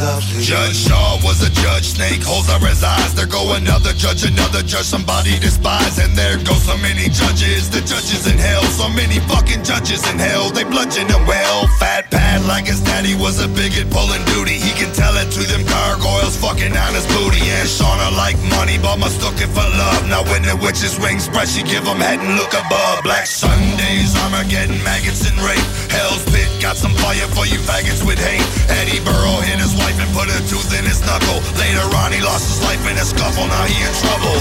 lovely. 0.00 0.40
Judge 0.40 0.88
Shaw 0.88 1.20
was 1.20 1.44
a 1.44 1.52
judge, 1.52 1.92
snake 1.92 2.24
holes 2.24 2.48
are 2.48 2.58
his 2.64 2.82
eyes. 2.82 3.12
There 3.14 3.28
go 3.28 3.52
another 3.54 3.92
judge, 3.92 4.24
another 4.24 4.64
judge, 4.64 4.88
somebody 4.88 5.38
despise. 5.38 6.00
And 6.00 6.16
there 6.16 6.40
go 6.40 6.56
so 6.56 6.76
many 6.80 7.12
judges, 7.12 7.68
the 7.68 7.84
judges 7.84 8.24
in 8.26 8.40
hell. 8.40 8.64
So 8.80 8.88
many 8.88 9.20
fucking 9.28 9.62
judges 9.62 10.00
in 10.08 10.16
hell, 10.18 10.48
they 10.50 10.64
bludgeon 10.64 11.06
him 11.06 11.22
well. 11.28 11.68
Fat 11.78 12.10
pad 12.10 12.48
like 12.48 12.66
his 12.66 12.80
daddy, 12.80 13.14
was 13.14 13.38
a 13.44 13.48
bigot 13.52 13.92
pulling 13.92 14.24
duty. 14.32 14.56
He 14.56 14.72
can 14.72 14.90
tell 14.96 15.12
it 15.20 15.28
to 15.36 15.42
them 15.44 15.62
gargoyles 15.68 16.36
fucking 16.40 16.72
on 16.72 16.92
his 16.96 17.06
booty. 17.12 17.44
And 17.60 17.68
Shauna 17.68 18.16
like 18.16 18.40
money, 18.56 18.80
but 18.80 18.96
must 18.96 19.20
it 19.20 19.52
for 19.52 19.68
love. 19.76 20.08
Now 20.08 20.24
when 20.32 20.42
the 20.42 20.56
witch's 20.56 20.96
wings 20.98 21.28
spread, 21.28 21.48
she 21.48 21.62
give 21.62 21.84
him 21.84 22.00
head 22.00 22.18
and 22.18 22.34
look 22.40 22.56
above. 22.56 23.04
Black 23.04 23.26
Sundays, 23.28 24.16
Armageddon, 24.24 24.80
maggots 24.82 25.28
and 25.28 25.36
rape. 25.44 25.68
Hell's 25.92 26.24
pit, 26.32 26.48
got 26.60 26.76
some 26.76 26.94
fire 27.04 27.28
for 27.36 27.44
you 27.44 27.60
faggots 27.68 28.00
with 28.02 28.18
hate. 28.18 28.42
Eddie 28.80 29.02
Burrow 29.04 29.44
hit 29.44 29.60
his 29.60 29.76
wife 29.76 29.89
knife 29.90 30.06
and 30.06 30.12
put 30.14 30.28
a 30.30 30.38
tooth 30.46 30.70
in 30.78 30.84
his 30.86 31.00
knuckle. 31.02 31.42
Later 31.58 31.82
on, 31.98 32.12
he 32.12 32.20
lost 32.22 32.46
his 32.46 32.62
life 32.62 32.82
in 32.86 32.96
a 32.96 33.04
scuffle. 33.04 33.46
Now 33.46 33.64
he 33.66 33.74
in 33.82 33.94
trouble. 33.98 34.36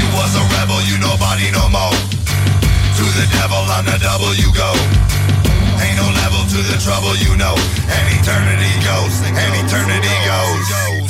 You 0.00 0.06
was 0.16 0.32
a 0.36 0.44
rebel, 0.56 0.80
you 0.88 0.96
nobody 0.98 1.52
no 1.52 1.68
more. 1.68 1.96
To 2.96 3.04
the 3.04 3.26
devil 3.36 3.60
on 3.76 3.84
the 3.84 3.98
double 4.00 4.32
you 4.34 4.48
go. 4.56 4.72
Ain't 5.84 5.96
no 6.00 6.08
level 6.24 6.42
to 6.48 6.60
the 6.64 6.78
trouble 6.80 7.12
you 7.20 7.36
know. 7.36 7.56
And 7.92 8.04
eternity 8.16 8.72
goes, 8.84 9.20
and 9.20 9.52
eternity 9.60 10.16
goes. 10.24 11.05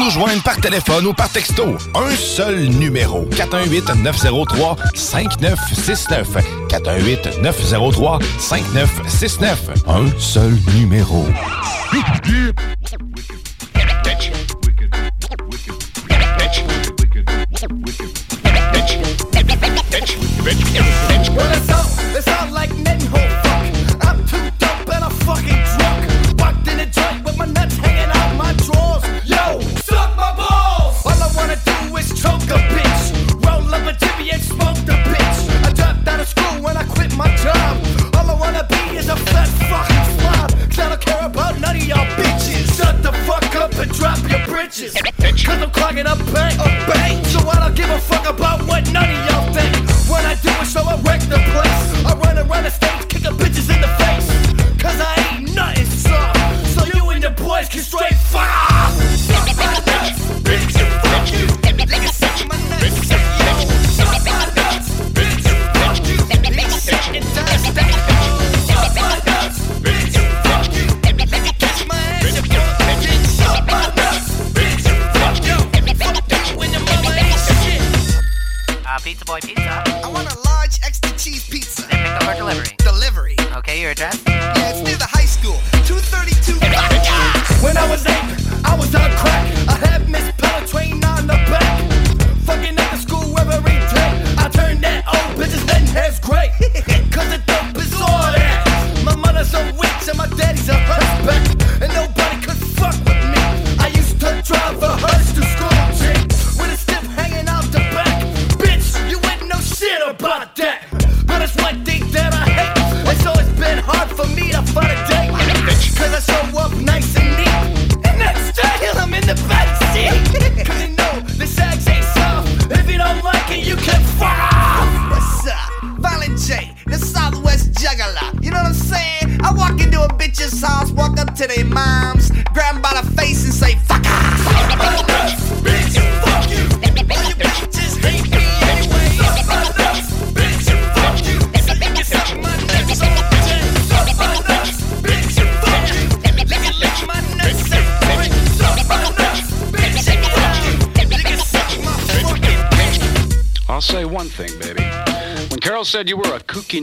nous 0.00 0.10
joindre 0.10 0.42
par 0.42 0.56
téléphone 0.56 1.06
ou 1.06 1.12
par 1.12 1.28
texto. 1.28 1.76
Un 1.94 2.10
seul 2.16 2.68
numéro. 2.68 3.26
418-903-5969. 3.26 6.26
418-903-5969. 6.68 9.56
Un 9.86 10.10
seul 10.18 10.58
numéro. 10.74 11.24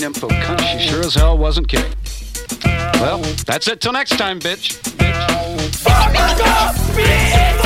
info 0.04 0.28
cunt. 0.28 0.60
She 0.60 0.88
sure 0.88 1.02
as 1.02 1.16
hell 1.16 1.38
wasn't 1.38 1.68
kidding. 1.68 1.94
Well, 2.96 3.20
that's 3.46 3.68
it. 3.68 3.82
Till 3.82 3.94
next 3.94 4.18
time, 4.18 4.40
bitch. 4.40 4.80
bitch. 6.96 7.57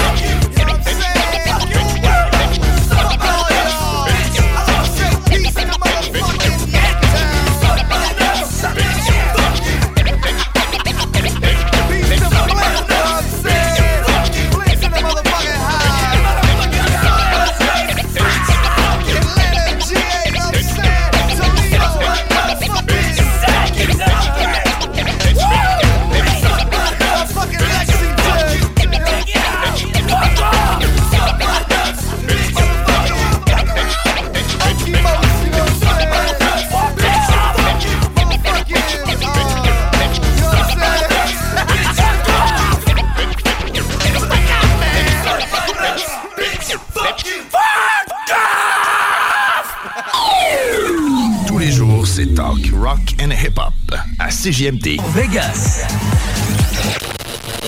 CJMD. 54.42 54.98
Vegas. 55.14 55.86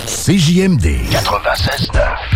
CJMD 0.08 1.06
96.9. 1.12 2.33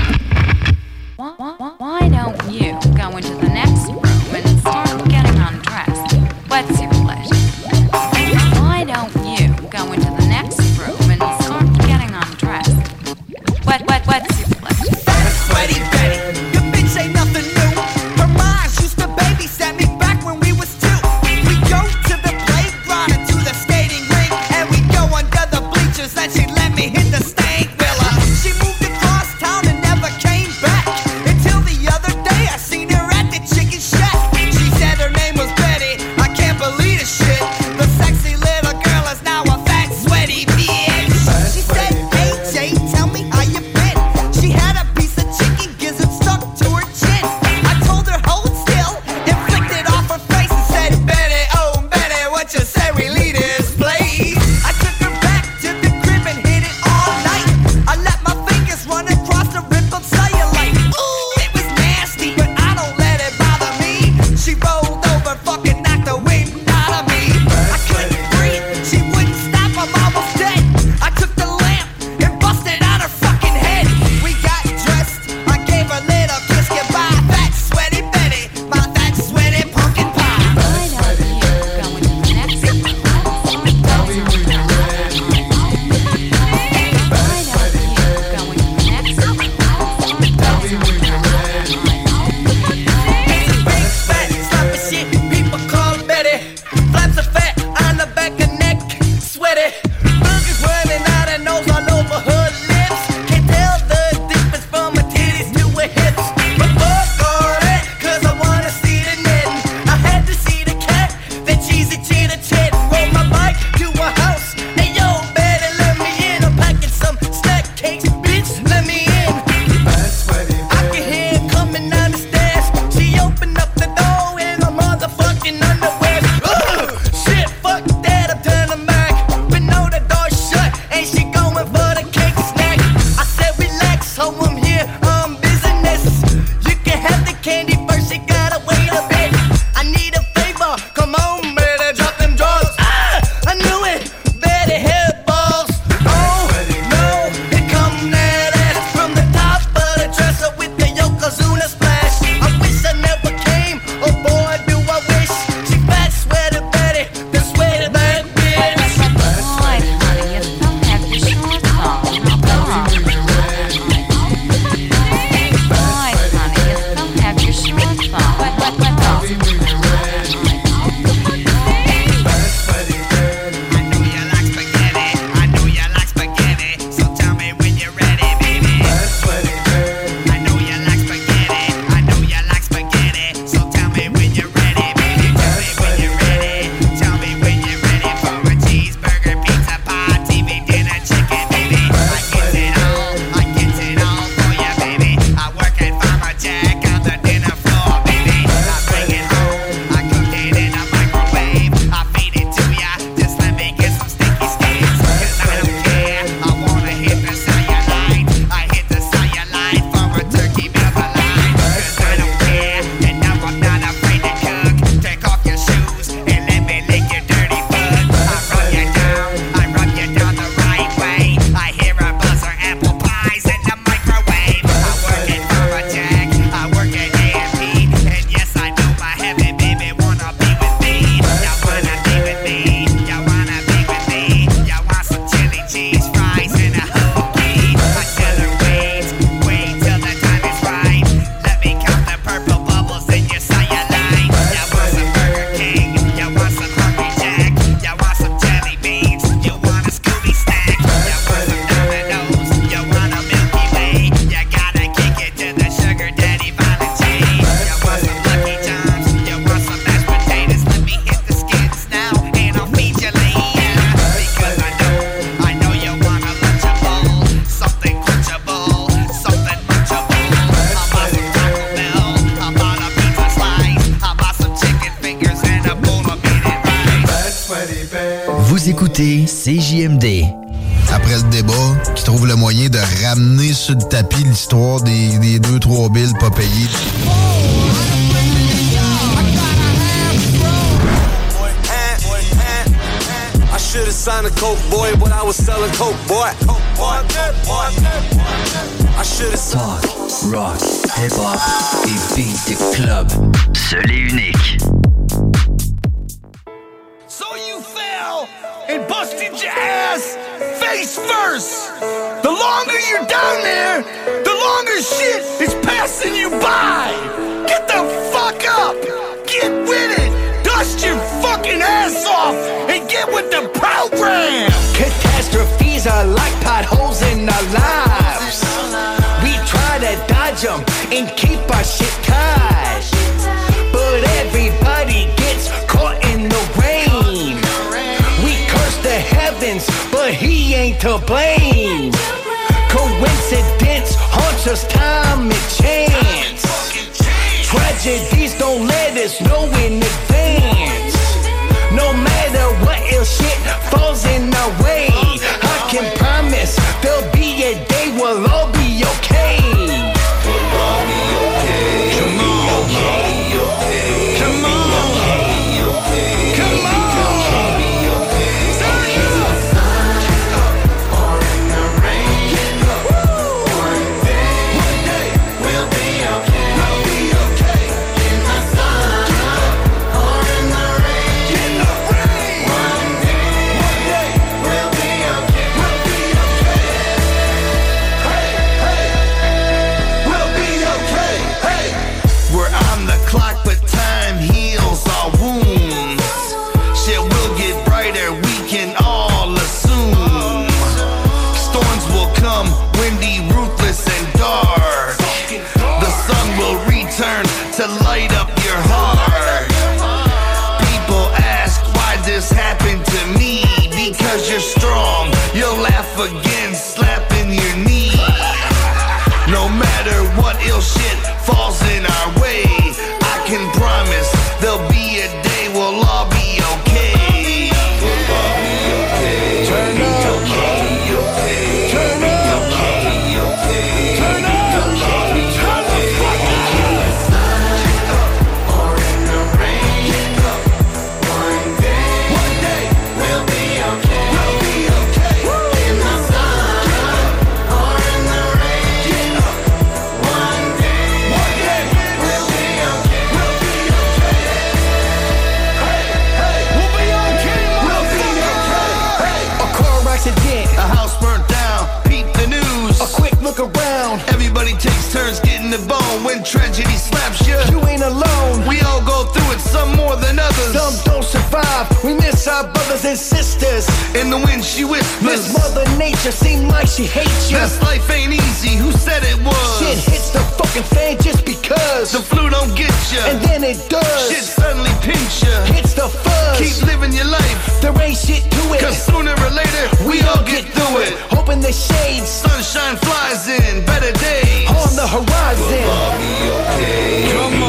you 476.07 476.13
seem 476.13 476.47
like 476.47 476.67
she 476.67 476.85
hates 476.85 477.29
you. 477.29 477.37
This 477.37 477.61
life 477.61 477.83
ain't 477.91 478.13
easy, 478.13 478.55
who 478.55 478.71
said 478.71 479.03
it 479.03 479.19
was? 479.27 479.59
Shit 479.59 479.77
hits 479.91 480.09
the 480.11 480.23
fucking 480.39 480.63
fan 480.63 480.95
just 481.01 481.25
because. 481.25 481.91
The 481.91 481.99
flu 481.99 482.29
don't 482.29 482.55
get 482.55 482.71
you, 482.93 483.01
and 483.11 483.19
then 483.27 483.43
it 483.43 483.59
does. 483.67 484.07
Shit 484.07 484.23
suddenly 484.23 484.71
pinch 484.79 485.23
you, 485.23 485.35
hits 485.51 485.73
the 485.73 485.89
fuzz. 485.89 486.39
Keep 486.39 486.63
living 486.65 486.93
your 486.93 487.11
life, 487.11 487.59
there 487.61 487.75
ain't 487.81 487.97
shit 487.97 488.23
to 488.23 488.43
it. 488.55 488.61
Cause 488.61 488.79
sooner 488.87 489.15
or 489.19 489.31
later, 489.35 489.63
we, 489.83 489.99
we 489.99 490.01
all 490.07 490.23
get, 490.23 490.47
get 490.47 490.55
through 490.55 490.87
it. 490.87 490.93
it. 490.93 490.99
Hoping 491.11 491.41
the 491.41 491.51
shades, 491.51 492.07
sunshine 492.07 492.77
flies 492.77 493.27
in, 493.27 493.65
better 493.65 493.91
days. 493.99 494.47
On 494.47 494.71
the 494.79 494.87
horizon, 494.87 495.59
we'll 495.59 495.75
all 495.75 495.91
be 495.99 496.13
okay. 496.39 497.11
Come 497.11 497.43
on. 497.43 497.46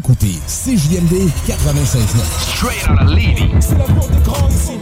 écoutez 0.00 0.40
CJMD 0.46 1.28
96.9. 1.46 2.56
Straight 2.56 2.88
out 2.88 3.02
of 3.02 3.10
Levy. 3.10 3.50
C'est 3.60 3.76
la 3.76 3.84
cour 3.84 4.08
des 4.08 4.22
grands 4.22 4.48
ici. 4.48 4.79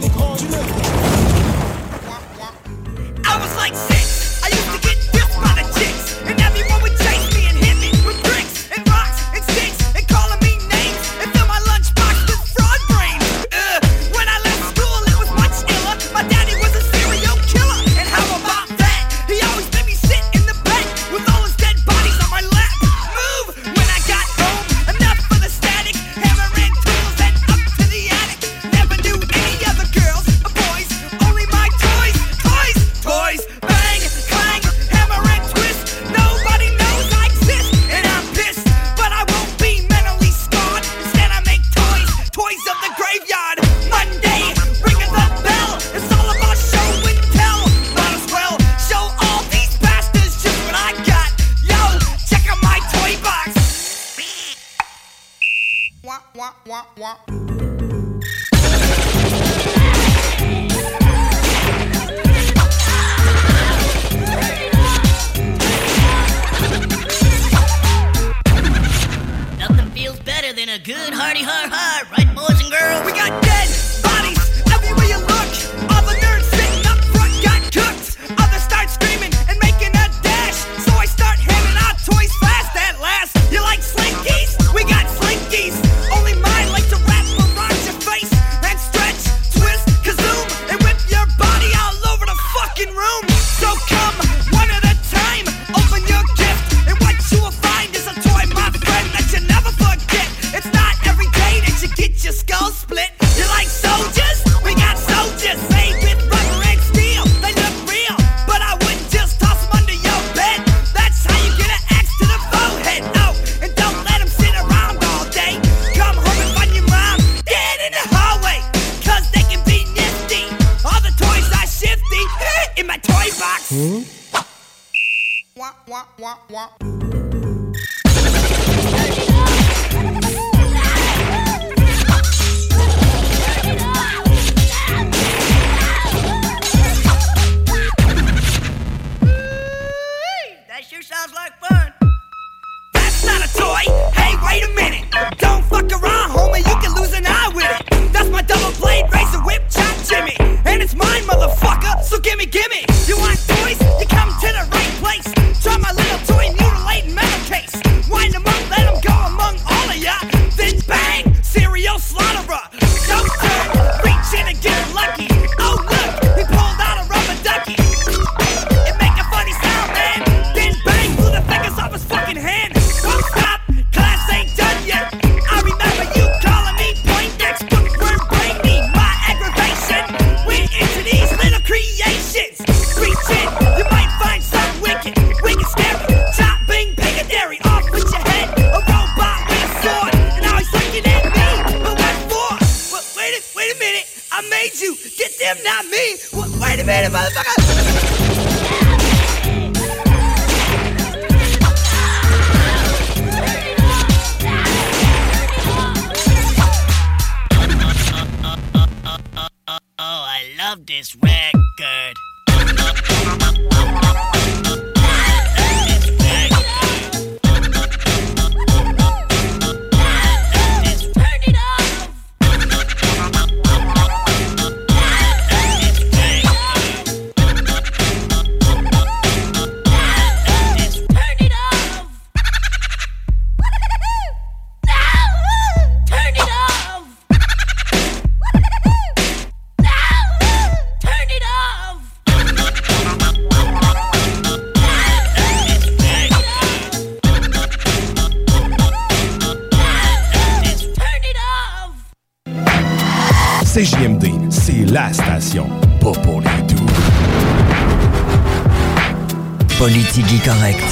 Correct. 260.37 260.83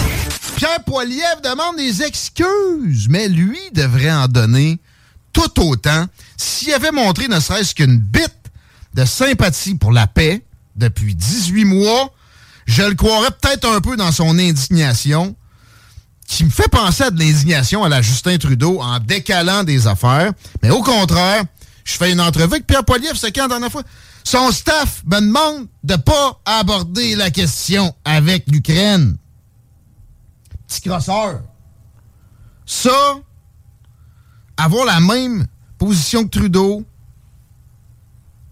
Pierre 0.55 0.83
Poilievre 0.83 1.41
demande 1.43 1.77
des 1.77 2.01
excuses, 2.01 3.07
mais 3.07 3.27
lui 3.27 3.59
devrait 3.71 4.11
en 4.11 4.27
donner 4.27 4.79
tout 5.31 5.61
autant 5.61 6.07
s'il 6.35 6.73
avait 6.73 6.91
montré 6.91 7.27
ne 7.27 7.39
serait-ce 7.39 7.75
qu'une 7.75 7.99
bite 7.99 8.33
de 8.95 9.05
sympathie 9.05 9.75
pour 9.75 9.91
la 9.91 10.07
paix 10.07 10.43
depuis 10.75 11.13
18 11.13 11.65
mois. 11.65 12.11
Je 12.65 12.81
le 12.81 12.95
croirais 12.95 13.29
peut-être 13.39 13.69
un 13.69 13.79
peu 13.79 13.95
dans 13.95 14.11
son 14.11 14.39
indignation, 14.39 15.35
qui 16.27 16.43
me 16.43 16.49
fait 16.49 16.69
penser 16.69 17.03
à 17.03 17.11
de 17.11 17.19
l'indignation 17.19 17.83
à 17.83 17.89
la 17.89 18.01
Justin 18.01 18.39
Trudeau 18.39 18.81
en 18.81 18.97
décalant 18.97 19.63
des 19.63 19.85
affaires. 19.85 20.31
Mais 20.63 20.71
au 20.71 20.81
contraire, 20.81 21.43
je 21.83 21.93
fais 21.93 22.11
une 22.11 22.21
entrevue 22.21 22.55
avec 22.55 22.65
Pierre 22.65 22.83
Poilievre, 22.83 23.15
c'est 23.15 23.31
quand 23.31 23.43
la 23.43 23.49
dernière 23.49 23.71
fois? 23.71 23.83
Son 24.23 24.51
staff 24.51 25.03
me 25.05 25.21
demande 25.21 25.67
de 25.83 25.95
pas 25.95 26.41
aborder 26.43 27.15
la 27.15 27.29
question 27.29 27.95
avec 28.03 28.45
l'Ukraine. 28.47 29.15
Petit 30.67 30.81
crosseur. 30.81 31.41
Ça, 32.65 33.15
avoir 34.57 34.85
la 34.85 34.99
même 34.99 35.47
position 35.77 36.23
que 36.25 36.29
Trudeau, 36.29 36.85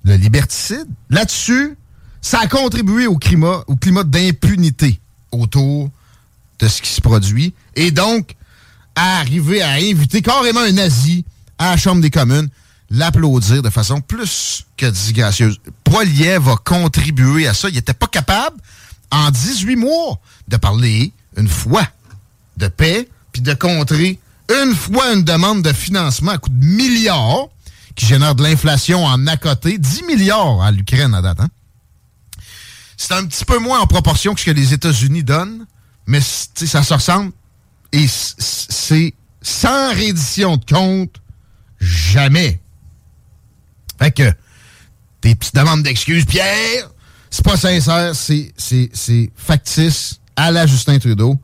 le 0.04 0.16
liberticide, 0.16 0.88
là-dessus, 1.10 1.78
ça 2.22 2.40
a 2.40 2.48
contribué 2.48 3.08
au 3.08 3.18
climat, 3.18 3.64
au 3.68 3.76
climat 3.76 4.04
d'impunité 4.04 5.00
autour 5.32 5.90
de 6.60 6.68
ce 6.68 6.82
qui 6.82 6.90
se 6.90 7.02
produit. 7.02 7.54
Et 7.76 7.92
donc, 7.92 8.36
à 8.96 9.20
arriver 9.20 9.62
à 9.62 9.72
inviter 9.72 10.22
carrément 10.22 10.62
un 10.62 10.72
nazi 10.72 11.26
à 11.58 11.72
la 11.72 11.78
Chambre 11.78 12.02
des 12.02 12.12
communes, 12.12 12.50
l'applaudir 12.90 13.62
de 13.62 13.70
façon 13.70 14.00
plus 14.00 14.66
que 14.78 14.86
disgracieuse. 14.86 15.60
Poilier 15.84 16.38
va 16.38 16.56
contribuer 16.56 17.48
à 17.48 17.54
ça. 17.54 17.70
Il 17.70 17.76
n'était 17.76 17.94
pas 17.94 18.08
capable, 18.08 18.58
en 19.12 19.32
18 19.32 19.76
mois, 19.76 20.20
de 20.48 20.58
parler 20.58 21.12
une 21.36 21.50
fois 21.50 21.86
de 22.57 22.68
paix, 22.68 23.10
puis 23.32 23.41
de 23.41 23.53
contrer 23.53 24.19
une 24.49 24.76
fois 24.76 25.14
une 25.14 25.23
demande 25.23 25.61
de 25.64 25.73
financement 25.73 26.32
à 26.32 26.38
coût 26.38 26.49
de 26.49 26.65
milliards, 26.65 27.48
qui 27.95 28.06
génère 28.06 28.36
de 28.36 28.44
l'inflation 28.44 29.06
en 29.06 29.26
à 29.27 29.38
côté, 29.38 29.77
10 29.77 30.03
milliards 30.03 30.61
à 30.61 30.72
l'Ukraine 30.72 31.14
à 31.14 31.22
date. 31.22 31.40
hein. 31.40 31.49
C'est 32.98 33.14
un 33.14 33.26
petit 33.26 33.45
peu 33.45 33.60
moins 33.60 33.80
en 33.80 33.88
proportion 33.88 34.34
que 34.34 34.40
ce 34.40 34.45
que 34.45 34.52
les 34.52 34.73
États-Unis 34.73 35.23
donnent, 35.23 35.65
mais 36.07 36.22
ça 36.22 36.84
se 36.84 36.94
ressemble. 36.94 37.32
Et 37.91 38.07
c'est 38.07 39.14
sans 39.41 39.94
reddition 39.94 40.57
de 40.57 40.65
compte, 40.65 41.22
jamais. 41.80 42.60
Fait 43.99 44.11
que, 44.11 44.32
tes 45.22 45.36
petites 45.36 45.56
demandes 45.56 45.84
d'excuses, 45.84 46.26
Pierre, 46.26 46.90
c'est 47.30 47.44
pas 47.44 47.57
sincère, 47.57 48.14
c'est 48.15 49.32
factice 49.36 50.19
à 50.36 50.52
la 50.52 50.68
Justin 50.68 50.99
Trudeau. 50.99 51.40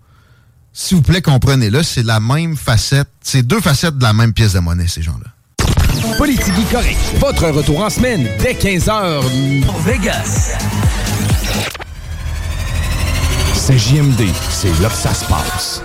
S'il 0.74 0.98
vous 0.98 1.04
plaît, 1.04 1.22
comprenez-le, 1.22 1.84
c'est 1.84 2.04
la 2.04 2.20
même 2.20 2.56
facette, 2.56 3.10
c'est 3.22 3.44
deux 3.44 3.60
facettes 3.60 3.98
de 3.98 4.04
la 4.04 4.14
même 4.14 4.32
pièce 4.32 4.54
de 4.54 4.60
monnaie, 4.60 4.88
ces 4.88 5.02
gens-là. 5.02 5.32
Politique 6.18 6.54
correct. 6.72 6.98
Votre 7.20 7.50
retour 7.50 7.84
en 7.84 7.90
semaine 7.90 8.28
dès 8.40 8.54
15h. 8.54 9.22
Vegas. 9.86 10.58
C'est 13.54 13.78
JMD, 13.78 14.24
c'est 14.50 14.80
là 14.82 14.90
que 14.90 14.96
ça 14.96 15.14
se 15.14 15.26
passe. 15.26 15.82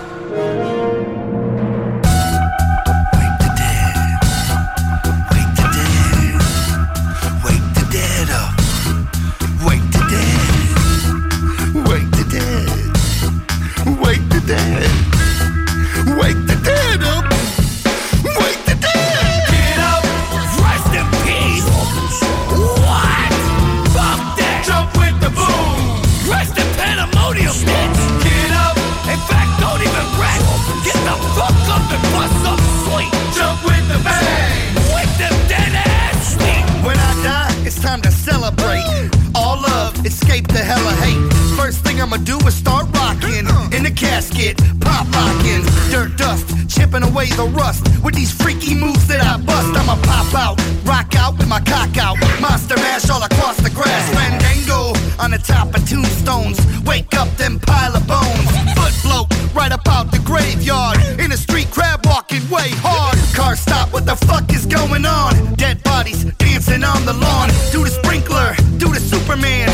the 33.87 33.99
bang. 34.03 34.75
With 34.93 35.17
the. 35.17 35.37
When 36.85 36.97
I 36.97 37.23
die, 37.23 37.65
it's 37.65 37.81
time 37.81 38.01
to 38.01 38.11
celebrate 38.11 39.16
escape 40.05 40.47
the 40.47 40.59
hell 40.59 40.85
of 40.87 40.97
hate. 40.99 41.21
First 41.57 41.83
thing 41.83 42.01
I'ma 42.01 42.17
do 42.17 42.37
is 42.47 42.55
start 42.55 42.87
rocking 42.95 43.47
in 43.75 43.83
the 43.83 43.93
casket, 43.95 44.57
pop 44.79 45.07
locking, 45.11 45.63
dirt 45.91 46.17
dust, 46.17 46.45
chipping 46.69 47.03
away 47.03 47.27
the 47.27 47.45
rust 47.45 47.83
with 48.03 48.15
these 48.15 48.31
freaky 48.31 48.75
moves 48.75 49.07
that 49.07 49.21
I 49.21 49.37
bust. 49.37 49.75
I'ma 49.75 49.95
pop 50.03 50.33
out, 50.35 50.57
rock 50.85 51.15
out 51.15 51.37
with 51.37 51.47
my 51.47 51.61
cock 51.61 51.97
out, 51.97 52.17
monster 52.41 52.75
mash 52.75 53.09
all 53.09 53.23
across 53.23 53.57
the 53.57 53.69
grass, 53.69 54.05
Fandango 54.13 54.93
on 55.19 55.31
the 55.31 55.39
top 55.39 55.73
of 55.75 55.87
tombstones. 55.89 56.59
Wake 56.85 57.13
up 57.15 57.29
them 57.37 57.59
pile 57.59 57.95
of 57.95 58.07
bones, 58.07 58.49
foot 58.75 58.93
float 59.03 59.27
right 59.57 59.71
up 59.71 59.87
out 59.87 60.11
the 60.11 60.19
graveyard 60.19 60.97
in 61.19 61.31
the 61.31 61.37
street, 61.37 61.69
crab 61.71 62.05
walking 62.05 62.47
way 62.49 62.69
hard. 62.85 63.17
Car 63.35 63.55
stop, 63.55 63.91
what 63.91 64.05
the 64.05 64.15
fuck 64.15 64.51
is 64.53 64.65
going 64.65 65.05
on? 65.05 65.33
Dead 65.55 65.81
bodies 65.83 66.23
dancing 66.37 66.83
on 66.83 67.05
the 67.05 67.13
lawn. 67.13 67.49
Do 67.71 67.83
the 67.83 67.89
sprinkler, 67.89 68.53
Superman, 68.99 69.69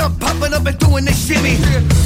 I'm 0.00 0.16
popping 0.18 0.54
up 0.54 0.66
and 0.66 0.78
doing 0.78 1.04
this 1.04 1.26
shimmy. 1.26 1.56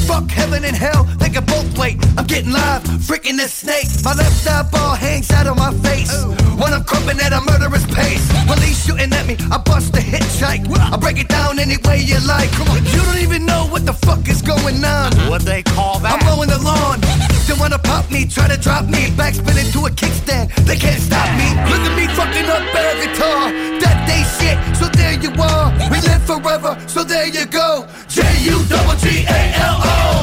Fuck 0.06 0.28
heaven 0.30 0.64
and 0.64 0.74
hell, 0.76 1.04
they 1.18 1.28
can 1.28 1.44
both 1.44 1.78
wait. 1.78 1.96
I'm 2.18 2.26
getting 2.26 2.50
live, 2.50 2.82
freaking 2.82 3.38
the 3.38 3.48
snake. 3.48 3.86
My 4.02 4.14
left 4.14 4.46
eyeball 4.46 4.96
hangs 4.96 5.30
out 5.30 5.46
of 5.46 5.56
my 5.56 5.72
face. 5.86 6.12
When 6.58 6.72
I'm 6.72 6.84
crumping 6.84 7.20
at 7.20 7.32
a 7.32 7.40
murderous 7.40 7.86
pace. 7.86 8.26
Police 8.46 8.84
shooting 8.84 9.12
at 9.12 9.26
me, 9.26 9.36
I 9.50 9.58
bust 9.58 9.94
a 9.94 10.00
hitchhike. 10.00 10.66
I 10.78 10.96
break 10.96 11.18
it 11.20 11.28
down 11.28 11.58
any 11.58 11.76
way 11.86 12.00
you 12.00 12.18
like. 12.26 12.50
You 12.92 13.00
don't 13.02 13.18
even 13.18 13.46
know 13.46 13.66
what 13.70 13.86
the 13.86 13.92
fuck 13.92 14.28
is 14.28 14.42
going 14.42 14.84
on. 14.84 15.12
What 15.30 15.42
they 15.42 15.62
call 15.62 16.00
that? 16.00 16.20
I'm 16.20 16.26
mowing 16.26 16.50
the 16.50 16.58
lawn. 16.58 17.00
They 17.46 17.52
wanna 17.60 17.78
pop 17.78 18.10
me, 18.10 18.26
try 18.26 18.48
to 18.48 18.56
drop 18.56 18.86
me. 18.86 19.10
Backspin 19.18 19.56
into 19.62 19.80
a 19.86 19.90
kickstand, 19.90 20.54
they 20.66 20.76
can't 20.76 21.00
stop 21.00 21.28
me. 21.36 21.48
Look 21.70 21.82
at 21.88 21.94
me 21.96 22.06
fucking 22.16 22.48
up 22.48 22.74
air 22.74 22.94
guitar. 23.02 23.52
That 23.82 23.96
they 24.08 24.22
shit, 24.36 24.56
so 24.76 24.88
there 24.88 25.12
you 25.12 25.30
are. 25.40 25.70
We 25.90 26.00
live 26.00 26.24
forever, 26.24 26.76
so 26.88 27.04
there 27.04 27.26
you 27.26 27.46
go. 27.46 27.86
J 28.08 28.22
U 28.44 28.64
double 28.68 28.96
G 28.96 29.26
A 29.28 29.40
L 29.60 29.80
O. 29.84 30.13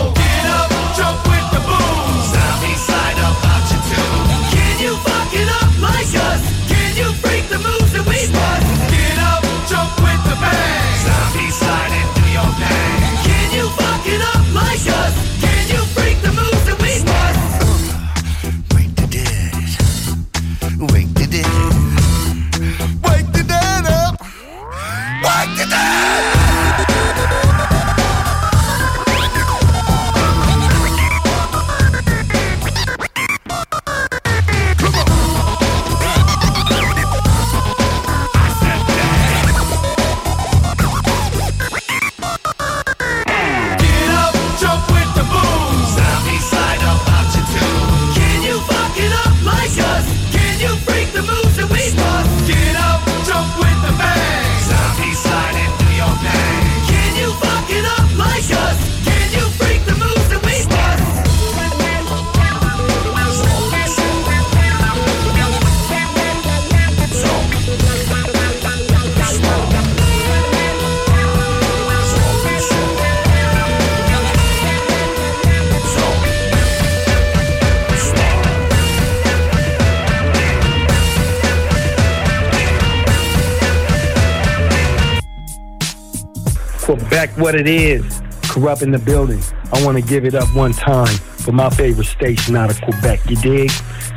what 87.52 87.60
it 87.60 87.68
is. 87.68 88.22
Corrupt 88.44 88.82
in 88.82 88.92
the 88.92 89.00
building. 89.00 89.42
I 89.74 89.84
want 89.84 89.98
to 89.98 90.02
give 90.02 90.24
it 90.24 90.36
up 90.36 90.56
one 90.56 90.72
time 90.72 91.14
for 91.44 91.52
my 91.52 91.70
favorite 91.70 92.06
station 92.06 92.56
out 92.56 92.70
of 92.72 92.80
Quebec. 92.82 93.30
You 93.30 93.36
dig? 93.36 93.70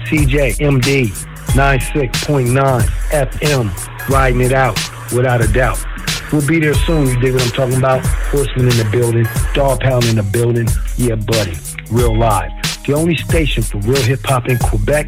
CJMD 0.07 1.09
96.9 1.57 2.81
FM. 3.11 4.09
Riding 4.09 4.41
it 4.41 4.53
out 4.53 4.79
without 5.13 5.41
a 5.41 5.53
doubt. 5.53 5.85
We'll 6.33 6.47
be 6.47 6.61
there 6.61 6.75
soon. 6.75 7.09
You 7.09 7.21
dig 7.21 7.33
what 7.33 7.43
I'm 7.43 7.51
talking 7.51 7.77
about? 7.77 8.07
Horseman 8.07 8.69
in 8.69 8.77
the 8.77 8.89
building. 8.93 9.27
Dog 9.53 9.81
pound 9.81 10.05
in 10.05 10.15
the 10.15 10.23
building. 10.23 10.69
Yeah, 10.97 11.17
buddy. 11.17 11.57
Real 11.91 12.17
live. 12.17 12.53
The 12.87 12.95
only 12.95 13.17
station 13.17 13.65
for 13.65 13.79
real 13.79 14.03
hip 14.03 14.21
hop 14.23 14.49
in 14.49 14.59
Quebec. 14.59 15.07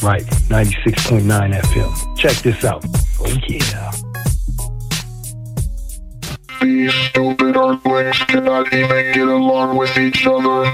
Right. 0.00 0.24
96.9 0.46 1.60
FM. 1.60 2.16
Check 2.18 2.36
this 2.36 2.64
out. 2.64 2.84
Oh, 3.18 3.36
yeah. 3.48 3.90
These 6.60 6.94
stupid 7.08 7.56
earthlings 7.56 8.18
cannot 8.18 8.72
even 8.72 9.12
get 9.12 9.28
along 9.28 9.76
with 9.76 9.96
each 9.98 10.26
other. 10.26 10.70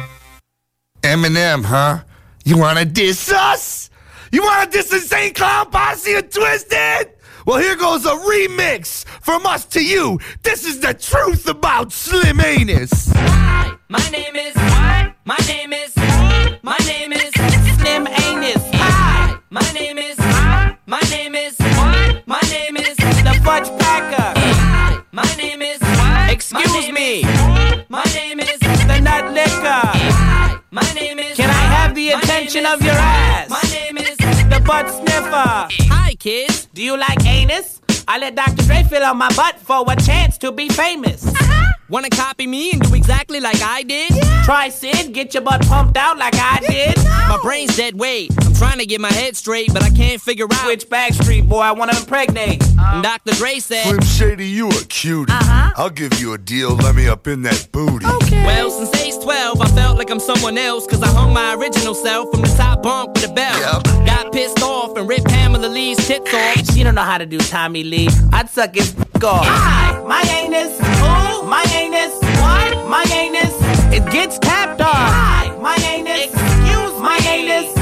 Eminem, 1.02 1.64
huh? 1.64 2.00
You 2.44 2.58
wanna 2.58 2.84
diss 2.84 3.32
us? 3.32 3.90
You 4.32 4.42
wanna 4.42 4.70
diss 4.70 4.92
Insane 4.92 5.34
Clown 5.34 5.70
Posse 5.70 6.14
and 6.14 6.30
Twisted? 6.30 7.10
Well, 7.46 7.58
here 7.58 7.76
goes 7.76 8.04
a 8.04 8.10
remix 8.14 9.04
from 9.22 9.46
us 9.46 9.64
to 9.66 9.84
you. 9.84 10.20
This 10.42 10.64
is 10.64 10.80
the 10.80 10.94
truth 10.94 11.48
about 11.48 11.92
Slim 11.92 12.40
Anus. 12.40 13.10
Hi, 13.14 13.76
My 13.88 14.08
name 14.10 14.36
is 14.36 14.54
what? 14.54 15.14
My 15.24 15.38
name 15.48 15.72
is 15.72 15.96
my 16.62 16.76
name 16.86 17.12
is 17.12 17.30
Slim 17.78 18.06
Anus. 18.06 18.62
Hi. 18.74 19.38
My 19.50 19.72
name 19.72 19.98
is 19.98 20.18
my 20.86 21.00
name 21.10 21.34
is 21.34 21.56
what? 21.58 22.26
My 22.26 22.40
name 22.50 22.76
is 22.76 22.96
the 22.96 23.40
Fudge 23.42 23.68
Packer. 23.80 24.19
My 26.52 26.62
name 26.62 26.70
is 26.70 26.76
Excuse 26.76 26.92
me. 26.92 27.22
My 27.90 28.02
name 28.14 28.40
is 28.40 28.58
the 28.60 29.00
Nut 29.00 29.32
Licker. 29.34 30.62
My 30.70 30.82
name 30.94 31.18
is 31.18 31.36
Can 31.36 31.50
I 31.50 31.52
have 31.52 31.94
the 31.94 32.12
attention 32.12 32.64
of 32.64 32.80
your 32.82 32.94
ass? 32.94 33.50
My 33.50 33.62
name 33.70 33.98
is 33.98 34.16
the 34.16 34.62
Butt 34.66 34.88
Sniffer. 34.88 35.68
Hi 35.92 36.14
kids. 36.18 36.66
Do 36.72 36.82
you 36.82 36.96
like 36.96 37.24
anus? 37.26 37.82
I 38.08 38.18
let 38.18 38.36
Dr. 38.36 38.62
Dre 38.64 38.82
fill 38.84 39.02
out 39.02 39.16
my 39.16 39.28
butt 39.36 39.58
for 39.58 39.84
a 39.86 39.96
chance 39.96 40.38
to 40.38 40.50
be 40.50 40.70
famous. 40.70 41.26
Uh-huh. 41.26 41.69
Wanna 41.90 42.08
copy 42.08 42.46
me 42.46 42.70
and 42.70 42.80
do 42.80 42.94
exactly 42.94 43.40
like 43.40 43.60
I 43.62 43.82
did? 43.82 44.12
Try 44.44 44.68
Sid, 44.68 45.12
get 45.12 45.34
your 45.34 45.42
butt 45.42 45.60
pumped 45.62 45.96
out 45.96 46.18
like 46.18 46.34
I 46.36 46.60
did. 46.60 46.96
My 47.04 47.36
brain's 47.42 47.76
dead 47.76 47.98
weight. 47.98 48.30
I'm 48.42 48.54
trying 48.54 48.78
to 48.78 48.86
get 48.86 49.00
my 49.00 49.10
head 49.12 49.36
straight, 49.36 49.72
but 49.72 49.82
I 49.82 49.90
can't 49.90 50.20
figure 50.22 50.46
out 50.52 50.66
which 50.66 50.88
Backstreet 50.88 51.48
boy 51.48 51.58
I 51.58 51.72
wanna 51.72 51.96
impregnate. 51.98 52.62
And 52.78 53.02
Dr. 53.02 53.32
Dre 53.32 53.58
said, 53.58 53.82
Slim 53.82 54.02
Shady, 54.02 54.46
you 54.46 54.68
a 54.68 54.84
cutie. 54.84 55.32
Uh-huh. 55.32 55.72
I'll 55.76 55.90
give 55.90 56.20
you 56.20 56.32
a 56.32 56.38
deal. 56.38 56.76
Let 56.76 56.94
me 56.94 57.08
up 57.08 57.26
in 57.26 57.42
that 57.42 57.68
booty. 57.72 58.06
Well, 58.06 58.70
since 58.70 58.94
age 59.02 59.20
12, 59.24 59.60
I 59.60 59.66
felt 59.70 59.98
like 59.98 60.10
I'm 60.10 60.20
someone 60.20 60.58
else, 60.58 60.86
cause 60.86 61.02
I 61.02 61.08
hung 61.08 61.34
my 61.34 61.54
original 61.54 61.94
self 61.94 62.30
from 62.30 62.42
the 62.42 62.54
top 62.56 62.84
bunk 62.84 63.14
with 63.14 63.28
a 63.28 63.32
belt. 63.32 63.60
Got 64.22 64.32
pissed 64.34 64.62
off 64.62 64.98
and 64.98 65.08
ripped 65.08 65.28
Pamela 65.28 65.66
Lee's 65.66 65.96
tits 66.06 66.34
off. 66.34 66.56
She 66.74 66.82
don't 66.82 66.94
know 66.94 67.08
how 67.08 67.16
to 67.16 67.24
do 67.24 67.38
Tommy 67.38 67.82
Lee. 67.82 68.10
I'd 68.34 68.50
suck 68.50 68.74
his 68.74 68.94
off. 69.24 69.46
Hi, 69.46 69.98
my 70.04 70.20
anus. 70.20 70.76
Who? 70.78 71.48
My 71.48 71.64
anus. 71.72 72.12
What? 72.36 72.86
My 72.86 73.02
anus. 73.16 73.54
It 73.96 74.04
gets 74.12 74.38
tapped 74.38 74.82
on. 74.82 74.88
Hi, 74.92 75.56
my 75.62 75.76
anus. 75.88 76.26
Excuse 76.34 77.00
my 77.00 77.16
anus. 77.24 77.74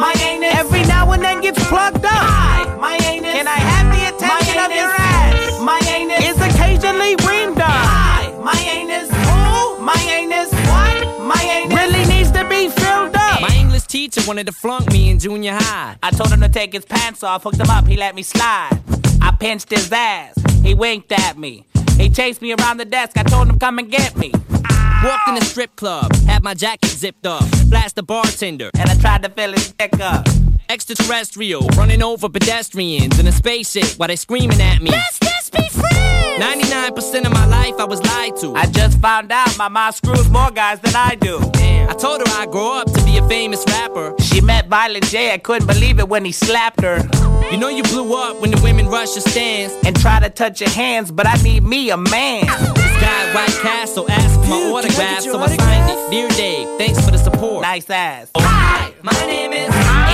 My 0.00 0.14
anus. 0.24 0.54
Every 0.54 0.82
now 0.84 1.12
and 1.12 1.22
then 1.22 1.42
gets 1.42 1.62
plugged 1.68 2.06
up. 2.06 2.10
Hi, 2.10 2.74
my 2.80 2.96
anus. 3.04 3.34
Can 3.34 3.46
I 3.46 3.60
have 3.60 3.86
the 3.92 4.16
attention 4.16 4.58
of 4.64 4.72
your 4.72 4.92
ass? 4.96 5.60
My 5.60 5.80
anus. 5.92 6.24
Is 6.24 6.40
occasionally 6.40 7.16
reamed 7.28 7.60
on. 7.60 7.84
Hi, 7.92 8.32
my 8.42 8.58
anus. 8.64 9.10
Who? 9.10 9.84
My 9.84 10.00
anus. 10.08 10.50
What? 10.72 11.20
My 11.20 11.42
anus. 11.42 11.65
Teacher 13.96 14.20
wanted 14.26 14.44
to 14.44 14.52
flunk 14.52 14.92
me 14.92 15.08
in 15.08 15.18
junior 15.18 15.54
high. 15.54 15.96
I 16.02 16.10
told 16.10 16.30
him 16.30 16.42
to 16.42 16.50
take 16.50 16.70
his 16.74 16.84
pants 16.84 17.22
off, 17.22 17.44
hooked 17.44 17.58
him 17.58 17.70
up, 17.70 17.86
he 17.86 17.96
let 17.96 18.14
me 18.14 18.22
slide. 18.22 18.78
I 19.22 19.34
pinched 19.40 19.70
his 19.70 19.90
ass, 19.90 20.34
he 20.62 20.74
winked 20.74 21.10
at 21.12 21.38
me. 21.38 21.64
He 21.96 22.10
chased 22.10 22.42
me 22.42 22.52
around 22.52 22.76
the 22.76 22.84
desk, 22.84 23.16
I 23.16 23.22
told 23.22 23.48
him 23.48 23.58
come 23.58 23.78
and 23.78 23.90
get 23.90 24.14
me. 24.14 24.32
Walked 25.02 25.28
in 25.28 25.38
a 25.38 25.40
strip 25.40 25.74
club, 25.76 26.14
had 26.26 26.42
my 26.42 26.52
jacket 26.52 26.90
zipped 26.90 27.26
up, 27.26 27.42
blast 27.70 27.96
the 27.96 28.02
bartender, 28.02 28.70
and 28.78 28.90
I 28.90 28.96
tried 28.96 29.22
to 29.22 29.30
fill 29.30 29.52
his 29.52 29.72
dick 29.72 29.98
up. 29.98 30.26
Extraterrestrial, 30.68 31.66
running 31.68 32.02
over 32.02 32.28
pedestrians 32.28 33.18
in 33.18 33.26
a 33.26 33.32
spaceship 33.32 33.96
while 33.96 34.08
they 34.08 34.16
screaming 34.16 34.60
at 34.60 34.82
me. 34.82 34.90
Let's 34.90 35.18
just 35.20 35.52
be 35.52 35.66
friends! 35.70 36.44
99% 36.44 37.24
of 37.24 37.32
my 37.32 37.46
life 37.46 37.76
I 37.78 37.84
was 37.84 38.02
lied 38.02 38.36
to. 38.42 38.54
I 38.56 38.66
just 38.66 39.00
found 39.00 39.32
out 39.32 39.56
my 39.56 39.68
mom 39.68 39.92
screws 39.92 40.28
more 40.28 40.50
guys 40.50 40.80
than 40.80 40.94
I 40.94 41.14
do. 41.14 41.40
I 41.88 41.94
told 41.94 42.20
her 42.20 42.34
I'd 42.40 42.50
grow 42.50 42.80
up 42.80 42.92
to 42.92 43.04
be 43.04 43.18
a 43.18 43.28
famous 43.28 43.64
rapper. 43.68 44.14
She 44.20 44.40
met 44.40 44.66
Violent 44.68 45.06
J, 45.06 45.32
I 45.32 45.38
couldn't 45.38 45.66
believe 45.66 45.98
it 45.98 46.08
when 46.08 46.24
he 46.24 46.32
slapped 46.32 46.80
her. 46.82 46.98
You 47.50 47.58
know 47.58 47.68
you 47.68 47.82
blew 47.84 48.14
up 48.16 48.40
when 48.40 48.50
the 48.50 48.60
women 48.62 48.88
rush 48.88 49.14
your 49.14 49.22
stands 49.22 49.72
and 49.86 49.98
try 50.00 50.18
to 50.20 50.28
touch 50.28 50.60
your 50.60 50.70
hands, 50.70 51.12
but 51.12 51.26
I 51.26 51.34
need 51.42 51.62
me 51.62 51.90
a 51.90 51.96
man. 51.96 52.46
This 52.46 53.00
guy 53.00 53.34
White 53.34 53.58
Castle 53.62 54.10
asked 54.10 54.40
for 54.40 54.50
my 54.50 54.70
autograph, 54.72 55.20
so 55.20 55.38
I 55.38 55.46
signed 55.48 55.90
it. 55.90 56.10
Dear 56.10 56.28
Dave, 56.30 56.78
thanks 56.78 57.04
for 57.04 57.10
the 57.10 57.18
support. 57.18 57.62
Nice 57.62 57.88
ass. 57.88 58.30
Hi, 58.36 58.92
my 59.02 59.12
name 59.26 59.52
is. 59.52 59.68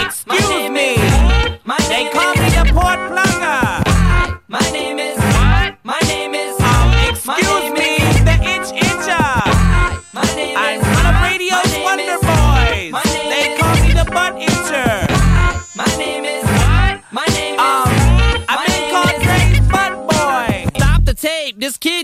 Excuse 0.05 0.43
my 0.43 0.49
name 0.49 0.75
me. 0.75 0.95
Is, 0.95 1.61
my 1.65 1.79
they 1.89 2.11
call 2.11 2.33
is, 2.33 2.41
me 2.41 2.51
the 2.51 2.73
port 2.75 2.99
plugger. 3.11 3.83
Hi, 3.87 4.37
my 4.49 4.61
name 4.73 4.99
is. 4.99 5.22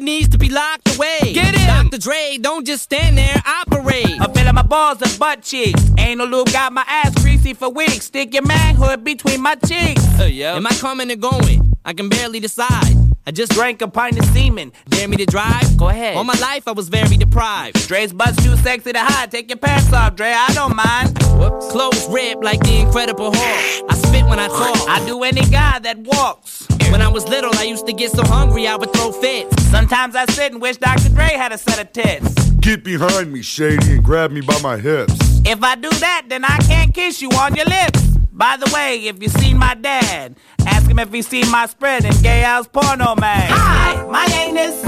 Needs 0.09 0.28
to 0.30 0.39
be 0.39 0.48
locked 0.48 0.97
away. 0.97 1.18
Get 1.35 1.55
him. 1.55 1.68
Dr. 1.90 1.98
Dre, 1.98 2.39
don't 2.40 2.66
just 2.66 2.82
stand 2.85 3.18
there, 3.18 3.43
operate. 3.47 4.16
I'm 4.20 4.32
feeling 4.32 4.55
my 4.55 4.62
balls 4.62 5.02
and 5.02 5.18
butt 5.18 5.43
cheeks. 5.43 5.82
Anal 5.98 6.26
lube 6.26 6.51
got 6.51 6.72
my 6.72 6.85
ass 6.89 7.12
greasy 7.22 7.52
for 7.52 7.68
weeks. 7.68 8.06
Stick 8.06 8.32
your 8.32 8.44
manhood 8.47 9.05
between 9.05 9.43
my 9.43 9.55
cheeks. 9.56 10.02
Uh, 10.18 10.24
Am 10.24 10.66
I 10.66 10.70
coming 10.70 11.10
or 11.12 11.16
going? 11.16 11.74
I 11.85 11.93
can 11.93 12.09
barely 12.09 12.40
decide. 12.40 12.94
I 13.26 13.30
just 13.30 13.52
Drank 13.52 13.82
a 13.82 13.89
pint 13.89 14.18
of 14.18 14.24
semen. 14.26 14.72
dare 14.89 15.06
me 15.09 15.16
to 15.18 15.26
drive. 15.26 15.76
Go 15.76 15.89
ahead. 15.90 16.16
All 16.16 16.24
my 16.24 16.39
life 16.40 16.66
I 16.66 16.72
was 16.72 16.89
very 16.89 17.18
deprived. 17.18 17.86
Dre's 17.86 18.12
butt's 18.14 18.43
too 18.43 18.56
sexy 18.56 18.93
to 18.94 19.01
hide. 19.01 19.30
Take 19.30 19.51
your 19.51 19.59
pants 19.59 19.93
off, 19.93 20.16
Dre. 20.16 20.32
I 20.32 20.51
don't 20.55 20.74
mind. 20.74 21.18
Whoops. 21.39 21.70
Clothes 21.70 22.06
ripped 22.09 22.43
like 22.43 22.60
the 22.60 22.78
Incredible 22.80 23.30
Hulk. 23.35 23.90
I 23.90 23.94
spit 23.94 24.24
when 24.24 24.39
I 24.39 24.48
talk. 24.48 24.89
I 24.89 25.05
do 25.06 25.22
any 25.22 25.43
guy 25.43 25.78
that 25.80 25.98
walks. 25.98 26.66
When 26.90 27.02
I 27.02 27.09
was 27.09 27.27
little, 27.28 27.55
I 27.56 27.65
used 27.65 27.86
to 27.86 27.93
get 27.93 28.10
so 28.12 28.23
hungry 28.24 28.66
I 28.66 28.77
would 28.77 28.93
throw 28.93 29.12
fits. 29.12 29.62
Sometimes 29.65 30.16
I 30.16 30.24
sit 30.27 30.52
and 30.52 30.60
wish 30.60 30.77
Dr. 30.78 31.09
Dre 31.10 31.28
had 31.36 31.52
a 31.52 31.59
set 31.59 31.78
of 31.78 31.93
tits. 31.93 32.51
Get 32.60 32.85
behind 32.85 33.32
me, 33.32 33.43
Shady, 33.43 33.93
and 33.93 34.05
grab 34.05 34.31
me 34.31 34.40
by 34.40 34.59
my 34.60 34.77
hips. 34.77 35.15
If 35.44 35.62
I 35.62 35.74
do 35.74 35.90
that, 35.90 36.27
then 36.28 36.44
I 36.44 36.59
can't 36.59 36.93
kiss 36.94 37.23
you 37.23 37.31
on 37.31 37.55
your 37.55 37.66
lips. 37.66 38.01
By 38.32 38.56
the 38.56 38.70
way, 38.73 39.06
if 39.06 39.20
you 39.23 39.28
seen 39.28 39.59
my 39.59 39.74
dad, 39.74 40.36
ask 40.66 40.89
him 40.89 40.98
if 40.98 41.12
he 41.12 41.23
seen 41.23 41.51
my 41.51 41.66
spread 41.66 42.05
in 42.05 42.12
Gay 42.23 42.43
House 42.43 42.69
Porno 42.69 43.16
Mag. 43.16 43.51
Hi, 43.51 44.01
my 44.06 44.27
anus, 44.36 44.82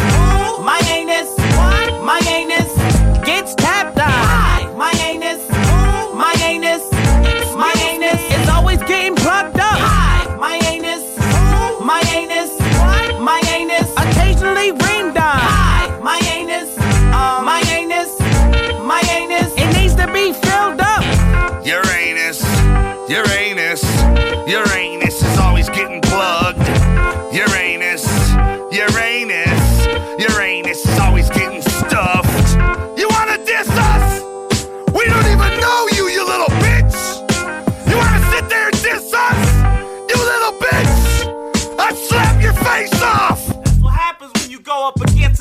my 0.64 0.81
anus, 0.89 1.28
what? 1.56 2.05
my 2.05 2.20
anus 2.28 2.72
gets 3.27 3.55
tapped 3.56 3.98
on. 3.98 4.09
Hi, 4.09 4.72
my 4.77 4.93
anus, 5.05 5.49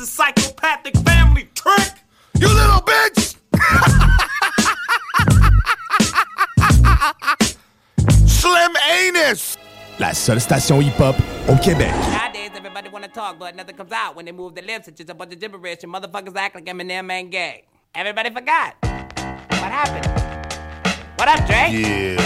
a 0.00 0.06
psychopathic 0.06 0.96
family 0.98 1.48
trick. 1.54 1.92
You 2.38 2.48
little 2.48 2.80
bitch! 2.80 3.36
Slim 8.26 8.76
anus! 8.90 9.56
La 9.98 10.12
seule 10.12 10.40
station 10.40 10.80
hip-hop 10.80 11.16
au 11.48 11.56
Québec. 11.56 11.92
Nowadays, 12.12 12.50
everybody 12.54 12.88
wanna 12.88 13.08
talk, 13.08 13.38
but 13.38 13.54
nothing 13.54 13.76
comes 13.76 13.92
out 13.92 14.16
when 14.16 14.24
they 14.24 14.32
move 14.32 14.54
their 14.54 14.64
lips. 14.64 14.88
It's 14.88 14.96
just 14.96 15.10
a 15.10 15.14
bunch 15.14 15.34
of 15.34 15.40
gibberish, 15.40 15.82
and 15.82 15.92
motherfuckers 15.92 16.34
act 16.36 16.54
like 16.54 16.64
Eminem 16.64 17.10
ain't 17.10 17.30
gay. 17.30 17.64
Everybody 17.94 18.30
forgot. 18.30 18.76
What 18.82 19.70
happened? 19.70 20.06
What 21.16 21.28
up, 21.28 21.46
Dre? 21.46 21.68
Yeah, 21.70 22.16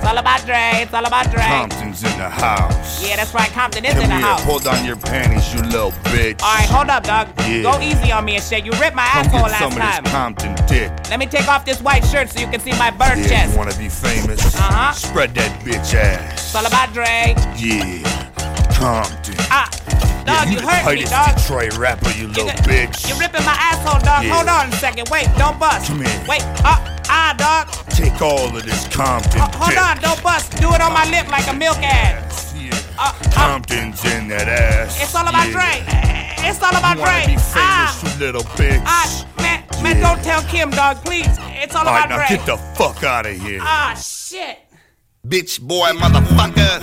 It's 0.00 0.08
all 0.08 0.16
about 0.16 0.46
Dre. 0.46 0.70
It's 0.80 0.94
all 0.94 1.04
about 1.04 1.30
Dre. 1.30 1.42
Compton's 1.42 2.02
in 2.02 2.16
the 2.18 2.28
house. 2.28 3.06
Yeah, 3.06 3.16
that's 3.16 3.34
right. 3.34 3.50
Compton 3.50 3.84
is 3.84 3.92
Come 3.92 4.04
in 4.04 4.08
the 4.08 4.16
here, 4.16 4.24
house. 4.24 4.44
pull 4.46 4.58
down 4.58 4.82
your 4.86 4.96
panties, 4.96 5.52
you 5.52 5.60
little 5.60 5.90
bitch. 6.08 6.40
All 6.42 6.54
right, 6.54 6.68
hold 6.68 6.88
up, 6.88 7.04
dog. 7.04 7.28
Yeah. 7.40 7.62
Go 7.62 7.78
easy 7.82 8.10
on 8.10 8.24
me 8.24 8.36
and 8.36 8.42
shit. 8.42 8.64
You 8.64 8.72
ripped 8.80 8.96
my 8.96 9.04
Come 9.06 9.26
asshole 9.26 9.40
get 9.42 9.50
last 9.50 9.58
some 9.60 9.72
of 9.72 10.02
this 10.04 10.10
Compton 10.12 10.54
dick. 10.66 10.90
Let 11.10 11.18
me 11.18 11.26
take 11.26 11.46
off 11.48 11.66
this 11.66 11.82
white 11.82 12.02
shirt 12.06 12.30
so 12.30 12.40
you 12.40 12.46
can 12.48 12.60
see 12.60 12.72
my 12.72 12.90
bird 12.90 13.18
Yeah, 13.18 13.28
chest. 13.28 13.52
you 13.52 13.58
wanna 13.58 13.76
be 13.76 13.90
famous? 13.90 14.40
Uh-huh. 14.56 14.92
Spread 14.92 15.34
that 15.34 15.60
bitch 15.60 15.92
ass. 15.94 16.32
It's 16.32 16.54
all 16.54 16.64
about 16.64 16.92
Dre. 16.94 17.34
Yeah, 17.60 18.00
Compton. 18.72 19.34
Ah, 19.52 19.68
dog, 20.24 20.26
yeah, 20.26 20.44
you, 20.48 20.56
the 20.60 20.66
hurt 20.66 20.94
me, 20.94 21.04
dog. 21.04 21.36
Detroit 21.36 21.76
rapper, 21.76 22.10
you 22.16 22.26
little 22.28 22.48
bitch. 22.64 23.06
You're 23.06 23.18
ripping 23.18 23.44
my 23.44 23.56
asshole, 23.60 24.00
dog. 24.00 24.24
Yeah. 24.24 24.34
Hold 24.34 24.48
on 24.48 24.72
a 24.72 24.76
second. 24.76 25.08
Wait, 25.10 25.28
don't 25.36 25.58
bust. 25.60 25.88
Come 25.88 26.00
here. 26.02 26.24
Wait, 26.26 26.42
uh, 26.64 26.96
ah, 27.10 27.34
dog. 27.36 27.66
Take 27.90 28.22
all 28.22 28.54
of 28.56 28.62
this 28.64 28.86
Compton 28.88 29.40
Uh, 29.40 29.50
hold 29.58 29.70
dick. 29.70 29.82
on, 29.82 29.96
don't 30.00 30.22
bust. 30.22 30.52
Do 30.60 30.72
it 30.72 30.80
on 30.80 30.92
my 30.92 31.04
lip 31.10 31.28
like 31.30 31.46
a 31.48 31.54
milk 31.54 31.78
ad. 31.82 32.22
Yeah. 32.56 32.70
Uh, 32.98 33.12
Compton's 33.34 34.04
in 34.04 34.28
that 34.28 34.46
ass. 34.48 34.96
It's 35.02 35.14
all 35.14 35.26
about 35.26 35.48
yeah. 35.48 35.52
Dre. 35.52 36.48
It's 36.48 36.62
all 36.62 36.70
about 36.74 36.96
You 36.96 37.02
wanna 37.02 37.24
Dre. 37.24 37.34
be 37.34 37.40
famous, 37.40 37.52
Ah, 37.56 38.00
you 38.02 38.18
little 38.24 38.42
bitch. 38.56 38.82
ah, 38.86 39.26
man, 39.42 39.62
man, 39.82 40.00
don't 40.00 40.22
tell 40.24 40.42
Kim, 40.44 40.70
dog, 40.70 41.04
please. 41.04 41.28
It's 41.62 41.74
all 41.74 41.86
all 41.86 41.92
right, 41.94 42.06
about 42.06 42.20
now 42.20 42.26
Dre. 42.28 42.36
get 42.36 42.46
the 42.46 42.56
fuck 42.78 43.02
out 43.04 43.26
of 43.26 43.36
here. 43.36 43.60
Ah, 43.62 43.94
shit. 44.00 44.58
Bitch 45.26 45.60
boy, 45.60 45.90
motherfucker. 45.92 46.80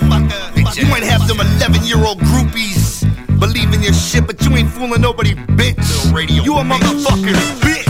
You 0.76 0.86
ain't 0.94 1.04
have 1.04 1.26
them 1.26 1.40
11 1.40 1.82
year 1.84 1.98
old 2.04 2.20
groupies 2.20 3.02
believe 3.40 3.72
in 3.74 3.82
your 3.82 3.92
shit, 3.92 4.26
but 4.26 4.40
you 4.44 4.54
ain't 4.56 4.70
fooling 4.70 5.00
nobody, 5.00 5.34
bitch. 5.34 6.12
Radio 6.12 6.42
you 6.44 6.54
a 6.58 6.62
motherfucker, 6.62 7.34
bitch. 7.60 7.88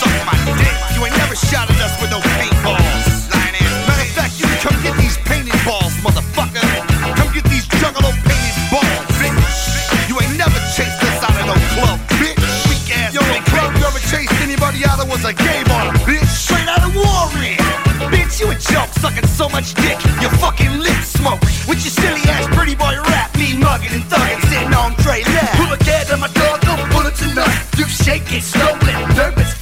Suck 0.00 0.26
my 0.26 0.56
dick. 0.56 0.79
You 1.00 1.06
ain't 1.06 1.16
never 1.16 1.34
shot 1.34 1.64
at 1.64 1.80
us 1.80 1.96
with 1.96 2.12
no 2.12 2.20
paintballs. 2.36 3.32
Matter 3.32 4.04
of 4.04 4.12
fact, 4.12 4.36
you 4.36 4.44
can 4.44 4.60
come 4.60 4.76
get 4.84 4.92
these 5.00 5.16
painted 5.24 5.56
balls, 5.64 5.96
motherfucker. 6.04 6.60
Come 7.16 7.32
get 7.32 7.48
these 7.48 7.64
juggalo 7.80 8.12
painted 8.20 8.56
balls, 8.68 9.08
bitch. 9.16 10.12
You 10.12 10.20
ain't 10.20 10.36
never 10.36 10.60
chased 10.76 11.00
us 11.00 11.24
out 11.24 11.32
of 11.40 11.48
no 11.48 11.56
club, 11.72 11.96
bitch. 12.20 12.36
Weak 12.68 12.84
ass. 12.92 13.16
Yo, 13.16 13.24
no 13.24 13.40
club 13.48 13.72
you 13.80 13.84
ever 13.88 14.02
chased 14.12 14.28
anybody 14.44 14.84
out 14.84 15.00
of 15.00 15.08
was 15.08 15.24
a 15.24 15.32
game 15.32 15.64
on, 15.72 15.96
bitch. 16.04 16.28
Straight 16.28 16.68
out 16.68 16.84
of 16.84 16.92
Warren. 16.92 17.56
Bitch, 18.12 18.36
you 18.36 18.52
a 18.52 18.56
joke, 18.60 18.92
sucking 19.00 19.24
so 19.24 19.48
much 19.48 19.72
dick, 19.80 19.96
your 20.20 20.32
fucking 20.36 20.84
lips 20.84 21.16
smoke. 21.16 21.40
With 21.64 21.80
your 21.80 21.96
silly 21.96 22.20
ass 22.28 22.44
pretty 22.52 22.76
boy 22.76 23.00
rap, 23.08 23.32
me 23.40 23.56
mugging 23.56 23.96
and 23.96 24.04
thugging, 24.04 24.40
sitting 24.52 24.74
on 24.76 24.92
Dre 25.00 25.24
lap. 25.32 25.48
Pull 25.56 25.72
a 25.72 25.78
cat 25.80 26.12
on 26.12 26.20
my 26.20 26.28
dog, 26.36 26.60
don't 26.60 26.84
pull 26.92 27.08
it 27.08 27.16
tonight. 27.16 27.56
You 27.80 27.88
shake 27.88 28.28
it, 28.36 28.44
slowly, 28.44 28.92
nervous, 29.16 29.56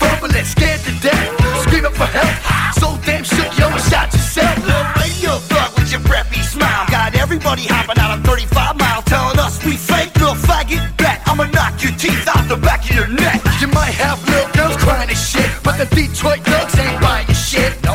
for 1.98 2.06
help. 2.06 2.30
So 2.78 2.94
damn 3.04 3.24
shook, 3.24 3.50
yo, 3.58 3.66
and 3.66 3.82
shot 3.90 4.12
yourself. 4.14 4.54
Little 4.62 4.86
radio 5.02 5.32
thug 5.50 5.74
with 5.74 5.90
your 5.90 6.00
preppy 6.06 6.42
smile. 6.44 6.86
Got 6.88 7.16
everybody 7.16 7.66
hopping 7.66 7.98
out 7.98 8.12
on 8.12 8.22
35 8.22 8.78
miles, 8.78 9.04
telling 9.04 9.38
us 9.38 9.58
we 9.64 9.76
fake. 9.76 10.14
Little 10.14 10.38
faggot, 10.48 10.96
bet 10.96 11.20
I'ma 11.26 11.44
knock 11.50 11.82
your 11.82 11.92
teeth 11.98 12.28
out 12.28 12.46
the 12.48 12.56
back 12.56 12.88
of 12.88 12.94
your 12.94 13.08
neck. 13.08 13.42
You 13.60 13.66
might 13.68 13.94
have 13.98 14.22
little 14.30 14.50
girls 14.54 14.76
crying 14.76 15.08
and 15.10 15.18
shit, 15.18 15.50
but 15.64 15.76
the 15.76 15.86
Detroit 15.94 16.40
thugs 16.46 16.78
ain't 16.78 17.00
buying 17.02 17.26
your 17.26 17.34
shit. 17.34 17.87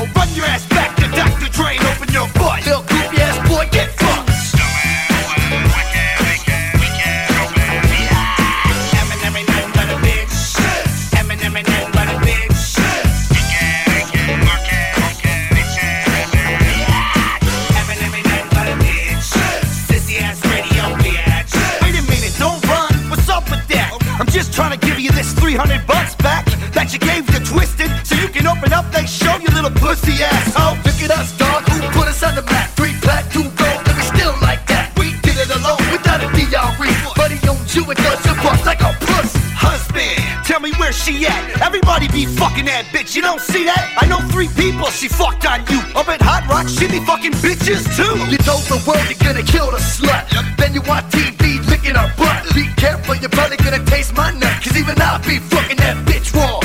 that 26.84 26.92
you 26.92 27.00
gave 27.00 27.24
to 27.32 27.40
twisted. 27.48 27.88
So 28.04 28.16
you 28.16 28.28
can 28.28 28.46
open 28.46 28.74
up, 28.74 28.92
they 28.92 29.06
show 29.06 29.32
you 29.40 29.48
little 29.56 29.72
pussy 29.72 30.20
ass. 30.20 30.52
Oh, 30.60 30.76
look 30.84 31.00
at 31.00 31.12
us, 31.16 31.32
dog. 31.38 31.64
Who 31.72 31.80
put 31.96 32.08
us 32.12 32.22
on 32.24 32.36
the 32.36 32.44
map? 32.44 32.76
Three 32.76 32.92
plat, 33.00 33.24
two 33.32 33.48
gold, 33.56 33.80
and 33.88 33.96
we 33.96 34.04
still 34.04 34.36
like 34.44 34.68
that. 34.68 34.92
We 35.00 35.16
did 35.24 35.40
it 35.40 35.48
alone 35.48 35.80
without 35.96 36.20
a 36.20 36.28
DRE. 36.36 36.92
Buddy 37.16 37.40
on 37.48 37.56
you 37.72 37.88
it 37.88 37.98
does 38.04 38.20
your 38.26 38.36
boss 38.44 38.66
like 38.66 38.82
a 38.84 38.92
puss. 39.00 39.32
Husband, 39.56 40.20
tell 40.44 40.60
me 40.60 40.76
where 40.76 40.92
she 40.92 41.26
at. 41.26 41.62
Everybody 41.64 42.12
be 42.12 42.26
fucking 42.26 42.66
that 42.66 42.92
bitch. 42.92 43.16
You 43.16 43.22
don't 43.22 43.40
see 43.40 43.64
that? 43.64 43.96
I 43.96 44.06
know 44.12 44.20
three 44.28 44.52
people 44.52 44.92
she 44.92 45.08
fucked 45.08 45.48
on 45.48 45.64
you. 45.72 45.80
Up 45.96 46.10
at 46.12 46.22
Hot 46.22 46.44
Rock, 46.52 46.68
she 46.68 46.92
be 46.92 47.00
fucking 47.08 47.34
bitches 47.40 47.88
too. 47.96 48.14
You 48.28 48.38
told 48.44 48.68
the 48.68 48.84
world 48.84 49.08
you're 49.08 49.24
gonna 49.24 49.46
kill 49.48 49.72
the 49.72 49.80
slut. 49.80 50.28
Then 50.58 50.74
you 50.74 50.82
watch 50.84 51.08
TV 51.16 51.64
licking 51.72 51.96
her 51.96 52.12
butt. 52.20 52.44
Be 52.54 52.68
careful, 52.76 53.16
your 53.16 53.30
probably 53.30 53.58
gonna 53.58 53.84
taste 53.86 54.14
my 54.16 54.32
nut. 54.36 54.52
Cause 54.64 54.76
even 54.76 55.00
I'll 55.00 55.24
be 55.24 55.40
fucking 55.40 55.78
that 55.78 55.96
bitch 56.06 56.36
raw. 56.36 56.63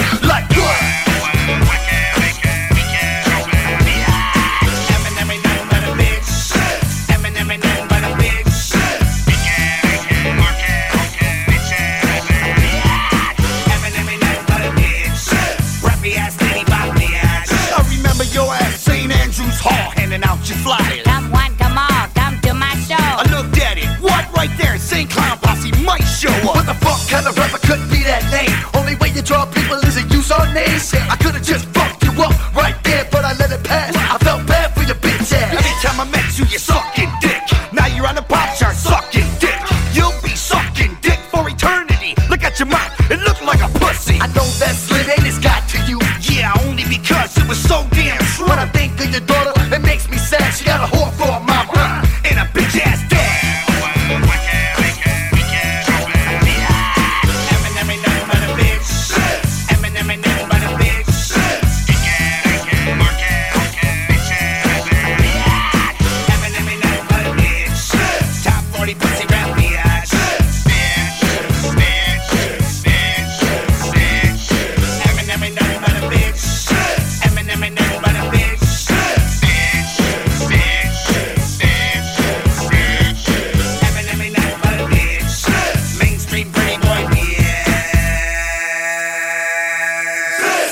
Hall 20.18 20.28
handing 20.28 20.28
out 20.28 20.48
your 20.48 20.58
flyers. 20.58 21.02
Come 21.04 21.30
one, 21.30 21.54
come 21.56 21.78
all, 21.78 22.06
come 22.14 22.40
to 22.42 22.54
my 22.54 22.74
show. 22.86 22.96
I 22.98 23.24
looked 23.30 23.58
at 23.58 23.78
it. 23.78 23.88
What 24.00 24.24
right 24.36 24.50
there? 24.58 24.78
St. 24.78 25.08
Clown 25.10 25.38
Posse 25.38 25.72
might 25.82 26.02
show 26.02 26.32
up. 26.48 26.56
What 26.56 26.66
the 26.66 26.74
fuck 26.74 27.00
kind 27.08 27.26
of 27.26 27.36
rapper 27.36 27.58
could 27.58 27.82
be 27.90 28.02
that 28.04 28.24
name? 28.30 28.52
Only 28.74 28.96
way 28.96 29.10
you 29.14 29.22
draw 29.22 29.46
people 29.46 29.76
is 29.76 29.94
to 29.94 30.02
use 30.14 30.30
our 30.30 30.46
names. 30.52 30.94
I 30.94 31.16
could've 31.16 31.42
just 31.42 31.66
fucked 31.74 32.04
you 32.04 32.12
up 32.22 32.34
right 32.54 32.76
there, 32.84 33.06
but 33.10 33.24
I 33.24 33.34
let 33.34 33.52
it 33.52 33.62
pass. 33.64 33.94
I 33.96 34.18
felt 34.18 34.46
bad 34.46 34.74
for 34.74 34.82
your 34.82 34.96
bitch 34.96 35.32
ass. 35.32 35.54
Every 35.54 35.76
time 35.82 36.00
I 36.00 36.06
met 36.10 36.26
you, 36.38 36.44
you 36.46 36.58
sucking 36.58 37.10
dick. 37.20 37.42
Now 37.72 37.86
you're 37.86 38.06
on 38.06 38.14
the 38.14 38.22
pop 38.22 38.56
chart 38.56 38.76
sucking 38.76 39.28
dick. 39.38 39.58
You'll 39.92 40.16
be 40.22 40.34
sucking 40.34 40.98
dick 41.00 41.18
for 41.30 41.48
eternity. 41.48 42.14
Look 42.28 42.42
at 42.44 42.58
your 42.58 42.68
mouth. 42.68 42.92
It 43.10 43.20
looked 43.20 43.42
like 43.42 43.60
a 43.60 43.70
pussy. 43.78 44.18
I 44.20 44.26
know 44.28 44.46
that 44.62 44.74
slit 44.74 45.08
ain't 45.08 45.26
it's 45.26 45.38
got 45.38 45.68
to 45.70 45.78
you. 45.86 45.98
Yeah, 46.22 46.52
only 46.66 46.84
because 46.84 47.36
it 47.38 47.48
was 47.48 47.58
so 47.58 47.86
damn 47.92 48.18
true. 48.34 48.48
When 48.48 48.58
I 48.58 48.66
think 48.66 48.98
of 49.00 49.10
your 49.10 49.20
daughter, 49.20 49.57
She 50.58 50.64
got 50.64 50.80
a 50.80 50.92
whore 50.92 51.12
for 51.12 51.22
a 51.22 51.47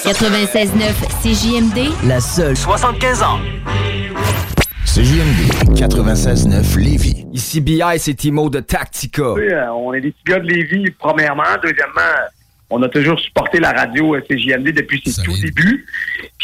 96.9 0.07 0.95
CJMD, 1.21 1.91
La 2.07 2.21
seule. 2.21 2.57
75 2.57 3.23
ans. 3.25 3.41
CJMD 4.85 5.75
96.9 5.75 6.79
Lévis. 6.79 7.27
Ici 7.33 7.61
BI, 7.61 7.83
c'est 7.99 8.15
Timo 8.15 8.49
de 8.49 8.61
Tactica. 8.61 9.33
Oui, 9.33 9.49
euh, 9.51 9.69
on 9.73 9.93
est 9.95 10.01
des 10.01 10.13
petits 10.13 10.23
gars 10.25 10.39
de 10.39 10.47
Lévis, 10.47 10.93
premièrement. 10.97 11.43
Deuxièmement, 11.61 12.01
on 12.71 12.81
a 12.85 12.89
toujours 12.89 13.19
supporté 13.19 13.59
la 13.59 13.73
radio 13.73 14.15
euh, 14.15 14.21
CJMD 14.21 14.71
depuis 14.73 15.03
ses 15.05 15.21
tout 15.25 15.37
débuts. 15.43 15.85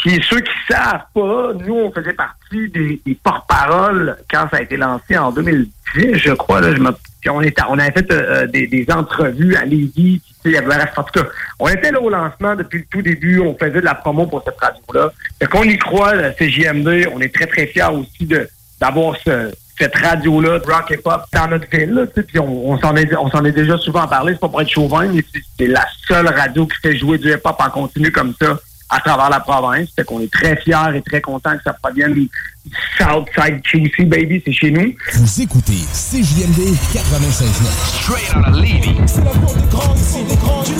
Puis 0.03 0.21
ceux 0.29 0.41
qui 0.41 0.51
savent 0.69 1.05
pas, 1.13 1.53
nous, 1.65 1.75
on 1.75 1.91
faisait 1.91 2.11
partie 2.13 2.67
des, 2.69 3.01
des 3.05 3.15
porte-paroles 3.23 4.17
quand 4.29 4.47
ça 4.51 4.57
a 4.57 4.61
été 4.61 4.75
lancé 4.75 5.17
en 5.17 5.31
2010, 5.31 6.15
je 6.15 6.33
crois. 6.33 6.59
Là, 6.59 6.73
je 6.75 6.79
me- 6.81 6.93
on, 7.29 7.41
était, 7.41 7.61
on 7.69 7.79
avait 7.79 7.91
fait 7.93 8.11
euh, 8.11 8.45
des, 8.47 8.67
des 8.67 8.85
entrevues 8.91 9.55
à 9.55 9.63
Lévis. 9.63 10.21
Puis, 10.43 10.51
y 10.53 10.57
avait, 10.57 10.75
en 10.97 11.03
tout 11.03 11.21
cas, 11.21 11.27
on 11.59 11.69
était 11.69 11.91
là 11.91 12.01
au 12.01 12.09
lancement 12.09 12.53
depuis 12.55 12.79
le 12.79 12.85
tout 12.91 13.01
début. 13.01 13.39
On 13.39 13.55
faisait 13.57 13.79
de 13.79 13.85
la 13.85 13.95
promo 13.95 14.25
pour 14.25 14.43
cette 14.43 14.59
radio-là. 14.59 15.11
Fait 15.39 15.47
qu'on 15.47 15.63
y 15.63 15.77
croit, 15.77 16.15
la 16.15 16.31
CJMD. 16.33 17.07
On 17.13 17.21
est 17.21 17.33
très, 17.33 17.47
très 17.47 17.67
fiers 17.67 17.83
aussi 17.93 18.25
de 18.25 18.47
d'avoir 18.81 19.15
ce, 19.25 19.51
cette 19.79 19.95
radio-là, 19.95 20.59
rock 20.67 20.91
et 20.91 20.97
pop, 20.97 21.21
dans 21.31 21.47
notre 21.47 21.69
ville. 21.71 22.09
Puis 22.27 22.39
on, 22.39 22.71
on 22.71 22.77
s'en 22.77 22.93
est, 22.97 23.15
on 23.15 23.29
s'en 23.29 23.45
est 23.45 23.53
déjà 23.53 23.77
souvent 23.77 24.05
parlé, 24.07 24.33
c'est 24.33 24.39
pas 24.41 24.49
pour 24.49 24.61
être 24.61 24.69
chauvin, 24.69 25.07
mais 25.07 25.23
c'est- 25.33 25.39
c'est 25.57 25.67
la 25.67 25.85
seule 26.05 26.27
radio 26.27 26.65
qui 26.67 26.77
fait 26.81 26.97
jouer 26.97 27.17
du 27.17 27.29
hip-hop 27.31 27.55
en 27.59 27.69
continu 27.69 28.11
comme 28.11 28.33
ça 28.41 28.59
à 28.93 28.99
travers 28.99 29.29
la 29.29 29.39
province. 29.39 29.89
Fait 29.95 30.03
qu'on 30.03 30.21
est 30.21 30.31
très 30.31 30.55
fiers 30.57 30.95
et 30.95 31.01
très 31.01 31.21
contents 31.21 31.57
que 31.57 31.63
ça 31.63 31.73
provienne 31.73 32.13
du 32.13 32.29
Southside 32.97 33.61
QC, 33.63 34.05
baby, 34.05 34.41
c'est 34.45 34.53
chez 34.53 34.71
nous. 34.71 34.93
Vous 35.13 35.41
écoutez 35.41 35.81
CJMD 35.93 36.75
96.9. 36.93 37.67
Straight 38.01 38.35
out 38.35 38.47
of 38.47 38.55
Levy. 38.55 38.95
C'est 39.05 39.23
la 39.23 39.31
porte 39.31 39.57
des 39.57 39.67
grands 39.67 39.95
ici, 39.95 40.23
des 40.23 40.35
grands 40.35 40.63
du 40.63 40.73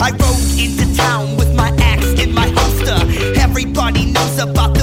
I 0.00 0.10
rode 0.12 0.58
into 0.58 0.96
town 0.96 1.36
with 1.36 1.54
my 1.54 1.70
axe 1.80 2.12
in 2.22 2.32
my 2.32 2.48
holster. 2.54 2.98
Everybody 3.40 4.06
knows 4.06 4.38
about 4.38 4.77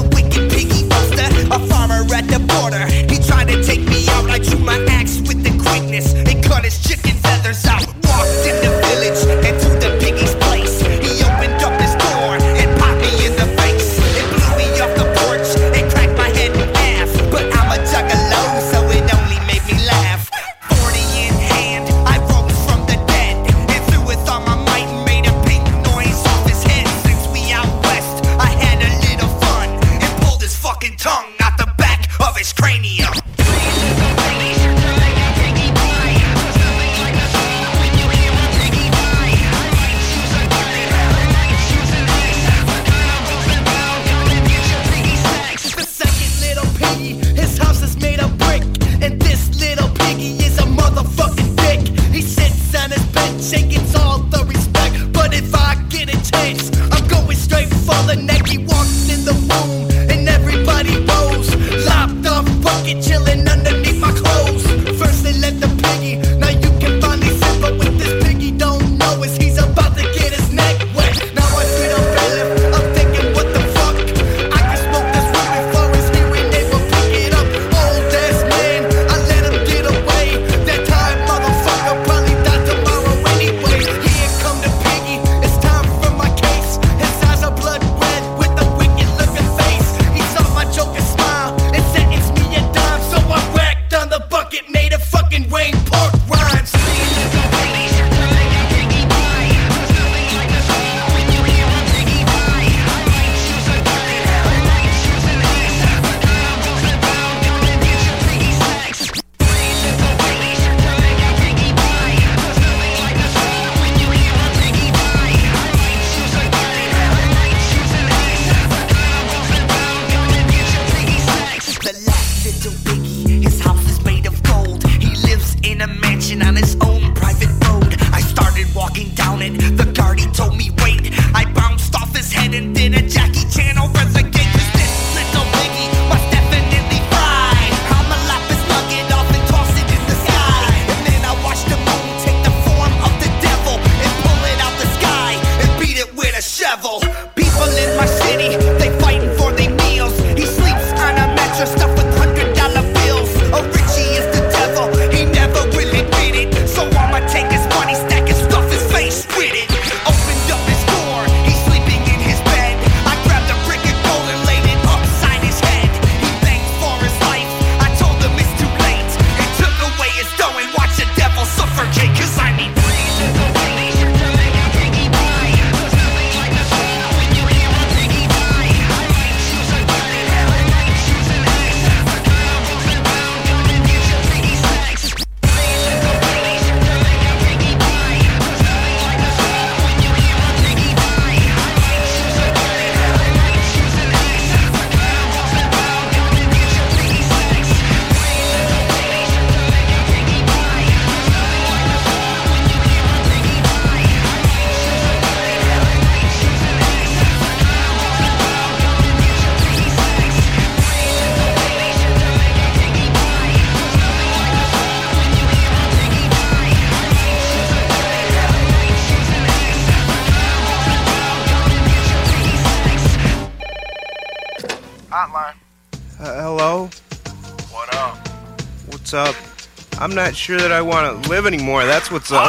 I'm 230.15 230.23
not 230.23 230.33
sure 230.33 230.57
that 230.57 230.71
I 230.71 230.81
want 230.81 231.25
to 231.25 231.29
live 231.29 231.45
anymore. 231.45 231.83
That's 231.83 232.09
what's 232.09 232.31
up. 232.31 232.47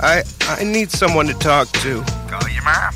I 0.00 0.22
I 0.48 0.64
need 0.64 0.90
someone 0.90 1.26
to 1.26 1.34
talk 1.34 1.68
to. 1.84 2.02
Call 2.28 2.48
your 2.48 2.64
mom. 2.64 2.94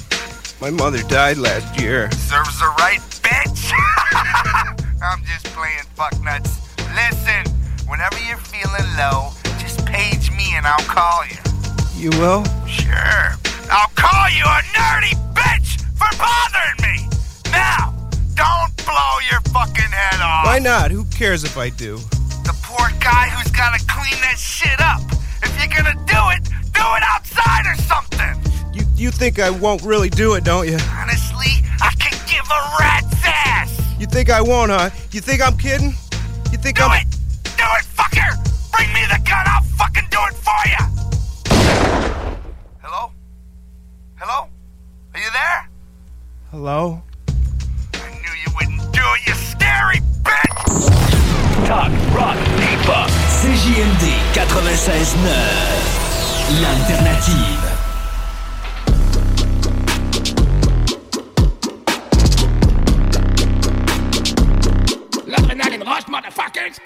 My 0.62 0.70
mother 0.70 1.02
died 1.02 1.36
last 1.36 1.78
year. 1.78 2.10
Serves 2.12 2.58
her 2.62 2.72
right, 2.76 3.00
bitch. 3.20 3.70
I'm 5.02 5.22
just 5.24 5.44
playing 5.52 5.84
fuck 5.94 6.18
nuts. 6.22 6.58
Listen, 6.96 7.52
whenever 7.86 8.16
you're 8.26 8.38
feeling 8.38 8.88
low, 8.96 9.28
just 9.60 9.84
page 9.84 10.30
me 10.30 10.54
and 10.54 10.64
I'll 10.64 10.88
call 10.88 11.20
you. 11.26 11.36
You 12.00 12.08
will? 12.18 12.44
Sure. 12.66 13.36
I'll 13.70 13.92
call 13.94 14.30
you 14.30 14.44
a 14.44 14.62
nerdy 14.72 15.12
bitch 15.34 15.82
for 15.98 16.08
bothering 16.16 16.80
me. 16.80 17.10
Now, 17.52 17.97
don't 18.38 18.70
blow 18.86 19.12
your 19.30 19.40
fucking 19.50 19.90
head 19.90 20.20
off. 20.22 20.46
Why 20.46 20.58
not? 20.60 20.90
Who 20.92 21.04
cares 21.06 21.42
if 21.42 21.58
I 21.58 21.70
do? 21.70 21.96
The 22.46 22.54
poor 22.62 22.88
guy 23.00 23.28
who's 23.34 23.50
gotta 23.50 23.84
clean 23.86 24.18
that 24.22 24.38
shit 24.38 24.80
up. 24.80 25.02
If 25.42 25.50
you're 25.58 25.74
gonna 25.74 25.98
do 26.06 26.22
it, 26.34 26.44
do 26.72 26.86
it 26.96 27.02
outside 27.02 27.66
or 27.66 27.74
something. 27.90 28.32
You 28.72 28.86
you 28.96 29.10
think 29.10 29.40
I 29.40 29.50
won't 29.50 29.82
really 29.82 30.08
do 30.08 30.34
it, 30.34 30.44
don't 30.44 30.68
you? 30.68 30.78
Honestly, 30.94 31.52
I 31.82 31.90
can 31.98 32.14
give 32.30 32.46
a 32.46 32.60
rat's 32.78 33.22
ass. 33.26 33.70
You 33.98 34.06
think 34.06 34.30
I 34.30 34.40
won't, 34.40 34.70
huh? 34.70 34.90
You 35.10 35.20
think 35.20 35.42
I'm 35.42 35.58
kidding? 35.58 35.94
You 36.52 36.58
think 36.58 36.76
Do 36.76 36.84
I'm 36.84 36.90
Do 36.90 36.96
it! 36.96 37.10
Do 37.58 37.66
it, 37.78 37.86
fucker! 37.98 38.30
Bring 38.72 38.92
me 38.94 39.02
the 39.10 39.20
gun, 39.28 39.44
I'll 39.46 39.62
fucking 39.80 40.06
do 40.10 40.18
it 40.30 40.36
for 40.46 40.62
you! 40.72 40.84
Hello? 42.82 43.10
Hello? 44.14 44.48
Are 45.14 45.20
you 45.20 45.30
there? 45.32 45.68
Hello? 46.52 47.02
You 49.26 49.34
scary 49.34 50.00
bitch! 50.22 50.86
Talk, 51.66 51.90
rock, 52.14 52.36
hip-hop. 52.58 53.10
CJMD 53.40 54.04
96.9. 54.34 56.62
L'alternative. 56.62 57.64
L'adrénaline 65.26 65.82
rush, 65.82 66.06
motherfuckers! 66.08 66.78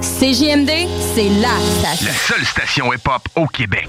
CJMD, 0.00 0.70
c'est 1.14 1.28
la 1.40 1.56
station. 1.78 2.06
La 2.06 2.12
seule 2.12 2.44
station 2.44 2.92
hip-hop 2.92 3.22
au 3.36 3.46
Québec. 3.46 3.88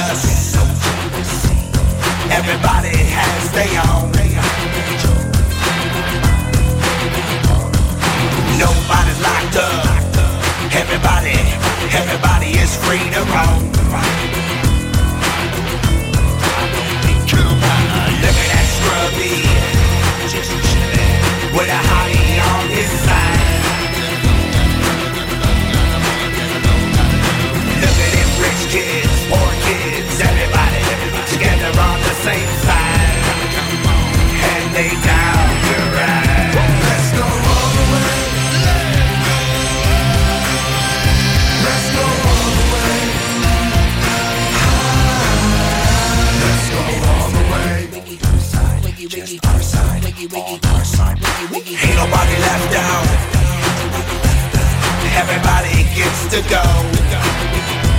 Jealous. 0.00 0.56
Everybody 2.38 2.96
has 3.16 3.42
their 3.52 3.82
own. 3.90 4.08
Nobody's 8.58 9.20
locked 9.20 9.56
up. 9.56 9.84
Everybody, 10.72 11.36
everybody 12.00 12.50
is 12.64 12.72
free 12.84 13.06
to 13.14 13.22
roam. 13.34 13.62
Look 18.22 18.36
at 18.42 18.48
that 18.52 18.66
scrubby. 18.76 19.34
With 21.56 21.68
a 21.68 21.80
hottie 21.90 22.09
same 32.24 32.52
side. 32.66 33.16
And 34.52 34.64
they 34.76 34.90
down 35.08 35.46
to 35.66 35.76
ride. 35.96 36.52
Let's 36.84 37.08
go 37.16 37.24
all 37.24 37.68
the 37.76 37.84
way. 37.92 38.20
Let's 41.64 41.86
go 41.96 42.04
all 42.28 42.48
the 42.58 42.66
way. 42.74 43.00
Let's 46.42 46.66
go 46.74 46.80
all 47.08 47.28
the 47.36 47.44
way. 47.52 47.78
Just 49.08 49.46
our 49.46 49.62
side, 49.62 50.04
on 50.34 50.60
our 50.74 50.84
side. 50.84 51.18
Ain't 51.56 51.96
nobody 52.02 52.36
left 52.46 52.72
out. 52.88 53.06
Everybody 55.20 55.74
gets 55.96 56.20
to 56.32 56.40
go. 56.50 57.89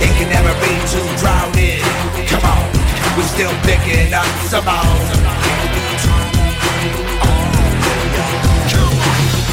It 0.00 0.12
can 0.16 0.28
never 0.30 0.52
be 0.64 0.72
too 0.92 1.06
crowded. 1.20 1.80
Come 2.30 2.44
on, 2.44 2.64
we're 3.16 3.30
still 3.36 3.54
picking 3.68 4.12
up 4.14 4.26
some 4.48 4.64
more. 4.64 4.96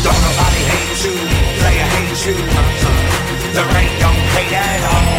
Don't 0.06 0.22
nobody 0.27 0.61
hate 0.72 1.00
you, 1.06 1.16
player 1.59 1.88
hate 1.95 2.22
you. 2.27 2.38
There 3.56 3.69
ain't 3.82 3.95
no 4.00 4.11
hate 4.35 4.53
at 4.56 4.84
all. 4.93 5.17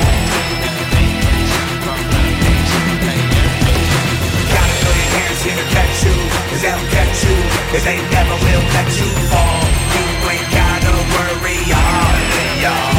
Got 4.55 4.69
a 4.73 4.77
million 4.85 5.11
hands 5.17 5.41
here 5.45 5.57
to 5.61 5.67
catch 5.77 5.99
you, 6.07 6.15
'cause 6.49 6.63
they'll 6.63 6.89
catch 6.97 7.25
you 7.25 7.37
Cause 7.71 7.85
they 7.85 7.99
never 8.17 8.35
will 8.45 8.65
let 8.77 8.89
you 8.99 9.09
fall 9.31 9.61
You 9.95 10.31
ain't 10.33 10.51
gotta 10.51 10.95
worry 11.15 11.59
hardly, 11.71 12.63
y'all 12.63 12.98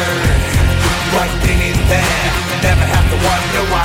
Answered, 0.00 1.12
right 1.12 1.34
then 1.44 1.60
and 1.60 1.82
there. 1.92 2.30
Never 2.62 2.86
have 2.88 3.06
to 3.12 3.18
wonder 3.28 3.64
why. 3.72 3.84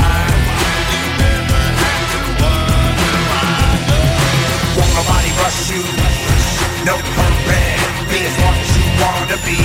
Won't 4.78 4.94
nobody 4.96 5.32
rush 5.44 5.62
you, 5.72 5.84
no 6.88 6.96
hurry. 6.96 7.68
Be 8.12 8.20
as 8.30 8.36
long 8.40 8.56
as 8.64 8.70
you 8.78 8.86
wanna 9.04 9.38
be. 9.44 9.60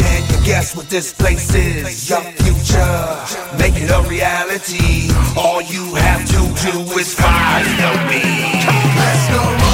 Can 0.00 0.22
you 0.32 0.46
guess 0.46 0.74
what 0.74 0.88
this 0.88 1.12
place 1.12 1.54
is? 1.54 2.08
Your 2.08 2.22
future, 2.40 3.04
make 3.58 3.76
it 3.76 3.90
a 3.90 4.00
reality. 4.08 5.10
All 5.36 5.60
you 5.60 5.94
have 5.96 6.24
to 6.24 6.40
do 6.64 6.80
is 6.98 7.14
follow 7.14 7.92
me. 8.08 8.22
Let's 8.96 9.28
go 9.28 9.65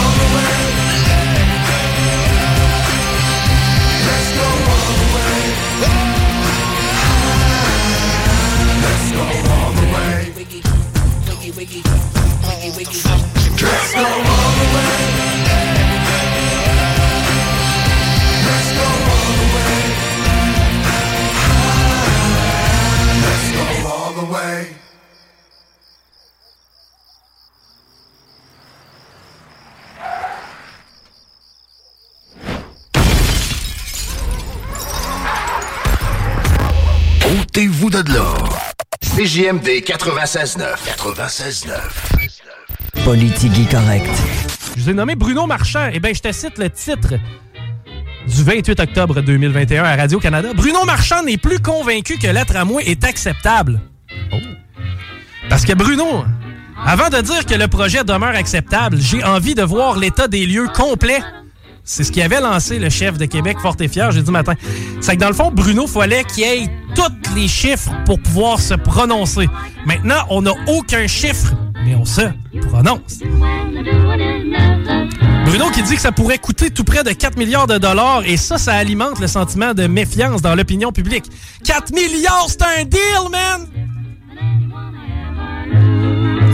Ôtez-vous 37.55 37.91
de 37.91 38.13
là. 38.13 38.35
CJMD 39.15 39.85
96.9. 39.85 40.77
96.9. 40.97 42.32
Politique 43.05 43.69
correct. 43.69 44.09
Je 44.77 44.83
vous 44.83 44.91
ai 44.91 44.95
nommé 44.95 45.17
Bruno 45.17 45.47
Marchand. 45.47 45.89
Eh 45.93 45.99
bien, 45.99 46.13
je 46.15 46.21
te 46.21 46.31
cite 46.31 46.57
le 46.59 46.71
titre 46.71 47.15
du 48.29 48.45
28 48.45 48.79
octobre 48.79 49.21
2021 49.21 49.83
à 49.83 49.97
Radio-Canada. 49.97 50.51
Bruno 50.55 50.85
Marchand 50.85 51.25
n'est 51.25 51.37
plus 51.37 51.59
convaincu 51.59 52.17
que 52.17 52.29
l'être 52.29 52.55
à 52.55 52.65
moi 52.65 52.81
est 52.83 53.03
acceptable. 53.03 53.81
Parce 55.49 55.65
que 55.65 55.73
Bruno, 55.73 56.25
avant 56.87 57.09
de 57.09 57.21
dire 57.21 57.45
que 57.45 57.55
le 57.55 57.67
projet 57.67 58.05
demeure 58.05 58.37
acceptable, 58.37 58.99
j'ai 59.01 59.25
envie 59.25 59.57
de 59.57 59.63
voir 59.63 59.99
l'état 59.99 60.29
des 60.29 60.47
lieux 60.47 60.69
complet. 60.69 61.21
C'est 61.83 62.05
ce 62.05 62.13
qui 62.13 62.23
avait 62.23 62.41
lancé 62.41 62.79
le 62.79 62.89
chef 62.89 63.19
de 63.19 63.25
Québec 63.25 63.59
fort 63.61 63.75
et 63.81 63.89
fier 63.89 64.13
jeudi 64.13 64.31
matin. 64.31 64.55
C'est 65.01 65.17
que 65.17 65.21
dans 65.21 65.29
le 65.29 65.35
fond, 65.35 65.51
Bruno 65.53 65.89
fallait 65.89 66.23
qu'il 66.23 66.45
ait 66.45 66.69
tous 66.95 67.35
les 67.35 67.49
chiffres 67.49 67.91
pour 68.07 68.21
pouvoir 68.21 68.61
se 68.61 68.75
prononcer. 68.75 69.49
Maintenant, 69.87 70.25
on 70.31 70.43
n'a 70.43 70.53
aucun 70.69 71.09
chiffre, 71.09 71.53
mais 71.85 71.95
on 71.95 72.05
se 72.05 72.23
prononce. 72.69 73.21
Bruno 75.47 75.71
qui 75.71 75.83
dit 75.83 75.97
que 75.97 76.01
ça 76.01 76.13
pourrait 76.13 76.39
coûter 76.39 76.71
tout 76.71 76.85
près 76.85 77.05
de 77.05 77.11
4 77.11 77.37
milliards 77.37 77.67
de 77.67 77.79
dollars 77.79 78.23
et 78.25 78.37
ça, 78.37 78.59
ça 78.59 78.75
alimente 78.75 79.21
le 79.21 79.27
sentiment 79.27 79.75
de 79.75 79.87
méfiance 79.87 80.41
dans 80.41 80.55
l'opinion 80.55 80.93
publique. 80.93 81.25
4 81.65 81.93
milliards, 81.93 82.47
c'est 82.49 82.63
un 82.63 82.85
deal, 82.85 83.31
man! 83.31 83.69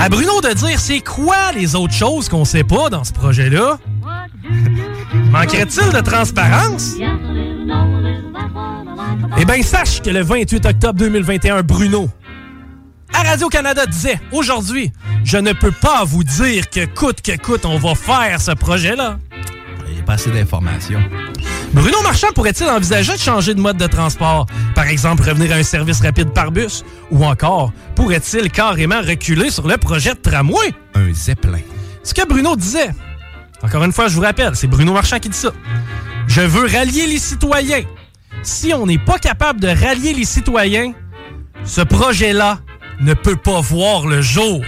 À 0.01 0.09
Bruno 0.09 0.41
de 0.41 0.53
dire 0.55 0.79
c'est 0.79 1.01
quoi 1.01 1.53
les 1.55 1.75
autres 1.75 1.95
choses 1.95 2.29
qu'on 2.29 2.45
sait 2.45 2.65
pas 2.65 2.89
dans 2.89 3.05
ce 3.05 3.13
projet-là? 3.13 3.79
Manquerait-il 5.31 5.93
de 5.93 6.01
transparence? 6.01 6.95
Eh 9.39 9.45
bien, 9.45 9.63
sache 9.63 10.01
que 10.01 10.11
le 10.11 10.23
28 10.23 10.67
octobre 10.67 10.99
2021, 10.99 11.63
Bruno, 11.63 12.09
à 13.13 13.23
Radio-Canada 13.23 13.87
disait 13.87 14.21
Aujourd'hui, 14.33 14.93
je 15.25 15.39
ne 15.39 15.53
peux 15.53 15.73
pas 15.73 16.05
vous 16.05 16.25
dire 16.25 16.71
que 16.71 16.87
coûte 16.87 17.23
que 17.23 17.37
coûte, 17.37 17.65
on 17.65 17.79
va 17.79 17.95
faire 17.95 18.41
ce 18.41 18.53
projet-là. 18.53 19.19
Il 19.89 19.95
n'y 19.95 20.01
a 20.01 20.03
pas 20.05 20.15
assez 20.15 20.31
d'informations. 20.31 21.03
Bruno 21.73 22.01
Marchand 22.03 22.29
pourrait-il 22.35 22.69
envisager 22.69 23.13
de 23.13 23.19
changer 23.19 23.55
de 23.55 23.61
mode 23.61 23.77
de 23.77 23.87
transport? 23.87 24.47
Par 24.75 24.87
exemple, 24.87 25.23
revenir 25.23 25.53
à 25.53 25.57
un 25.57 25.63
service 25.63 26.01
rapide 26.01 26.31
par 26.33 26.51
bus? 26.51 26.85
Ou 27.11 27.25
encore, 27.25 27.73
pourrait-il 27.95 28.51
carrément 28.51 29.01
reculer 29.01 29.51
sur 29.51 29.67
le 29.69 29.77
projet 29.77 30.15
de 30.15 30.19
tramway? 30.19 30.75
Un 30.95 31.13
zeppelin. 31.13 31.61
Ce 32.03 32.15
que 32.15 32.27
Bruno 32.27 32.57
disait. 32.57 32.91
Encore 33.63 33.85
une 33.85 33.93
fois, 33.93 34.09
je 34.09 34.15
vous 34.15 34.23
rappelle, 34.23 34.55
c'est 34.55 34.67
Bruno 34.67 34.93
Marchand 34.93 35.19
qui 35.19 35.29
dit 35.29 35.37
ça. 35.37 35.51
Je 36.27 36.41
veux 36.41 36.67
rallier 36.67 37.07
les 37.07 37.19
citoyens. 37.19 37.83
Si 38.43 38.73
on 38.73 38.87
n'est 38.87 38.99
pas 38.99 39.19
capable 39.19 39.61
de 39.61 39.69
rallier 39.69 40.15
les 40.15 40.25
citoyens, 40.25 40.93
ce 41.65 41.81
projet-là 41.81 42.61
ne 43.01 43.15
peut 43.15 43.37
pas 43.37 43.61
voir 43.61 44.07
le 44.07 44.21
jour. 44.21 44.63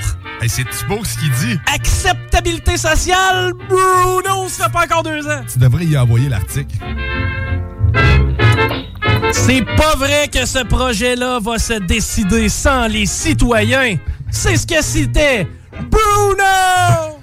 c'est 0.46 0.64
beau 0.88 1.00
ce 1.04 1.18
qu'il 1.18 1.30
dit. 1.30 1.58
Acceptabilité 1.74 2.76
sociale, 2.76 3.52
Bruno, 3.68 4.48
ça 4.48 4.66
fait 4.66 4.72
pas 4.72 4.84
encore 4.84 5.02
deux 5.02 5.26
ans. 5.28 5.42
Tu 5.52 5.58
devrais 5.58 5.84
y 5.84 5.96
envoyer 5.96 6.28
l'article. 6.28 6.76
C'est 9.32 9.64
pas 9.76 9.96
vrai 9.96 10.28
que 10.28 10.46
ce 10.46 10.64
projet-là 10.64 11.38
va 11.40 11.58
se 11.58 11.74
décider 11.74 12.48
sans 12.48 12.86
les 12.86 13.06
citoyens. 13.06 13.96
C'est 14.30 14.56
ce 14.56 14.66
que 14.66 14.82
c'était 14.82 15.46
Bruno! 15.90 17.20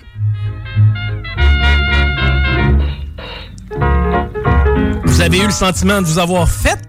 Vous 5.06 5.22
avez 5.22 5.40
eu 5.40 5.46
le 5.46 5.52
sentiment 5.52 6.02
de 6.02 6.08
vous 6.08 6.20
avoir 6.20 6.50
fait 6.50 6.87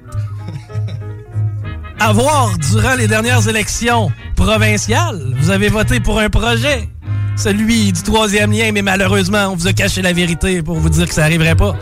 avoir 2.00 2.56
durant 2.58 2.94
les 2.94 3.08
dernières 3.08 3.48
élections 3.48 4.10
provinciales. 4.36 5.34
Vous 5.38 5.50
avez 5.50 5.68
voté 5.68 6.00
pour 6.00 6.18
un 6.18 6.30
projet, 6.30 6.88
celui 7.36 7.92
du 7.92 8.02
troisième 8.02 8.52
lien, 8.52 8.70
mais 8.72 8.82
malheureusement, 8.82 9.48
on 9.48 9.56
vous 9.56 9.66
a 9.66 9.72
caché 9.72 10.02
la 10.02 10.12
vérité 10.12 10.62
pour 10.62 10.76
vous 10.76 10.88
dire 10.88 11.06
que 11.06 11.14
ça 11.14 11.24
arriverait 11.24 11.56
pas. 11.56 11.76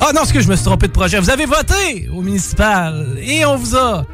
Ah 0.00 0.10
non, 0.14 0.24
ce 0.24 0.32
que 0.32 0.40
je 0.40 0.48
me 0.48 0.56
suis 0.56 0.64
trompé 0.64 0.88
de 0.88 0.92
projet. 0.92 1.18
Vous 1.18 1.30
avez 1.30 1.46
voté 1.46 2.08
au 2.14 2.22
municipal 2.22 3.16
et 3.20 3.44
on 3.44 3.56
vous 3.56 3.76
a 3.76 4.04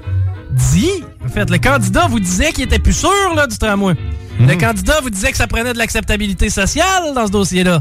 dit, 0.51 1.03
en 1.25 1.29
fait, 1.29 1.51
le 1.51 1.59
candidat 1.59 2.07
vous 2.09 2.21
disait 2.21 2.53
qu'il 2.53 2.65
était 2.65 2.79
plus 2.79 2.93
sûr 2.97 3.35
là, 3.35 3.47
du 3.47 3.59
tramway. 3.59 3.95
Le 4.39 4.55
candidat 4.57 5.01
vous 5.01 5.11
disait 5.11 5.31
que 5.31 5.37
ça 5.37 5.47
prenait 5.47 5.73
de 5.73 5.79
l'acceptabilité 5.79 6.51
sociale 6.51 7.15
dans 7.15 7.27
ce 7.27 7.33
dossier-là. 7.33 7.81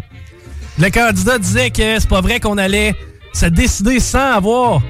Le 0.80 0.90
candidat 0.90 1.38
disait 1.38 1.70
que 1.70 2.00
c'est 2.00 2.10
pas 2.10 2.22
vrai 2.22 2.40
qu'on 2.40 2.58
allait 2.58 2.96
se 3.34 3.46
décider 3.46 4.00
sans 4.00 4.34
avoir 4.34 4.82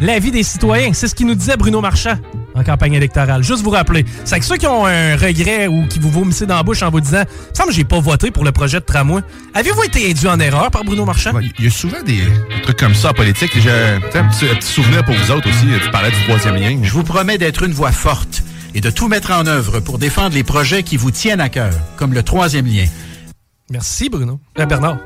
l'avis 0.00 0.30
des 0.30 0.42
citoyens. 0.42 0.92
C'est 0.92 1.08
ce 1.08 1.14
qu'il 1.14 1.26
nous 1.26 1.34
disait 1.34 1.56
Bruno 1.56 1.80
Marchand 1.80 2.16
en 2.54 2.62
campagne 2.62 2.94
électorale. 2.94 3.42
Juste 3.42 3.62
vous 3.64 3.70
rappeler. 3.70 4.04
C'est 4.24 4.38
que 4.38 4.44
ceux 4.44 4.56
qui 4.56 4.66
ont 4.66 4.86
un 4.86 5.16
regret 5.16 5.66
ou 5.66 5.86
qui 5.88 5.98
vous 5.98 6.10
vomissez 6.10 6.46
dans 6.46 6.54
la 6.56 6.62
bouche 6.62 6.82
en 6.82 6.90
vous 6.90 7.00
disant 7.00 7.22
«Il 7.52 7.56
semble 7.56 7.70
que 7.70 7.74
j'ai 7.74 7.84
pas 7.84 7.98
voté 8.00 8.30
pour 8.30 8.44
le 8.44 8.52
projet 8.52 8.78
de 8.78 8.84
tramway», 8.84 9.22
avez-vous 9.54 9.82
été 9.82 10.08
induit 10.10 10.28
en 10.28 10.38
erreur 10.38 10.70
par 10.70 10.84
Bruno 10.84 11.04
Marchand? 11.04 11.32
Il 11.58 11.64
y 11.64 11.68
a 11.68 11.70
souvent 11.70 12.02
des 12.06 12.20
trucs 12.62 12.78
comme 12.78 12.94
ça 12.94 13.10
en 13.10 13.12
politique. 13.12 13.50
J'ai 13.58 13.70
un 13.70 14.00
petit, 14.00 14.46
un 14.48 14.54
petit 14.54 14.68
souvenir 14.72 15.04
pour 15.04 15.14
vous 15.16 15.30
autres 15.32 15.48
aussi. 15.48 15.66
Tu 15.84 15.90
parlais 15.90 16.10
du 16.10 16.22
troisième 16.24 16.56
lien. 16.56 16.78
Je 16.82 16.92
vous 16.92 17.02
promets 17.02 17.38
d'être 17.38 17.64
une 17.64 17.72
voix 17.72 17.92
forte 17.92 18.42
et 18.74 18.80
de 18.80 18.90
tout 18.90 19.08
mettre 19.08 19.32
en 19.32 19.46
œuvre 19.46 19.80
pour 19.80 19.98
défendre 19.98 20.34
les 20.34 20.44
projets 20.44 20.82
qui 20.84 20.96
vous 20.96 21.10
tiennent 21.10 21.40
à 21.40 21.48
cœur, 21.48 21.72
comme 21.96 22.12
le 22.14 22.22
troisième 22.22 22.66
lien. 22.66 22.86
Merci, 23.70 24.08
Bruno. 24.08 24.38
Euh, 24.60 24.66
Bernard. 24.66 24.98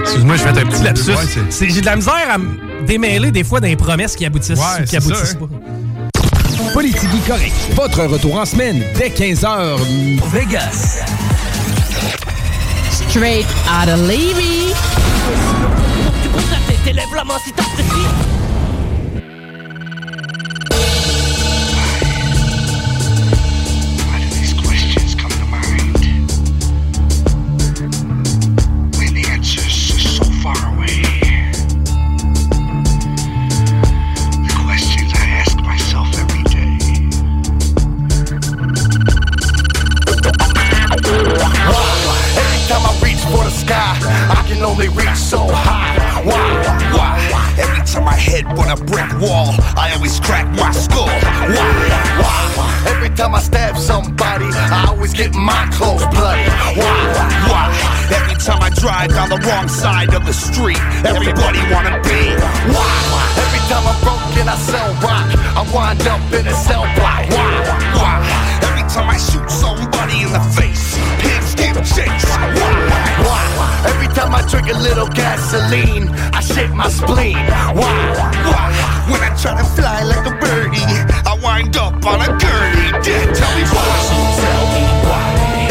Excuse-moi, 0.00 0.36
je 0.36 0.42
fais 0.42 0.48
un 0.48 0.66
petit 0.66 0.82
lapsus. 0.84 1.10
Ouais, 1.10 1.16
c'est- 1.26 1.40
C'est- 1.50 1.68
J'ai 1.68 1.80
de 1.80 1.86
la 1.86 1.96
misère 1.96 2.14
à 2.30 2.38
me 2.38 2.46
démêler 2.86 3.30
des 3.30 3.44
fois 3.44 3.60
des 3.60 3.76
promesses 3.76 4.16
qui 4.16 4.24
aboutissent 4.24 4.58
Ouais, 4.58 4.82
ou 4.82 4.84
qui 4.84 4.96
aboutissent 4.96 5.32
ça, 5.32 5.38
pas. 5.38 6.72
Politigui 6.72 7.18
correct. 7.26 7.54
Votre 7.74 8.04
retour 8.04 8.36
en 8.38 8.44
semaine 8.44 8.82
dès 8.96 9.08
15h. 9.08 9.78
Vegas. 10.32 11.04
Straight 13.08 13.46
out 13.68 13.88
of 13.88 14.00
Levy. 14.08 14.74
wrong 59.66 59.68
side 59.68 60.14
of 60.14 60.24
the 60.24 60.32
street. 60.32 60.78
Everybody 61.04 61.58
wanna 61.72 62.00
be. 62.02 62.22
Why? 62.70 62.92
Every 63.36 63.62
time 63.68 63.86
I'm 63.86 63.98
broken, 64.02 64.48
I 64.48 64.56
sell 64.56 64.92
rock. 65.02 65.26
I 65.56 65.62
wind 65.74 66.06
up 66.06 66.20
in 66.32 66.46
a 66.46 66.54
cell 66.54 66.86
block. 66.94 67.28
Why? 67.30 67.52
Why? 67.94 68.16
Every 68.62 68.86
time 68.88 69.08
I 69.08 69.18
shoot 69.18 69.48
somebody 69.50 70.22
in 70.22 70.32
the 70.32 70.40
face, 70.54 70.96
pigs 71.20 71.54
get 71.54 71.74
chased. 71.84 72.28
Why? 72.28 72.76
Why? 73.26 73.42
Every 73.86 74.08
time 74.14 74.34
I 74.34 74.42
drink 74.48 74.68
a 74.68 74.78
little 74.78 75.08
gasoline, 75.08 76.08
I 76.32 76.40
shit 76.40 76.70
my 76.70 76.88
spleen. 76.88 77.38
Why? 77.74 77.96
Why? 78.50 78.66
When 79.10 79.20
I 79.22 79.34
try 79.40 79.56
to 79.56 79.64
fly 79.76 80.02
like 80.02 80.26
a 80.26 80.34
birdie, 80.38 80.92
I 81.26 81.38
wind 81.42 81.76
up 81.76 82.04
on 82.06 82.20
a 82.20 82.30
gurney. 82.38 82.88
Yeah, 83.06 83.32
tell 83.32 83.52
me 83.56 83.64
why. 83.74 83.86
Tell 84.42 84.64
me 84.74 84.84
why. 85.08 85.65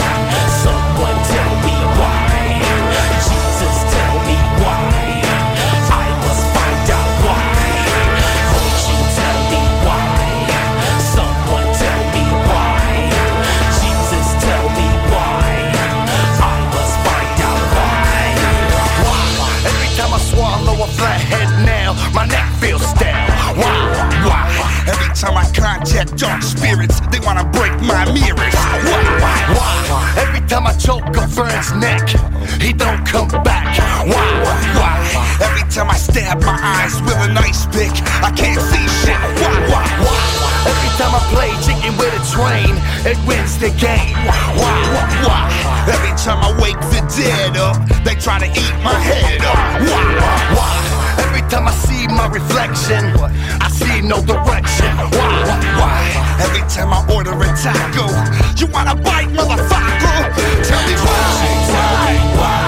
Cause 20.98 21.22
head 21.24 21.66
now, 21.66 21.94
my 22.14 22.26
neck 22.26 22.48
feels 22.62 22.94
down. 22.94 23.28
Why? 23.58 23.76
Why? 24.24 24.86
Every 24.88 25.14
time 25.14 25.36
I 25.36 25.44
contact 25.52 26.16
dark 26.18 26.42
spirits, 26.42 27.02
they 27.12 27.20
wanna 27.20 27.44
break 27.44 27.74
my 27.82 28.06
mirrors. 28.14 28.56
Why? 28.56 29.04
Why? 29.20 29.86
Why? 29.90 30.14
Every 30.18 30.48
time 30.48 30.68
I 30.68 30.74
choke 30.74 31.16
a 31.18 31.28
friend's 31.28 31.74
neck 31.74 32.08
he 32.62 32.74
don't 32.74 33.06
come 33.06 33.30
back. 33.44 33.78
Why? 34.08 34.28
Why? 34.78 34.96
Every 35.42 35.68
time 35.70 35.90
I 35.90 35.98
stab 35.98 36.42
my 36.44 36.58
eyes 36.58 37.02
with 37.02 37.18
a 37.18 37.32
ice 37.40 37.66
pick, 37.68 37.92
I 38.24 38.32
can't 38.32 38.62
see 38.62 38.86
shit. 39.02 39.20
Why? 39.42 39.56
Why? 39.72 39.86
Why? 40.06 40.46
Every 40.72 40.92
time 40.98 41.14
I 41.14 41.22
play 41.34 41.52
chicken 41.66 41.98
with 41.98 42.14
a 42.14 42.24
train, 42.34 42.74
it 43.06 43.18
wins 43.28 43.58
the 43.58 43.70
game. 43.78 44.16
Why? 44.60 44.76
Why? 44.94 45.08
Why? 45.28 45.44
Every 45.92 46.16
time 46.18 46.40
I 46.42 46.52
wake 46.62 46.80
the 46.94 47.02
dead 47.16 47.58
up, 47.58 47.78
they 48.04 48.16
try 48.16 48.40
to 48.40 48.48
eat 48.48 48.76
my 48.84 48.98
head 48.98 49.42
up. 49.42 49.56
Why, 49.82 50.04
Why? 50.20 50.56
Why? 50.56 50.95
Every 51.24 51.42
time 51.50 51.68
I 51.68 51.74
see 51.86 52.08
my 52.08 52.28
reflection, 52.28 53.04
I 53.62 53.70
see 53.70 54.02
no 54.02 54.22
direction. 54.22 54.92
Why? 55.16 55.46
Why? 55.80 56.02
Every 56.40 56.64
time 56.70 56.94
I 56.94 57.00
order 57.14 57.32
a 57.32 57.50
taco, 57.56 58.06
you 58.60 58.68
wanna 58.72 58.96
bite, 58.96 59.30
motherfucker? 59.30 60.18
Tell 60.68 60.84
me 60.88 60.96
why? 61.06 61.26
Why? 61.72 62.38
Why? 62.40 62.65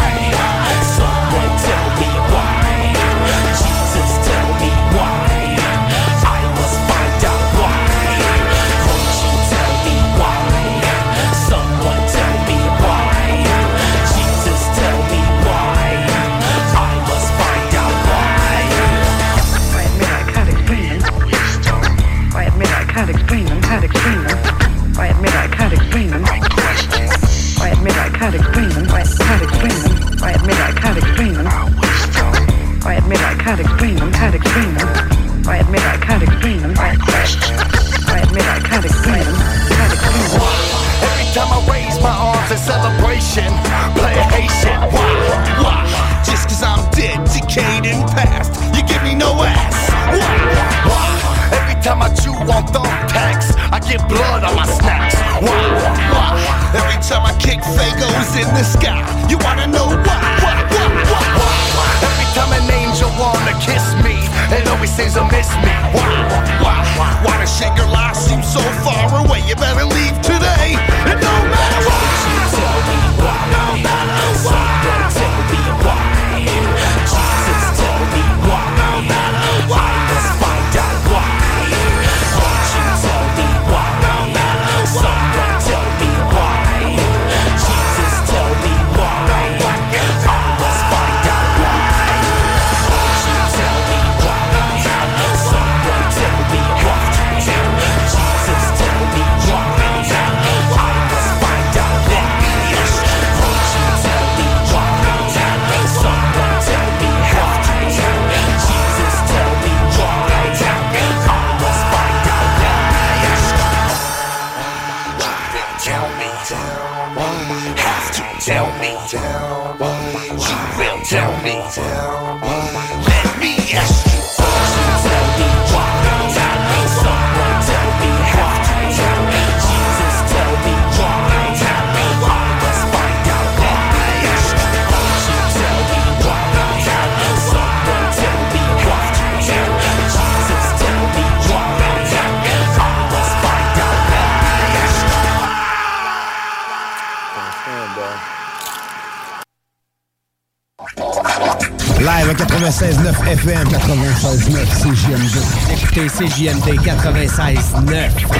CJMD 156.27 156.75
96-9. 156.83 158.36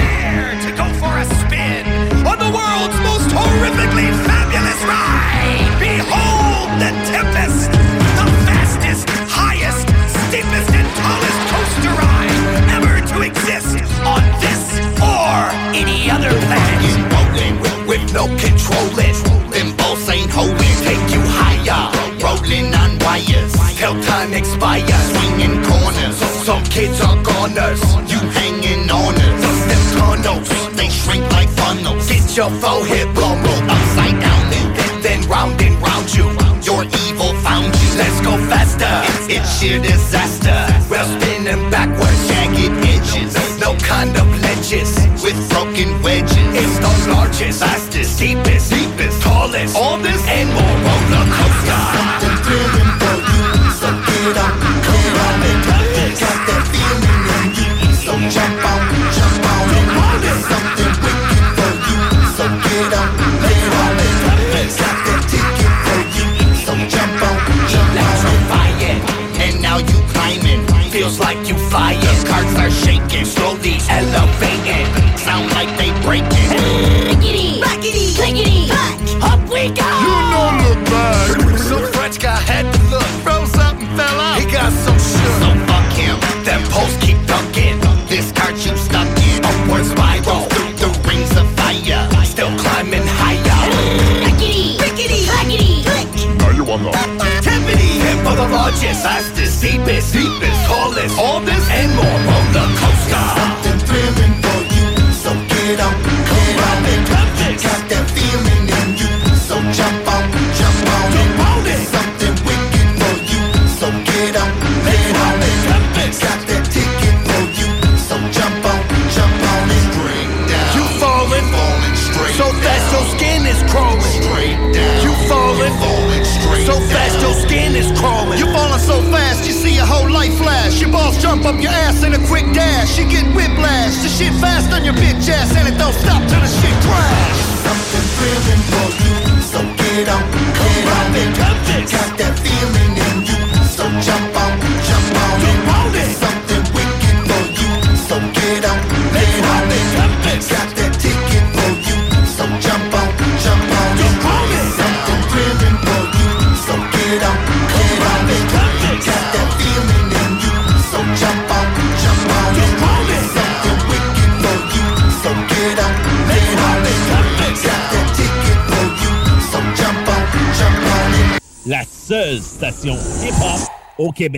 Au 174.20 174.28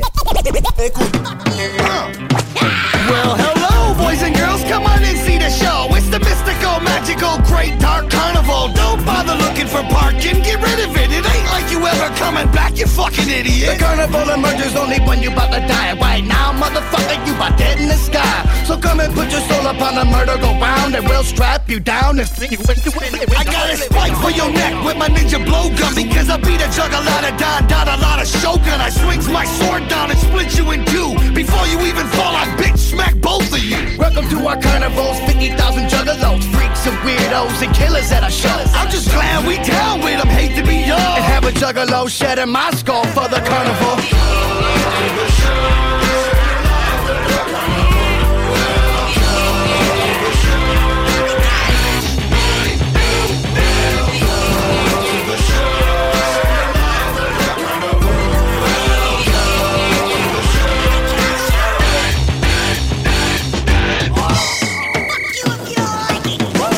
Well, 3.09 3.34
hello, 3.34 3.94
boys 3.97 4.23
and 4.23 4.36
girls. 4.36 4.62
Come 4.65 4.84
on 4.84 5.02
and 5.02 5.17
see 5.17 5.39
the 5.39 5.49
show. 5.49 5.89
It's 5.97 6.09
the 6.09 6.18
mystical, 6.18 6.81
magical, 6.81 7.39
great 7.49 7.78
dark 7.81 8.10
carnival. 8.10 8.68
Don't 8.75 9.02
bother 9.07 9.34
looking 9.36 9.67
for 9.67 9.83
parking. 9.84 10.42
Get 10.42 10.60
rid 10.60 10.81
of 10.84 10.94
it. 10.97 11.10
It 11.10 11.25
ain't 11.25 11.47
like 11.50 11.70
you 11.73 11.81
ever 11.86 12.15
coming 12.17 12.50
back, 12.52 12.76
you 12.76 12.86
fucking 13.01 13.31
idiot. 13.33 13.73
The 13.73 13.77
carnival 13.81 14.29
emerges 14.29 14.77
only 14.77 15.01
when 15.09 15.23
you 15.25 15.33
about 15.33 15.53
to 15.57 15.61
die. 15.65 15.97
Right 15.97 16.25
now, 16.25 16.53
motherfucker, 16.53 17.17
you 17.27 17.35
about 17.35 17.57
dead 17.57 17.81
in 17.81 17.89
the 17.89 17.97
sky. 17.97 18.37
So 18.69 18.77
come 18.77 19.01
and 19.01 19.12
put 19.15 19.33
your 19.33 19.41
soul 19.49 19.67
upon 19.67 19.97
a 19.97 20.05
murder, 20.05 20.37
go 20.37 20.53
round, 20.61 20.95
and 20.95 21.05
we'll 21.09 21.25
strap 21.25 21.69
you 21.69 21.81
down 21.81 22.20
and 22.20 22.29
fling 22.29 22.53
you 22.53 22.61
into 22.61 22.93
it. 23.01 23.12
I 23.41 23.45
got 23.45 23.73
a 23.73 23.77
spike 23.77 24.17
for 24.20 24.31
your 24.31 24.51
neck 24.53 24.75
with 24.85 24.97
my 24.97 25.09
ninja 25.09 25.41
blowgun 25.41 25.95
because 25.97 26.29
I 26.29 26.37
beat 26.37 26.61
a 26.61 26.69
juggalata 26.77 27.33
don 27.41 27.67
dot 27.73 27.89
a 27.89 27.97
lot 28.05 28.20
of 28.20 28.29
shogun. 28.29 28.79
I 28.81 28.91
swings 28.91 29.29
my 29.29 29.47
sword 29.59 29.89
down 29.89 30.11
and 30.11 30.19
split 30.20 30.57
you 30.59 30.70
in 30.73 30.85
two 30.85 31.11
before 31.33 31.67
you 31.73 31.81
even 31.89 32.07
fall. 32.17 32.35
I 32.37 32.45
bitch 32.61 32.79
smack 32.79 33.17
both 33.17 33.49
of 33.53 33.65
you. 33.65 33.81
Welcome 33.99 34.29
to 34.29 34.39
our 34.47 34.61
carnivals, 34.61 35.19
50,000 35.20 35.89
juggalos, 35.89 36.45
freaks 36.53 36.87
and 36.87 36.97
weirdos 37.05 37.62
and 37.65 37.75
killers 37.75 38.12
at 38.12 38.23
our 38.23 38.31
shows. 38.31 38.69
I'm 38.75 38.91
just 38.91 39.09
glad 39.09 39.47
we 39.47 39.57
down 39.65 40.01
with 40.01 40.19
them. 40.20 40.29
Hate 40.29 40.55
to 40.57 40.62
be 40.62 40.77
young. 40.91 41.17
And 41.17 41.25
have 41.25 41.45
a 41.45 41.53
juggalo 41.53 42.09
shedding 42.09 42.51
my 42.51 42.70
skull 42.73 42.90
for 42.91 43.28
the 43.28 43.41
carnival. 43.47 43.97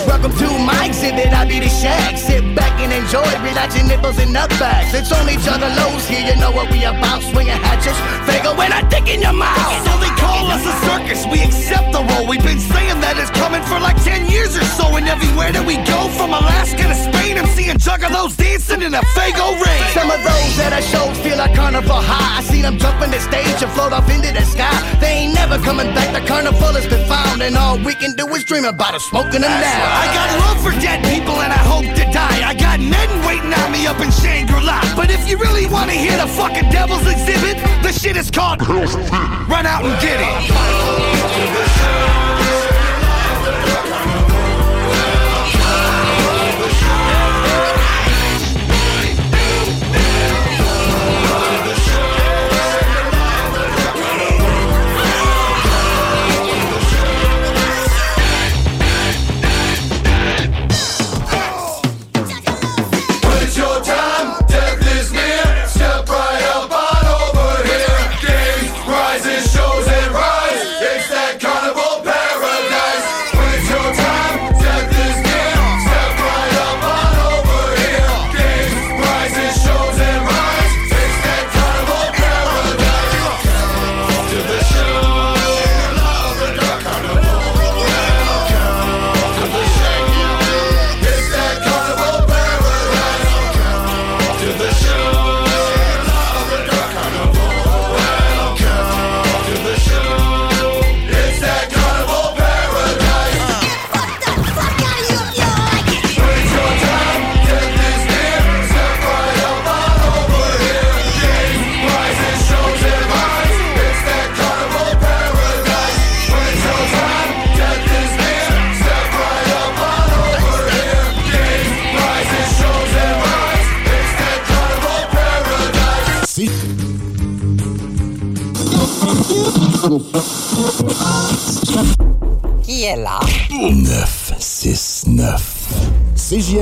Welcome 0.06 0.32
to 0.38 0.58
my 0.58 0.84
exhibit, 0.86 1.32
I 1.32 1.46
be 1.48 1.58
the. 1.60 2.18
Sit 2.18 2.54
back 2.54 2.71
and 2.82 2.92
enjoy, 2.92 3.26
relax 3.46 3.76
your 3.76 3.86
nipples 3.86 4.18
and 4.18 4.34
nutbags. 4.34 4.92
It's 4.94 5.12
only 5.12 5.38
juggalos 5.38 6.04
here, 6.10 6.26
you 6.26 6.36
know 6.40 6.50
what 6.50 6.70
we 6.70 6.84
about. 6.84 7.22
Swinging 7.22 7.58
hatches, 7.62 7.96
fago 8.26 8.56
when 8.58 8.72
I 8.72 8.82
dick 8.88 9.08
in 9.08 9.22
your 9.22 9.32
mouth. 9.32 9.86
So 9.86 9.92
they 10.02 10.10
call 10.18 10.50
us 10.50 10.64
a 10.66 10.74
circus. 10.86 11.26
We 11.30 11.42
accept 11.42 11.92
the 11.92 12.02
role. 12.02 12.26
We've 12.26 12.42
been 12.42 12.58
saying 12.60 12.98
that 13.00 13.14
it's 13.18 13.30
coming 13.30 13.62
for 13.62 13.78
like 13.78 13.96
10 14.02 14.28
years 14.28 14.56
or 14.56 14.64
so. 14.64 14.96
And 14.96 15.06
everywhere 15.08 15.52
that 15.52 15.64
we 15.64 15.76
go, 15.86 16.10
from 16.18 16.34
Alaska 16.34 16.82
to 16.82 16.96
Spain, 16.98 17.38
I'm 17.38 17.46
seeing 17.54 17.78
juggalos 17.78 18.36
dancing 18.36 18.82
in 18.82 18.94
a 18.94 19.02
fago 19.14 19.54
rain. 19.62 19.84
Some 19.94 20.10
of 20.10 20.20
those 20.22 20.58
at 20.58 20.72
our 20.72 20.82
shows 20.82 21.16
feel 21.22 21.38
like 21.38 21.54
carnival 21.54 22.02
high. 22.02 22.38
I 22.38 22.42
see 22.42 22.62
them 22.62 22.78
jump 22.78 23.00
on 23.00 23.10
the 23.10 23.20
stage 23.20 23.62
and 23.62 23.70
float 23.72 23.92
off 23.92 24.10
into 24.10 24.32
the 24.32 24.44
sky. 24.44 24.74
They 24.98 25.26
ain't 25.26 25.34
never 25.34 25.58
coming 25.62 25.88
back. 25.94 26.10
The 26.12 26.26
carnival 26.26 26.74
has 26.74 26.86
been 26.86 27.06
found, 27.06 27.42
and 27.42 27.56
all 27.56 27.78
we 27.78 27.94
can 27.94 28.14
do 28.16 28.26
is 28.34 28.44
dream 28.44 28.64
about 28.64 28.94
it, 28.94 29.02
smoking 29.02 29.42
them 29.42 29.54
now. 29.54 30.02
I 30.02 30.06
got 30.10 30.28
love 30.44 30.58
for 30.62 30.72
dead 30.80 31.04
people 31.04 31.40
and 31.40 31.52
I 31.52 31.62
hope 31.72 31.84
to 31.84 32.04
die. 32.12 32.40
I 32.46 32.54
got 32.54 32.71
men 32.80 33.08
waiting 33.26 33.52
on 33.52 33.72
me 33.72 33.86
up 33.86 34.00
in 34.00 34.10
Shangri-La. 34.10 34.94
But 34.96 35.10
if 35.10 35.28
you 35.28 35.36
really 35.36 35.66
want 35.66 35.90
to 35.90 35.96
hear 35.96 36.16
the 36.16 36.26
fucking 36.26 36.70
devil's 36.70 37.06
exhibit, 37.06 37.58
the 37.82 37.92
shit 37.92 38.16
is 38.16 38.30
called 38.30 38.60
Run 38.66 39.66
Out 39.66 39.84
and 39.84 40.00
Get 40.00 40.20
It. 40.20 41.58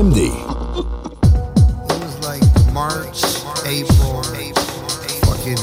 CJMD. 0.00 0.32
It 1.90 2.00
was 2.00 2.16
like 2.24 2.40
March, 2.72 3.20
April, 3.66 4.22
fucking 5.28 5.60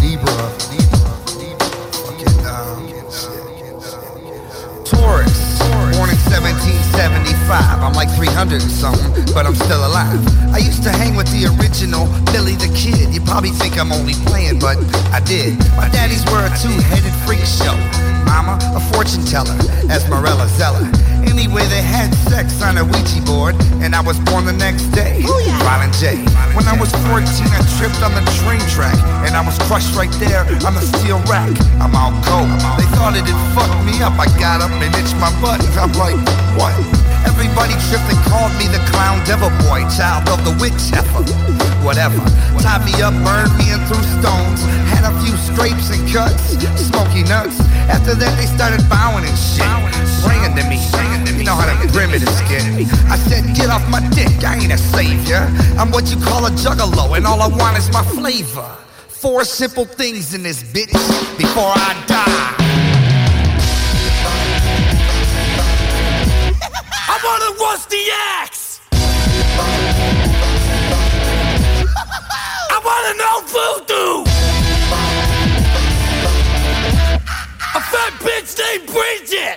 Libra, 0.00 0.48
fucking 2.00 2.46
um, 2.48 2.88
Taurus, 4.84 5.58
born 5.92 6.08
in 6.08 6.16
1775. 6.32 7.82
I'm 7.82 7.92
like 7.92 8.08
300 8.16 8.62
and 8.62 8.70
something, 8.70 9.12
but 9.34 9.44
I'm 9.44 9.54
still 9.54 9.86
alive. 9.86 10.20
I 10.54 10.58
used 10.58 10.82
to 10.84 10.90
hang 10.90 11.14
with 11.14 11.28
the 11.28 11.52
original 11.60 12.06
Billy 12.32 12.54
the 12.56 12.72
Kid. 12.74 13.12
You 13.12 13.20
probably 13.20 13.50
think 13.50 13.78
I'm 13.78 13.92
only 13.92 14.14
playing, 14.24 14.60
but 14.60 14.78
I 15.12 15.20
did. 15.20 15.58
My 15.76 15.90
daddies 15.90 16.24
were 16.32 16.40
a 16.40 16.52
two-headed 16.56 17.12
freak 17.26 17.44
show. 17.44 17.76
Mama, 18.24 18.58
a 18.74 18.80
fortune 18.94 19.24
teller, 19.26 19.56
Esmerella 19.92 20.48
Zeller. 20.56 20.88
Anyway, 21.26 21.64
they 21.66 21.82
had 21.82 22.12
sex 22.28 22.62
on 22.62 22.78
a 22.78 22.84
Ouija 22.84 23.20
board, 23.24 23.54
and 23.82 23.94
I 23.94 24.00
was 24.00 24.18
born 24.28 24.44
the 24.44 24.52
next 24.52 24.90
day. 24.92 25.22
Oh, 25.24 25.40
Violent 25.64 25.94
J. 25.94 26.16
When 26.54 26.66
I 26.68 26.76
was 26.78 26.90
14, 27.08 27.24
I 27.24 27.60
tripped 27.76 28.00
on 28.04 28.12
the 28.14 28.24
train 28.42 28.62
track, 28.70 28.96
and 29.26 29.36
I 29.36 29.42
was 29.44 29.56
crushed 29.66 29.94
right 29.96 30.12
there 30.20 30.44
on 30.66 30.74
the 30.74 30.84
steel 30.84 31.18
rack. 31.30 31.52
I'm 31.80 31.94
all 31.96 32.12
cold. 32.24 32.50
They 32.76 32.88
thought 32.96 33.16
it'd 33.16 33.40
fuck 33.56 33.72
me 33.84 34.02
up. 34.02 34.18
I 34.20 34.26
got 34.38 34.60
up 34.60 34.70
and 34.70 34.92
itched 34.94 35.16
my 35.16 35.32
butt. 35.40 35.60
I'm 35.80 35.92
like, 35.96 36.18
what? 36.58 36.74
Everybody 37.26 37.74
tripped 37.88 38.08
and 38.12 38.20
called 38.28 38.52
me 38.60 38.68
the 38.68 38.82
clown 38.92 39.24
devil 39.24 39.50
boy, 39.66 39.82
child 39.96 40.28
of 40.28 40.44
the 40.44 40.54
witch 40.60 40.92
heifer. 40.92 41.63
Whatever. 41.84 42.16
Tied 42.64 42.80
me 42.88 42.96
up, 43.04 43.12
burned 43.20 43.52
me 43.60 43.68
and 43.68 43.82
threw 43.84 44.00
stones. 44.16 44.64
Had 44.88 45.04
a 45.04 45.12
few 45.20 45.36
scrapes 45.36 45.92
and 45.92 46.00
cuts, 46.08 46.56
smoky 46.80 47.22
nuts. 47.28 47.60
After 47.92 48.14
that, 48.16 48.32
they 48.40 48.48
started 48.48 48.80
bowing 48.88 49.28
and 49.28 49.36
shit. 49.36 49.68
Praying 50.24 50.56
to 50.56 50.64
me. 50.64 50.80
You 51.36 51.44
know 51.44 51.54
how 51.54 51.66
them 51.66 51.86
primitives 51.92 52.40
get. 52.48 52.64
I 53.12 53.18
said, 53.28 53.44
get 53.54 53.68
off 53.68 53.84
my 53.90 54.00
dick, 54.16 54.32
I 54.42 54.56
ain't 54.56 54.72
a 54.72 54.78
savior. 54.78 55.44
I'm 55.76 55.90
what 55.90 56.08
you 56.08 56.16
call 56.16 56.46
a 56.46 56.50
juggalo, 56.56 57.14
and 57.18 57.26
all 57.26 57.42
I 57.42 57.48
want 57.48 57.76
is 57.76 57.92
my 57.92 58.02
flavor. 58.02 58.66
Four 59.08 59.44
simple 59.44 59.84
things 59.84 60.32
in 60.32 60.42
this 60.42 60.62
bitch 60.62 60.90
before 61.36 61.72
I 61.76 62.02
die. 62.08 62.54
I 67.12 67.20
want 67.22 67.42
a 67.44 67.62
rusty 67.62 68.08
axe. 68.40 68.63
To 72.84 73.12
know 73.18 73.40
voodoo. 73.46 74.22
A 77.74 77.80
fat 77.90 78.12
bitch 78.20 78.58
named 78.58 78.86
Bridget. 78.86 79.56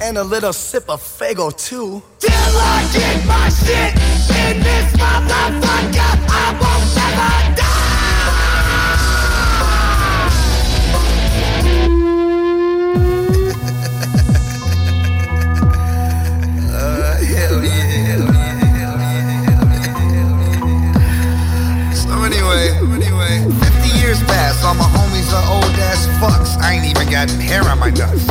And 0.00 0.18
a 0.18 0.24
little 0.24 0.52
sip 0.52 0.88
of 0.88 1.02
Fago 1.02 1.50
too. 1.56 2.02
Till 2.18 2.32
I 2.32 2.88
get 2.92 3.26
my 3.26 3.48
shit 3.48 3.94
in 4.44 4.62
this 4.62 4.92
motherfucker, 4.96 6.12
I 6.28 6.69
50 24.30 24.66
all 24.66 24.74
my 24.74 24.84
homies 24.84 25.32
are 25.34 25.46
old 25.50 25.74
ass 25.90 26.06
fucks. 26.22 26.56
I 26.62 26.74
ain't 26.74 26.86
even 26.86 27.10
got 27.10 27.30
hair 27.30 27.62
on 27.64 27.78
my 27.78 27.90
nuts. 27.90 28.28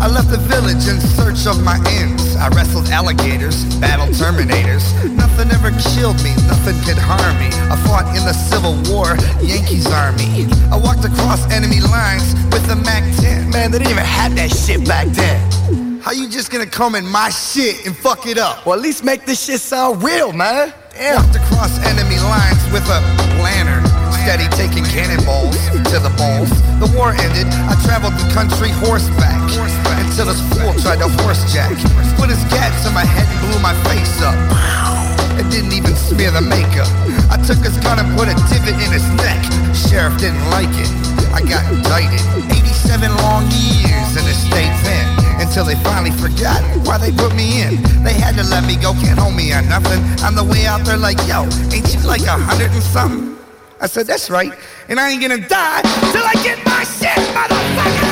I 0.00 0.08
left 0.08 0.30
the 0.30 0.38
village 0.38 0.88
in 0.88 0.98
search 1.00 1.46
of 1.46 1.62
my 1.62 1.76
ends. 2.00 2.36
I 2.36 2.48
wrestled 2.48 2.88
alligators, 2.88 3.64
battled 3.76 4.16
terminators. 4.16 4.84
Nothing 5.12 5.52
ever 5.52 5.70
killed 5.92 6.16
me, 6.24 6.32
nothing 6.48 6.76
could 6.88 6.96
harm 6.96 7.36
me. 7.38 7.52
I 7.68 7.76
fought 7.84 8.08
in 8.16 8.24
the 8.24 8.32
Civil 8.32 8.80
War, 8.88 9.16
Yankees 9.44 9.86
Army. 9.86 10.48
I 10.72 10.76
walked 10.80 11.04
across 11.04 11.44
enemy 11.52 11.80
lines 11.80 12.32
with 12.48 12.64
a 12.70 12.76
MAC 12.76 13.04
10. 13.20 13.50
Man, 13.50 13.70
they 13.70 13.78
didn't 13.78 13.92
even 13.92 14.04
have 14.04 14.34
that 14.36 14.50
shit 14.50 14.86
back 14.88 15.06
then. 15.08 16.00
How 16.00 16.12
you 16.12 16.28
just 16.28 16.50
gonna 16.50 16.66
come 16.66 16.94
in 16.94 17.04
my 17.06 17.28
shit 17.28 17.86
and 17.86 17.94
fuck 17.94 18.26
it 18.26 18.38
up? 18.38 18.64
Well, 18.64 18.76
at 18.76 18.80
least 18.80 19.04
make 19.04 19.26
this 19.26 19.44
shit 19.44 19.60
sound 19.60 20.02
real, 20.02 20.32
man. 20.32 20.72
Damn. 20.92 21.22
Walked 21.22 21.36
across 21.36 21.78
enemy 21.84 22.18
lines 22.18 22.64
with 22.72 22.88
a 22.88 23.00
lantern. 23.42 23.79
Steady 24.20 24.48
taking 24.52 24.84
cannonballs 24.84 25.56
to 25.88 25.96
the 25.96 26.12
balls. 26.20 26.52
The 26.76 26.92
war 26.92 27.16
ended. 27.16 27.48
I 27.66 27.74
traveled 27.82 28.12
the 28.20 28.28
country 28.36 28.68
horseback 28.68 29.40
until 29.96 30.28
this 30.28 30.40
fool 30.52 30.76
tried 30.84 31.00
to 31.00 31.08
horsejack. 31.24 31.72
Put 32.20 32.28
his 32.28 32.44
gat 32.52 32.68
to 32.84 32.90
my 32.92 33.04
head 33.04 33.24
and 33.24 33.40
blew 33.48 33.60
my 33.64 33.72
face 33.88 34.20
up. 34.20 34.36
It 35.40 35.48
didn't 35.48 35.72
even 35.72 35.96
smear 35.96 36.30
the 36.30 36.44
makeup. 36.44 36.86
I 37.32 37.40
took 37.40 37.64
his 37.64 37.80
gun 37.80 37.96
and 37.96 38.12
put 38.12 38.28
a 38.28 38.36
divot 38.52 38.76
in 38.76 38.92
his 38.92 39.08
neck. 39.16 39.40
Sheriff 39.72 40.20
didn't 40.20 40.44
like 40.52 40.70
it. 40.76 40.92
I 41.32 41.40
got 41.40 41.64
indicted. 41.72 42.20
87 42.52 43.08
long 43.24 43.48
years 43.48 44.20
in 44.20 44.24
the 44.28 44.36
state 44.36 44.74
pen 44.84 45.08
until 45.40 45.64
they 45.64 45.80
finally 45.80 46.12
forgot 46.20 46.60
why 46.84 46.98
they 46.98 47.10
put 47.10 47.34
me 47.34 47.64
in. 47.64 47.80
They 48.04 48.12
had 48.12 48.36
to 48.36 48.44
let 48.52 48.68
me 48.68 48.76
go, 48.76 48.92
can't 49.00 49.18
hold 49.18 49.34
me 49.34 49.52
on 49.56 49.64
nothing. 49.68 50.04
On 50.20 50.36
the 50.36 50.44
way 50.44 50.66
out 50.66 50.84
there, 50.84 51.00
like, 51.00 51.16
yo, 51.24 51.48
ain't 51.72 51.88
you 51.88 52.04
like 52.04 52.28
a 52.28 52.36
hundred 52.36 52.70
and 52.76 52.84
something? 52.84 53.39
I 53.82 53.86
said, 53.86 54.06
that's 54.06 54.28
right, 54.28 54.52
and 54.90 55.00
I 55.00 55.08
ain't 55.08 55.22
gonna 55.22 55.38
die 55.38 55.80
till 56.12 56.22
I 56.22 56.34
get 56.42 56.62
my 56.66 56.84
shit, 56.84 57.16
motherfucker! 57.32 58.10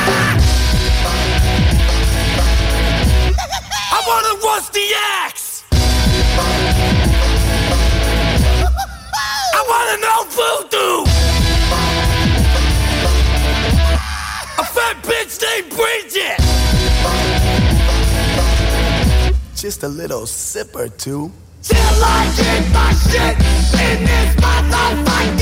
I 3.92 4.00
want 4.08 4.24
a 4.32 4.34
rusty 4.46 4.94
axe! 5.20 5.64
I 9.52 9.60
wanna 9.68 9.98
know 10.00 10.24
voodoo! 10.32 11.04
A 14.56 14.64
fat 14.64 14.96
bitch 15.02 15.38
named 15.42 15.68
Bridget! 15.76 16.40
Just 19.54 19.82
a 19.82 19.88
little 19.88 20.24
sip 20.24 20.74
or 20.74 20.88
two. 20.88 21.30
Till 21.60 21.76
I 21.76 22.32
get 22.38 22.72
my 22.72 22.92
shit 22.94 23.36
in 23.78 24.04
this 24.06 24.34
motherfucker, 24.36 25.37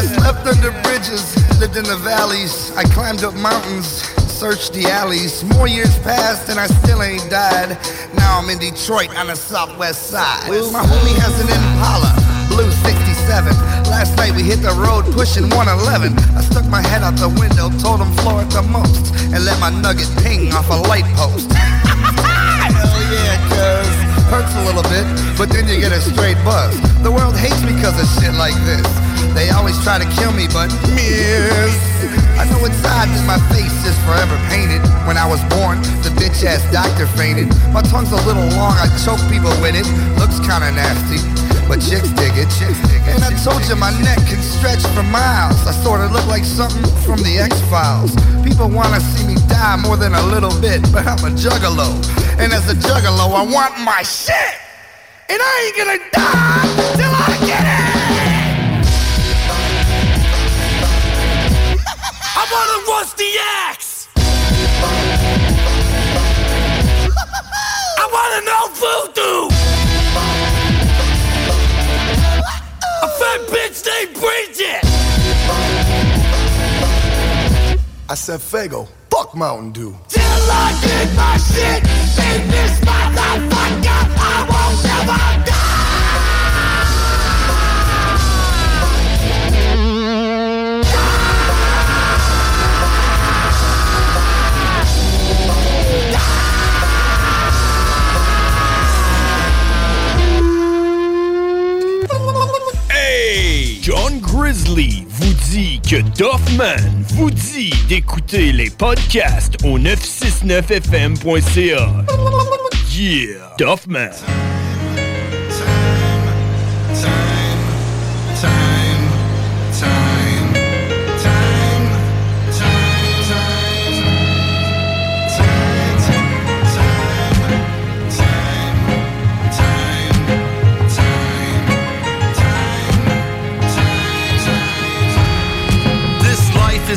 I 0.00 0.04
slept 0.04 0.46
under 0.48 0.72
bridges, 0.80 1.36
lived 1.60 1.76
in 1.76 1.84
the 1.84 2.00
valleys. 2.00 2.72
I 2.74 2.84
climbed 2.84 3.22
up 3.22 3.34
mountains, 3.34 4.00
searched 4.32 4.72
the 4.72 4.88
alleys. 4.88 5.44
More 5.44 5.68
years 5.68 5.92
passed 5.98 6.48
and 6.48 6.58
I 6.58 6.68
still 6.68 7.02
ain't 7.02 7.28
died. 7.28 7.76
Now 8.14 8.40
I'm 8.40 8.48
in 8.48 8.58
Detroit 8.58 9.14
on 9.18 9.26
the 9.26 9.36
southwest 9.36 10.08
side. 10.08 10.48
My 10.48 10.80
homie 10.80 11.12
has 11.20 11.36
an 11.44 11.52
Impala, 11.52 12.16
blue 12.48 12.70
67. 12.80 13.52
Last 13.92 14.16
night 14.16 14.32
we 14.34 14.42
hit 14.42 14.62
the 14.62 14.72
road 14.72 15.04
pushing 15.12 15.50
111. 15.50 16.16
I 16.32 16.40
stuck 16.48 16.64
my 16.64 16.80
head 16.80 17.02
out 17.02 17.20
the 17.20 17.28
window, 17.28 17.68
told 17.76 18.00
him 18.00 18.10
floor 18.24 18.40
the 18.44 18.62
most, 18.62 19.12
and 19.36 19.44
let 19.44 19.60
my 19.60 19.68
nugget 19.68 20.08
ping 20.24 20.50
off 20.54 20.70
a 20.70 20.80
light 20.88 21.04
post. 21.12 21.52
Hell 21.52 23.04
yeah, 23.12 23.36
cuz. 23.52 24.09
Hurts 24.30 24.54
a 24.54 24.62
little 24.62 24.86
bit, 24.86 25.02
but 25.34 25.50
then 25.50 25.66
you 25.66 25.82
get 25.82 25.90
a 25.90 26.00
straight 26.00 26.38
buzz. 26.46 26.70
The 27.02 27.10
world 27.10 27.34
hates 27.34 27.58
me 27.66 27.74
cause 27.82 27.98
of 27.98 28.06
shit 28.14 28.30
like 28.38 28.54
this. 28.62 28.86
They 29.34 29.50
always 29.50 29.74
try 29.82 29.98
to 29.98 30.06
kill 30.14 30.30
me, 30.30 30.46
but 30.46 30.70
miss. 30.94 31.74
I 32.38 32.46
know 32.46 32.62
inside 32.62 33.10
that 33.10 33.26
my 33.26 33.42
face 33.50 33.74
is 33.82 33.98
forever 34.06 34.38
painted. 34.46 34.86
When 35.02 35.18
I 35.18 35.26
was 35.26 35.42
born, 35.50 35.82
the 36.06 36.14
bitch 36.14 36.46
ass 36.46 36.62
doctor 36.70 37.10
fainted. 37.18 37.50
My 37.74 37.82
tongue's 37.82 38.14
a 38.14 38.22
little 38.22 38.46
long, 38.54 38.78
I 38.78 38.86
choke 39.02 39.18
people 39.26 39.50
with 39.58 39.74
it. 39.74 39.84
Looks 40.14 40.38
kinda 40.38 40.70
nasty, 40.78 41.18
but 41.70 41.78
chicks 41.78 42.10
dig 42.18 42.34
it. 42.34 42.50
And 43.06 43.22
I 43.22 43.30
told 43.46 43.62
you 43.68 43.76
my 43.76 43.94
neck 44.02 44.18
can 44.26 44.42
stretch 44.42 44.82
for 44.90 45.04
miles. 45.04 45.64
I 45.68 45.70
sorta 45.70 46.08
look 46.12 46.26
like 46.26 46.44
something 46.44 46.82
from 47.06 47.22
the 47.22 47.38
X-Files. 47.38 48.12
People 48.42 48.68
wanna 48.68 48.98
see 48.98 49.24
me 49.24 49.36
die 49.46 49.76
more 49.76 49.96
than 49.96 50.14
a 50.14 50.22
little 50.34 50.50
bit, 50.60 50.82
but 50.90 51.06
I'm 51.06 51.22
a 51.22 51.30
juggalo. 51.30 51.94
And 52.40 52.52
as 52.52 52.68
a 52.68 52.74
juggalo, 52.74 53.30
I 53.38 53.44
want 53.46 53.78
my 53.86 54.02
shit. 54.02 54.34
And 55.28 55.38
I 55.40 55.54
ain't 55.62 55.76
gonna 55.78 55.98
die 56.10 56.74
till 56.98 57.14
I 57.14 57.38
get 57.46 57.62
it. 57.62 57.86
I 62.40 62.42
want 62.50 62.68
a 62.74 62.78
rusty 62.90 63.30
axe. 63.70 64.08
I 68.02 68.06
wanna 68.16 68.40
know 68.48 68.64
voodoo. 68.74 69.89
A 73.02 73.08
fat 73.08 73.40
bitch 73.48 73.86
named 73.86 74.14
Bridget! 74.20 74.84
I 78.08 78.14
said, 78.14 78.40
Fago, 78.40 78.88
fuck 79.10 79.34
Mountain 79.34 79.72
Dew. 79.72 79.96
Till 80.08 80.22
I 80.22 80.72
in 81.00 81.16
my 81.16 81.36
shit, 81.38 81.82
in 82.18 82.50
this 82.50 82.84
my 82.84 83.14
life. 83.14 83.59
Grizzly 104.50 105.06
vous 105.08 105.32
dit 105.52 105.80
que 105.88 106.02
Doffman 106.18 106.74
vous 107.10 107.30
dit 107.30 107.72
d'écouter 107.88 108.50
les 108.50 108.68
podcasts 108.68 109.64
au 109.64 109.78
969fm.ca. 109.78 111.88
Yeah, 112.92 113.54
Doffman. 113.58 114.10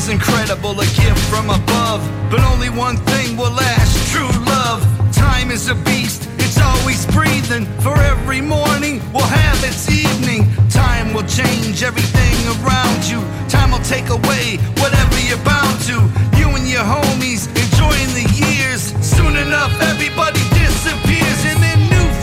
is 0.03 0.09
incredible, 0.09 0.79
a 0.79 0.85
gift 0.85 1.19
from 1.29 1.49
above. 1.49 2.01
But 2.29 2.41
only 2.43 2.69
one 2.69 2.97
thing 2.97 3.37
will 3.37 3.51
last 3.51 4.11
true 4.11 4.31
love. 4.45 4.81
Time 5.13 5.51
is 5.51 5.69
a 5.69 5.75
beast, 5.75 6.27
it's 6.39 6.59
always 6.59 7.05
breathing. 7.07 7.65
For 7.81 7.95
every 7.97 8.41
morning 8.41 9.01
we'll 9.13 9.33
have 9.43 9.63
its 9.63 9.89
evening. 9.89 10.41
Time 10.69 11.13
will 11.13 11.27
change 11.27 11.83
everything 11.83 12.35
around 12.55 12.99
you. 13.11 13.19
Time 13.47 13.71
will 13.71 13.85
take 13.95 14.09
away 14.09 14.57
whatever 14.81 15.17
you're 15.27 15.45
bound 15.45 15.79
to. 15.89 15.95
You 16.37 16.47
and 16.57 16.67
your 16.67 16.83
homies 16.95 17.47
enjoying 17.63 18.11
the 18.19 18.27
years. 18.43 18.81
Soon 19.01 19.35
enough, 19.37 19.73
everybody 19.81 20.52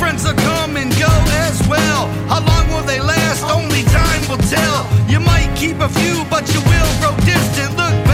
Friends 0.00 0.24
will 0.24 0.32
come 0.32 0.78
and 0.78 0.90
go 0.92 1.12
as 1.44 1.60
well. 1.68 2.06
How 2.32 2.40
long 2.40 2.66
will 2.72 2.86
they 2.86 3.00
last? 3.00 3.44
Only 3.44 3.82
time 3.82 4.22
will 4.30 4.44
tell. 4.48 4.88
You 5.10 5.20
might 5.20 5.54
keep 5.54 5.78
a 5.78 5.90
few, 5.90 6.24
but 6.30 6.48
you 6.54 6.60
will 6.60 6.90
grow 7.00 7.14
distant. 7.26 7.76
Look 7.76 8.09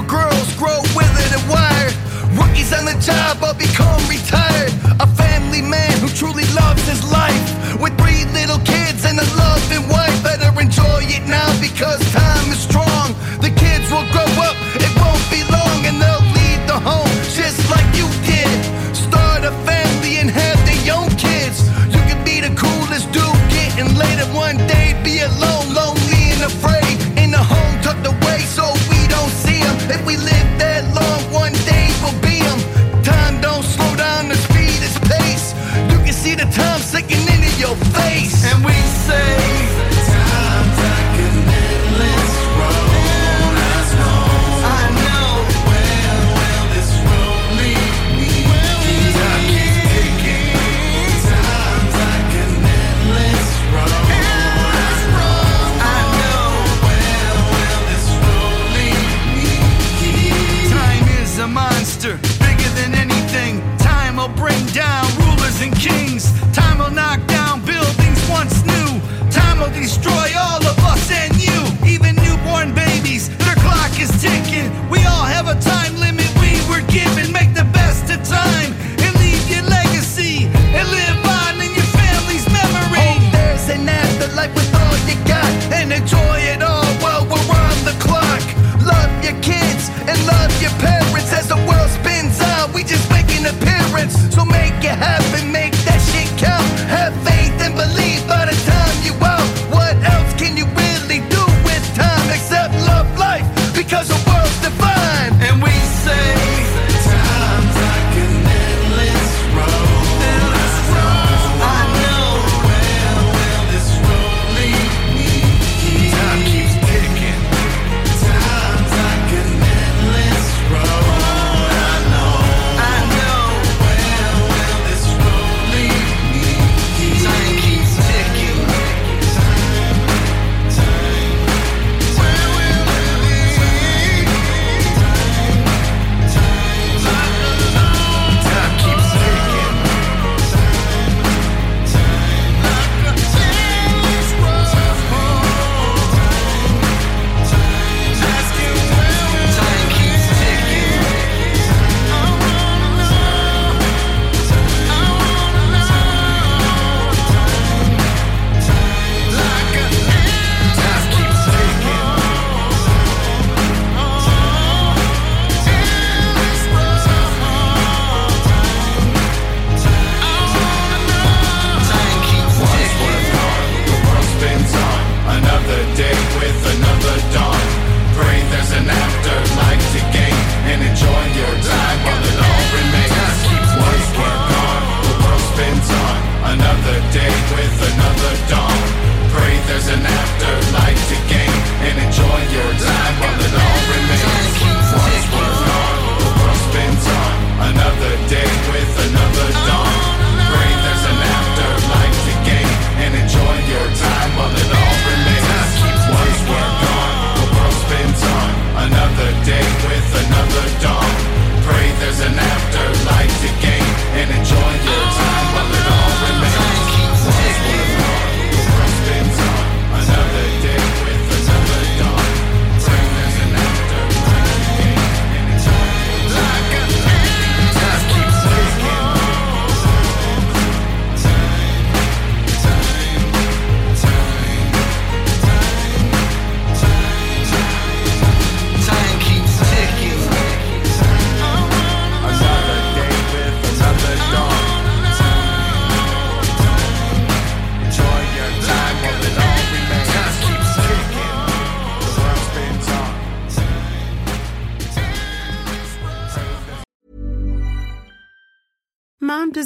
Little 0.00 0.18
girls 0.18 0.56
grow 0.56 0.80
withered 0.96 1.32
and 1.32 1.50
wired. 1.50 1.92
Rookies 2.32 2.72
on 2.72 2.86
the 2.86 2.96
job, 3.04 3.36
I'll 3.42 3.52
become 3.52 4.00
retired. 4.08 4.72
A 4.98 5.06
family 5.06 5.60
man 5.60 5.92
who 5.98 6.08
truly 6.08 6.44
loves 6.54 6.88
his 6.88 7.04
life. 7.12 7.59